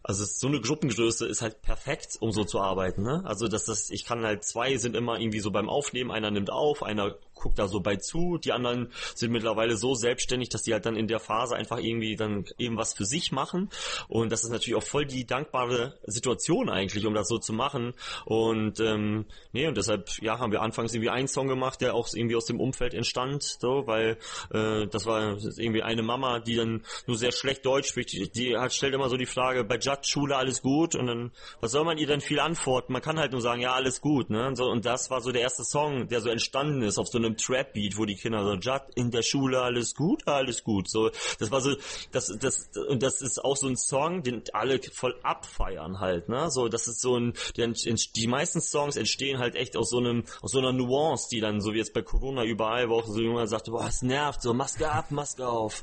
Also 0.03 0.25
so 0.25 0.47
eine 0.47 0.61
Gruppengröße 0.61 1.27
ist 1.27 1.43
halt 1.43 1.63
perfekt, 1.63 2.17
um 2.21 2.31
so 2.31 2.45
zu 2.45 2.61
arbeiten. 2.61 3.03
Ne? 3.03 3.23
Also 3.25 3.49
dass 3.49 3.65
das, 3.65 3.91
ich 3.91 4.05
kann 4.05 4.25
halt 4.25 4.45
zwei 4.45 4.77
sind 4.77 4.95
immer 4.95 5.19
irgendwie 5.19 5.41
so 5.41 5.51
beim 5.51 5.69
Aufnehmen, 5.69 6.13
einer 6.13 6.31
nimmt 6.31 6.51
auf, 6.51 6.85
einer 6.85 7.17
guckt 7.37 7.59
da 7.59 7.69
so 7.69 7.81
bei 7.81 7.97
zu. 7.97 8.39
Die 8.39 8.53
anderen 8.53 8.91
sind 9.15 9.31
mittlerweile 9.31 9.77
so 9.77 9.95
selbstständig, 9.95 10.49
dass 10.49 10.63
die 10.63 10.73
halt 10.73 10.87
dann 10.87 10.97
in 10.97 11.07
der 11.07 11.21
Phase 11.21 11.55
einfach 11.55 11.79
irgendwie 11.79 12.17
dann 12.17 12.45
eben 12.59 12.77
was 12.77 12.95
für 12.95 13.05
sich 13.05 13.31
machen. 13.31 13.71
Und 14.09 14.33
das 14.33 14.43
ist 14.43 14.51
natürlich 14.51 14.77
auch 14.77 14.87
voll 14.87 15.07
die 15.07 15.27
dankbare 15.27 15.99
Situation 16.05 16.69
eigentlich, 16.69 17.07
um 17.07 17.15
das 17.15 17.29
so 17.29 17.39
zu 17.39 17.53
machen. 17.53 17.95
Und 18.25 18.81
ähm, 18.81 19.27
nee, 19.53 19.67
und 19.69 19.77
deshalb, 19.77 20.11
ja, 20.21 20.39
haben 20.39 20.53
wir 20.53 20.63
anfangs 20.63 20.95
irgendwie 20.95 21.11
einen 21.11 21.29
Song 21.29 21.47
gemacht, 21.47 21.81
der 21.81 21.95
auch 21.95 22.09
irgendwie 22.13 22.37
aus 22.37 22.47
dem 22.47 22.61
Umfeld 22.61 22.95
entstand, 22.95 23.43
so, 23.43 23.87
weil 23.87 24.19
äh, 24.51 24.87
das 24.87 25.07
war 25.07 25.37
irgendwie 25.57 25.83
eine 25.83 26.03
Mama, 26.03 26.41
die 26.41 26.57
dann 26.57 26.83
nur 27.07 27.17
sehr 27.17 27.33
schlecht 27.33 27.65
Deutsch 27.67 27.89
spricht, 27.89 28.35
die, 28.35 28.57
hat, 28.57 28.73
stellt 28.73 28.95
immer 28.95 29.09
so 29.09 29.17
die 29.17 29.27
Frage, 29.27 29.65
bei 29.65 29.77
Judd 29.77 30.07
Schule 30.07 30.37
alles 30.37 30.63
gut? 30.63 30.95
Und 30.95 31.07
dann, 31.07 31.33
was 31.61 31.73
soll 31.73 31.85
man 31.85 31.99
ihr 31.99 32.07
denn 32.07 32.21
viel 32.21 32.41
antworten? 32.41 32.93
Man 32.93 33.03
kann 33.03 33.19
halt 33.19 33.33
nur 33.33 33.41
sagen, 33.41 33.61
ja, 33.61 33.75
alles 33.75 34.01
gut, 34.01 34.31
ne? 34.31 34.47
Und, 34.47 34.57
so, 34.57 34.65
und 34.65 34.85
das 34.87 35.11
war 35.11 35.21
so 35.21 35.33
der 35.33 35.43
erste 35.43 35.65
Song, 35.65 36.09
der 36.09 36.21
so 36.21 36.31
entstanden 36.31 36.83
ist 36.83 36.99
auf 36.99 37.09
so 37.09 37.19
einem 37.27 37.37
Trap-Beat, 37.37 37.99
wo 37.99 38.05
die 38.05 38.15
Kinder 38.15 38.45
so, 38.45 38.55
Judd, 38.55 38.83
in 38.95 39.11
der 39.11 39.23
Schule 39.23 39.61
alles 39.61 39.95
gut, 39.95 40.27
alles 40.27 40.65
gut. 40.65 40.89
So, 40.89 41.11
das 41.39 41.51
war 41.51 41.61
so, 41.61 41.75
das, 42.13 42.33
das, 42.39 42.71
und 42.89 43.03
das 43.03 43.21
ist 43.21 43.45
auch 43.45 43.57
so 43.57 43.69
ein 43.69 43.77
Song, 43.77 44.23
den 44.23 44.43
alle 44.53 44.81
voll 44.93 45.19
abfeiern 45.23 46.01
halt, 46.01 46.29
ne? 46.29 46.51
So, 46.51 46.69
das 46.69 46.89
ist 46.89 47.01
so 47.01 47.19
ein, 47.19 47.35
die, 47.57 47.95
die 48.17 48.27
meisten 48.27 48.61
Songs 48.61 48.97
entstehen 48.97 49.39
halt 49.39 49.55
echt 49.55 49.77
aus 49.77 49.91
so 49.91 49.99
einem, 49.99 50.25
aus 50.43 50.53
so 50.53 50.59
einer 50.59 50.73
Nuance, 50.73 51.29
die 51.31 51.41
dann, 51.41 51.61
so 51.61 51.73
wie 51.73 51.79
jetzt 51.79 51.93
bei 51.93 52.03
Corona 52.03 52.45
überall, 52.45 52.89
wo 52.89 52.97
auch 52.97 53.07
so 53.07 53.21
jemand 53.21 53.49
sagt, 53.49 53.67
boah, 53.67 53.87
es 53.87 54.03
nervt, 54.03 54.43
so 54.43 54.55
Maske 54.55 54.91
ab, 54.91 55.11
Maske 55.11 55.47
auf. 55.47 55.83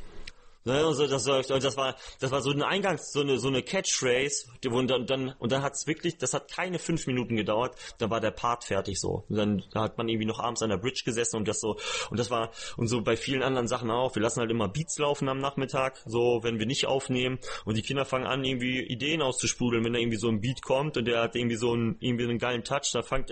Ne, 0.66 0.88
und 0.88 0.94
so, 0.94 1.08
das, 1.08 1.26
das 1.26 1.78
war, 1.78 1.96
das 2.22 2.32
war 2.32 2.42
so 2.42 2.52
ein 2.52 2.64
Eingangs, 2.64 3.12
so 3.12 3.20
eine, 3.20 3.38
so 3.38 3.50
eine 3.50 3.64
Catchphrase, 3.64 4.46
die, 4.64 4.70
und 4.70 4.90
dann, 4.90 5.06
dann, 5.06 5.34
und 5.38 5.52
dann 5.52 5.62
hat's 5.62 5.88
wirklich, 5.88 6.18
das 6.18 6.34
hat 6.34 6.50
keine 6.50 6.80
fünf 6.80 7.06
Minuten 7.06 7.36
gedauert, 7.36 7.76
dann 7.98 8.10
war 8.10 8.22
der 8.22 8.32
Part 8.32 8.64
fertig 8.64 8.98
so. 8.98 9.26
Und 9.28 9.36
dann 9.36 9.64
da 9.72 9.82
hat 9.82 9.98
man 9.98 10.08
irgendwie 10.08 10.26
noch 10.26 10.40
abends 10.40 10.62
an 10.62 10.70
der 10.70 10.78
Bridge 10.78 11.02
gesessen 11.04 11.36
und 11.36 11.50
das 11.50 11.60
so, 11.60 11.78
und 12.10 12.18
das 12.18 12.32
war, 12.32 12.52
und 12.78 12.88
so 12.88 13.02
bei 13.02 13.18
vielen 13.18 13.44
anderen 13.44 13.68
Sachen 13.68 13.92
auch, 13.92 14.16
wir 14.16 14.22
lassen 14.22 14.40
halt 14.40 14.52
immer 14.52 14.70
Beats 14.70 14.98
laufen 15.00 15.28
am 15.28 15.40
Nachmittag, 15.40 16.02
so, 16.06 16.40
wenn 16.44 16.60
wir 16.60 16.66
nicht 16.66 16.86
aufnehmen, 16.86 17.40
und 17.66 17.76
die 17.76 17.82
Kinder 17.82 18.06
fangen 18.06 18.26
an, 18.26 18.46
irgendwie 18.46 18.80
Ideen 18.84 19.22
auszusprudeln, 19.22 19.84
wenn 19.84 19.92
da 19.92 20.00
irgendwie 20.00 20.18
so 20.18 20.30
ein 20.30 20.40
Beat 20.40 20.62
kommt 20.62 20.96
und 20.96 21.06
der 21.06 21.24
hat 21.24 21.36
irgendwie 21.36 21.58
so 21.58 21.74
einen, 21.74 21.98
irgendwie 22.00 22.24
einen 22.24 22.40
geilen 22.40 22.64
Touch, 22.64 22.90
da 22.94 23.02
fängt, 23.02 23.32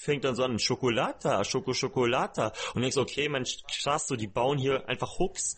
fängt 0.00 0.24
dann 0.24 0.34
so 0.34 0.42
an, 0.42 0.58
Schokolata, 0.58 1.44
Schoko, 1.44 1.74
Schokolata, 1.74 2.52
und 2.74 2.80
denkst, 2.80 2.96
okay, 2.96 3.28
Mensch, 3.28 3.58
krass, 3.82 4.06
so, 4.06 4.16
die 4.16 4.26
bauen 4.26 4.56
hier 4.56 4.88
einfach 4.88 5.18
Hooks, 5.18 5.56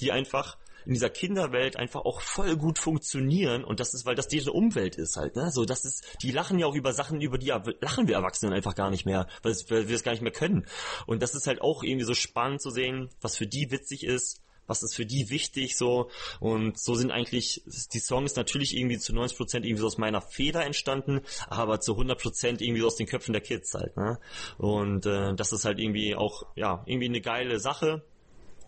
die 0.00 0.12
einfach 0.12 0.51
in 0.86 0.92
dieser 0.94 1.10
Kinderwelt 1.10 1.76
einfach 1.76 2.04
auch 2.04 2.20
voll 2.20 2.56
gut 2.56 2.78
funktionieren 2.78 3.64
und 3.64 3.80
das 3.80 3.94
ist, 3.94 4.06
weil 4.06 4.14
das 4.14 4.28
diese 4.28 4.52
Umwelt 4.52 4.96
ist 4.96 5.16
halt, 5.16 5.36
ne? 5.36 5.50
So, 5.50 5.64
das 5.64 5.84
ist, 5.84 6.04
die 6.22 6.30
lachen 6.30 6.58
ja 6.58 6.66
auch 6.66 6.74
über 6.74 6.92
Sachen, 6.92 7.20
über 7.20 7.38
die 7.38 7.52
lachen 7.80 8.08
wir 8.08 8.14
Erwachsenen 8.14 8.52
einfach 8.52 8.74
gar 8.74 8.90
nicht 8.90 9.06
mehr, 9.06 9.26
weil, 9.42 9.54
weil 9.68 9.88
wir 9.88 9.96
es 9.96 10.02
gar 10.02 10.12
nicht 10.12 10.22
mehr 10.22 10.32
können. 10.32 10.66
Und 11.06 11.22
das 11.22 11.34
ist 11.34 11.46
halt 11.46 11.60
auch 11.60 11.82
irgendwie 11.82 12.04
so 12.04 12.14
spannend 12.14 12.62
zu 12.62 12.70
sehen, 12.70 13.10
was 13.20 13.36
für 13.36 13.46
die 13.46 13.70
witzig 13.70 14.04
ist, 14.04 14.42
was 14.66 14.82
ist 14.82 14.94
für 14.94 15.06
die 15.06 15.30
wichtig 15.30 15.76
so 15.76 16.10
und 16.40 16.78
so 16.78 16.94
sind 16.94 17.10
eigentlich 17.10 17.62
die 17.92 17.98
Songs 17.98 18.36
natürlich 18.36 18.76
irgendwie 18.76 18.98
zu 18.98 19.12
90 19.14 19.36
Prozent 19.36 19.66
irgendwie 19.66 19.80
so 19.80 19.86
aus 19.86 19.98
meiner 19.98 20.20
Feder 20.20 20.64
entstanden, 20.64 21.20
aber 21.48 21.80
zu 21.80 21.92
100 21.92 22.20
Prozent 22.20 22.62
irgendwie 22.62 22.80
so 22.80 22.86
aus 22.86 22.96
den 22.96 23.06
Köpfen 23.06 23.32
der 23.32 23.42
Kids 23.42 23.74
halt. 23.74 23.96
Ne? 23.96 24.18
Und 24.58 25.06
äh, 25.06 25.34
das 25.34 25.52
ist 25.52 25.64
halt 25.64 25.78
irgendwie 25.78 26.14
auch 26.14 26.44
ja 26.54 26.82
irgendwie 26.86 27.08
eine 27.08 27.20
geile 27.20 27.58
Sache 27.58 28.02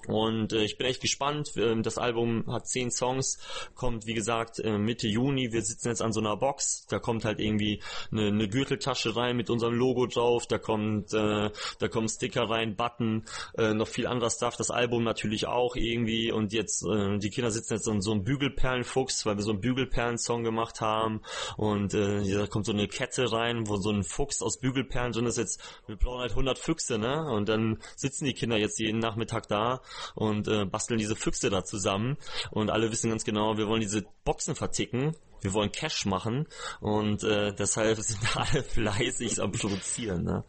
und 0.06 0.52
äh, 0.52 0.64
ich 0.64 0.76
bin 0.76 0.86
echt 0.86 1.00
gespannt. 1.00 1.52
Ähm, 1.56 1.82
das 1.82 1.98
Album 1.98 2.44
hat 2.48 2.68
zehn 2.68 2.90
Songs, 2.90 3.38
kommt 3.74 4.06
wie 4.06 4.14
gesagt 4.14 4.58
äh, 4.58 4.78
Mitte 4.78 5.08
Juni. 5.08 5.52
Wir 5.52 5.62
sitzen 5.62 5.88
jetzt 5.88 6.02
an 6.02 6.12
so 6.12 6.20
einer 6.20 6.36
Box. 6.36 6.86
Da 6.88 6.98
kommt 6.98 7.24
halt 7.24 7.40
irgendwie 7.40 7.80
eine, 8.12 8.28
eine 8.28 8.48
Gürteltasche 8.48 9.16
rein 9.16 9.36
mit 9.36 9.50
unserem 9.50 9.74
Logo 9.74 10.06
drauf. 10.06 10.46
Da 10.46 10.58
kommt, 10.58 11.12
äh, 11.14 11.50
da 11.78 11.88
kommen 11.88 12.08
Sticker 12.08 12.48
rein, 12.50 12.76
Button, 12.76 13.24
äh, 13.56 13.74
noch 13.74 13.88
viel 13.88 14.06
anderes 14.06 14.34
Stuff. 14.34 14.56
Das 14.56 14.70
Album 14.70 15.04
natürlich 15.04 15.46
auch 15.46 15.76
irgendwie. 15.76 16.32
Und 16.32 16.52
jetzt 16.52 16.84
äh, 16.84 17.18
die 17.18 17.30
Kinder 17.30 17.50
sitzen 17.50 17.74
jetzt 17.74 17.88
an 17.88 18.00
so 18.00 18.12
einem 18.12 18.24
Bügelperlenfuchs, 18.24 19.26
weil 19.26 19.36
wir 19.36 19.42
so 19.42 19.52
einen 19.52 19.60
Bügelperlen-Song 19.60 20.44
gemacht 20.44 20.80
haben. 20.80 21.22
Und 21.56 21.94
äh, 21.94 22.22
da 22.32 22.46
kommt 22.46 22.66
so 22.66 22.72
eine 22.72 22.88
Kette 22.88 23.32
rein, 23.32 23.68
wo 23.68 23.76
so 23.76 23.90
ein 23.90 24.02
Fuchs 24.02 24.42
aus 24.42 24.58
Bügelperlen 24.58 25.12
drin 25.12 25.26
ist. 25.26 25.38
Jetzt 25.38 25.60
wir 25.86 25.96
brauchen 25.96 26.20
halt 26.20 26.32
100 26.32 26.58
Füchse, 26.58 26.98
ne? 26.98 27.24
Und 27.30 27.48
dann 27.48 27.78
sitzen 27.96 28.24
die 28.24 28.34
Kinder 28.34 28.56
jetzt 28.56 28.78
jeden 28.78 28.98
Nachmittag 28.98 29.48
da 29.48 29.80
und 30.14 30.48
äh, 30.48 30.64
basteln 30.64 30.98
diese 30.98 31.16
Füchse 31.16 31.50
da 31.50 31.64
zusammen 31.64 32.16
und 32.50 32.70
alle 32.70 32.90
wissen 32.90 33.10
ganz 33.10 33.24
genau, 33.24 33.56
wir 33.56 33.66
wollen 33.68 33.80
diese 33.80 34.04
Boxen 34.24 34.54
verticken 34.54 35.14
wir 35.44 35.52
wollen 35.52 35.70
Cash 35.70 36.06
machen 36.06 36.46
und 36.80 37.22
äh, 37.22 37.52
deshalb 37.52 37.98
sind 37.98 38.36
alle 38.36 38.62
fleißig 38.64 39.40
am 39.42 39.52
Produzieren. 39.52 40.24
Ne? 40.24 40.44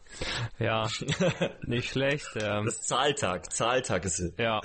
Ja, 0.58 0.88
nicht 1.66 1.90
schlecht. 1.90 2.28
Ähm, 2.36 2.64
das 2.64 2.76
ist 2.76 2.88
Zahltag, 2.88 3.52
Zahltag 3.52 4.06
ist 4.06 4.18
es. 4.18 4.32
Ja, 4.38 4.60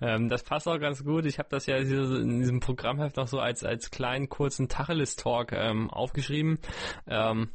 ähm, 0.00 0.28
das 0.28 0.42
passt 0.42 0.66
auch 0.66 0.78
ganz 0.78 1.04
gut. 1.04 1.26
Ich 1.26 1.38
habe 1.38 1.48
das 1.48 1.66
ja 1.66 1.76
in 1.76 2.40
diesem 2.40 2.58
Programmheft 2.58 3.16
noch 3.16 3.28
so 3.28 3.38
als 3.38 3.62
als 3.62 3.90
kleinen 3.92 4.28
kurzen 4.28 4.68
Tacheles-Talk 4.68 5.52
ähm, 5.52 5.90
aufgeschrieben. 5.90 6.58
Ähm, 7.06 7.50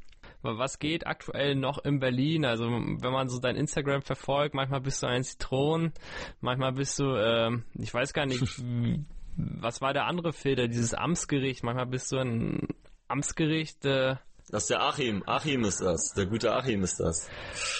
was 0.46 0.80
geht 0.80 1.08
aktuell 1.08 1.56
noch 1.56 1.84
in 1.84 2.00
Berlin? 2.00 2.46
Also 2.46 2.66
wenn 2.66 3.12
man 3.12 3.30
so 3.30 3.40
dein 3.40 3.56
Instagram 3.56 4.02
verfolgt, 4.02 4.56
manchmal 4.56 4.82
bist 4.82 5.04
du 5.04 5.08
ein 5.08 5.24
Zitron, 5.24 5.94
manchmal 6.42 6.74
bist 6.74 7.00
du, 7.00 7.16
äh, 7.16 7.52
ich 7.76 7.94
weiß 7.94 8.14
gar 8.14 8.26
nicht, 8.26 8.42
was 9.38 9.82
war 9.82 9.94
der 9.94 10.06
andere 10.06 10.34
Filter, 10.34 10.68
dieses 10.68 10.94
Amtsgericht, 10.94 11.64
manchmal 11.64 11.88
bist 11.88 12.12
du 12.12 12.18
ein 12.18 12.68
Amtsgericht. 13.08 13.86
Äh, 13.86 14.16
das 14.50 14.64
ist 14.64 14.70
der 14.70 14.82
Achim. 14.82 15.24
Achim 15.26 15.64
ist 15.66 15.82
das. 15.82 16.14
Der 16.14 16.28
gute 16.28 16.54
Achim 16.54 16.84
ist 16.84 17.00
das. 17.00 17.28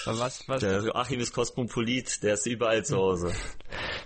Was, 0.04 0.48
was? 0.48 0.60
Der 0.60 0.96
Achim 0.96 1.20
ist 1.20 1.32
Kosmopolit, 1.32 2.22
der 2.22 2.34
ist 2.34 2.46
überall 2.46 2.84
zu 2.84 2.96
Hause. 2.96 3.32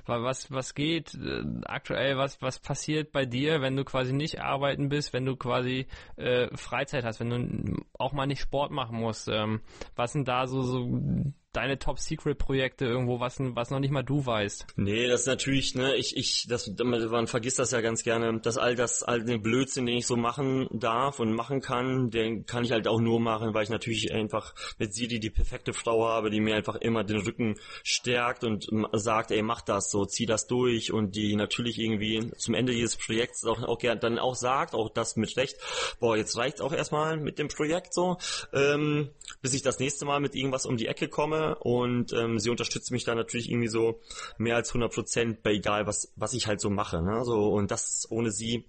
Was, 0.06 0.50
was 0.50 0.74
geht 0.74 1.14
äh, 1.14 1.44
aktuell, 1.66 2.16
was, 2.16 2.42
was 2.42 2.58
passiert 2.58 3.12
bei 3.12 3.26
dir, 3.26 3.60
wenn 3.60 3.76
du 3.76 3.84
quasi 3.84 4.12
nicht 4.12 4.40
arbeiten 4.40 4.88
bist, 4.88 5.12
wenn 5.12 5.24
du 5.24 5.36
quasi 5.36 5.86
äh, 6.16 6.48
Freizeit 6.56 7.04
hast, 7.04 7.20
wenn 7.20 7.30
du 7.30 7.84
auch 7.96 8.12
mal 8.12 8.26
nicht 8.26 8.40
Sport 8.40 8.72
machen 8.72 8.96
musst? 8.98 9.28
Ähm, 9.28 9.60
was 9.94 10.12
sind 10.12 10.26
da 10.26 10.48
so, 10.48 10.62
so 10.62 11.32
deine 11.52 11.78
Top-Secret-Projekte 11.78 12.84
irgendwo, 12.84 13.18
was, 13.18 13.38
was 13.40 13.70
noch 13.70 13.80
nicht 13.80 13.90
mal 13.90 14.04
du 14.04 14.24
weißt. 14.24 14.66
Nee, 14.76 15.08
das 15.08 15.22
ist 15.22 15.26
natürlich, 15.26 15.74
ne, 15.74 15.96
ich, 15.96 16.16
ich, 16.16 16.46
das, 16.48 16.72
man 16.78 17.26
vergisst 17.26 17.58
das 17.58 17.72
ja 17.72 17.80
ganz 17.80 18.04
gerne, 18.04 18.38
dass 18.40 18.56
all 18.56 18.76
das, 18.76 19.02
all 19.02 19.24
den 19.24 19.42
Blödsinn, 19.42 19.86
den 19.86 19.96
ich 19.96 20.06
so 20.06 20.16
machen 20.16 20.68
darf 20.70 21.18
und 21.18 21.32
machen 21.32 21.60
kann, 21.60 22.10
den 22.10 22.46
kann 22.46 22.64
ich 22.64 22.70
halt 22.70 22.86
auch 22.86 23.00
nur 23.00 23.18
machen, 23.18 23.52
weil 23.52 23.64
ich 23.64 23.70
natürlich 23.70 24.12
einfach 24.12 24.54
mit 24.78 24.94
Siri 24.94 25.18
die 25.18 25.30
perfekte 25.30 25.72
Frau 25.72 26.06
habe, 26.06 26.30
die 26.30 26.40
mir 26.40 26.54
einfach 26.54 26.76
immer 26.76 27.02
den 27.02 27.20
Rücken 27.20 27.56
stärkt 27.82 28.44
und 28.44 28.68
sagt, 28.92 29.32
ey, 29.32 29.42
mach 29.42 29.60
das 29.60 29.90
so, 29.90 30.04
zieh 30.04 30.26
das 30.26 30.46
durch 30.46 30.92
und 30.92 31.16
die 31.16 31.34
natürlich 31.34 31.80
irgendwie 31.80 32.30
zum 32.36 32.54
Ende 32.54 32.72
dieses 32.72 32.96
Projekts 32.96 33.44
auch, 33.44 33.60
auch 33.62 33.78
gerne 33.78 34.00
dann 34.00 34.18
auch 34.20 34.36
sagt, 34.36 34.74
auch 34.74 34.88
das 34.88 35.16
mit 35.16 35.36
Recht, 35.36 35.56
boah, 35.98 36.16
jetzt 36.16 36.36
reicht's 36.36 36.60
auch 36.60 36.72
erstmal 36.72 37.16
mit 37.16 37.40
dem 37.40 37.48
Projekt 37.48 37.92
so, 37.92 38.18
ähm, 38.52 39.10
bis 39.42 39.54
ich 39.54 39.62
das 39.62 39.80
nächste 39.80 40.04
Mal 40.04 40.20
mit 40.20 40.36
irgendwas 40.36 40.64
um 40.64 40.76
die 40.76 40.86
Ecke 40.86 41.08
komme 41.08 41.39
und 41.60 42.12
ähm, 42.12 42.38
sie 42.38 42.50
unterstützt 42.50 42.90
mich 42.90 43.04
da 43.04 43.14
natürlich 43.14 43.50
irgendwie 43.50 43.68
so 43.68 44.00
mehr 44.38 44.56
als 44.56 44.70
100 44.70 44.92
Prozent 44.92 45.42
bei 45.42 45.52
egal 45.52 45.86
was 45.86 46.12
was 46.16 46.34
ich 46.34 46.46
halt 46.46 46.60
so 46.60 46.70
mache. 46.70 47.02
Ne? 47.02 47.24
So 47.24 47.52
und 47.52 47.70
das 47.70 48.06
ohne 48.10 48.30
sie 48.30 48.64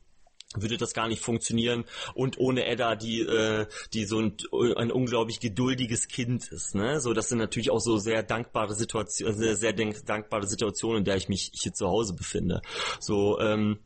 würde 0.56 0.77
das 0.77 0.93
gar 0.93 1.07
nicht 1.07 1.22
funktionieren 1.22 1.85
und 2.14 2.38
ohne 2.38 2.65
Edda, 2.65 2.95
die 2.95 3.22
äh, 3.22 3.68
die 3.93 4.06
so 4.06 4.19
ein, 4.19 4.35
ein 4.76 4.91
unglaublich 4.91 5.39
geduldiges 5.39 6.07
Kind 6.07 6.52
ist, 6.52 6.76
ne? 6.76 6.99
So 6.99 7.14
das 7.14 7.30
sind 7.30 7.38
natürlich 7.38 7.72
auch 7.72 7.80
so 7.80 7.98
sehr 7.98 8.23
dankbare 8.23 8.73
Situationen, 8.73 9.38
sehr, 9.38 9.56
sehr 9.56 9.73
dankbare 9.73 10.48
Situationen, 10.48 10.99
in 10.99 11.06
der 11.06 11.15
ich 11.15 11.30
mich 11.30 11.52
hier 11.53 11.73
zu 11.73 11.88
Hause 11.88 12.14
befinde. 12.14 12.61
So 12.99 13.39
ähm, 13.39 13.80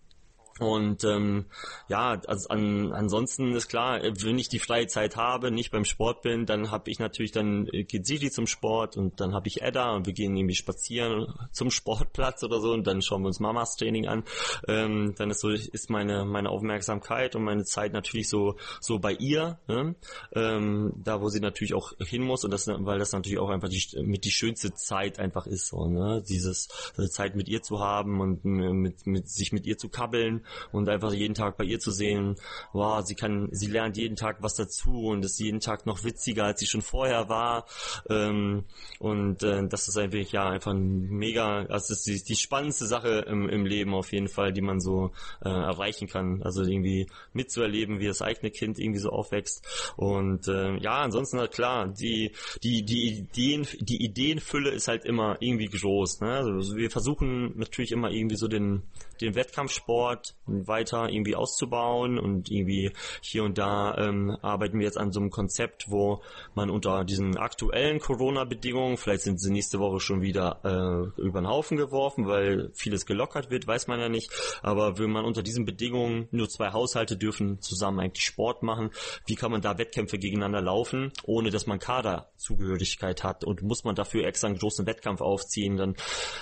und 0.60 1.04
ähm, 1.04 1.46
ja, 1.90 2.22
also 2.28 2.48
an, 2.48 2.94
ansonsten 2.94 3.54
ist 3.56 3.68
klar, 3.68 4.02
wenn 4.02 4.40
ich 4.40 4.48
die 4.48 4.60
freie 4.60 4.88
Zeit 4.88 5.18
habe, 5.18 5.52
nicht 5.52 5.70
beim 5.70 5.84
Sport 5.84 6.22
bin, 6.22 6.46
dann 6.46 6.72
habe 6.72 6.90
ich 6.90 6.98
natürlich, 6.98 7.34
dann 7.34 7.66
geht 7.66 8.08
Siri 8.08 8.32
zum 8.32 8.48
Sport 8.48 8.96
und 8.96 9.20
dann 9.20 9.34
habe 9.34 9.50
ich 9.50 9.62
Edda 9.62 9.94
und 9.94 10.06
wir 10.06 10.14
gehen 10.14 10.36
irgendwie 10.38 10.56
spazieren 10.56 11.28
zum 11.52 11.72
Sportplatz 11.72 12.42
oder 12.44 12.62
so 12.62 12.72
und 12.72 12.88
dann 12.88 13.02
schauen 13.02 13.24
wir 13.24 13.28
uns 13.28 13.42
Mamas 13.42 13.76
Training 13.76 14.08
an. 14.08 14.24
Ähm, 14.66 15.14
dann 15.18 15.30
ist 15.30 15.42
so 15.42 15.50
ist 15.50 15.90
meine 15.90 16.24
meine 16.24 16.50
Aufmerksamkeit 16.50 17.36
und 17.36 17.44
meine 17.44 17.66
Zeit 17.66 17.92
natürlich 17.92 18.30
so 18.30 18.56
so 18.80 19.00
bei 19.00 19.12
ihr, 19.12 19.60
ne? 19.68 19.96
ähm, 20.34 20.94
da 21.04 21.20
wo 21.20 21.28
sie 21.28 21.42
natürlich 21.42 21.74
auch 21.74 21.92
hin 22.00 22.22
muss 22.22 22.46
und 22.46 22.52
das, 22.52 22.68
weil 22.68 23.00
das 23.00 23.12
natürlich 23.12 23.40
auch 23.40 23.50
einfach 23.50 23.68
die 23.68 23.84
mit 24.04 24.24
die 24.24 24.32
schönste 24.32 24.74
Zeit 24.74 25.20
einfach 25.20 25.48
ist, 25.48 25.68
so 25.68 25.86
ne, 25.90 26.24
dieses 26.26 26.70
äh, 26.98 27.10
Zeit 27.10 27.36
mit 27.36 27.50
ihr 27.50 27.62
zu 27.62 27.82
haben 27.82 28.22
und 28.22 28.46
mit 28.46 29.06
mit 29.06 29.30
sich 29.30 29.52
mit 29.52 29.66
ihr 29.66 29.78
zu 29.78 29.90
kabbeln 29.90 30.45
und 30.72 30.90
einfach 30.90 31.14
jeden 31.14 31.34
Tag 31.34 31.58
bei 31.58 31.64
ihr 31.64 31.80
zu 31.80 31.92
sehen, 31.92 32.36
wow, 32.74 33.04
sie 33.06 33.16
kann, 33.16 33.50
sie 33.52 33.68
lernt 33.68 33.98
jeden 33.98 34.16
Tag 34.16 34.38
was 34.42 34.56
dazu 34.56 35.08
und 35.08 35.24
ist 35.26 35.40
jeden 35.40 35.60
Tag 35.60 35.86
noch 35.86 36.04
witziger, 36.04 36.46
als 36.46 36.60
sie 36.60 36.68
schon 36.68 36.82
vorher 36.82 37.30
war. 37.30 37.66
Ähm, 38.10 38.66
und 39.00 39.44
äh, 39.44 39.68
das 39.68 39.88
ist 39.88 39.98
einfach, 39.98 40.32
ja, 40.32 40.50
einfach 40.50 40.72
ein 40.72 41.10
mega, 41.10 41.64
das 41.66 41.90
ist 41.90 42.08
die, 42.08 42.24
die 42.24 42.36
spannendste 42.36 42.86
Sache 42.86 43.26
im, 43.28 43.50
im 43.50 43.66
Leben 43.66 43.94
auf 43.94 44.12
jeden 44.12 44.28
Fall, 44.28 44.54
die 44.54 44.62
man 44.62 44.80
so 44.80 45.12
äh, 45.44 45.50
erreichen 45.50 46.08
kann. 46.08 46.42
Also 46.44 46.64
irgendwie 46.64 47.08
mitzuerleben, 47.34 48.00
wie 48.00 48.08
das 48.08 48.22
eigene 48.22 48.52
Kind 48.52 48.80
irgendwie 48.80 49.00
so 49.00 49.10
aufwächst. 49.10 49.66
Und 49.96 50.48
äh, 50.48 50.78
ja, 50.78 51.02
ansonsten 51.02 51.40
halt 51.40 51.52
klar, 51.52 51.88
die, 51.88 52.32
die, 52.64 52.84
die 52.84 53.08
Ideen, 53.08 53.68
die 53.80 54.04
Ideenfülle 54.04 54.72
ist 54.72 54.88
halt 54.88 55.06
immer 55.06 55.38
irgendwie 55.40 55.68
groß. 55.68 56.22
Ne? 56.22 56.32
Also 56.32 56.76
wir 56.76 56.90
versuchen 56.90 57.58
natürlich 57.58 57.92
immer 57.92 58.12
irgendwie 58.12 58.36
so 58.36 58.48
den, 58.48 58.84
den 59.22 59.36
Wettkampfsport 59.36 60.36
weiter 60.46 61.10
irgendwie 61.10 61.36
auszubauen 61.36 62.20
und 62.20 62.52
irgendwie 62.52 62.92
hier 63.22 63.44
und 63.44 63.58
da 63.58 63.96
ähm, 63.98 64.38
arbeiten 64.42 64.80
wir 64.80 64.86
jetzt 64.86 64.98
an 64.98 65.12
so 65.12 65.20
einem 65.20 65.30
Konzept, 65.30 65.86
wo 65.90 66.22
man 66.54 66.70
unter 66.70 67.04
diesen 67.04 67.38
aktuellen 67.38 68.00
Corona-Bedingungen, 68.00 68.98
vielleicht 68.98 69.24
sind 69.24 69.42
sie 69.42 69.52
nächste 69.52 69.80
Woche 69.80 70.00
schon 70.00 70.22
wieder 70.22 70.60
äh, 70.64 71.22
über 71.22 71.42
den 71.42 71.48
Haufen 71.48 71.78
geworfen, 71.78 72.28
weil 72.28 72.72
vieles 72.74 73.06
gelockert 73.06 73.50
wird, 73.50 73.68
weiß 73.68 73.88
man 73.88 74.00
ja 74.00 74.10
nicht, 74.10 74.32
aber 74.62 75.00
wenn 75.00 75.12
man 75.12 75.26
unter 75.26 75.44
diesen 75.44 75.66
Bedingungen 75.66 76.28
nur 76.32 76.50
zwei 76.50 76.72
Haushalte 76.72 77.18
dürfen 77.18 77.62
zusammen 77.62 78.00
eigentlich 78.00 78.26
Sport 78.26 78.64
machen, 78.64 78.92
wie 79.26 79.36
kann 79.36 79.52
man 79.52 79.62
da 79.62 79.78
Wettkämpfe 79.78 80.18
gegeneinander 80.18 80.62
laufen, 80.62 81.12
ohne 81.24 81.50
dass 81.50 81.68
man 81.68 81.80
Kaderzugehörigkeit 81.80 83.24
hat? 83.24 83.44
Und 83.44 83.62
muss 83.62 83.84
man 83.84 83.96
dafür 83.96 84.26
extra 84.26 84.48
einen 84.48 84.58
großen 84.58 84.86
Wettkampf 84.86 85.22
aufziehen, 85.22 85.78
dann 85.78 85.96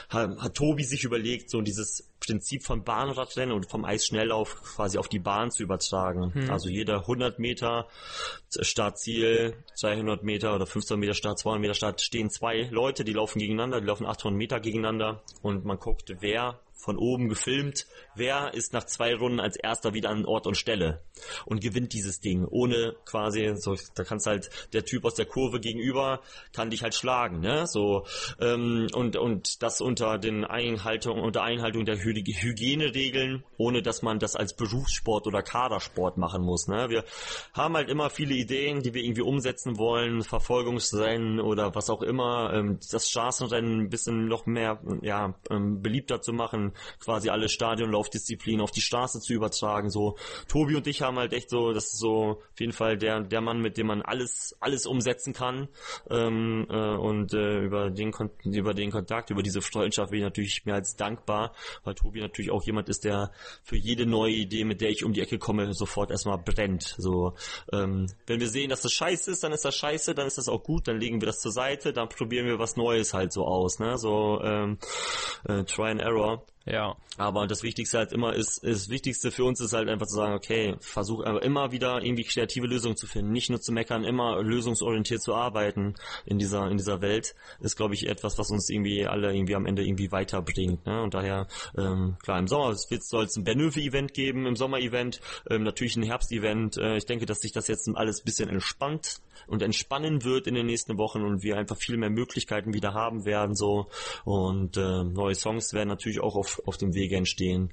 hat, 0.09 0.37
hat 0.37 0.55
Tobi 0.55 0.83
sich 0.83 1.03
überlegt, 1.03 1.49
so 1.49 1.61
dieses 1.61 2.12
Prinzip 2.25 2.63
von 2.63 2.83
Bahnradrennen 2.83 3.53
und 3.53 3.69
vom 3.69 3.83
Eisschnelllauf 3.83 4.61
quasi 4.63 4.97
auf 4.97 5.09
die 5.09 5.19
Bahn 5.19 5.51
zu 5.51 5.63
übertragen. 5.63 6.33
Hm. 6.33 6.49
Also 6.49 6.69
jeder 6.69 7.01
100 7.01 7.39
Meter 7.39 7.87
Startziel, 8.59 9.55
200 9.75 10.23
Meter 10.23 10.55
oder 10.55 10.65
15 10.65 10.99
Meter 10.99 11.13
Start, 11.13 11.39
200 11.39 11.61
Meter 11.61 11.73
Start 11.73 12.01
stehen 12.01 12.29
zwei 12.29 12.67
Leute, 12.71 13.03
die 13.03 13.13
laufen 13.13 13.39
gegeneinander, 13.39 13.81
die 13.81 13.87
laufen 13.87 14.05
800 14.05 14.37
Meter 14.37 14.59
gegeneinander 14.59 15.21
und 15.41 15.65
man 15.65 15.77
guckt, 15.77 16.15
wer 16.19 16.59
von 16.83 16.97
oben 16.97 17.29
gefilmt, 17.29 17.87
wer 18.13 18.53
ist 18.53 18.73
nach 18.73 18.83
zwei 18.83 19.15
Runden 19.15 19.39
als 19.39 19.55
erster 19.55 19.93
wieder 19.93 20.09
an 20.09 20.25
Ort 20.25 20.47
und 20.47 20.57
Stelle 20.57 21.01
und 21.45 21.61
gewinnt 21.61 21.93
dieses 21.93 22.19
Ding, 22.19 22.45
ohne 22.45 22.93
quasi, 23.05 23.53
so, 23.55 23.75
da 23.95 24.03
kannst 24.03 24.27
halt, 24.27 24.49
der 24.73 24.83
Typ 24.83 25.05
aus 25.05 25.15
der 25.15 25.25
Kurve 25.25 25.61
gegenüber 25.61 26.19
kann 26.51 26.69
dich 26.69 26.83
halt 26.83 26.93
schlagen, 26.93 27.39
ne, 27.39 27.67
so, 27.67 28.05
ähm, 28.41 28.87
und, 28.93 29.15
und 29.15 29.63
das 29.63 29.79
unter 29.79 30.17
den 30.17 30.43
Einhaltung, 30.43 31.21
unter 31.21 31.43
Einhaltung 31.43 31.85
der 31.85 32.03
Hy 32.03 32.13
Hygieneregeln, 32.13 33.45
ohne 33.57 33.81
dass 33.81 34.01
man 34.01 34.19
das 34.19 34.35
als 34.35 34.53
Berufssport 34.53 35.25
oder 35.25 35.41
Kadersport 35.41 36.17
machen 36.17 36.43
muss, 36.43 36.67
ne, 36.67 36.89
wir 36.89 37.05
haben 37.53 37.75
halt 37.75 37.89
immer 37.89 38.09
viele 38.09 38.35
Ideen, 38.35 38.83
die 38.83 38.93
wir 38.93 39.03
irgendwie 39.03 39.21
umsetzen 39.21 39.77
wollen, 39.77 40.21
Verfolgungsrennen 40.21 41.39
oder 41.39 41.75
was 41.75 41.89
auch 41.89 42.01
immer, 42.01 42.51
ähm, 42.53 42.79
das 42.91 43.09
Straßenrennen 43.09 43.83
ein 43.83 43.89
bisschen 43.89 44.27
noch 44.27 44.45
mehr, 44.45 44.81
ja, 45.01 45.35
ähm, 45.49 45.81
beliebter 45.81 46.21
zu 46.21 46.33
machen, 46.33 46.72
quasi 46.99 47.29
alle 47.29 47.49
Stadionlaufdisziplinen 47.49 48.61
auf 48.61 48.71
die 48.71 48.81
Straße 48.81 49.19
zu 49.19 49.33
übertragen. 49.33 49.89
So 49.89 50.17
Tobi 50.47 50.75
und 50.75 50.87
ich 50.87 51.01
haben 51.01 51.17
halt 51.17 51.33
echt 51.33 51.49
so, 51.49 51.73
das 51.73 51.85
ist 51.85 51.99
so 51.99 52.41
auf 52.51 52.59
jeden 52.59 52.73
Fall 52.73 52.97
der 52.97 53.21
der 53.21 53.41
Mann, 53.41 53.61
mit 53.61 53.77
dem 53.77 53.87
man 53.87 54.01
alles 54.01 54.55
alles 54.59 54.85
umsetzen 54.85 55.33
kann 55.33 55.67
ähm, 56.09 56.67
äh, 56.69 56.95
und 56.95 57.33
äh, 57.33 57.59
über 57.59 57.89
den 57.89 58.11
über 58.45 58.73
den 58.73 58.91
Kontakt, 58.91 59.29
über 59.29 59.43
diese 59.43 59.61
Freundschaft 59.61 60.11
bin 60.11 60.19
ich 60.19 60.25
natürlich 60.25 60.65
mehr 60.65 60.75
als 60.75 60.95
dankbar, 60.95 61.53
weil 61.83 61.95
Tobi 61.95 62.21
natürlich 62.21 62.51
auch 62.51 62.63
jemand 62.63 62.89
ist, 62.89 63.03
der 63.03 63.31
für 63.63 63.77
jede 63.77 64.05
neue 64.05 64.33
Idee, 64.33 64.63
mit 64.63 64.81
der 64.81 64.89
ich 64.89 65.03
um 65.03 65.13
die 65.13 65.21
Ecke 65.21 65.39
komme, 65.39 65.73
sofort 65.73 66.11
erstmal 66.11 66.37
brennt. 66.37 66.95
So 66.97 67.33
ähm, 67.71 68.07
wenn 68.27 68.39
wir 68.39 68.49
sehen, 68.49 68.69
dass 68.69 68.81
das 68.81 68.93
scheiße 68.93 69.31
ist, 69.31 69.43
dann 69.43 69.51
ist 69.51 69.65
das 69.65 69.75
scheiße, 69.75 70.15
dann 70.15 70.27
ist 70.27 70.37
das 70.37 70.47
auch 70.47 70.63
gut, 70.63 70.87
dann 70.87 70.99
legen 70.99 71.21
wir 71.21 71.27
das 71.27 71.39
zur 71.39 71.51
Seite, 71.51 71.93
dann 71.93 72.09
probieren 72.09 72.45
wir 72.45 72.59
was 72.59 72.75
Neues 72.75 73.13
halt 73.13 73.33
so 73.33 73.45
aus, 73.45 73.79
ne? 73.79 73.97
So 73.97 74.41
ähm, 74.43 74.77
äh, 75.47 75.63
Try 75.63 75.91
and 75.91 76.01
Error. 76.01 76.45
Ja. 76.65 76.95
Aber 77.17 77.45
das 77.45 77.61
Wichtigste 77.61 77.97
halt 77.97 78.13
immer 78.13 78.33
ist, 78.33 78.61
das 78.63 78.89
Wichtigste 78.89 79.31
für 79.31 79.43
uns 79.43 79.59
ist 79.59 79.73
halt 79.73 79.89
einfach 79.89 80.07
zu 80.07 80.15
sagen, 80.15 80.33
okay, 80.33 80.75
versuch 80.79 81.21
immer 81.21 81.71
wieder 81.71 82.01
irgendwie 82.01 82.23
kreative 82.23 82.67
Lösungen 82.67 82.95
zu 82.95 83.05
finden, 83.05 83.31
nicht 83.31 83.49
nur 83.49 83.59
zu 83.59 83.71
meckern, 83.71 84.03
immer 84.03 84.41
lösungsorientiert 84.41 85.21
zu 85.21 85.35
arbeiten 85.35 85.95
in 86.25 86.39
dieser, 86.39 86.69
in 86.71 86.77
dieser 86.77 87.01
Welt, 87.01 87.35
ist 87.59 87.75
glaube 87.75 87.93
ich 87.95 88.07
etwas, 88.07 88.37
was 88.37 88.49
uns 88.49 88.69
irgendwie 88.69 89.05
alle 89.05 89.33
irgendwie 89.35 89.55
am 89.55 89.65
Ende 89.65 89.83
irgendwie 89.83 90.11
weiterbringt, 90.11 90.85
ne? 90.85 91.03
Und 91.03 91.13
daher, 91.13 91.47
ähm, 91.77 92.17
klar, 92.23 92.39
im 92.39 92.47
Sommer 92.47 92.73
soll 92.75 93.25
es 93.25 93.35
ein 93.35 93.43
Bernöfe-Event 93.43 94.13
geben, 94.13 94.45
im 94.45 94.55
Sommer-Event, 94.55 95.19
ähm, 95.49 95.63
natürlich 95.63 95.97
ein 95.97 96.03
Herbst-Event, 96.03 96.77
äh, 96.77 96.97
ich 96.97 97.05
denke, 97.05 97.25
dass 97.25 97.39
sich 97.39 97.51
das 97.51 97.67
jetzt 97.67 97.89
alles 97.93 98.21
ein 98.21 98.25
bisschen 98.25 98.49
entspannt 98.49 99.21
und 99.47 99.61
entspannen 99.61 100.23
wird 100.23 100.47
in 100.47 100.55
den 100.55 100.65
nächsten 100.65 100.97
Wochen 100.97 101.23
und 101.23 101.43
wir 101.43 101.57
einfach 101.57 101.77
viel 101.77 101.97
mehr 101.97 102.09
Möglichkeiten 102.09 102.73
wieder 102.73 102.93
haben 102.93 103.25
werden, 103.25 103.55
so, 103.55 103.87
und 104.23 104.77
äh, 104.77 105.03
neue 105.03 105.35
Songs 105.35 105.73
werden 105.73 105.89
natürlich 105.89 106.21
auch 106.21 106.35
auf 106.35 106.53
auf, 106.65 106.77
dem 106.77 106.93
Wege 106.93 107.15
entstehen. 107.15 107.71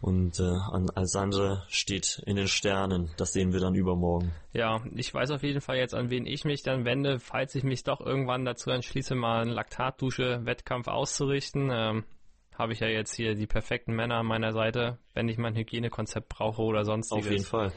Und 0.00 0.38
äh, 0.40 0.42
an 0.42 0.90
Alessandre 0.90 1.64
steht 1.68 2.22
in 2.26 2.36
den 2.36 2.48
Sternen. 2.48 3.10
Das 3.16 3.32
sehen 3.32 3.52
wir 3.52 3.60
dann 3.60 3.74
übermorgen. 3.74 4.32
Ja, 4.52 4.82
ich 4.94 5.12
weiß 5.12 5.30
auf 5.30 5.42
jeden 5.42 5.60
Fall 5.60 5.76
jetzt, 5.76 5.94
an 5.94 6.10
wen 6.10 6.26
ich 6.26 6.44
mich 6.44 6.62
dann 6.62 6.84
wende, 6.84 7.18
falls 7.18 7.54
ich 7.54 7.64
mich 7.64 7.84
doch 7.84 8.00
irgendwann 8.00 8.44
dazu 8.44 8.70
entschließe, 8.70 9.14
mal 9.14 9.42
einen 9.42 9.52
Laktatdusche-Wettkampf 9.52 10.88
auszurichten. 10.88 11.70
Ähm, 11.72 12.04
habe 12.56 12.72
ich 12.72 12.80
ja 12.80 12.88
jetzt 12.88 13.14
hier 13.14 13.34
die 13.34 13.46
perfekten 13.46 13.94
Männer 13.94 14.16
an 14.16 14.26
meiner 14.26 14.52
Seite, 14.52 14.98
wenn 15.14 15.28
ich 15.28 15.38
mein 15.38 15.56
Hygienekonzept 15.56 16.28
brauche 16.28 16.60
oder 16.62 16.84
sonstiges. 16.84 17.24
Auf 17.24 17.30
jeden 17.30 17.44
Fall. 17.44 17.72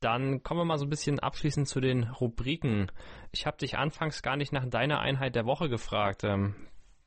Dann 0.00 0.42
kommen 0.42 0.60
wir 0.60 0.64
mal 0.64 0.78
so 0.78 0.86
ein 0.86 0.90
bisschen 0.90 1.18
abschließend 1.18 1.68
zu 1.68 1.80
den 1.80 2.04
Rubriken. 2.04 2.90
Ich 3.32 3.46
habe 3.46 3.56
dich 3.56 3.76
anfangs 3.76 4.22
gar 4.22 4.36
nicht 4.36 4.52
nach 4.52 4.66
deiner 4.66 5.00
Einheit 5.00 5.34
der 5.34 5.46
Woche 5.46 5.68
gefragt. 5.68 6.22
Ähm, 6.24 6.54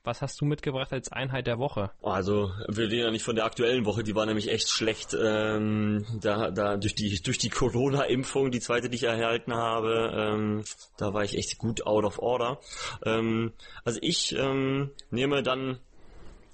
was 0.04 0.24
hast 0.24 0.42
du 0.42 0.46
mitgebracht 0.46 0.92
als 0.94 1.12
Einheit 1.12 1.46
der 1.46 1.60
Woche? 1.60 1.92
Also 2.02 2.52
wir 2.68 2.86
reden 2.86 3.06
ja 3.06 3.12
nicht 3.12 3.24
von 3.24 3.36
der 3.36 3.46
aktuellen 3.46 3.86
Woche, 3.86 4.04
die 4.04 4.16
war 4.16 4.26
nämlich 4.26 4.50
echt 4.50 4.70
schlecht. 4.70 5.16
Ähm, 5.20 6.06
da, 6.20 6.50
da 6.50 6.78
durch 6.78 6.96
die 6.96 7.22
durch 7.22 7.38
die 7.38 7.50
Corona-Impfung, 7.50 8.50
die 8.50 8.60
zweite, 8.60 8.90
die 8.90 8.96
ich 8.96 9.04
erhalten 9.04 9.54
habe, 9.54 10.12
ähm, 10.16 10.64
da 10.98 11.14
war 11.14 11.24
ich 11.24 11.38
echt 11.38 11.60
gut 11.60 11.86
out 11.86 12.04
of 12.04 12.18
order. 12.20 12.60
Ähm, 13.06 13.54
also 13.84 14.00
ich 14.02 14.36
ähm, 14.36 14.90
nehme 15.12 15.44
dann 15.44 15.80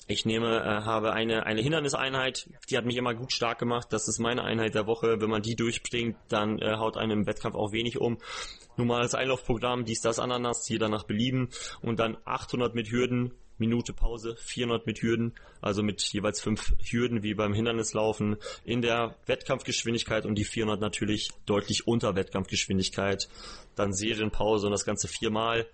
ich 0.07 0.25
nehme, 0.25 0.61
äh, 0.61 0.85
habe 0.85 1.11
eine, 1.11 1.45
eine 1.45 1.61
Hinderniseinheit, 1.61 2.49
die 2.69 2.77
hat 2.77 2.85
mich 2.85 2.95
immer 2.95 3.13
gut 3.13 3.33
stark 3.33 3.59
gemacht. 3.59 3.87
Das 3.91 4.07
ist 4.07 4.19
meine 4.19 4.43
Einheit 4.43 4.73
der 4.73 4.87
Woche. 4.87 5.19
Wenn 5.19 5.29
man 5.29 5.41
die 5.41 5.55
durchbringt, 5.55 6.15
dann 6.29 6.59
äh, 6.59 6.77
haut 6.77 6.97
einem 6.97 7.19
im 7.19 7.27
Wettkampf 7.27 7.55
auch 7.55 7.73
wenig 7.73 7.99
um. 7.99 8.17
Normales 8.77 9.15
Einlaufprogramm, 9.15 9.83
dies, 9.83 10.01
das, 10.01 10.19
Ananas, 10.19 10.69
jeder 10.69 10.87
nach 10.87 11.03
Belieben. 11.03 11.49
Und 11.81 11.99
dann 11.99 12.17
800 12.23 12.73
mit 12.73 12.89
Hürden, 12.89 13.33
Minute 13.57 13.91
Pause, 13.91 14.35
400 14.39 14.85
mit 14.85 15.01
Hürden, 15.01 15.33
also 15.61 15.83
mit 15.83 16.01
jeweils 16.13 16.39
fünf 16.39 16.73
Hürden 16.79 17.23
wie 17.23 17.33
beim 17.33 17.53
Hindernislaufen 17.53 18.37
in 18.63 18.81
der 18.81 19.15
Wettkampfgeschwindigkeit 19.25 20.25
und 20.25 20.35
die 20.35 20.45
400 20.45 20.79
natürlich 20.79 21.31
deutlich 21.45 21.87
unter 21.87 22.15
Wettkampfgeschwindigkeit. 22.15 23.27
Dann 23.75 23.93
Serienpause 23.93 24.67
und 24.67 24.71
das 24.71 24.85
Ganze 24.85 25.07
viermal 25.07 25.67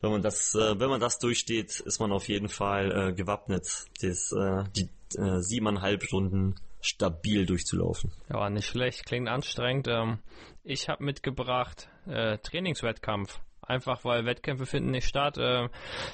wenn 0.00 0.10
man 0.10 0.22
das, 0.22 0.54
äh, 0.54 0.78
wenn 0.78 0.90
man 0.90 1.00
das 1.00 1.18
durchsteht, 1.18 1.80
ist 1.80 2.00
man 2.00 2.12
auf 2.12 2.28
jeden 2.28 2.48
Fall 2.48 2.92
äh, 2.92 3.12
gewappnet, 3.12 3.86
das, 4.00 4.32
äh, 4.32 4.64
die 4.76 4.88
äh, 5.18 5.40
siebeneinhalb 5.40 6.04
Stunden 6.04 6.54
stabil 6.80 7.46
durchzulaufen. 7.46 8.12
Ja, 8.30 8.48
nicht 8.50 8.66
schlecht, 8.66 9.06
klingt 9.06 9.28
anstrengend. 9.28 9.88
Ähm, 9.88 10.18
ich 10.62 10.88
habe 10.88 11.04
mitgebracht 11.04 11.88
äh, 12.06 12.38
Trainingswettkampf. 12.38 13.40
Einfach 13.60 14.02
weil 14.02 14.24
Wettkämpfe 14.24 14.64
finden 14.64 14.92
nicht 14.92 15.06
statt, 15.06 15.36
äh, 15.36 15.68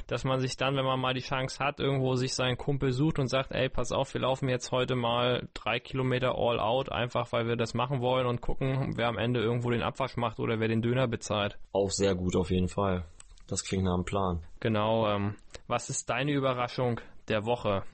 dass 0.09 0.25
man 0.25 0.41
sich 0.41 0.57
dann, 0.57 0.75
wenn 0.75 0.85
man 0.85 0.99
mal 0.99 1.15
die 1.15 1.21
Chance 1.21 1.63
hat, 1.63 1.79
irgendwo 1.79 2.17
sich 2.17 2.35
seinen 2.35 2.57
Kumpel 2.57 2.91
sucht 2.91 3.21
und 3.21 3.29
sagt, 3.29 3.53
ey, 3.53 3.69
pass 3.69 3.93
auf, 3.93 4.13
wir 4.13 4.23
laufen 4.23 4.49
jetzt 4.49 4.73
heute 4.73 4.97
mal 4.97 5.49
drei 5.55 5.79
Kilometer 5.79 6.35
all 6.37 6.59
out, 6.59 6.91
einfach 6.91 7.31
weil 7.33 7.47
wir 7.47 7.55
das 7.55 7.73
machen 7.73 8.01
wollen 8.01 8.27
und 8.27 8.41
gucken, 8.41 8.95
wer 8.97 9.07
am 9.07 9.19
Ende 9.19 9.41
irgendwo 9.41 9.71
den 9.71 9.83
Abwasch 9.83 10.17
macht 10.17 10.41
oder 10.41 10.59
wer 10.59 10.67
den 10.67 10.83
Döner 10.83 11.07
bezahlt. 11.07 11.57
Auch 11.73 11.91
sehr 11.91 12.17
gut 12.17 12.35
auf 12.35 12.51
jeden 12.51 12.69
Fall. 12.69 13.05
Das 13.47 13.65
klingt 13.65 13.85
nach 13.85 13.95
einem 13.95 14.05
Plan. 14.05 14.43
Genau. 14.61 15.09
Ähm, 15.09 15.35
was 15.67 15.91
ist 15.91 16.09
deine 16.11 16.33
Überraschung 16.33 17.01
der 17.29 17.45
Woche? 17.45 17.85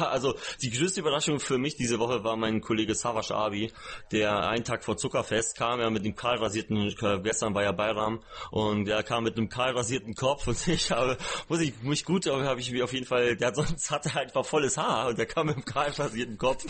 Also 0.16 0.34
die 0.62 0.70
größte 0.70 1.00
Überraschung 1.00 1.40
für 1.40 1.58
mich 1.58 1.76
diese 1.76 1.98
Woche 1.98 2.24
war 2.24 2.36
mein 2.36 2.60
Kollege 2.60 2.94
Savash 2.94 3.30
Abi, 3.30 3.72
der 4.12 4.48
einen 4.48 4.64
Tag 4.64 4.84
vor 4.84 4.96
Zuckerfest 4.96 5.56
kam, 5.56 5.80
ja 5.80 5.90
mit 5.90 6.04
dem 6.04 6.14
kahl 6.14 6.38
rasierten, 6.38 6.88
äh, 6.88 7.20
gestern 7.22 7.54
war 7.54 7.62
ja 7.62 7.72
Bayram, 7.72 8.22
und 8.50 8.86
der 8.86 9.02
kam 9.02 9.24
mit 9.24 9.36
einem 9.36 9.48
kahl 9.48 9.72
rasierten 9.72 10.14
Kopf. 10.14 10.46
Und 10.46 10.56
ich 10.68 10.90
habe, 10.90 11.18
muss 11.48 11.60
ich 11.60 11.74
mich 11.82 12.04
gut, 12.04 12.26
habe 12.26 12.60
ich 12.60 12.70
mir 12.70 12.84
auf 12.84 12.92
jeden 12.92 13.06
Fall, 13.06 13.36
der 13.36 13.54
sonst 13.54 13.90
hatte 13.90 14.10
er 14.14 14.22
einfach 14.22 14.44
volles 14.44 14.76
Haar. 14.76 15.08
Und 15.08 15.18
der 15.18 15.26
kam 15.26 15.46
mit 15.46 15.56
einem 15.56 15.64
kahl 15.64 15.90
rasierten 15.90 16.38
Kopf 16.38 16.64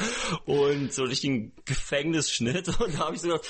und 0.44 0.92
so 0.92 1.04
richtigen 1.04 1.52
Gefängnisschnitt. 1.64 2.68
Und 2.80 2.94
da 2.94 3.06
habe 3.06 3.14
ich 3.14 3.20
so 3.20 3.28
gedacht, 3.28 3.46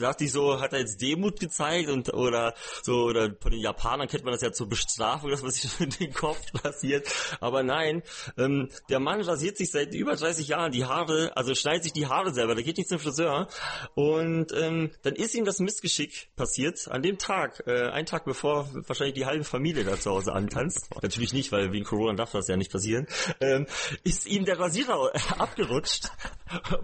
dachte 0.00 0.24
ich 0.24 0.32
so, 0.32 0.60
hat 0.60 0.72
er 0.72 0.80
jetzt 0.80 1.00
Demut 1.00 1.40
gezeigt? 1.40 1.88
Und 1.88 2.12
oder 2.12 2.54
so, 2.82 3.04
oder 3.04 3.34
von 3.40 3.52
den 3.52 3.60
Japanern 3.60 4.08
kennt 4.08 4.24
man 4.24 4.32
das 4.32 4.42
ja 4.42 4.52
zur 4.52 4.68
Bestrafung, 4.68 5.30
dass 5.30 5.42
man 5.42 5.50
sich 5.50 5.70
den 5.98 6.12
Kopf 6.12 6.40
rasiert, 6.64 7.08
aber 7.40 7.62
nein, 7.62 8.02
ähm, 8.36 8.68
der 8.88 9.00
Mann 9.00 9.19
Mann 9.20 9.28
rasiert 9.28 9.56
sich 9.56 9.70
seit 9.70 9.94
über 9.94 10.16
30 10.16 10.48
Jahren 10.48 10.72
die 10.72 10.84
Haare, 10.84 11.36
also 11.36 11.54
schneidet 11.54 11.84
sich 11.84 11.92
die 11.92 12.06
Haare 12.06 12.32
selber, 12.32 12.54
der 12.54 12.64
geht 12.64 12.78
nicht 12.78 12.88
zum 12.88 12.98
Friseur. 12.98 13.48
Und 13.94 14.52
ähm, 14.52 14.90
dann 15.02 15.14
ist 15.14 15.34
ihm 15.34 15.44
das 15.44 15.58
Missgeschick 15.58 16.28
passiert, 16.36 16.88
an 16.88 17.02
dem 17.02 17.18
Tag, 17.18 17.62
äh, 17.66 17.88
einen 17.90 18.06
Tag 18.06 18.24
bevor 18.24 18.68
wahrscheinlich 18.86 19.14
die 19.14 19.26
halbe 19.26 19.44
Familie 19.44 19.84
da 19.84 19.98
zu 19.98 20.10
Hause 20.10 20.32
antanzt. 20.32 20.88
Natürlich 21.02 21.32
nicht, 21.32 21.52
weil 21.52 21.72
wegen 21.72 21.84
Corona 21.84 22.14
darf 22.14 22.32
das 22.32 22.48
ja 22.48 22.56
nicht 22.56 22.72
passieren. 22.72 23.06
Ähm, 23.40 23.66
ist 24.04 24.26
ihm 24.26 24.44
der 24.44 24.58
Rasierer 24.58 25.12
abgerutscht 25.38 26.10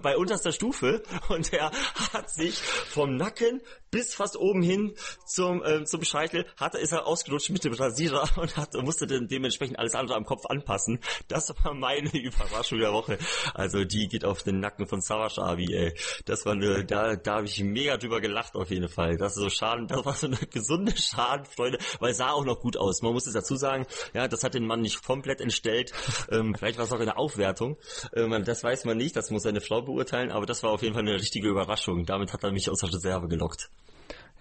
bei 0.02 0.16
unterster 0.16 0.52
Stufe 0.52 1.02
und 1.28 1.52
er 1.52 1.70
hat 2.12 2.30
sich 2.30 2.56
vom 2.58 3.16
Nacken 3.16 3.60
bis 3.90 4.14
fast 4.14 4.36
oben 4.36 4.62
hin 4.62 4.94
zum, 5.26 5.62
äh, 5.64 5.84
zum 5.84 6.04
Scheitel 6.04 6.46
hat, 6.56 6.74
ist 6.74 6.92
er 6.92 7.06
ausgerutscht 7.06 7.50
mit 7.50 7.64
dem 7.64 7.72
Rasierer 7.72 8.28
und 8.36 8.56
hat, 8.56 8.74
musste 8.74 9.06
dann 9.06 9.28
dementsprechend 9.28 9.78
alles 9.78 9.94
andere 9.94 10.16
am 10.16 10.24
Kopf 10.24 10.46
anpassen. 10.46 11.00
Das 11.28 11.52
war 11.62 11.74
meine 11.74 12.10
Überraschung 12.12 12.78
der 12.78 12.92
Woche. 12.92 13.18
Also 13.54 13.84
die 13.84 14.08
geht 14.08 14.24
auf 14.24 14.42
den 14.42 14.60
Nacken 14.60 14.86
von 14.86 15.00
Savage 15.00 15.40
Abi, 15.40 15.72
ey. 15.74 15.94
Das 16.24 16.44
war 16.44 16.52
eine, 16.52 16.84
da, 16.84 17.16
da 17.16 17.36
habe 17.36 17.46
ich 17.46 17.62
mega 17.62 17.96
drüber 17.96 18.20
gelacht 18.20 18.54
auf 18.54 18.70
jeden 18.70 18.88
Fall. 18.88 19.16
Das 19.16 19.36
ist 19.36 19.42
so 19.42 19.50
Schaden, 19.50 19.86
das 19.88 20.04
war 20.04 20.14
so 20.14 20.26
eine 20.26 20.36
gesunde 20.36 20.96
Schadenfreude, 20.96 21.78
weil 22.00 22.14
sah 22.14 22.30
auch 22.30 22.44
noch 22.44 22.60
gut 22.60 22.76
aus. 22.76 23.02
Man 23.02 23.12
muss 23.12 23.26
es 23.26 23.34
dazu 23.34 23.56
sagen, 23.56 23.86
ja, 24.14 24.28
das 24.28 24.42
hat 24.42 24.54
den 24.54 24.66
Mann 24.66 24.80
nicht 24.80 25.04
komplett 25.04 25.40
entstellt. 25.40 25.92
Ähm, 26.30 26.54
vielleicht 26.56 26.78
war 26.78 26.84
es 26.84 26.92
auch 26.92 27.00
in 27.00 27.06
der 27.06 27.18
Aufwertung. 27.18 27.76
Ähm, 28.14 28.44
das 28.44 28.62
weiß 28.62 28.84
man 28.84 28.96
nicht, 28.96 29.16
das 29.16 29.30
muss 29.30 29.42
seine 29.42 29.60
Frau 29.60 29.82
beurteilen, 29.82 30.30
aber 30.30 30.46
das 30.46 30.62
war 30.62 30.70
auf 30.70 30.82
jeden 30.82 30.94
Fall 30.94 31.02
eine 31.02 31.14
richtige 31.14 31.48
Überraschung. 31.48 32.04
Damit 32.04 32.32
hat 32.32 32.44
er 32.44 32.52
mich 32.52 32.70
aus 32.70 32.80
der 32.80 32.92
Reserve 32.92 33.28
gelockt. 33.28 33.70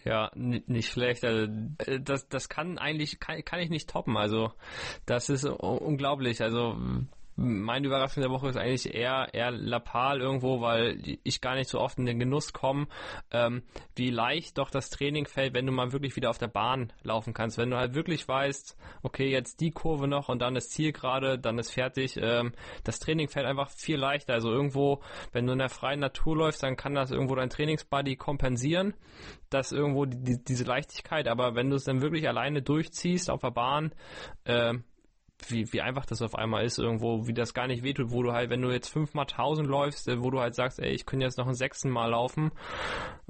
Ja, 0.05 0.31
nicht 0.35 0.91
schlecht. 0.91 1.25
Also, 1.25 1.51
äh, 1.79 1.99
das, 1.99 2.27
das 2.29 2.47
kann 2.47 2.77
eigentlich, 2.77 3.19
kann, 3.19 3.43
kann 3.43 3.59
ich 3.59 3.71
nicht 3.71 3.89
toppen. 3.89 4.15
Also, 4.17 4.51
das 5.07 5.29
ist 5.29 5.45
unglaublich. 5.45 6.43
Also, 6.43 6.77
meine 7.35 7.87
Überraschung 7.87 8.21
der 8.21 8.31
Woche 8.31 8.47
ist 8.47 8.57
eigentlich 8.57 8.93
eher, 8.93 9.27
eher 9.33 9.51
Lapal 9.51 10.21
irgendwo, 10.21 10.61
weil 10.61 11.17
ich 11.23 11.41
gar 11.41 11.55
nicht 11.55 11.69
so 11.69 11.79
oft 11.79 11.97
in 11.97 12.05
den 12.05 12.19
Genuss 12.19 12.53
komme, 12.53 12.87
ähm, 13.31 13.63
wie 13.95 14.09
leicht 14.09 14.57
doch 14.57 14.69
das 14.69 14.89
Training 14.89 15.25
fällt, 15.25 15.53
wenn 15.53 15.65
du 15.65 15.73
mal 15.73 15.91
wirklich 15.91 16.15
wieder 16.15 16.29
auf 16.29 16.37
der 16.37 16.47
Bahn 16.47 16.93
laufen 17.03 17.33
kannst. 17.33 17.57
Wenn 17.57 17.69
du 17.69 17.77
halt 17.77 17.93
wirklich 17.93 18.27
weißt, 18.27 18.77
okay, 19.03 19.29
jetzt 19.29 19.59
die 19.59 19.71
Kurve 19.71 20.07
noch 20.07 20.29
und 20.29 20.41
dann 20.41 20.55
ist 20.55 20.71
Ziel 20.71 20.93
gerade, 20.93 21.37
dann 21.37 21.59
ist 21.59 21.71
fertig. 21.71 22.17
Ähm, 22.17 22.53
das 22.83 22.99
Training 22.99 23.27
fällt 23.27 23.45
einfach 23.45 23.69
viel 23.69 23.97
leichter. 23.97 24.33
Also 24.33 24.51
irgendwo, 24.51 25.01
wenn 25.33 25.45
du 25.45 25.53
in 25.53 25.59
der 25.59 25.69
freien 25.69 25.99
Natur 25.99 26.37
läufst, 26.37 26.63
dann 26.63 26.77
kann 26.77 26.95
das 26.95 27.11
irgendwo 27.11 27.35
dein 27.35 27.49
Trainingsbody 27.49 28.15
kompensieren. 28.15 28.93
Das 29.49 29.73
irgendwo 29.73 30.05
die, 30.05 30.23
die, 30.23 30.43
diese 30.43 30.63
Leichtigkeit. 30.63 31.27
Aber 31.27 31.55
wenn 31.55 31.69
du 31.69 31.75
es 31.75 31.83
dann 31.83 32.01
wirklich 32.01 32.27
alleine 32.29 32.61
durchziehst 32.61 33.29
auf 33.29 33.41
der 33.41 33.51
Bahn, 33.51 33.93
ähm, 34.45 34.85
wie, 35.47 35.71
wie 35.73 35.81
einfach 35.81 36.05
das 36.05 36.21
auf 36.21 36.35
einmal 36.35 36.65
ist, 36.65 36.79
irgendwo, 36.79 37.27
wie 37.27 37.33
das 37.33 37.53
gar 37.53 37.67
nicht 37.67 37.83
wehtut, 37.83 38.11
wo 38.11 38.23
du 38.23 38.31
halt, 38.31 38.49
wenn 38.49 38.61
du 38.61 38.71
jetzt 38.71 38.89
fünfmal 38.89 39.25
tausend 39.25 39.67
läufst, 39.67 40.07
äh, 40.07 40.21
wo 40.21 40.31
du 40.31 40.39
halt 40.39 40.55
sagst, 40.55 40.79
ey, 40.79 40.91
ich 40.91 41.05
könnte 41.05 41.25
jetzt 41.25 41.37
noch 41.37 41.47
ein 41.47 41.55
sechsten 41.55 41.89
Mal 41.89 42.11
laufen, 42.11 42.51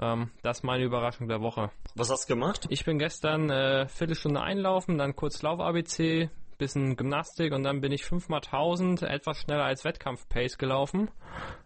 ähm, 0.02 0.32
das 0.41 0.60
ist 0.60 0.64
meine 0.64 0.84
Überraschung 0.84 1.27
der 1.27 1.41
Woche. 1.41 1.72
Was 1.95 2.10
hast 2.10 2.30
du 2.30 2.34
gemacht? 2.34 2.65
Ich 2.69 2.86
bin 2.86 2.99
gestern 2.99 3.49
äh, 3.49 3.88
Viertelstunde 3.88 4.41
einlaufen, 4.41 4.98
dann 4.98 5.15
kurz 5.15 5.41
Lauf-ABC, 5.41 6.30
bisschen 6.57 6.95
Gymnastik 6.95 7.53
und 7.53 7.64
dann 7.64 7.82
bin 7.82 7.91
ich 7.91 8.03
5x1000 8.03 9.06
etwas 9.06 9.38
schneller 9.38 9.65
als 9.65 9.84
Wettkampf-Pace 9.84 10.57
gelaufen. 10.57 11.10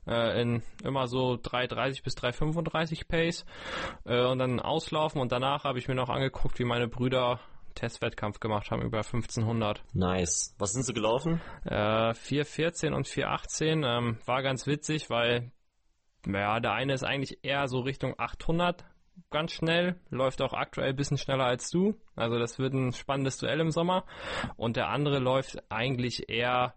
Äh, 0.07 0.41
in 0.41 0.63
immer 0.83 1.07
so 1.07 1.33
3,30 1.33 2.03
bis 2.03 2.17
3,35 2.17 3.07
Pace. 3.07 3.45
Äh, 4.05 4.25
und 4.25 4.39
dann 4.39 4.59
auslaufen 4.59 5.21
und 5.21 5.31
danach 5.31 5.63
habe 5.63 5.79
ich 5.79 5.87
mir 5.87 5.95
noch 5.95 6.09
angeguckt, 6.09 6.59
wie 6.59 6.65
meine 6.65 6.87
Brüder 6.87 7.39
Testwettkampf 7.79 8.39
gemacht 8.39 8.71
haben 8.71 8.81
über 8.81 8.97
1500. 8.97 9.83
Nice. 9.93 10.55
Was 10.57 10.73
sind 10.73 10.83
sie 10.83 10.93
gelaufen? 10.93 11.41
Äh, 11.65 12.11
4,14 12.11 12.93
und 12.93 13.07
4,18 13.07 13.85
ähm, 13.85 14.17
war 14.25 14.43
ganz 14.43 14.67
witzig, 14.67 15.09
weil 15.09 15.51
ja, 16.27 16.59
der 16.59 16.73
eine 16.73 16.93
ist 16.93 17.03
eigentlich 17.03 17.39
eher 17.43 17.67
so 17.67 17.79
Richtung 17.79 18.15
800 18.17 18.83
ganz 19.31 19.51
schnell, 19.51 19.95
läuft 20.09 20.41
auch 20.41 20.53
aktuell 20.53 20.89
ein 20.89 20.95
bisschen 20.95 21.17
schneller 21.17 21.45
als 21.45 21.69
du. 21.69 21.95
Also 22.15 22.37
das 22.39 22.59
wird 22.59 22.73
ein 22.73 22.91
spannendes 22.93 23.37
Duell 23.37 23.59
im 23.59 23.71
Sommer. 23.71 24.05
Und 24.57 24.75
der 24.75 24.89
andere 24.89 25.19
läuft 25.19 25.63
eigentlich 25.71 26.29
eher 26.29 26.73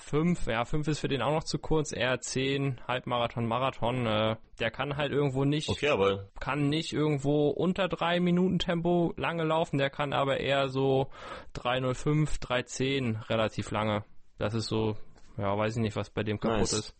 5, 0.00 0.46
ja, 0.46 0.64
5 0.64 0.88
ist 0.88 1.00
für 1.00 1.08
den 1.08 1.22
auch 1.22 1.32
noch 1.32 1.44
zu 1.44 1.58
kurz, 1.58 1.92
eher 1.92 2.20
10, 2.20 2.80
Halbmarathon, 2.86 3.46
Marathon, 3.46 4.06
äh, 4.06 4.36
der 4.60 4.70
kann 4.70 4.96
halt 4.96 5.12
irgendwo 5.12 5.44
nicht, 5.44 5.68
okay, 5.68 5.88
aber 5.88 6.28
kann 6.40 6.68
nicht 6.68 6.92
irgendwo 6.92 7.48
unter 7.48 7.88
3 7.88 8.20
Minuten 8.20 8.58
Tempo 8.58 9.12
lange 9.16 9.44
laufen, 9.44 9.78
der 9.78 9.90
kann 9.90 10.12
aber 10.12 10.40
eher 10.40 10.68
so 10.68 11.08
305, 11.54 12.38
310 12.38 13.16
relativ 13.28 13.70
lange. 13.70 14.04
Das 14.38 14.54
ist 14.54 14.66
so, 14.66 14.96
ja, 15.36 15.56
weiß 15.56 15.76
ich 15.76 15.82
nicht, 15.82 15.96
was 15.96 16.10
bei 16.10 16.22
dem 16.22 16.38
kaputt 16.38 16.58
nice. 16.58 16.72
ist. 16.72 16.94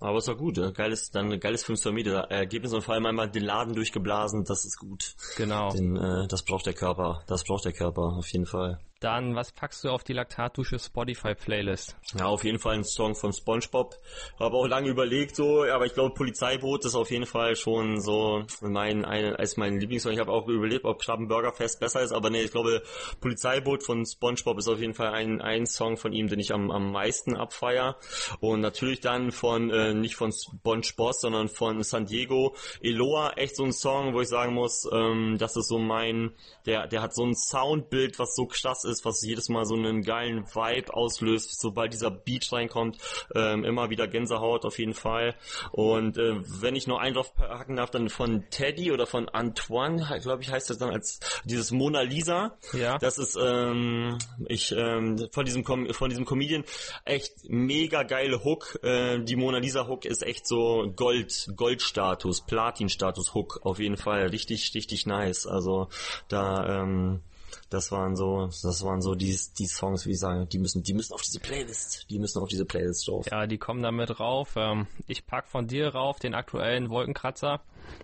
Aber 0.00 0.18
es 0.18 0.28
war 0.28 0.36
gut, 0.36 0.60
geiles, 0.74 1.10
dann 1.10 1.40
geiles 1.40 1.64
500 1.64 1.92
Meter 1.92 2.18
Ergebnis 2.30 2.72
und 2.72 2.82
vor 2.82 2.94
allem 2.94 3.06
einmal 3.06 3.30
den 3.30 3.42
Laden 3.42 3.74
durchgeblasen, 3.74 4.44
das 4.44 4.64
ist 4.64 4.78
gut. 4.78 5.16
Genau. 5.36 5.70
Den, 5.70 5.96
äh, 5.96 6.28
das 6.28 6.44
braucht 6.44 6.66
der 6.66 6.74
Körper, 6.74 7.24
das 7.26 7.42
braucht 7.42 7.64
der 7.64 7.72
Körper 7.72 8.02
auf 8.16 8.28
jeden 8.28 8.46
Fall. 8.46 8.78
Dann, 9.02 9.34
was 9.34 9.50
packst 9.50 9.82
du 9.82 9.90
auf 9.90 10.04
die 10.04 10.12
Laktatdusche 10.12 10.78
Spotify 10.78 11.34
Playlist? 11.34 11.96
Ja, 12.16 12.26
auf 12.26 12.44
jeden 12.44 12.60
Fall 12.60 12.76
ein 12.76 12.84
Song 12.84 13.16
von 13.16 13.32
SpongeBob. 13.32 13.96
Habe 14.38 14.56
auch 14.56 14.68
lange 14.68 14.90
überlegt, 14.90 15.34
so, 15.34 15.64
aber 15.64 15.86
ich 15.86 15.94
glaube, 15.94 16.14
Polizeiboot 16.14 16.84
ist 16.84 16.94
auf 16.94 17.10
jeden 17.10 17.26
Fall 17.26 17.56
schon 17.56 18.00
so 18.00 18.44
mein, 18.60 19.04
ein, 19.04 19.34
als 19.34 19.56
mein 19.56 19.80
Lieblingssong. 19.80 20.12
Ich 20.12 20.20
habe 20.20 20.30
auch 20.30 20.46
überlegt, 20.46 20.84
ob 20.84 21.00
Krabbenburgerfest 21.00 21.80
besser 21.80 22.02
ist, 22.02 22.12
aber 22.12 22.30
nee, 22.30 22.42
ich 22.42 22.52
glaube, 22.52 22.80
Polizeiboot 23.20 23.82
von 23.82 24.06
SpongeBob 24.06 24.58
ist 24.58 24.68
auf 24.68 24.78
jeden 24.78 24.94
Fall 24.94 25.08
ein, 25.08 25.40
ein 25.40 25.66
Song 25.66 25.96
von 25.96 26.12
ihm, 26.12 26.28
den 26.28 26.38
ich 26.38 26.54
am, 26.54 26.70
am 26.70 26.92
meisten 26.92 27.34
abfeier. 27.36 27.96
Und 28.38 28.60
natürlich 28.60 29.00
dann 29.00 29.32
von, 29.32 29.70
äh, 29.70 29.94
nicht 29.94 30.14
von 30.14 30.30
SpongeBob, 30.30 31.14
sondern 31.14 31.48
von 31.48 31.82
San 31.82 32.06
Diego. 32.06 32.54
Eloa, 32.80 33.32
echt 33.32 33.56
so 33.56 33.64
ein 33.64 33.72
Song, 33.72 34.14
wo 34.14 34.20
ich 34.20 34.28
sagen 34.28 34.54
muss, 34.54 34.88
ähm, 34.92 35.38
das 35.40 35.56
ist 35.56 35.66
so 35.66 35.80
mein, 35.80 36.36
der, 36.66 36.86
der 36.86 37.02
hat 37.02 37.16
so 37.16 37.24
ein 37.24 37.34
Soundbild, 37.34 38.20
was 38.20 38.36
so 38.36 38.46
krass 38.46 38.84
ist 38.84 38.91
ist, 38.92 39.04
was 39.04 39.22
jedes 39.22 39.48
Mal 39.48 39.64
so 39.64 39.74
einen 39.74 40.02
geilen 40.02 40.46
Vibe 40.46 40.94
auslöst, 40.94 41.60
sobald 41.60 41.92
dieser 41.92 42.10
Beat 42.10 42.52
reinkommt. 42.52 42.98
Ähm, 43.34 43.64
immer 43.64 43.90
wieder 43.90 44.06
Gänsehaut 44.06 44.64
auf 44.64 44.78
jeden 44.78 44.94
Fall. 44.94 45.34
Und 45.72 46.18
äh, 46.18 46.36
wenn 46.60 46.76
ich 46.76 46.86
nur 46.86 47.00
einen 47.00 47.14
drauf 47.14 47.34
packen 47.34 47.76
darf, 47.76 47.90
dann 47.90 48.08
von 48.08 48.44
Teddy 48.50 48.92
oder 48.92 49.06
von 49.06 49.28
Antoine, 49.28 50.06
glaube 50.22 50.42
ich, 50.42 50.50
heißt 50.50 50.70
das 50.70 50.78
dann 50.78 50.90
als 50.90 51.20
dieses 51.44 51.70
Mona 51.70 52.02
Lisa. 52.02 52.56
Ja. 52.72 52.98
Das 52.98 53.18
ist 53.18 53.36
ähm, 53.40 54.18
ich 54.46 54.72
ähm, 54.72 55.28
von 55.32 55.44
diesem 55.44 55.64
Com 55.64 55.92
von 55.92 56.10
diesem 56.10 56.24
Comedian 56.24 56.64
echt 57.04 57.32
mega 57.48 58.02
geile 58.02 58.44
Hook. 58.44 58.78
Äh, 58.82 59.20
die 59.20 59.36
Mona 59.36 59.58
Lisa 59.58 59.86
Hook 59.88 60.04
ist 60.04 60.22
echt 60.22 60.46
so 60.46 60.92
Gold 60.94 61.50
Goldstatus, 61.56 62.42
Platin-Status 62.42 63.34
Hook 63.34 63.60
auf 63.62 63.78
jeden 63.78 63.96
Fall 63.96 64.26
richtig 64.28 64.72
richtig 64.74 65.06
nice. 65.06 65.46
Also 65.46 65.88
da 66.28 66.82
ähm, 66.82 67.22
das 67.70 67.92
waren 67.92 68.16
so, 68.16 68.46
das 68.46 68.84
waren 68.84 69.02
so 69.02 69.14
die, 69.14 69.38
die 69.58 69.66
Songs, 69.66 70.06
wie 70.06 70.12
ich 70.12 70.20
sage, 70.20 70.46
die 70.46 70.58
müssen, 70.58 70.82
die 70.82 70.94
müssen 70.94 71.12
auf 71.14 71.22
diese 71.22 71.40
Playlist, 71.40 72.06
die 72.10 72.18
müssen 72.18 72.40
auf 72.40 72.48
diese 72.48 72.64
Playlist 72.64 73.08
drauf. 73.08 73.26
Ja, 73.30 73.46
die 73.46 73.58
kommen 73.58 73.82
damit 73.82 74.20
rauf. 74.20 74.54
Ähm, 74.56 74.86
ich 75.06 75.26
pack 75.26 75.48
von 75.48 75.66
dir 75.66 75.88
rauf 75.88 76.18
den 76.18 76.34
aktuellen 76.34 76.90
Wolkenkratzer, 76.90 77.60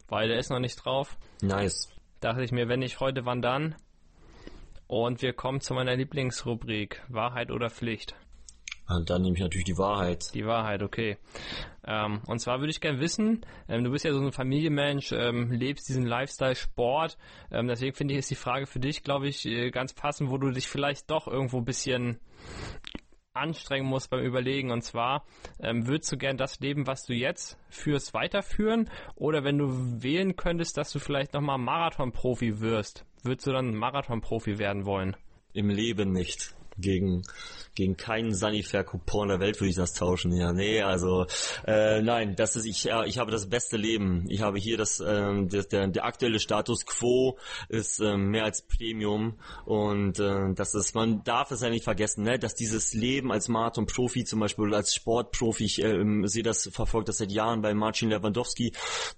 weil 0.08 0.28
der 0.28 0.38
ist 0.38 0.50
noch 0.50 0.60
nicht 0.60 0.76
drauf. 0.76 1.16
Nice. 1.40 1.88
Dachte 2.20 2.42
ich 2.42 2.52
mir, 2.52 2.68
wenn 2.68 2.80
nicht 2.80 3.00
heute, 3.00 3.24
wann 3.24 3.42
dann? 3.42 3.76
Und 4.86 5.22
wir 5.22 5.34
kommen 5.34 5.60
zu 5.60 5.74
meiner 5.74 5.94
Lieblingsrubrik, 5.96 7.02
Wahrheit 7.08 7.50
oder 7.50 7.68
Pflicht. 7.68 8.16
Und 8.88 9.10
dann 9.10 9.22
nehme 9.22 9.36
ich 9.36 9.42
natürlich 9.42 9.66
die 9.66 9.76
Wahrheit. 9.76 10.34
Die 10.34 10.46
Wahrheit, 10.46 10.82
okay. 10.82 11.18
Ähm, 11.86 12.22
und 12.26 12.38
zwar 12.38 12.60
würde 12.60 12.70
ich 12.70 12.80
gerne 12.80 13.00
wissen, 13.00 13.44
ähm, 13.68 13.84
du 13.84 13.90
bist 13.90 14.04
ja 14.04 14.12
so 14.12 14.20
ein 14.20 14.32
Familienmensch, 14.32 15.12
ähm, 15.12 15.52
lebst 15.52 15.88
diesen 15.88 16.06
Lifestyle-Sport. 16.06 17.18
Ähm, 17.50 17.68
deswegen 17.68 17.94
finde 17.94 18.14
ich, 18.14 18.20
ist 18.20 18.30
die 18.30 18.34
Frage 18.34 18.66
für 18.66 18.80
dich, 18.80 19.02
glaube 19.02 19.28
ich, 19.28 19.44
äh, 19.44 19.70
ganz 19.70 19.92
passend, 19.92 20.30
wo 20.30 20.38
du 20.38 20.50
dich 20.50 20.68
vielleicht 20.68 21.10
doch 21.10 21.26
irgendwo 21.26 21.58
ein 21.58 21.66
bisschen 21.66 22.18
anstrengen 23.34 23.86
musst 23.86 24.08
beim 24.08 24.24
Überlegen. 24.24 24.70
Und 24.70 24.82
zwar, 24.82 25.24
ähm, 25.60 25.86
würdest 25.86 26.10
du 26.10 26.16
gern 26.16 26.38
das 26.38 26.58
Leben, 26.60 26.86
was 26.86 27.04
du 27.04 27.12
jetzt 27.12 27.58
führst, 27.68 28.14
weiterführen? 28.14 28.90
Oder 29.14 29.44
wenn 29.44 29.58
du 29.58 30.02
wählen 30.02 30.34
könntest, 30.34 30.78
dass 30.78 30.92
du 30.92 30.98
vielleicht 30.98 31.34
nochmal 31.34 31.58
Marathon-Profi 31.58 32.60
wirst, 32.60 33.04
würdest 33.22 33.46
du 33.46 33.52
dann 33.52 33.74
Marathon-Profi 33.74 34.58
werden 34.58 34.86
wollen? 34.86 35.14
Im 35.52 35.68
Leben 35.68 36.12
nicht 36.12 36.54
gegen 36.78 37.22
gegen 37.78 37.96
keinen 37.96 38.34
Sanifair-Coupon 38.34 39.28
der 39.28 39.38
Welt 39.38 39.60
würde 39.60 39.70
ich 39.70 39.76
das 39.76 39.94
tauschen. 39.94 40.32
Ja, 40.32 40.52
nee, 40.52 40.82
also 40.82 41.26
äh, 41.64 42.02
nein, 42.02 42.34
das 42.34 42.56
ist 42.56 42.64
ich. 42.64 42.82
Ja, 42.84 43.04
ich 43.04 43.18
habe 43.18 43.30
das 43.30 43.48
beste 43.48 43.76
Leben. 43.76 44.24
Ich 44.28 44.42
habe 44.42 44.58
hier 44.58 44.76
das 44.76 44.98
ähm, 44.98 45.48
der, 45.48 45.62
der, 45.62 45.86
der 45.86 46.04
aktuelle 46.04 46.40
Status 46.40 46.86
Quo 46.86 47.38
ist 47.68 48.00
ähm, 48.00 48.30
mehr 48.30 48.42
als 48.42 48.62
Premium 48.62 49.38
und 49.64 50.18
äh, 50.18 50.52
das 50.54 50.74
ist 50.74 50.96
man 50.96 51.22
darf 51.22 51.52
es 51.52 51.60
ja 51.60 51.70
nicht 51.70 51.84
vergessen, 51.84 52.24
ne, 52.24 52.36
dass 52.36 52.56
dieses 52.56 52.94
Leben 52.94 53.30
als 53.30 53.46
Marathon-Profi 53.46 54.24
zum 54.24 54.40
Beispiel 54.40 54.74
als 54.74 54.92
Sportprofi, 54.92 55.64
ich 55.64 55.80
äh, 55.80 56.02
sehe 56.24 56.42
das 56.42 56.68
verfolgt 56.72 57.08
das 57.08 57.18
seit 57.18 57.30
Jahren 57.30 57.62
bei 57.62 57.74
Marcin 57.74 58.10
Lewandowski, 58.10 58.72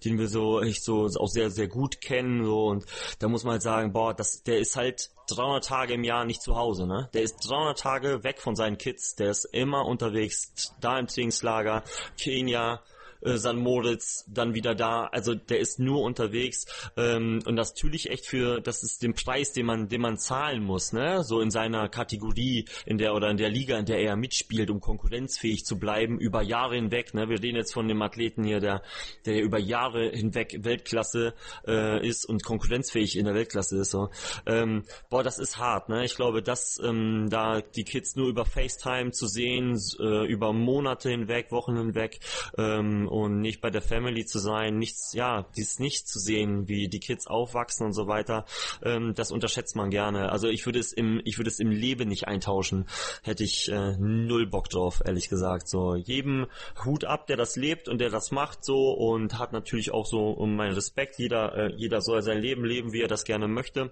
den 0.05 0.19
wir 0.19 0.29
so 0.29 0.61
echt 0.61 0.85
so 0.85 1.09
auch 1.17 1.29
sehr 1.29 1.51
sehr 1.51 1.69
gut 1.69 2.03
kennen 2.03 2.45
so 2.45 2.67
und 2.67 2.85
da 3.21 3.29
muss 3.29 3.45
man 3.45 3.53
halt 3.53 3.63
sagen, 3.63 3.95
boah, 3.95 4.13
das 4.13 4.43
der 4.43 4.59
ist 4.59 4.77
halt 4.77 5.11
300 5.31 5.65
Tage 5.65 5.95
im 5.95 6.05
Jahr 6.05 6.25
nicht 6.25 6.43
zu 6.43 6.57
Hause, 6.57 6.87
ne? 6.87 7.09
Der 7.15 7.23
ist 7.23 7.37
300 7.49 7.79
Tage 7.79 8.25
weg 8.25 8.41
von 8.41 8.50
seinen 8.57 8.79
Kids, 8.79 9.15
der 9.17 9.31
ist 9.31 9.45
immer 9.45 9.87
unterwegs, 9.87 10.75
da 10.81 10.99
im 10.99 11.07
Trainingslager, 11.07 11.83
Kenia, 12.19 12.83
äh, 13.23 13.37
San 13.37 13.59
Moritz, 13.59 14.25
dann 14.29 14.55
wieder 14.55 14.75
da. 14.75 15.07
Also 15.07 15.35
der 15.35 15.59
ist 15.59 15.79
nur 15.79 16.03
unterwegs 16.03 16.67
ähm, 16.97 17.43
und 17.47 17.57
das 17.57 17.75
natürlich 17.75 18.11
echt 18.11 18.27
für, 18.27 18.61
das 18.61 18.83
ist 18.83 19.03
den 19.03 19.15
Preis, 19.15 19.53
den 19.53 19.67
man, 19.67 19.89
den 19.89 20.01
man 20.01 20.19
zahlen 20.19 20.63
muss, 20.63 20.93
ne? 20.93 21.23
So 21.25 21.41
in 21.41 21.51
seiner 21.51 21.89
Kategorie, 21.89 22.67
in 22.87 22.99
der 22.99 23.15
oder 23.15 23.31
in 23.31 23.37
der 23.37 23.49
Liga, 23.49 23.79
in 23.79 23.87
der 23.87 23.99
er 23.99 24.17
mitspielt, 24.17 24.71
um 24.71 24.81
konkurrenzfähig 24.81 25.65
zu 25.65 25.79
bleiben 25.79 26.19
über 26.19 26.43
Jahre 26.43 26.77
hinweg. 26.77 27.15
Ne? 27.15 27.29
Wir 27.29 27.43
reden 27.43 27.57
jetzt 27.57 27.73
von 27.73 27.89
dem 27.89 28.03
Athleten 28.03 28.45
hier, 28.45 28.61
der, 28.61 28.83
der 29.27 29.43
über 29.43 29.59
Jahre 29.59 30.11
hinweg 30.11 30.59
Weltklasse 30.65 31.35
äh, 31.67 32.07
ist 32.07 32.25
und 32.25 32.45
konkurrenzfähig 32.45 33.17
in 33.17 33.25
der 33.25 33.35
Weltklasse 33.35 33.79
ist. 33.79 33.91
So. 33.91 34.11
Ähm, 34.47 34.85
boah, 35.09 35.23
das 35.23 35.39
ist 35.39 35.59
hart. 35.59 35.89
Ne? 35.89 36.05
Ich 36.05 36.17
glaube, 36.17 36.43
dass 36.43 36.81
ähm, 36.83 37.29
da 37.31 37.61
die 37.61 37.85
Kids 37.85 38.17
nur 38.17 38.29
über 38.29 38.45
FaceTime 38.45 39.13
zu 39.13 39.27
sehen, 39.27 39.79
äh, 39.99 40.27
über 40.27 40.53
Monate 40.53 41.11
hinweg, 41.11 41.51
Wochen 41.51 41.77
hinweg 41.77 42.21
ähm, 42.57 43.09
und 43.11 43.41
nicht 43.41 43.61
bei 43.61 43.71
der 43.71 43.83
Family 43.83 44.25
zu 44.25 44.39
sein, 44.39 44.79
nichts, 44.79 45.13
ja, 45.13 45.47
dies 45.57 45.79
nicht 45.79 46.09
zu 46.09 46.19
sehen, 46.19 46.69
wie 46.69 46.89
die 46.89 47.01
Kids 47.01 47.27
aufwachsen 47.27 47.87
und 47.87 47.93
so 47.93 48.07
weiter, 48.07 48.45
ähm, 48.83 49.15
das 49.15 49.33
unterschätzt 49.33 49.77
man 49.77 49.91
gerne. 49.91 50.31
Also 50.31 50.49
ich 50.49 50.65
würde 50.65 50.79
es 50.79 50.93
im, 50.93 51.21
ich 51.25 51.39
würde 51.39 51.51
es 51.51 51.59
im 51.59 51.71
Leben 51.71 52.09
nicht 52.09 52.29
eintauschen, 52.29 52.87
hätte 53.23 53.45
ich 53.45 53.71
äh, 53.71 53.97
null 53.99 54.47
Bock 54.47 54.69
drauf, 54.69 55.03
ehrlich 55.05 55.29
gesagt. 55.29 55.69
So 55.69 55.97
jedem 55.97 56.47
Hut 56.85 57.05
ab, 57.05 57.27
der 57.27 57.37
das 57.37 57.57
lebt 57.57 57.89
und 57.89 58.01
der 58.01 58.11
das 58.11 58.31
macht 58.31 58.65
so 58.65 58.93
und 58.93 59.39
hat 59.39 59.53
natürlich 59.53 59.93
auch 59.93 60.07
so 60.07 60.31
um 60.31 60.55
meinen 60.57 60.75
Respekt. 60.75 61.19
Jeder, 61.19 61.55
äh, 61.57 61.75
jeder 61.77 62.01
soll 62.01 62.23
sein 62.23 62.39
Leben 62.39 62.65
leben, 62.65 62.93
wie 62.93 63.03
er 63.03 63.09
das 63.09 63.25
gerne 63.25 63.49
möchte. 63.49 63.91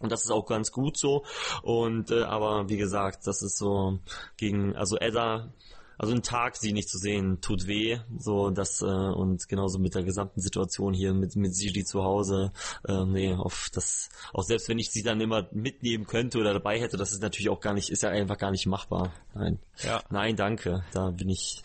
Und 0.00 0.12
das 0.12 0.24
ist 0.24 0.30
auch 0.30 0.46
ganz 0.46 0.72
gut 0.72 0.98
so. 0.98 1.24
Und 1.62 2.10
äh, 2.10 2.22
aber 2.22 2.68
wie 2.68 2.76
gesagt, 2.76 3.26
das 3.26 3.42
ist 3.42 3.56
so 3.56 3.98
gegen, 4.36 4.76
also 4.76 4.96
Edda 4.98 5.52
also 5.98 6.14
ein 6.14 6.22
Tag 6.22 6.56
sie 6.56 6.72
nicht 6.72 6.88
zu 6.88 6.98
sehen 6.98 7.40
tut 7.40 7.66
weh, 7.66 7.98
so 8.18 8.50
das 8.50 8.82
äh, 8.82 8.84
und 8.84 9.48
genauso 9.48 9.78
mit 9.78 9.94
der 9.94 10.02
gesamten 10.02 10.40
Situation 10.40 10.94
hier 10.94 11.14
mit 11.14 11.36
mit 11.36 11.54
Siri 11.54 11.84
zu 11.84 12.02
Hause, 12.02 12.52
äh, 12.88 13.04
nee, 13.04 13.32
auf 13.34 13.70
das 13.72 14.08
auch 14.32 14.42
selbst 14.42 14.68
wenn 14.68 14.78
ich 14.78 14.90
sie 14.90 15.02
dann 15.02 15.20
immer 15.20 15.48
mitnehmen 15.52 16.06
könnte 16.06 16.38
oder 16.38 16.52
dabei 16.52 16.80
hätte, 16.80 16.96
das 16.96 17.12
ist 17.12 17.22
natürlich 17.22 17.48
auch 17.48 17.60
gar 17.60 17.74
nicht 17.74 17.90
ist 17.90 18.02
ja 18.02 18.10
einfach 18.10 18.38
gar 18.38 18.50
nicht 18.50 18.66
machbar. 18.66 19.12
Nein. 19.34 19.58
Ja. 19.82 20.02
Nein, 20.10 20.36
danke. 20.36 20.84
Da 20.92 21.10
bin 21.10 21.28
ich 21.28 21.62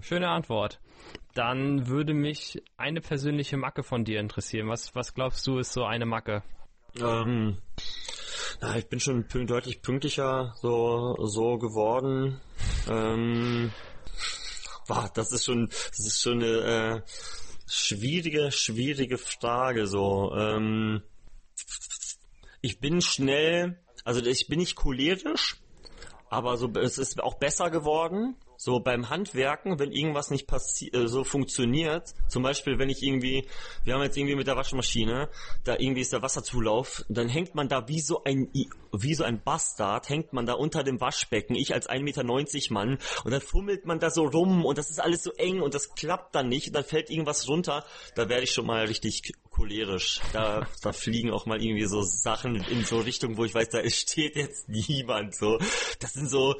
Schöne 0.00 0.28
Antwort. 0.28 0.80
Dann 1.34 1.86
würde 1.86 2.12
mich 2.12 2.62
eine 2.76 3.00
persönliche 3.00 3.56
Macke 3.56 3.82
von 3.82 4.04
dir 4.04 4.20
interessieren. 4.20 4.68
Was 4.68 4.94
was 4.94 5.14
glaubst 5.14 5.46
du 5.46 5.58
ist 5.58 5.72
so 5.72 5.84
eine 5.84 6.06
Macke? 6.06 6.42
Ähm, 6.98 7.58
na, 8.60 8.76
ich 8.76 8.88
bin 8.88 9.00
schon 9.00 9.26
deutlich 9.46 9.82
pünktlicher 9.82 10.54
so 10.60 11.16
so 11.26 11.58
geworden. 11.58 12.40
Ähm, 12.88 13.72
boah, 14.86 15.10
das 15.14 15.32
ist 15.32 15.44
schon, 15.44 15.68
das 15.68 15.98
ist 15.98 16.20
schon 16.20 16.42
eine 16.42 16.46
äh, 16.46 17.02
schwierige, 17.66 18.50
schwierige 18.52 19.18
Frage. 19.18 19.86
So, 19.86 20.34
ähm, 20.34 21.02
ich 22.60 22.80
bin 22.80 23.00
schnell, 23.00 23.78
also 24.04 24.20
ich 24.20 24.48
bin 24.48 24.58
nicht 24.58 24.76
cholerisch, 24.76 25.56
aber 26.28 26.56
so 26.56 26.68
es 26.74 26.98
ist 26.98 27.22
auch 27.22 27.34
besser 27.34 27.70
geworden. 27.70 28.36
So 28.62 28.78
beim 28.78 29.08
Handwerken, 29.08 29.78
wenn 29.78 29.90
irgendwas 29.90 30.30
nicht 30.30 30.46
äh, 30.52 31.08
so 31.08 31.24
funktioniert, 31.24 32.12
zum 32.28 32.42
Beispiel 32.42 32.78
wenn 32.78 32.90
ich 32.90 33.02
irgendwie, 33.02 33.48
wir 33.84 33.94
haben 33.94 34.02
jetzt 34.02 34.18
irgendwie 34.18 34.34
mit 34.34 34.46
der 34.48 34.56
Waschmaschine, 34.56 35.30
da 35.64 35.78
irgendwie 35.78 36.02
ist 36.02 36.12
der 36.12 36.20
Wasserzulauf, 36.20 37.02
dann 37.08 37.30
hängt 37.30 37.54
man 37.54 37.70
da 37.70 37.88
wie 37.88 38.02
so 38.02 38.22
ein, 38.22 38.50
wie 38.92 39.14
so 39.14 39.24
ein 39.24 39.42
Bastard, 39.42 40.10
hängt 40.10 40.34
man 40.34 40.44
da 40.44 40.52
unter 40.52 40.82
dem 40.82 41.00
Waschbecken, 41.00 41.54
ich 41.54 41.72
als 41.72 41.88
1,90 41.88 42.02
Meter 42.02 42.74
Mann, 42.74 42.98
und 43.24 43.30
dann 43.30 43.40
fummelt 43.40 43.86
man 43.86 43.98
da 43.98 44.10
so 44.10 44.24
rum 44.24 44.66
und 44.66 44.76
das 44.76 44.90
ist 44.90 45.00
alles 45.00 45.22
so 45.22 45.32
eng 45.38 45.62
und 45.62 45.72
das 45.72 45.94
klappt 45.94 46.34
dann 46.34 46.50
nicht, 46.50 46.66
und 46.66 46.76
dann 46.76 46.84
fällt 46.84 47.08
irgendwas 47.08 47.48
runter, 47.48 47.86
da 48.14 48.28
werde 48.28 48.42
ich 48.42 48.50
schon 48.50 48.66
mal 48.66 48.84
richtig 48.84 49.32
cholerisch. 49.50 50.20
Da, 50.32 50.66
da 50.82 50.92
fliegen 50.92 51.30
auch 51.30 51.46
mal 51.46 51.62
irgendwie 51.62 51.86
so 51.86 52.02
Sachen 52.02 52.56
in 52.56 52.84
so 52.84 52.98
Richtung, 52.98 53.36
wo 53.36 53.44
ich 53.44 53.54
weiß, 53.54 53.68
da 53.70 53.82
steht 53.90 54.36
jetzt 54.36 54.68
niemand 54.68 55.34
so. 55.34 55.58
Das 55.98 56.14
sind 56.14 56.28
so, 56.28 56.54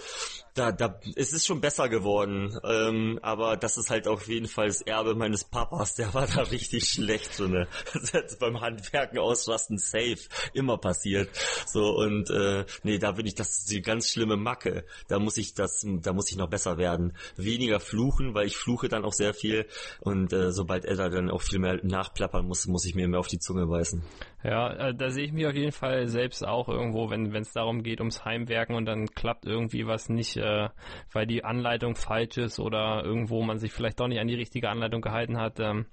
da, 0.55 0.73
da, 0.73 1.01
es 1.17 1.33
ist 1.33 1.47
schon 1.47 1.61
besser 1.61 1.89
geworden, 1.89 2.59
ähm, 2.65 3.19
aber 3.23 3.57
das 3.57 3.77
ist 3.77 3.91
halt 3.91 4.09
auf 4.09 4.29
jeden 4.29 4.49
Fall 4.49 4.69
das 4.69 4.83
Erbe 4.83 5.15
meines 5.15 5.45
Papas, 5.45 5.95
der 5.95 6.13
war 6.15 6.27
da 6.27 6.43
richtig 6.43 6.89
schlecht 6.89 7.39
ne. 7.41 7.69
Das 7.93 8.13
hat 8.13 8.39
beim 8.39 8.61
Handwerken 8.61 9.19
ausrasten 9.19 9.79
safe 9.79 10.19
immer 10.53 10.79
passiert. 10.79 11.31
So 11.67 11.97
und 11.97 12.31
äh, 12.31 12.65
nee, 12.83 12.99
da 12.99 13.13
bin 13.13 13.27
ich, 13.27 13.35
das 13.35 13.61
ist 13.61 13.71
die 13.71 13.83
ganz 13.83 14.09
schlimme 14.09 14.37
Macke. 14.37 14.85
Da 15.09 15.19
muss 15.19 15.37
ich 15.37 15.55
das, 15.55 15.85
da 15.85 16.13
muss 16.13 16.31
ich 16.31 16.37
noch 16.37 16.49
besser 16.49 16.79
werden. 16.79 17.15
Weniger 17.37 17.81
fluchen, 17.81 18.35
weil 18.35 18.47
ich 18.47 18.57
fluche 18.57 18.89
dann 18.89 19.05
auch 19.05 19.13
sehr 19.13 19.35
viel 19.35 19.67
und 20.01 20.33
äh, 20.33 20.53
sobald 20.53 20.85
er 20.85 20.97
da 20.97 21.09
dann 21.09 21.31
auch 21.31 21.43
viel 21.43 21.59
mehr 21.59 21.81
nachplappern 21.83 22.47
muss, 22.47 22.67
muss 22.67 22.85
ich 22.85 22.95
mir 22.95 23.09
mehr 23.09 23.21
auf 23.21 23.29
die 23.29 23.39
Zunge 23.39 23.67
beißen. 23.67 24.03
Ja, 24.43 24.73
äh, 24.73 24.95
da 24.95 25.11
sehe 25.11 25.25
ich 25.25 25.33
mich 25.33 25.47
auf 25.47 25.55
jeden 25.55 25.73
Fall 25.73 26.07
selbst 26.09 26.47
auch 26.47 26.69
irgendwo, 26.69 27.11
wenn 27.11 27.35
es 27.35 27.53
darum 27.53 27.83
geht, 27.83 28.01
ums 28.01 28.25
Heimwerken 28.25 28.75
und 28.75 28.87
dann 28.87 29.07
klappt 29.07 29.45
irgendwie 29.45 29.87
was 29.87 30.09
nicht, 30.09 30.37
äh, 30.39 30.71
weil 31.13 31.27
die 31.27 31.45
Anleitung 31.45 31.95
falsch 31.95 32.39
ist 32.39 32.59
oder 32.59 33.05
irgendwo 33.05 33.43
man 33.43 33.59
sich 33.59 33.73
vielleicht 33.73 34.01
doch 34.01 34.09
nicht 34.09 34.21
an 34.21 34.29
die 34.29 34.35
richtige 34.35 34.71
Anleitung 34.71 35.03
gehalten 35.03 35.37
hat. 35.37 35.61
Ähm, 35.61 35.87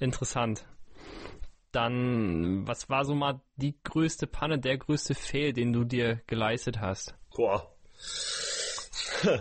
interessant. 0.00 0.66
Dann, 1.70 2.66
was 2.66 2.88
war 2.88 3.04
so 3.04 3.14
mal 3.14 3.40
die 3.56 3.76
größte 3.82 4.26
Panne, 4.26 4.58
der 4.58 4.78
größte 4.78 5.14
Fail, 5.14 5.52
den 5.52 5.72
du 5.72 5.84
dir 5.84 6.20
geleistet 6.26 6.80
hast? 6.80 7.14
Boah. 7.34 7.72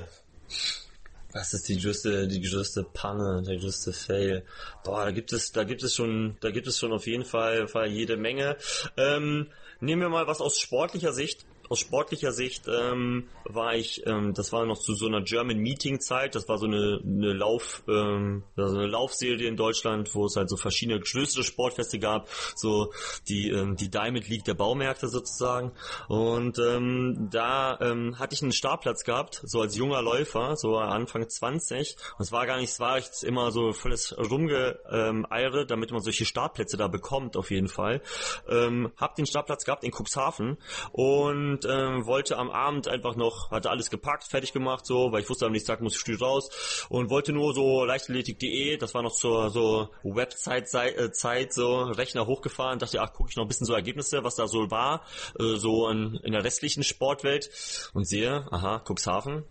Was 1.33 1.53
ist 1.53 1.67
die 1.67 1.79
größte, 1.79 2.27
die 2.27 2.41
größte 2.41 2.83
Panne, 2.83 3.41
der 3.41 3.57
größte 3.57 3.91
Fail? 3.91 4.45
Boah, 4.83 5.05
da 5.05 5.11
gibt 5.11 5.33
es, 5.33 5.51
da 5.51 5.63
gibt 5.63 5.81
es 5.81 5.95
schon, 5.95 6.37
da 6.41 6.51
gibt 6.51 6.67
es 6.67 6.77
schon 6.77 6.93
auf 6.93 7.07
jeden 7.07 7.25
Fall, 7.25 7.67
Fall 7.67 7.87
jede 7.87 8.17
Menge. 8.17 8.55
Ähm, 8.97 9.49
nehmen 9.79 10.01
wir 10.03 10.09
mal 10.09 10.27
was 10.27 10.41
aus 10.41 10.59
sportlicher 10.59 11.11
Sicht 11.11 11.45
aus 11.73 11.79
sportlicher 11.79 12.31
Sicht 12.31 12.67
ähm, 12.67 13.27
war 13.45 13.73
ich, 13.73 14.05
ähm, 14.05 14.35
das 14.35 14.53
war 14.53 14.63
noch 14.67 14.77
zu 14.77 14.93
so 14.93 15.07
einer 15.07 15.23
German 15.23 15.57
Meeting 15.57 15.99
Zeit, 15.99 16.35
das 16.35 16.47
war 16.47 16.59
so 16.59 16.67
eine, 16.67 17.01
eine 17.03 17.33
Lauf, 17.33 17.83
ähm, 17.87 18.43
also 18.55 18.77
eine 18.77 18.85
Laufserie 18.85 19.47
in 19.47 19.57
Deutschland, 19.57 20.13
wo 20.13 20.25
es 20.25 20.35
halt 20.35 20.51
so 20.51 20.55
verschiedene 20.55 20.99
größere 20.99 21.43
Sportfeste 21.43 21.97
gab, 21.97 22.29
so 22.55 22.93
die 23.27 23.49
ähm, 23.49 23.75
die 23.75 23.89
Diamond 23.89 24.29
League 24.29 24.43
der 24.43 24.53
Baumärkte 24.53 25.07
sozusagen. 25.07 25.71
Und 26.07 26.59
ähm, 26.59 27.29
da 27.31 27.79
ähm, 27.81 28.19
hatte 28.19 28.35
ich 28.35 28.43
einen 28.43 28.51
Startplatz 28.51 29.03
gehabt, 29.03 29.41
so 29.43 29.61
als 29.61 29.75
junger 29.75 30.03
Läufer, 30.03 30.55
so 30.55 30.77
Anfang 30.77 31.27
20. 31.27 31.95
Und 32.19 32.23
es 32.23 32.31
war 32.31 32.45
gar 32.45 32.57
nicht, 32.57 32.69
es 32.69 32.79
war 32.79 32.97
echt 32.97 33.23
immer 33.23 33.49
so 33.51 33.73
volles 33.73 34.15
Rumgeeire, 34.15 35.65
damit 35.65 35.91
man 35.91 36.01
solche 36.01 36.25
Startplätze 36.25 36.77
da 36.77 36.87
bekommt, 36.87 37.35
auf 37.35 37.49
jeden 37.49 37.67
Fall. 37.67 38.03
Ähm, 38.47 38.91
hab 38.97 39.15
den 39.15 39.25
Startplatz 39.25 39.65
gehabt 39.65 39.83
in 39.83 39.91
Cuxhaven 39.91 40.57
und 40.91 41.62
ähm, 41.65 42.05
wollte 42.05 42.37
am 42.37 42.49
Abend 42.49 42.87
einfach 42.87 43.15
noch, 43.15 43.51
hatte 43.51 43.69
alles 43.69 43.89
gepackt, 43.89 44.23
fertig 44.23 44.53
gemacht, 44.53 44.85
so, 44.85 45.11
weil 45.11 45.21
ich 45.21 45.29
wusste, 45.29 45.45
am 45.45 45.51
nächsten 45.51 45.71
Tag 45.71 45.81
muss 45.81 45.95
ich 45.95 46.01
früh 46.01 46.15
raus 46.15 46.87
und 46.89 47.09
wollte 47.09 47.33
nur 47.33 47.53
so 47.53 47.85
leichtathletik.de, 47.85 48.77
das 48.77 48.93
war 48.93 49.01
noch 49.01 49.13
zur 49.13 49.49
so 49.49 49.89
Website 50.03 50.73
äh, 50.73 51.47
so 51.49 51.83
Rechner 51.83 52.27
hochgefahren, 52.27 52.79
dachte, 52.79 53.01
ach, 53.01 53.13
gucke 53.13 53.29
ich 53.29 53.35
noch 53.35 53.45
ein 53.45 53.47
bisschen 53.47 53.65
so 53.65 53.73
Ergebnisse, 53.73 54.23
was 54.23 54.35
da 54.35 54.47
so 54.47 54.69
war, 54.71 55.03
äh, 55.39 55.55
so 55.55 55.89
in, 55.89 56.19
in 56.23 56.33
der 56.33 56.43
restlichen 56.43 56.83
Sportwelt 56.83 57.49
und 57.93 58.07
sehe, 58.07 58.47
aha, 58.51 58.83
Cuxhaven, 58.87 59.43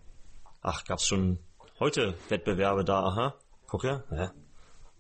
ach, 0.60 0.84
gab's 0.84 1.06
schon 1.06 1.38
heute 1.78 2.14
Wettbewerbe 2.28 2.84
da, 2.84 3.02
aha, 3.02 3.34
gucke, 3.66 4.04
ja, 4.10 4.32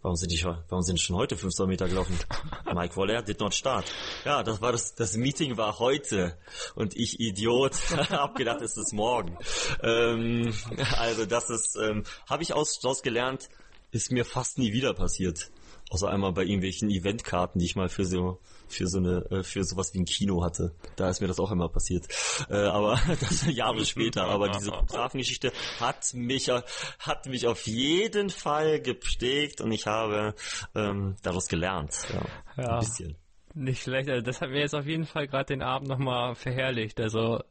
Warum 0.02 0.16
sind 0.16 0.32
die 0.32 0.44
warum 0.44 0.82
sind 0.82 1.00
schon 1.00 1.14
heute 1.14 1.36
500 1.36 1.68
Meter 1.68 1.88
gelaufen? 1.88 2.18
Mike 2.74 2.96
Waller 2.96 3.22
did 3.22 3.38
not 3.38 3.54
start. 3.54 3.84
Ja, 4.24 4.42
das 4.42 4.60
war 4.60 4.72
das, 4.72 4.96
das 4.96 5.16
Meeting 5.16 5.56
war 5.56 5.78
heute 5.78 6.36
und 6.74 6.96
ich 6.96 7.20
Idiot 7.20 7.74
hab 8.10 8.34
gedacht, 8.34 8.62
es 8.62 8.76
ist 8.76 8.92
morgen. 8.92 9.38
Ähm, 9.80 10.52
also 10.98 11.24
das 11.24 11.50
ist, 11.50 11.76
ähm, 11.76 12.02
habe 12.28 12.42
ich 12.42 12.52
aus, 12.52 12.84
aus 12.84 13.02
gelernt, 13.02 13.48
ist 13.92 14.10
mir 14.10 14.24
fast 14.24 14.58
nie 14.58 14.72
wieder 14.72 14.92
passiert. 14.92 15.52
Außer 15.90 16.08
einmal 16.08 16.32
bei 16.32 16.42
irgendwelchen 16.42 16.90
Eventkarten, 16.90 17.60
die 17.60 17.66
ich 17.66 17.76
mal 17.76 17.88
für 17.88 18.04
so 18.04 18.40
für 18.72 18.86
so 18.88 18.98
eine 18.98 19.24
äh, 19.30 19.42
für 19.42 19.64
sowas 19.64 19.94
wie 19.94 20.00
ein 20.00 20.04
Kino 20.04 20.42
hatte. 20.42 20.74
Da 20.96 21.08
ist 21.08 21.20
mir 21.20 21.28
das 21.28 21.38
auch 21.38 21.50
immer 21.50 21.68
passiert. 21.68 22.06
Äh, 22.48 22.56
aber 22.56 22.98
das 23.20 23.46
Jahre 23.46 23.84
später. 23.84 24.24
Aber 24.24 24.48
diese 24.48 24.70
Fotografengeschichte 24.72 25.52
hat 25.80 26.14
mich 26.14 26.50
hat 26.98 27.26
mich 27.26 27.46
auf 27.46 27.66
jeden 27.66 28.30
Fall 28.30 28.80
geprägt 28.80 29.60
und 29.60 29.72
ich 29.72 29.86
habe 29.86 30.34
ähm, 30.74 31.16
daraus 31.22 31.48
gelernt. 31.48 31.94
Ja, 32.12 32.62
ja. 32.62 32.68
Ein 32.74 32.80
bisschen. 32.80 33.16
Nicht 33.54 33.82
schlecht. 33.82 34.08
Also 34.08 34.22
das 34.22 34.40
hat 34.40 34.50
mir 34.50 34.60
jetzt 34.60 34.74
auf 34.74 34.86
jeden 34.86 35.04
Fall 35.04 35.26
gerade 35.28 35.46
den 35.46 35.62
Abend 35.62 35.88
nochmal 35.88 36.34
verherrlicht. 36.34 37.00
Also 37.00 37.42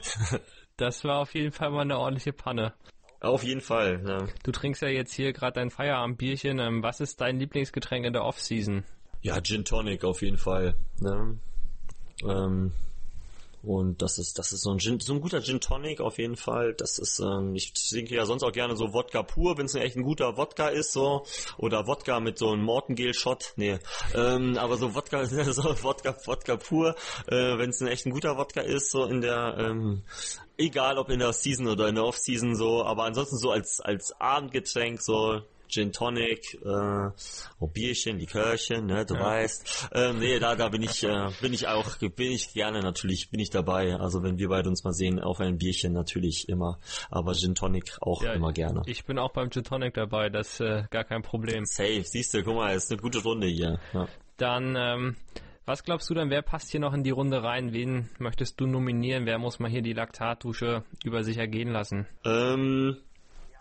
das 0.76 1.04
war 1.04 1.20
auf 1.20 1.34
jeden 1.34 1.52
Fall 1.52 1.70
mal 1.70 1.82
eine 1.82 1.98
ordentliche 1.98 2.32
Panne. 2.32 2.74
Auf 3.20 3.42
jeden 3.42 3.60
Fall. 3.60 4.02
Ja. 4.06 4.26
Du 4.44 4.52
trinkst 4.52 4.80
ja 4.82 4.88
jetzt 4.88 5.12
hier 5.12 5.32
gerade 5.32 5.54
dein 5.54 5.70
Feierabendbierchen. 5.70 6.58
Ähm, 6.60 6.82
was 6.82 7.00
ist 7.00 7.20
dein 7.20 7.38
Lieblingsgetränk 7.38 8.06
in 8.06 8.12
der 8.12 8.24
Off-Season? 8.24 8.84
Ja, 9.22 9.40
Gin 9.40 9.64
Tonic 9.64 10.04
auf 10.04 10.22
jeden 10.22 10.38
Fall. 10.38 10.74
Ne? 11.00 11.38
Ähm, 12.24 12.72
und 13.62 14.02
das 14.02 14.18
ist, 14.18 14.38
das 14.38 14.52
ist 14.52 14.62
so 14.62 14.70
ein 14.70 14.78
Gin, 14.78 15.00
so 15.00 15.12
ein 15.14 15.20
guter 15.20 15.42
Gin 15.42 15.60
Tonic 15.60 16.00
auf 16.00 16.18
jeden 16.18 16.36
Fall. 16.36 16.74
Das 16.74 16.98
ist, 16.98 17.18
ähm, 17.18 17.56
ich 17.56 17.72
trinke 17.72 18.14
ja 18.14 18.24
sonst 18.24 18.44
auch 18.44 18.52
gerne 18.52 18.76
so 18.76 18.92
Wodka 18.92 19.24
pur, 19.24 19.58
wenn 19.58 19.66
es 19.66 19.74
echt 19.74 19.96
ein 19.96 20.04
guter 20.04 20.36
Wodka 20.36 20.68
ist, 20.68 20.92
so. 20.92 21.26
Oder 21.56 21.86
Wodka 21.86 22.20
mit 22.20 22.38
so 22.38 22.50
einem 22.50 22.62
Mortengel-Shot. 22.62 23.54
Nee. 23.56 23.78
Ähm, 24.14 24.56
aber 24.58 24.76
so 24.76 24.94
Wodka, 24.94 25.24
so 25.26 25.82
Wodka, 25.82 26.16
Wodka 26.24 26.56
pur, 26.56 26.94
äh, 27.26 27.58
wenn 27.58 27.70
es 27.70 27.80
ein 27.80 27.88
echt 27.88 28.06
ein 28.06 28.12
guter 28.12 28.36
Wodka 28.36 28.60
ist, 28.60 28.92
so 28.92 29.04
in 29.04 29.20
der, 29.20 29.56
ähm, 29.58 30.02
egal 30.56 30.96
ob 30.96 31.10
in 31.10 31.18
der 31.18 31.32
Season 31.32 31.66
oder 31.66 31.88
in 31.88 31.96
der 31.96 32.04
Off-Season 32.04 32.54
so, 32.54 32.84
aber 32.84 33.04
ansonsten 33.04 33.38
so 33.38 33.50
als, 33.50 33.80
als 33.80 34.12
Abendgetränk, 34.20 35.02
so 35.02 35.42
Gin 35.68 35.92
Tonic, 35.92 36.54
äh, 36.64 37.10
oh, 37.60 37.66
Bierchen, 37.66 38.18
Likörchen, 38.18 38.86
ne, 38.86 39.04
du 39.04 39.14
ja. 39.14 39.20
weißt. 39.20 39.90
Ähm, 39.92 40.18
nee, 40.18 40.38
da, 40.38 40.56
da 40.56 40.68
bin 40.68 40.82
ich, 40.82 41.04
äh, 41.04 41.28
bin 41.40 41.52
ich 41.52 41.68
auch, 41.68 41.96
bin 41.98 42.32
ich 42.32 42.52
gerne 42.52 42.80
natürlich, 42.80 43.30
bin 43.30 43.40
ich 43.40 43.50
dabei. 43.50 43.94
Also 43.96 44.22
wenn 44.22 44.38
wir 44.38 44.48
beide 44.48 44.68
uns 44.68 44.84
mal 44.84 44.92
sehen, 44.92 45.20
auf 45.20 45.40
ein 45.40 45.58
Bierchen 45.58 45.92
natürlich 45.92 46.48
immer. 46.48 46.78
Aber 47.10 47.34
Gin 47.34 47.54
Tonic 47.54 47.96
auch 48.00 48.22
ja, 48.22 48.32
immer 48.32 48.52
gerne. 48.52 48.82
Ich 48.86 49.04
bin 49.04 49.18
auch 49.18 49.32
beim 49.32 49.50
Gin 49.50 49.64
Tonic 49.64 49.94
dabei, 49.94 50.28
das 50.30 50.54
ist 50.54 50.60
äh, 50.60 50.84
gar 50.90 51.04
kein 51.04 51.22
Problem. 51.22 51.64
Safe, 51.64 52.02
siehst 52.02 52.34
du, 52.34 52.42
guck 52.42 52.56
mal, 52.56 52.74
ist 52.74 52.90
eine 52.90 53.00
gute 53.00 53.22
Runde 53.22 53.46
hier. 53.46 53.78
Ja. 53.92 54.08
Dann, 54.36 54.76
ähm, 54.76 55.16
was 55.66 55.84
glaubst 55.84 56.08
du 56.08 56.14
denn, 56.14 56.30
wer 56.30 56.42
passt 56.42 56.70
hier 56.70 56.80
noch 56.80 56.94
in 56.94 57.02
die 57.02 57.10
Runde 57.10 57.42
rein? 57.42 57.72
Wen 57.72 58.08
möchtest 58.18 58.58
du 58.60 58.66
nominieren? 58.66 59.26
Wer 59.26 59.38
muss 59.38 59.58
mal 59.58 59.70
hier 59.70 59.82
die 59.82 59.92
Laktatdusche 59.92 60.84
über 61.04 61.22
sich 61.24 61.36
ergehen 61.36 61.70
lassen? 61.70 62.06
Ähm, 62.24 62.96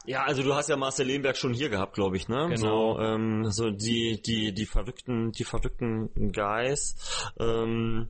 ja, 0.07 0.23
also 0.23 0.41
du 0.41 0.55
hast 0.55 0.69
ja 0.69 0.77
Marcel 0.77 1.05
Lehmberg 1.05 1.35
schon 1.35 1.53
hier 1.53 1.69
gehabt, 1.69 1.93
glaube 1.93 2.15
ich, 2.15 2.29
ne? 2.29 2.47
Genau. 2.49 2.93
So, 2.95 2.99
ähm, 2.99 3.51
so 3.51 3.69
die, 3.69 4.21
die, 4.21 4.53
die 4.53 4.65
verrückten, 4.65 5.33
die 5.33 5.43
verrückten 5.43 6.31
Guys. 6.31 6.95
Ähm, 7.37 8.07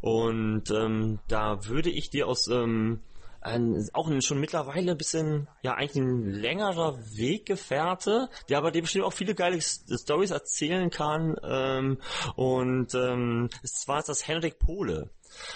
und 0.00 0.70
ähm, 0.70 1.18
da 1.26 1.66
würde 1.66 1.90
ich 1.90 2.08
dir 2.10 2.28
aus 2.28 2.46
ähm, 2.46 3.00
ein, 3.40 3.88
auch 3.94 4.08
ein, 4.08 4.22
schon 4.22 4.38
mittlerweile 4.38 4.92
ein 4.92 4.96
bisschen, 4.96 5.48
ja, 5.62 5.74
eigentlich 5.74 5.96
ein 5.96 6.30
längerer 6.30 6.98
Weggefährte, 7.16 8.28
der 8.48 8.58
aber 8.58 8.70
dem 8.70 8.82
bestimmt 8.82 9.04
auch 9.04 9.12
viele 9.12 9.34
geile 9.34 9.60
Stories 9.60 10.30
erzählen 10.30 10.88
kann. 10.88 11.36
Ähm, 11.42 11.98
und 12.36 12.94
ähm, 12.94 13.50
es 13.64 13.88
war 13.88 14.02
das 14.02 14.28
Henrik 14.28 14.60
Pohle. 14.60 15.10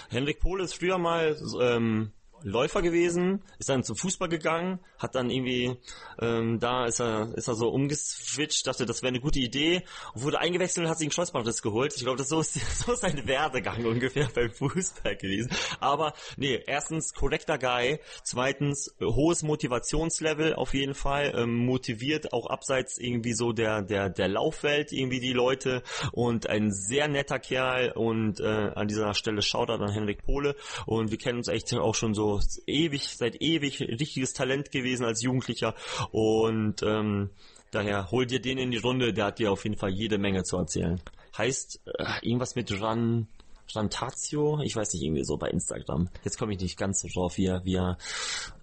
Henrik 0.09 0.41
Pohle 0.41 0.65
ist 0.65 0.75
früher 0.75 0.97
mal 0.97 1.37
ähm, 1.61 2.11
Läufer 2.43 2.81
gewesen, 2.81 3.41
ist 3.57 3.69
dann 3.69 3.83
zum 3.83 3.95
Fußball 3.95 4.29
gegangen, 4.29 4.79
hat 4.97 5.15
dann 5.15 5.29
irgendwie, 5.29 5.77
ähm, 6.21 6.59
da 6.59 6.85
ist 6.85 6.99
er, 6.99 7.33
ist 7.35 7.47
er 7.47 7.55
so 7.55 7.69
umgeswitcht, 7.69 8.67
dachte, 8.67 8.85
das 8.85 9.01
wäre 9.01 9.09
eine 9.09 9.19
gute 9.19 9.39
Idee, 9.39 9.83
wurde 10.13 10.39
eingewechselt 10.39 10.85
und 10.85 10.89
hat 10.89 10.97
sich 10.97 11.05
einen 11.05 11.13
Kreuzbandriss 11.13 11.61
geholt. 11.61 11.93
Ich 11.95 12.03
glaube, 12.03 12.17
das 12.17 12.29
so 12.29 12.39
ist, 12.41 12.53
so 12.85 12.93
ist 12.93 13.01
sein 13.01 13.27
Werdegang 13.27 13.85
ungefähr 13.85 14.29
beim 14.33 14.51
Fußball 14.51 15.15
gewesen. 15.15 15.51
Aber 15.79 16.13
nee, 16.37 16.61
erstens 16.65 17.13
korrekter 17.13 17.57
Guy, 17.57 17.99
zweitens 18.23 18.95
hohes 19.01 19.43
Motivationslevel 19.43 20.55
auf 20.55 20.73
jeden 20.73 20.93
Fall, 20.93 21.33
ähm, 21.35 21.65
motiviert 21.65 22.33
auch 22.33 22.47
abseits 22.47 22.97
irgendwie 22.97 23.33
so 23.33 23.51
der 23.51 23.81
der 23.81 24.09
der 24.09 24.27
Laufwelt 24.27 24.91
irgendwie 24.91 25.19
die 25.19 25.33
Leute 25.33 25.83
und 26.11 26.49
ein 26.49 26.71
sehr 26.71 27.07
netter 27.07 27.39
Kerl 27.39 27.91
und 27.91 28.39
äh, 28.39 28.71
an 28.75 28.87
dieser 28.87 29.13
Stelle 29.13 29.41
Shoutout 29.41 29.83
an 29.83 29.91
Henrik 29.91 30.23
Pohle 30.23 30.55
und 30.85 31.11
wir 31.11 31.17
kennen 31.17 31.39
uns 31.39 31.47
echt 31.47 31.73
auch 31.73 31.95
schon 31.95 32.13
so 32.13 32.28
Ewig, 32.67 33.15
seit 33.15 33.41
ewig 33.41 33.81
richtiges 33.81 34.33
Talent 34.33 34.71
gewesen 34.71 35.05
als 35.05 35.21
Jugendlicher 35.21 35.75
und 36.11 36.83
ähm, 36.83 37.29
daher 37.71 38.11
hol 38.11 38.25
dir 38.25 38.41
den 38.41 38.57
in 38.57 38.71
die 38.71 38.77
Runde, 38.77 39.13
der 39.13 39.25
hat 39.25 39.39
dir 39.39 39.51
auf 39.51 39.63
jeden 39.63 39.77
Fall 39.77 39.91
jede 39.91 40.17
Menge 40.17 40.43
zu 40.43 40.57
erzählen. 40.57 41.01
Heißt 41.37 41.81
äh, 41.85 42.05
irgendwas 42.21 42.55
mit 42.55 42.69
Jan 42.69 43.27
Jantazio, 43.71 44.59
ich 44.61 44.75
weiß 44.75 44.93
nicht, 44.93 45.03
irgendwie 45.03 45.23
so 45.23 45.37
bei 45.37 45.49
Instagram. 45.49 46.09
Jetzt 46.23 46.39
komme 46.39 46.53
ich 46.53 46.59
nicht 46.59 46.77
ganz 46.77 47.01
so 47.01 47.07
drauf, 47.07 47.37
wie 47.37 47.45
er, 47.45 47.63
wie 47.65 47.75
er 47.75 47.97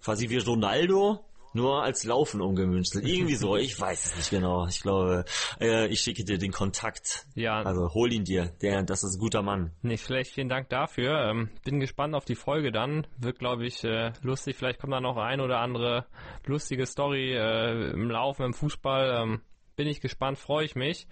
quasi 0.03 0.29
wie 0.29 0.39
Ronaldo, 0.39 1.21
nur 1.57 1.83
als 1.83 2.05
Laufen 2.05 2.41
umgemünzt. 2.41 2.95
Irgendwie 2.95 3.35
so, 3.35 3.57
ich 3.57 3.79
weiß 3.81 4.07
es 4.07 4.17
nicht 4.17 4.31
genau. 4.31 4.67
Ich 4.67 4.81
glaube, 4.81 5.25
äh, 5.61 5.89
ich 5.89 6.01
schicke 6.01 6.25
dir 6.25 6.39
den 6.39 6.53
Kontakt. 6.53 7.27
Ja. 7.35 7.63
Also 7.63 7.93
hol 7.95 8.13
ihn 8.13 8.25
dir. 8.25 8.53
Der, 8.63 8.83
das 8.85 9.03
ist 9.03 9.17
ein 9.17 9.19
guter 9.19 9.43
Mann. 9.43 9.73
Nicht 9.83 10.05
schlecht, 10.05 10.33
vielen 10.33 10.49
Dank 10.49 10.69
dafür. 10.69 11.31
Ähm, 11.31 11.51
bin 11.65 11.81
gespannt 11.81 12.15
auf 12.15 12.25
die 12.25 12.37
Folge 12.37 12.71
dann. 12.71 13.07
Wird, 13.19 13.41
glaube 13.41 13.67
ich, 13.67 13.83
äh, 13.83 14.13
lustig. 14.23 14.57
Vielleicht 14.57 14.79
kommt 14.79 14.93
da 14.93 15.01
noch 15.01 15.17
ein 15.17 15.41
oder 15.41 15.59
andere 15.59 16.07
lustige 16.45 16.87
Story 16.87 17.33
äh, 17.35 17.91
im 17.91 18.11
Laufen, 18.11 18.45
im 18.45 18.55
Fußball. 18.55 19.23
Ähm, 19.23 19.41
bin 19.77 19.89
ich 19.89 20.01
gespannt, 20.01 20.39
freue 20.39 20.65
ich 20.65 20.75
mich. 20.75 21.07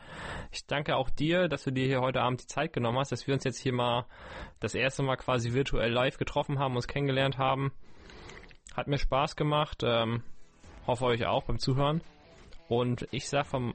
Ich 0.50 0.66
danke 0.66 0.96
auch 0.96 1.10
dir, 1.10 1.48
dass 1.48 1.64
du 1.64 1.70
dir 1.70 1.84
hier 1.84 2.00
heute 2.00 2.22
Abend 2.22 2.42
die 2.42 2.46
Zeit 2.46 2.72
genommen 2.72 2.98
hast, 2.98 3.12
dass 3.12 3.26
wir 3.26 3.34
uns 3.34 3.44
jetzt 3.44 3.58
hier 3.58 3.74
mal 3.74 4.06
das 4.60 4.74
erste 4.74 5.02
Mal 5.02 5.16
quasi 5.16 5.52
virtuell 5.52 5.92
live 5.92 6.16
getroffen 6.16 6.58
haben, 6.58 6.76
uns 6.76 6.88
kennengelernt 6.88 7.36
haben. 7.36 7.72
Hat 8.74 8.88
mir 8.88 8.98
Spaß 8.98 9.36
gemacht. 9.36 9.82
Ähm, 9.84 10.22
hoffe 10.86 11.04
euch 11.04 11.26
auch 11.26 11.44
beim 11.44 11.58
Zuhören. 11.58 12.00
Und 12.68 13.06
ich 13.10 13.28
sag 13.28 13.46
vom 13.46 13.74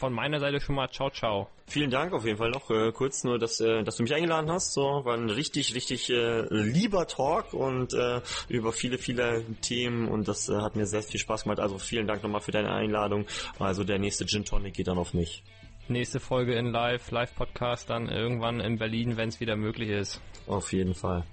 von 0.00 0.12
meiner 0.12 0.40
Seite 0.40 0.60
schon 0.60 0.76
mal 0.76 0.88
ciao, 0.90 1.10
ciao. 1.10 1.48
Vielen 1.66 1.90
Dank 1.90 2.12
auf 2.12 2.24
jeden 2.24 2.38
Fall 2.38 2.50
noch 2.50 2.70
äh, 2.70 2.90
kurz 2.92 3.22
nur, 3.22 3.38
dass, 3.38 3.60
äh, 3.60 3.82
dass 3.84 3.96
du 3.96 4.02
mich 4.02 4.14
eingeladen 4.14 4.50
hast. 4.50 4.72
So 4.72 5.04
war 5.04 5.14
ein 5.16 5.30
richtig, 5.30 5.74
richtig 5.74 6.10
äh, 6.10 6.42
lieber 6.48 7.06
Talk 7.06 7.52
und 7.52 7.92
äh, 7.92 8.20
über 8.48 8.72
viele, 8.72 8.98
viele 8.98 9.44
Themen 9.60 10.08
und 10.08 10.26
das 10.26 10.48
äh, 10.48 10.56
hat 10.56 10.74
mir 10.74 10.86
sehr 10.86 11.02
viel 11.02 11.20
Spaß 11.20 11.44
gemacht. 11.44 11.60
Also 11.60 11.78
vielen 11.78 12.06
Dank 12.06 12.22
nochmal 12.22 12.40
für 12.40 12.50
deine 12.50 12.72
Einladung. 12.72 13.26
Also 13.58 13.84
der 13.84 13.98
nächste 13.98 14.26
Gin 14.26 14.44
Tonic 14.44 14.74
geht 14.74 14.88
dann 14.88 14.98
auf 14.98 15.12
mich. 15.12 15.42
Nächste 15.88 16.20
Folge 16.20 16.54
in 16.54 16.66
Live, 16.66 17.10
Live-Podcast 17.10 17.90
dann 17.90 18.08
irgendwann 18.08 18.60
in 18.60 18.78
Berlin, 18.78 19.16
wenn 19.16 19.28
es 19.28 19.40
wieder 19.40 19.56
möglich 19.56 19.90
ist. 19.90 20.20
Auf 20.46 20.72
jeden 20.72 20.94
Fall. 20.94 21.24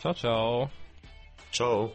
Ciao, 0.00 0.14
ciao. 0.14 0.70
Ciao. 1.52 1.92